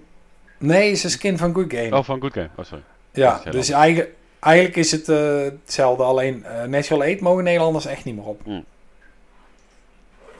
Nee, 0.58 0.92
is 0.92 1.04
een 1.04 1.10
skin 1.10 1.38
van 1.38 1.54
Good 1.54 1.74
Game. 1.74 1.98
oh, 1.98 2.04
van 2.04 2.22
Good 2.22 2.34
Game. 2.34 2.50
Oh, 2.56 2.66
sorry. 2.66 2.84
ja, 3.12 3.42
dus 3.52 3.70
eigen, 3.70 4.08
eigenlijk 4.40 4.76
is 4.76 4.92
het 4.92 5.08
hetzelfde. 5.08 6.04
Alleen 6.04 6.46
Natural 6.68 7.02
8 7.10 7.20
mogen 7.22 7.44
Nederlanders 7.44 7.86
echt 7.86 8.04
niet 8.06 8.16
meer 8.16 8.26
op. 8.26 8.42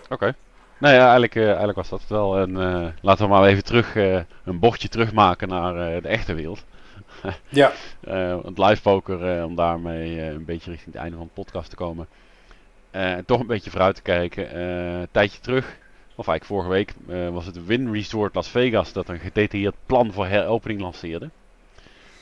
Oké. 0.10 0.36
Nou 0.80 0.94
ja, 0.94 1.04
eigenlijk, 1.06 1.36
eh, 1.36 1.46
eigenlijk 1.48 1.78
was 1.78 1.90
dat 1.90 2.00
het 2.00 2.10
wel. 2.10 2.38
En 2.38 2.62
eh, 2.62 2.88
laten 3.02 3.26
we 3.26 3.32
maar 3.32 3.44
even 3.44 3.64
terug, 3.64 3.96
eh, 3.96 4.20
een 4.44 4.60
bochtje 4.60 4.88
terugmaken 4.88 5.48
naar 5.48 6.02
de 6.02 6.08
echte 6.08 6.34
wereld. 6.34 6.66
Ja. 7.50 7.72
Want 8.44 8.58
live 8.58 8.82
poker, 8.82 9.44
om 9.44 9.56
daarmee 9.56 10.22
een 10.22 10.46
beetje 10.46 10.72
richting 10.72 10.94
het 10.94 11.04
einde 11.04 11.18
van 11.18 11.26
de 11.26 11.42
podcast 11.42 11.70
te 11.70 11.76
komen. 11.76 12.08
En 12.92 13.26
toch 13.26 13.40
een 13.40 13.48
beetje 13.48 13.70
vooruit 13.70 13.96
te 13.96 14.02
kijken. 14.02 14.60
Een 14.60 15.08
tijdje 15.12 15.40
terug, 15.40 15.66
of 16.16 16.28
eigenlijk 16.28 16.46
vorige 16.46 16.70
week, 16.70 16.94
was 17.32 17.46
het 17.46 17.66
Win 17.66 17.94
Resort 17.94 18.36
Las 18.36 18.50
Vegas 18.50 18.94
dat 18.94 19.10
een 19.10 19.20
gedetailleerd 19.20 19.76
plan 19.86 20.14
voor 20.14 20.28
heropening 20.28 20.82
lanceerde. 20.82 21.30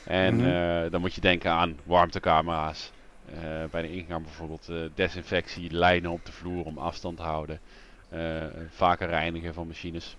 En 0.04 0.36
Mhm. 0.36 0.90
dan 0.90 1.00
moet 1.00 1.14
je 1.14 1.20
denken 1.20 1.50
aan 1.50 1.78
warmtecamera's. 1.84 2.92
Eh, 3.34 3.64
bij 3.70 3.82
de 3.82 3.92
ingang 3.92 4.22
bijvoorbeeld 4.24 4.68
eh, 4.68 4.76
desinfectie, 4.94 5.70
lijnen 5.70 6.10
op 6.10 6.24
de 6.24 6.32
vloer 6.32 6.64
om 6.64 6.78
afstand 6.78 7.16
te 7.16 7.22
houden. 7.22 7.60
eh, 8.08 8.44
vaker 8.68 9.08
reinigen 9.08 9.54
van 9.54 9.66
machines. 9.66 10.16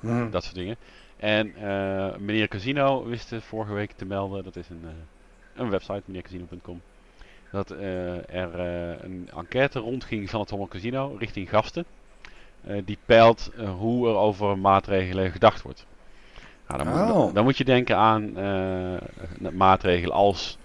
Hm. 0.00 0.30
Dat 0.30 0.42
soort 0.44 0.54
dingen. 0.54 0.76
En 1.16 1.52
meneer 2.24 2.48
Casino 2.48 3.04
wist 3.04 3.34
vorige 3.40 3.72
week 3.72 3.92
te 3.92 4.04
melden, 4.04 4.44
dat 4.44 4.56
is 4.56 4.68
een, 4.68 4.84
een 5.54 5.70
website, 5.70 6.02
meneercasino.com, 6.04 6.80
dat 7.50 7.70
er 7.70 8.60
een 9.04 9.28
enquête 9.36 9.78
rondging 9.78 10.30
van 10.30 10.40
het 10.40 10.50
Holland 10.50 10.70
Casino 10.70 11.16
richting 11.18 11.48
gasten. 11.48 11.84
die 12.84 12.98
peilt 13.06 13.50
hoe 13.78 14.08
er 14.08 14.14
over 14.14 14.58
maatregelen 14.58 15.30
gedacht 15.30 15.62
wordt. 15.62 15.86
Nou, 16.68 16.84
dan, 16.84 16.92
moet, 16.92 17.10
Oh. 17.10 17.34
dan 17.34 17.44
moet 17.44 17.56
je 17.56 17.64
denken 17.64 17.96
aan 17.96 18.32
maatregelen 19.56 20.14
als 20.14 20.58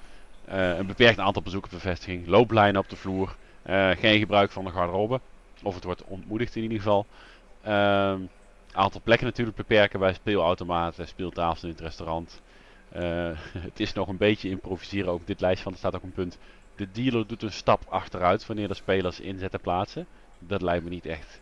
een 0.56 0.86
beperkt 0.86 1.20
aantal 1.20 1.42
bezoeken 1.42 1.70
per 1.70 1.80
vestiging, 1.80 2.28
looplijnen 2.28 2.82
op 2.82 2.90
de 2.90 2.96
vloer, 2.96 3.36
eh, 3.62 3.90
geen 3.90 4.20
gebruik 4.20 4.52
van 4.52 4.66
de 4.66 4.72
garderobe, 4.72 5.20
of 5.64 5.76
het 5.76 5.84
wordt 5.84 6.04
ontmoedigd 6.04 6.56
in 6.56 6.62
ieder 6.62 6.78
geval. 6.78 7.06
Ehm, 7.62 8.20
aantal 8.72 9.02
plekken 9.04 9.28
natuurlijk 9.28 9.58
beperken 9.58 10.00
bij 10.00 10.14
speelautomaten, 10.14 11.08
speeltafels 11.08 11.64
in 11.64 11.70
het 11.70 11.80
restaurant. 11.80 12.42
Eh, 12.90 13.30
het 13.70 13.80
is 13.80 13.94
nog 13.94 14.08
een 14.08 14.18
beetje 14.18 14.50
improviseren, 14.50 15.12
ook 15.12 15.28
dit 15.28 15.42
lijstje 15.42 15.64
van 15.64 15.72
er 15.72 15.78
staat 15.78 15.96
ook 15.96 16.04
een 16.04 16.12
punt. 16.12 16.38
De 16.76 16.88
dealer 16.92 17.28
doet 17.28 17.44
een 17.44 17.52
stap 17.52 17.82
achteruit 17.90 18.46
wanneer 18.46 18.68
de 18.68 18.74
spelers 18.74 19.20
inzetten 19.20 19.60
plaatsen. 19.62 20.06
Dat 20.40 20.62
lijkt 20.62 20.84
me 20.84 20.90
niet 20.90 21.06
echt 21.06 21.42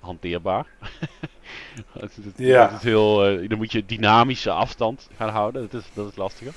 hanteerbaar. 0.00 0.66
het- 1.98 2.18
Ja. 2.36 2.62
het 2.70 2.78
is 2.78 2.82
heel, 2.82 3.26
eh, 3.26 3.48
dan 3.48 3.58
moet 3.58 3.72
je 3.72 3.86
dynamische 3.86 4.50
afstand 4.50 5.08
gaan 5.16 5.28
houden, 5.28 5.62
dat 5.70 5.80
is, 5.80 5.86
dat 5.94 6.10
is 6.10 6.16
lastiger. 6.16 6.52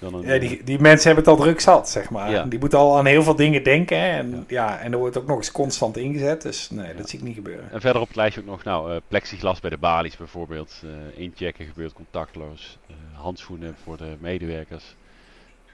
Dan 0.00 0.14
een, 0.14 0.22
Ja, 0.22 0.38
die, 0.38 0.64
die 0.64 0.78
mensen 0.80 1.06
hebben 1.06 1.24
het 1.30 1.38
al 1.38 1.44
druk 1.44 1.60
zat, 1.60 1.88
zeg 1.88 2.10
maar. 2.10 2.30
Ja. 2.30 2.44
Die 2.44 2.58
moeten 2.58 2.78
al 2.78 2.98
aan 2.98 3.06
heel 3.06 3.22
veel 3.22 3.34
dingen 3.36 3.62
denken. 3.62 3.98
Hè? 4.00 4.18
En, 4.18 4.30
Ja. 4.30 4.44
ja. 4.48 4.78
en 4.78 4.92
er 4.92 4.98
wordt 4.98 5.16
ook 5.18 5.26
nog 5.26 5.36
eens 5.36 5.52
constant 5.52 5.96
ingezet. 5.96 6.42
Dus 6.42 6.70
nee, 6.70 6.94
dat 6.94 7.08
zie 7.08 7.18
ik 7.18 7.24
niet 7.24 7.34
gebeuren. 7.34 7.70
En 7.72 7.80
verder 7.80 8.00
op 8.02 8.06
het 8.08 8.16
lijstje 8.16 8.40
ook 8.40 8.46
nog 8.46 8.64
nou, 8.64 8.92
eh, 8.94 9.00
plexiglas 9.08 9.60
bij 9.60 9.70
de 9.70 9.78
balies 9.78 10.16
bijvoorbeeld. 10.16 10.82
eh, 10.84 11.20
inchecken 11.22 11.66
gebeurt 11.66 11.92
contactloos. 11.92 12.78
eh, 12.88 12.94
handschoenen 13.12 13.76
voor 13.84 13.96
de 13.96 14.16
medewerkers. 14.20 14.94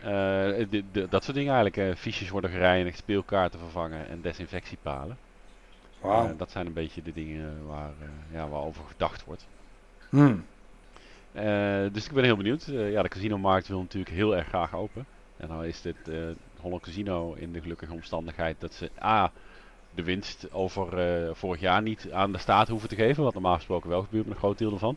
Eh, 0.03 0.67
di- 0.71 0.85
dat 1.11 1.25
soort 1.25 1.37
dingen 1.37 1.55
eigenlijk. 1.55 1.77
eh 1.91 1.97
fiches 2.03 2.29
worden 2.31 2.51
gereinigd, 2.51 2.99
speelkaarten 2.99 3.59
vervangen 3.59 4.09
en 4.09 4.21
desinfectiepalen. 4.23 5.17
Eh, 6.03 6.25
dat 6.37 6.51
zijn 6.51 6.67
een 6.67 6.73
beetje 6.73 7.03
de 7.03 7.13
dingen 7.13 7.67
waar, 7.67 7.91
eh, 8.01 8.09
ja, 8.39 8.49
waarover 8.49 8.83
gedacht 8.89 9.25
wordt. 9.25 9.47
Hm. 10.11 10.35
Eh, 11.37 11.93
dus 11.93 12.07
ik 12.07 12.13
ben 12.13 12.25
heel 12.25 12.37
benieuwd. 12.37 12.67
Eh, 12.67 12.91
ja, 12.91 13.03
de 13.03 13.09
casinomarkt 13.09 13.69
wil 13.69 13.81
natuurlijk 13.81 14.15
heel 14.15 14.37
erg 14.37 14.47
graag 14.47 14.75
open. 14.75 15.07
En 15.37 15.49
nou 15.49 15.67
is 15.67 15.83
dit 15.83 16.09
eh 16.09 16.17
Holland 16.61 16.83
Casino 16.83 17.35
in 17.35 17.53
de 17.53 17.61
gelukkige 17.61 17.93
omstandigheid 17.93 18.57
dat 18.59 18.75
ze 18.75 18.91
A. 19.03 19.33
de 19.95 20.03
winst 20.03 20.53
over 20.53 20.89
vorig 21.37 21.61
jaar 21.61 21.83
niet 21.83 22.11
aan 22.13 22.33
de 22.33 22.39
staat 22.39 22.69
hoeven 22.69 22.89
te 22.89 22.95
geven. 22.95 23.25
Wat 23.25 23.33
normaal 23.33 23.55
gesproken 23.55 23.91
wel 23.91 24.03
gebeurt 24.03 24.25
met 24.25 24.35
een 24.35 24.41
groot 24.41 24.59
deel 24.59 24.73
ervan. 24.73 24.97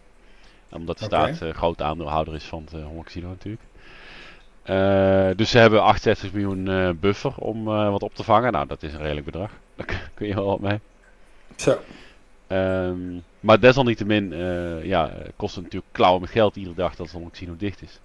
Omdat 0.72 0.98
de 0.98 1.04
staat 1.04 1.42
eh 1.42 1.54
groot 1.54 1.82
aandeelhouder 1.82 2.36
is 2.36 2.44
van 2.44 2.64
het 2.64 2.74
eh, 2.74 2.86
Holland 2.86 3.06
Casino 3.06 3.28
natuurlijk. 3.28 3.62
Dus 5.38 5.50
ze 5.50 5.58
hebben 5.58 5.84
68 5.84 6.34
miljoen 6.34 6.98
buffer 7.00 7.36
om 7.36 7.64
wat 7.64 8.04
op 8.04 8.16
te 8.16 8.24
vangen. 8.24 8.52
Nou, 8.52 8.68
dat 8.68 8.84
is 8.84 8.94
een 8.94 9.02
redelijk 9.02 9.26
bedrag. 9.26 9.52
Daar 9.76 10.12
kun 10.14 10.28
je 10.28 10.34
wel 10.34 10.46
wat 10.46 10.60
mee. 10.60 10.80
Zo. 11.56 11.80
Ehm, 12.48 13.18
maar 13.40 13.60
desalniettemin 13.60 14.34
eh 14.34 14.84
ja, 14.84 15.12
kost 15.36 15.56
het 15.56 15.64
natuurlijk 15.64 15.94
klauwen 15.94 16.22
met 16.22 16.30
geld 16.30 16.56
iedere 16.56 16.76
dag 16.76 16.96
dat 16.96 17.06
het 17.06 17.16
Holland 17.16 17.32
Casino 17.32 17.56
dicht 17.58 17.82
is. 17.82 18.00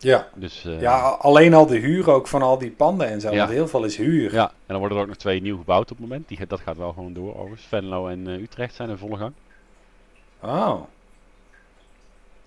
Ja. 0.00 0.28
Dus, 0.34 0.64
eh, 0.64 0.80
ja, 0.80 0.98
alleen 1.08 1.54
al 1.54 1.66
de 1.66 1.78
huur 1.78 2.10
ook 2.10 2.26
van 2.26 2.42
al 2.42 2.58
die 2.58 2.70
panden 2.70 3.08
en 3.08 3.20
zo. 3.20 3.30
Ja. 3.30 3.36
Want 3.36 3.50
heel 3.50 3.68
veel 3.68 3.84
is 3.84 3.96
huur. 3.96 4.32
ja, 4.32 4.48
en 4.48 4.54
dan 4.66 4.78
worden 4.78 4.96
er 4.96 5.02
ook 5.02 5.08
nog 5.08 5.18
twee 5.18 5.40
nieuw 5.40 5.56
gebouwd 5.56 5.90
op 5.90 5.98
het 5.98 6.08
moment. 6.08 6.28
Die, 6.28 6.46
dat 6.46 6.60
gaat 6.60 6.76
wel 6.76 6.92
gewoon 6.92 7.12
door 7.12 7.36
overigens. 7.36 7.66
Venlo 7.66 8.08
en 8.08 8.26
eh, 8.26 8.42
Utrecht 8.42 8.74
zijn 8.74 8.88
in 8.88 8.96
volle 8.96 9.16
gang. 9.16 9.32
Oh. 10.40 10.80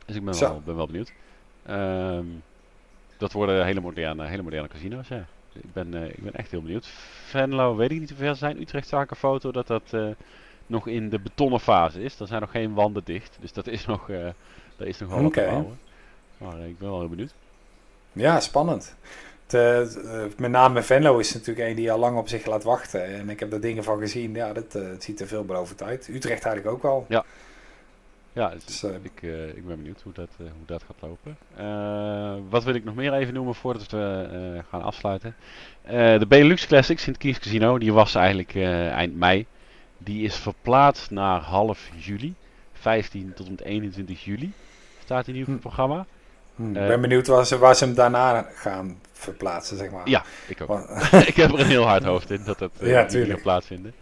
Dus 0.06 0.16
ik 0.16 0.26
ben, 0.26 0.34
Zo. 0.34 0.48
wel, 0.48 0.62
ben 0.66 0.76
wel 0.76 0.86
benieuwd. 0.86 1.14
Ehm, 1.66 2.26
dat 3.18 3.32
worden 3.32 3.66
hele 3.66 3.82
moderne, 3.82 4.26
hele 4.26 4.42
moderne 4.42 4.68
casino's, 4.68 5.08
ja. 5.08 5.26
Ik 5.54 5.74
ben, 5.74 5.94
ik 5.94 6.24
ben 6.24 6.34
echt 6.34 6.52
heel 6.52 6.62
benieuwd. 6.62 6.86
Venlo 7.26 7.76
weet 7.76 7.92
ik 7.92 8.00
niet 8.00 8.10
hoeveel 8.10 8.36
zijn. 8.36 8.62
Utrecht 8.62 8.88
zag 8.88 9.04
ik 9.04 9.12
een 9.12 9.16
foto 9.16 9.52
dat 9.52 9.68
dat 9.68 9.94
nog 10.68 10.88
in 10.88 11.10
de 11.10 11.20
betonnen 11.20 11.60
fase 11.60 12.04
is. 12.04 12.20
Er 12.20 12.28
zijn 12.28 12.42
nog 12.42 12.52
geen 12.52 12.74
wanden 12.74 13.04
dicht. 13.06 13.38
Dus 13.42 13.54
dat 13.54 13.68
is 13.68 13.86
nog, 13.86 14.10
eh 14.10 14.28
daar 14.78 14.88
is 14.88 15.00
nog 15.00 15.10
wel 15.10 15.24
wat 15.24 15.34
te 15.34 15.42
bouwen. 15.42 15.80
Maar 16.38 16.60
eh, 16.60 16.68
ik 16.68 16.78
ben 16.78 16.90
wel 16.90 17.00
heel 17.00 17.10
benieuwd. 17.10 17.34
Ja, 18.12 18.40
spannend. 18.40 18.96
Het, 19.48 20.04
eh, 20.04 20.22
met 20.38 20.52
name 20.52 20.82
Venlo 20.82 21.18
is 21.18 21.34
natuurlijk 21.34 21.68
een 21.68 21.76
die 21.76 21.92
al 21.92 22.00
lang 22.00 22.18
op 22.18 22.28
zich 22.28 22.46
laat 22.46 22.64
wachten. 22.64 23.06
En 23.06 23.30
ik 23.30 23.40
heb 23.40 23.52
daar 23.52 23.60
dingen 23.60 23.84
van 23.84 24.00
gezien. 24.00 24.34
Ja, 24.34 24.54
dat, 24.54 24.74
het 24.74 25.04
ziet 25.04 25.22
er 25.22 25.28
veelbelovend 25.28 25.84
uit. 25.84 26.08
Utrecht 26.08 26.46
eigenlijk 26.46 26.76
ook 26.76 26.82
wel. 26.82 27.06
Ja, 28.34 28.50
dus 28.50 28.66
Dus, 28.66 28.84
ik, 28.84 29.22
ik 29.56 29.68
ben 29.68 29.78
benieuwd 29.78 30.02
hoe 30.02 30.14
dat, 30.14 30.30
hoe 30.38 30.66
dat 30.66 30.84
gaat 30.84 30.96
lopen. 31.00 32.50
Wat 32.50 32.64
wil 32.64 32.74
ik 32.74 32.84
nog 32.84 32.96
meer 32.96 33.14
even 33.14 33.34
noemen 33.34 33.56
voordat 33.56 33.92
we 33.92 34.62
gaan 34.70 34.82
afsluiten? 34.82 35.36
De 35.86 36.26
Benelux 36.28 36.68
Classic 36.68 37.00
Sint 37.00 37.18
Kies 37.18 37.40
Casino, 37.40 37.78
die 37.78 37.94
was 37.94 38.16
eigenlijk 38.16 38.56
eind 38.56 39.16
mei. 39.16 39.46
Die 40.04 40.24
is 40.26 40.36
verplaatst 40.36 41.12
naar 41.12 41.42
half 41.42 41.90
juli. 41.96 42.34
15 42.74 43.32
tot 43.36 43.46
en 43.46 43.52
met 43.52 43.62
21 43.64 44.24
juli 44.24 44.52
staat 45.04 45.26
die 45.26 45.34
nu 45.34 45.40
op 45.42 45.46
het 45.48 45.56
Hm. 45.56 45.62
programma. 45.62 46.06
hm, 46.56 46.70
ik 46.72 46.78
eh, 46.82 46.88
ben 46.88 47.02
benieuwd 47.02 47.28
waar 47.28 47.46
ze, 47.46 47.58
waar 47.58 47.76
ze 47.76 47.86
hem 47.86 47.94
daarna 47.94 48.48
gaan 48.56 49.00
verplaatsen, 49.12 49.78
zeg 49.78 49.92
maar. 49.92 50.10
Ja, 50.10 50.24
ik 50.48 50.62
ook. 50.62 50.68
Want- 50.68 50.90
ik 51.28 51.36
heb 51.36 51.52
er 51.52 51.60
een 51.60 51.66
heel 51.66 51.86
hard 51.88 52.04
hoofd 52.04 52.32
in 52.32 52.42
dat 52.46 52.60
dat 52.60 52.72
eh, 52.80 52.90
Ja, 52.90 53.08
gaat 53.10 53.42
plaatsvinden. 53.42 53.94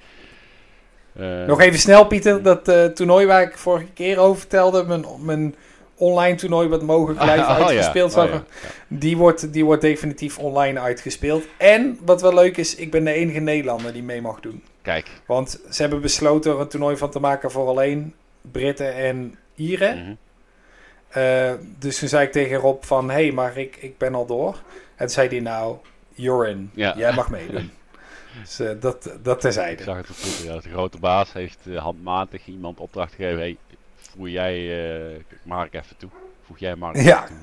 Eh, 1.14 1.46
Nog 1.46 1.60
even 1.62 1.80
snel, 1.80 2.06
Pieter. 2.06 2.44
Dat 2.44 2.68
eh, 2.68 2.86
toernooi 2.86 3.26
waar 3.26 3.42
ik 3.42 3.58
vorige 3.58 3.86
keer 3.94 4.18
over 4.18 4.40
vertelde. 4.40 4.84
Mijn, 4.84 5.06
mijn 5.20 5.56
online 5.96 6.36
toernooi 6.36 6.68
wat 6.68 6.82
mogelijk 6.82 7.20
live 7.32 7.32
oh, 7.32 7.38
ja. 7.38 7.66
uitgespeeld 7.66 8.16
Oh, 8.18 8.30
ja. 8.30 8.44
Die 8.88 9.18
wordt, 9.18 9.54
die 9.54 9.66
wordt 9.66 9.82
definitief 9.82 10.38
online 10.38 10.80
uitgespeeld. 10.80 11.44
En 11.58 11.98
wat 12.06 12.22
wel 12.22 12.34
leuk 12.34 12.58
is, 12.58 12.76
ik 12.76 12.92
ben 12.92 13.04
de 13.04 13.12
enige 13.14 13.40
Nederlander 13.40 13.94
die 13.94 14.04
mee 14.04 14.22
mag 14.22 14.40
doen. 14.40 14.64
Kijk. 14.82 15.08
Want 15.26 15.60
ze 15.70 15.82
hebben 15.82 16.02
besloten 16.02 16.52
er 16.54 16.60
een 16.60 16.68
toernooi 16.68 16.98
van 16.98 17.10
te 17.10 17.20
maken 17.20 17.52
voor 17.52 17.68
alleen 17.68 18.14
Britten 18.52 18.96
en 18.96 19.36
Ieren. 19.56 19.98
Mhm. 20.04 20.14
Eh, 21.10 21.52
dus 21.80 22.00
toen 22.00 22.08
zei 22.10 22.26
ik 22.26 22.32
tegen 22.32 22.58
Rob 22.58 22.84
van, 22.84 23.10
hé, 23.10 23.14
hey, 23.24 23.32
maar 23.32 23.58
ik, 23.58 23.76
ik 23.80 23.98
ben 23.98 24.16
al 24.16 24.26
door. 24.26 24.54
En 24.96 25.06
toen 25.06 25.10
zei 25.10 25.28
hij 25.28 25.40
nou, 25.40 25.76
you're 26.14 26.50
in. 26.50 26.72
Ja. 26.74 26.94
Jij 26.98 27.14
mag 27.14 27.30
meedoen. 27.30 27.72
dus 28.44 28.60
eh, 28.60 28.70
dat, 28.80 29.04
dat 29.24 29.36
Ik 29.36 29.42
terzijde. 29.42 29.84
zag 29.84 29.98
het 29.98 30.10
op 30.10 30.16
ja. 30.44 30.60
De 30.60 30.70
grote 30.70 30.98
baas 31.00 31.34
heeft 31.34 31.60
eh, 31.68 31.78
handmatig 31.78 32.46
iemand 32.46 32.80
opdracht 32.80 33.14
gegeven. 33.14 33.40
Hey, 33.40 33.58
voer 33.98 34.30
jij 34.30 35.24
Mark 35.44 35.74
even 35.74 35.98
toe. 35.98 36.10
Voeg 36.46 36.60
jij 36.60 36.76
Mark 36.76 36.96
Ja. 36.98 37.26
toe. 37.26 37.36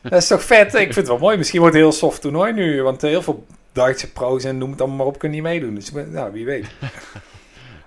Dat 0.00 0.22
is 0.22 0.26
toch 0.26 0.42
vet? 0.42 0.66
Ik 0.74 0.80
vind 0.80 0.94
het 0.94 1.08
wel 1.08 1.18
mooi. 1.18 1.36
Misschien 1.36 1.60
wordt 1.60 1.74
het 1.74 1.84
een 1.84 1.90
heel 1.90 1.98
soft 1.98 2.20
toernooi 2.20 2.52
nu. 2.52 2.82
Want 2.82 3.02
heel 3.02 3.22
veel 3.22 3.46
Duitse 3.72 4.12
pro's 4.12 4.44
en 4.44 4.58
noem 4.58 4.70
het 4.70 4.80
allemaal 4.80 4.98
maar 4.98 5.06
op 5.06 5.18
kunnen 5.18 5.38
niet 5.38 5.46
meedoen. 5.46 5.74
Dus 5.74 5.92
nou, 5.92 6.32
wie 6.32 6.44
weet. 6.44 6.66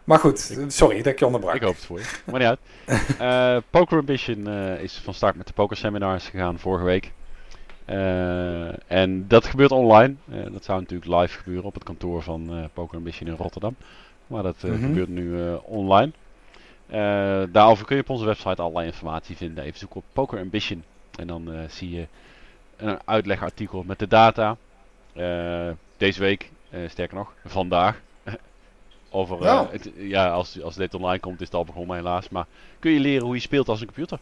Maar 0.03 0.19
goed, 0.19 0.57
sorry 0.67 0.97
dat 0.97 1.05
ik 1.13 1.19
je 1.19 1.25
onderbrak. 1.25 1.55
Ik 1.55 1.61
hoop 1.61 1.75
het 1.75 1.85
voor 1.85 1.99
je. 1.99 2.05
Maar 2.25 2.39
niet 2.39 2.47
uit. 2.47 2.59
Eh, 3.19 3.57
Poker 3.69 3.97
Ambition 3.99 4.47
eh, 4.47 4.81
is 4.81 4.97
van 5.03 5.13
start 5.13 5.35
met 5.35 5.47
de 5.47 5.53
pokerseminars 5.53 6.27
gegaan 6.27 6.59
vorige 6.59 6.83
week. 6.83 7.11
Eh, 7.85 8.91
en 8.91 9.27
dat 9.27 9.45
gebeurt 9.45 9.71
online. 9.71 10.15
Dat 10.51 10.63
zou 10.63 10.79
natuurlijk 10.79 11.21
live 11.21 11.37
gebeuren 11.37 11.65
op 11.65 11.73
het 11.73 11.83
kantoor 11.83 12.21
van 12.23 12.69
Poker 12.73 12.97
Ambition 12.97 13.27
in 13.29 13.35
Rotterdam. 13.35 13.75
Maar 14.27 14.43
dat 14.43 14.55
Mhm. 14.61 14.81
gebeurt 14.81 15.09
nu 15.09 15.53
online. 15.63 16.11
Daarover 17.51 17.85
kun 17.85 17.95
je 17.95 18.01
op 18.01 18.09
onze 18.09 18.25
website 18.25 18.61
allerlei 18.61 18.85
informatie 18.87 19.35
vinden. 19.35 19.63
Even 19.63 19.79
zoeken 19.79 19.97
op 19.97 20.05
Poker 20.13 20.39
Ambition. 20.39 20.83
En 21.19 21.27
dan 21.27 21.49
zie 21.69 21.89
je 21.95 22.07
een 22.77 22.97
uitlegartikel 23.05 23.83
met 23.87 23.99
de 23.99 24.07
data. 24.07 24.57
Eh, 25.15 25.69
deze 25.97 26.19
week, 26.19 26.51
eh, 26.69 26.79
sterker 26.89 27.15
nog, 27.17 27.33
vandaag. 27.45 28.01
Over, 29.09 29.41
eh, 29.45 29.53
Oh. 29.61 29.71
het, 29.71 29.91
ja, 29.97 30.29
als, 30.29 30.61
als 30.61 30.75
dit 30.75 30.93
online 30.93 31.19
komt 31.19 31.39
is 31.41 31.45
het 31.45 31.55
al 31.55 31.65
begonnen 31.65 31.95
helaas. 31.95 32.29
Maar 32.29 32.45
kun 32.79 32.91
je 32.91 32.99
leren 32.99 33.25
hoe 33.25 33.35
je 33.35 33.41
speelt 33.41 33.67
als 33.69 33.79
een 33.79 33.85
computer. 33.85 34.19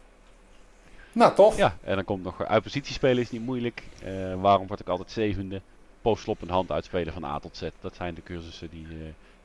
Nou, 1.11 1.35
tof. 1.35 1.57
Ja, 1.57 1.77
en 1.83 1.95
dan 1.95 2.05
komt 2.05 2.23
nog 2.23 2.41
eh, 2.41 2.47
uit 2.47 2.63
positie 2.63 2.93
spelen 2.93 3.23
is 3.23 3.31
niet 3.31 3.41
moeilijk. 3.45 3.83
Eh, 4.03 4.41
waarom 4.41 4.67
word 4.67 4.79
ik 4.79 4.87
altijd 4.87 5.11
zevende? 5.11 5.61
Postslop 6.01 6.49
hand 6.49 6.71
uitspelen 6.71 7.13
van 7.13 7.23
A 7.23 7.39
tot 7.39 7.57
Z. 7.57 7.67
Dat 7.79 7.95
zijn 7.95 8.13
de 8.13 8.23
cursussen 8.23 8.69
die, 8.69 8.85
eh, 8.89 8.95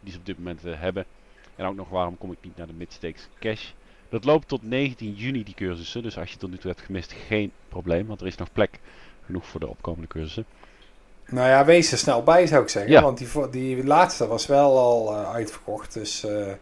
die 0.00 0.12
ze 0.12 0.18
op 0.18 0.26
dit 0.26 0.38
moment 0.38 0.64
eh, 0.64 0.80
hebben. 0.80 1.04
En 1.56 1.66
ook 1.66 1.74
nog 1.74 1.88
waarom 1.88 2.18
kom 2.18 2.32
ik 2.32 2.38
niet 2.40 2.56
naar 2.56 2.66
de 2.66 2.72
midstakes 2.72 3.28
cash. 3.38 3.70
Dat 4.08 4.24
loopt 4.24 4.48
tot 4.48 4.62
19 4.62 5.14
juni 5.14 5.44
die 5.44 5.54
cursussen. 5.54 6.02
Dus 6.02 6.16
als 6.16 6.24
je 6.26 6.30
het 6.30 6.40
tot 6.40 6.50
nu 6.50 6.56
toe 6.58 6.70
hebt 6.70 6.84
gemist, 6.84 7.12
geen 7.12 7.52
probleem. 7.68 8.06
Want 8.06 8.20
er 8.20 8.26
is 8.26 8.36
nog 8.36 8.52
plek 8.52 8.80
genoeg 9.24 9.46
voor 9.46 9.60
de 9.60 9.68
opkomende 9.68 10.06
cursussen. 10.06 10.44
Nou 11.30 11.48
ja, 11.48 11.64
wees 11.64 11.92
er 11.92 11.98
snel 11.98 12.22
bij 12.22 12.46
zou 12.46 12.62
ik 12.62 12.68
zeggen. 12.68 12.92
Ja. 12.92 13.02
Want 13.02 13.18
die, 13.18 13.50
die 13.50 13.84
laatste 13.84 14.26
was 14.26 14.46
wel 14.46 14.78
al 14.78 15.12
eh, 15.14 15.32
uitverkocht. 15.32 15.92
Dus, 15.92 16.24
eh, 16.24 16.52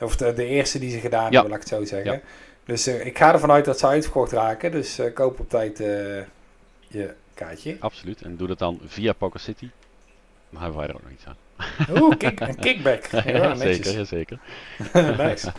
of 0.00 0.16
de, 0.16 0.32
de 0.32 0.44
eerste 0.44 0.78
die 0.78 0.90
ze 0.90 0.98
gedaan 0.98 1.24
Ja. 1.24 1.30
hebben, 1.30 1.50
laat 1.50 1.62
ik 1.62 1.68
het 1.68 1.78
zo 1.78 1.84
zeggen. 1.84 2.12
Ja. 2.12 2.20
Dus 2.64 2.86
eh, 2.86 3.06
ik 3.06 3.18
ga 3.18 3.32
ervan 3.32 3.50
uit 3.50 3.64
dat 3.64 3.78
ze 3.78 3.86
uitverkocht 3.86 4.32
raken. 4.32 4.70
Dus 4.70 5.00
koop 5.14 5.40
op 5.40 5.48
tijd 5.48 5.78
je 6.88 7.14
kaartje. 7.34 7.76
Absoluut. 7.80 8.22
En 8.22 8.36
doe 8.36 8.48
dat 8.48 8.58
dan 8.58 8.80
via 8.86 9.12
Poker 9.12 9.40
City. 9.40 9.70
Dan 10.50 10.60
hebben 10.62 10.78
wij 10.78 10.88
er 10.88 10.94
ook 10.94 11.02
nog 11.02 11.12
iets 11.12 11.24
aan. 11.26 11.36
Oeh, 12.02 12.16
kick, 12.16 12.40
een 12.40 12.56
kickback. 12.56 13.04
Ja, 13.26 13.54
zeker, 13.54 14.06
zeker. 14.06 14.38
nice. 15.26 15.52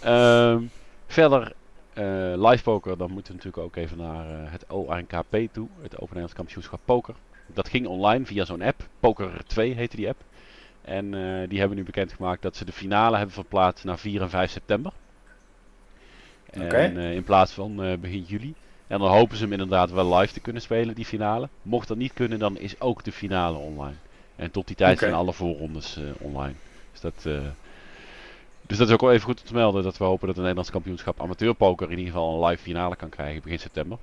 Ehm, 0.00 0.62
verder, 1.06 1.52
live 2.36 2.62
poker, 2.62 2.96
dan 2.98 3.10
moeten 3.10 3.32
we 3.32 3.38
natuurlijk 3.38 3.64
ook 3.64 3.76
even 3.76 3.96
naar 3.96 4.50
het 4.50 4.64
ONKP 4.68 5.52
toe. 5.52 5.68
Het 5.82 5.92
Open 5.94 6.06
Nederlands 6.06 6.32
Kampioenschap 6.32 6.80
Poker. 6.84 7.14
Dat 7.54 7.68
ging 7.68 7.86
online 7.86 8.26
via 8.26 8.44
zo'n 8.44 8.62
app. 8.62 8.88
Poker 9.00 9.44
2 9.46 9.74
heette 9.74 9.96
die 9.96 10.08
app. 10.08 10.22
En 10.82 11.14
eh, 11.14 11.48
die 11.48 11.58
hebben 11.58 11.76
nu 11.76 11.84
bekendgemaakt 11.84 12.42
dat 12.42 12.56
ze 12.56 12.64
de 12.64 12.72
finale 12.72 13.16
hebben 13.16 13.34
verplaatst 13.34 13.84
naar 13.84 13.98
4 13.98 14.22
en 14.22 14.30
5 14.30 14.50
september. 14.50 14.92
Oké. 16.54 16.76
En 16.76 16.98
eh, 16.98 17.14
in 17.14 17.24
plaats 17.24 17.52
van 17.52 17.82
eh, 17.82 17.98
begin 17.98 18.22
juli. 18.22 18.54
En 18.86 18.98
dan 18.98 19.10
hopen 19.10 19.36
ze 19.36 19.42
hem 19.42 19.52
inderdaad 19.52 19.90
wel 19.90 20.16
live 20.16 20.32
te 20.32 20.40
kunnen 20.40 20.62
spelen, 20.62 20.94
die 20.94 21.04
finale. 21.04 21.48
Mocht 21.62 21.88
dat 21.88 21.96
niet 21.96 22.12
kunnen, 22.12 22.38
dan 22.38 22.58
is 22.58 22.80
ook 22.80 23.04
de 23.04 23.12
finale 23.12 23.56
online. 23.56 23.96
En 24.36 24.50
tot 24.50 24.66
die 24.66 24.76
tijd 24.76 24.98
zijn 24.98 25.14
alle 25.14 25.32
voorrondes 25.32 25.98
online. 26.18 26.54
Dus 26.92 27.00
dat, 27.00 27.22
dus 28.66 28.78
dat 28.78 28.88
is 28.88 28.92
ook 28.92 29.00
wel 29.00 29.12
even 29.12 29.24
goed 29.24 29.40
om 29.40 29.46
te 29.46 29.54
melden. 29.54 29.82
Dat 29.82 29.98
we 29.98 30.04
hopen 30.04 30.26
dat 30.26 30.28
het 30.28 30.38
Nederlands 30.38 30.70
kampioenschap 30.70 31.20
amateurpoker 31.20 31.90
in 31.90 31.98
ieder 31.98 32.12
geval 32.12 32.34
een 32.34 32.48
live 32.48 32.62
finale 32.62 32.96
kan 32.96 33.08
krijgen 33.08 33.42
begin 33.42 33.58
september. 33.58 33.98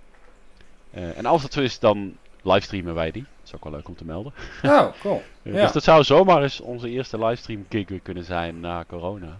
En 0.91 1.25
als 1.25 1.41
dat 1.41 1.53
zo 1.53 1.61
is, 1.61 1.79
dan 1.79 2.17
livestreamen 2.47 2.93
wij 2.93 3.11
die. 3.11 3.21
Dat 3.21 3.45
is 3.47 3.55
ook 3.55 3.63
wel 3.63 3.73
leuk 3.73 3.87
om 3.87 3.95
te 3.95 4.05
melden. 4.05 4.33
Oh, 4.63 4.87
cool. 5.01 5.23
Eh, 5.43 5.53
Ja. 5.53 5.61
Dus 5.61 5.71
dat 5.71 5.83
zou 5.83 6.03
zomaar 6.03 6.43
eens 6.43 6.59
onze 6.59 6.89
eerste 6.89 7.25
livestream 7.25 7.65
gig 7.69 8.01
kunnen 8.03 8.23
zijn 8.23 8.59
na 8.59 8.85
corona. 8.87 9.39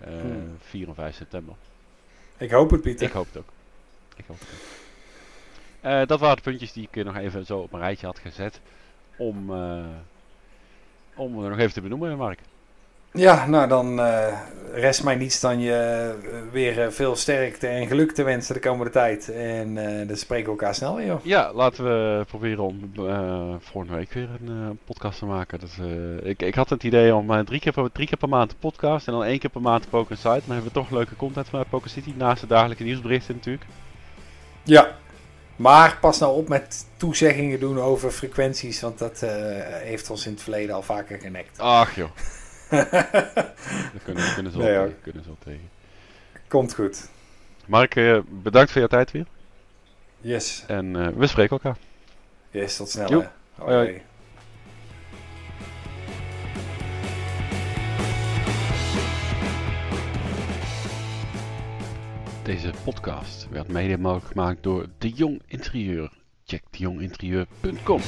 Eh, 0.00 0.10
Hmm. 0.20 0.56
4 0.60 0.88
en 0.88 0.94
5 0.94 1.14
september. 1.16 1.54
Ik 2.36 2.50
hoop 2.50 2.70
het, 2.70 2.80
Pieter. 2.80 3.06
Ik 3.06 3.12
hoop 3.12 3.26
het 3.26 3.36
ook. 3.36 3.48
Ik 4.16 4.24
hoop 4.26 4.38
het 4.38 4.48
ook. 4.48 4.76
Eh, 5.80 6.06
dat 6.06 6.20
waren 6.20 6.36
de 6.36 6.42
puntjes 6.42 6.72
die 6.72 6.88
ik 6.90 6.96
eh, 6.96 7.04
nog 7.04 7.16
even 7.16 7.46
zo 7.46 7.58
op 7.58 7.72
een 7.72 7.78
rijtje 7.80 8.06
had 8.06 8.18
gezet. 8.18 8.60
Om, 9.16 9.54
eh, 9.54 9.84
om 11.14 11.44
er 11.44 11.50
nog 11.50 11.58
even 11.58 11.72
te 11.72 11.80
benoemen, 11.80 12.16
Mark. 12.16 12.38
Ja, 13.12 13.46
nou 13.46 13.68
dan 13.68 14.00
eh, 14.00 14.38
rest 14.72 15.04
mij 15.04 15.14
niets 15.14 15.40
dan 15.40 15.60
je 15.60 15.72
eh, 15.72 16.52
weer 16.52 16.82
eh, 16.82 16.90
veel 16.90 17.16
sterkte 17.16 17.66
en 17.66 17.86
geluk 17.86 18.12
te 18.12 18.22
wensen 18.22 18.54
de 18.54 18.60
komende 18.60 18.92
tijd. 18.92 19.28
En 19.28 19.78
eh 19.78 20.08
dan 20.08 20.16
spreken 20.16 20.44
we 20.44 20.50
elkaar 20.50 20.74
snel 20.74 20.96
weer, 20.96 21.06
joh. 21.06 21.24
Ja, 21.24 21.52
laten 21.52 21.84
we 21.84 22.24
proberen 22.24 22.64
om 22.64 22.92
eh 22.96 23.54
volgende 23.58 23.96
week 23.96 24.12
weer 24.12 24.28
een 24.46 24.78
podcast 24.84 25.18
te 25.18 25.26
maken. 25.26 25.60
Dat, 25.60 25.70
eh, 25.80 26.30
ik, 26.30 26.42
ik 26.42 26.54
had 26.54 26.70
het 26.70 26.82
idee 26.82 27.14
om 27.14 27.44
drie, 27.44 27.60
keer 27.60 27.72
per, 27.72 27.92
drie 27.92 28.06
keer 28.06 28.18
per 28.18 28.28
maand 28.28 28.50
een 28.50 28.58
podcast 28.58 29.06
en 29.06 29.12
dan 29.12 29.24
één 29.24 29.38
keer 29.38 29.50
per 29.50 29.60
maand 29.60 29.84
een 29.84 29.90
Poker 29.90 30.10
Insight. 30.10 30.46
Dan 30.46 30.54
hebben 30.54 30.72
we 30.72 30.78
toch 30.80 30.90
leuke 30.90 31.16
content 31.16 31.48
vanuit 31.48 31.68
Poker 31.68 31.90
City. 31.90 32.12
Naast 32.16 32.40
de 32.40 32.46
dagelijkse 32.46 32.84
nieuwsberichten 32.84 33.34
natuurlijk. 33.34 33.64
Ja. 34.62 34.96
Maar 35.56 35.98
pas 36.00 36.18
nou 36.18 36.36
op 36.36 36.48
met 36.48 36.86
toezeggingen 36.96 37.60
doen 37.60 37.80
over 37.80 38.10
frequenties, 38.10 38.80
want 38.80 38.98
dat 38.98 39.24
heeft 39.70 40.10
ons 40.10 40.26
in 40.26 40.32
het 40.32 40.42
verleden 40.42 40.74
al 40.74 40.82
vaker 40.82 41.18
genekt. 41.18 41.58
Ach 41.58 41.94
joh, 41.94 42.08
daar 43.92 44.02
kunnen, 44.04 44.34
kunnen, 44.34 44.52
ze 44.52 44.58
wel 44.58 44.66
Nee, 44.66 44.76
tegen, 44.76 45.00
kunnen 45.02 45.22
ze 45.22 45.28
wel 45.28 45.38
tegen. 45.44 45.70
Komt 46.48 46.74
goed. 46.74 47.08
Mark, 47.66 47.96
eh, 47.96 48.18
bedankt 48.28 48.70
voor 48.70 48.80
jouw 48.80 48.90
tijd 48.90 49.10
weer. 49.10 49.26
Yes. 50.20 50.64
En 50.66 50.96
eh, 50.96 51.08
we 51.16 51.26
spreken 51.26 51.50
elkaar. 51.50 51.76
Yes, 52.50 52.76
tot 52.76 52.90
snel. 52.90 53.08
Hoi. 53.54 53.74
Hoi. 53.74 54.02
Deze 62.42 62.70
podcast 62.84 63.48
werd 63.50 63.68
mede 63.68 63.98
mogelijk 63.98 64.26
gemaakt 64.26 64.62
door 64.62 64.86
De 64.98 65.08
Jong 65.08 65.42
Interieur. 65.46 66.10
Check 66.44 66.62
dejonginterieur.com. 66.70 68.00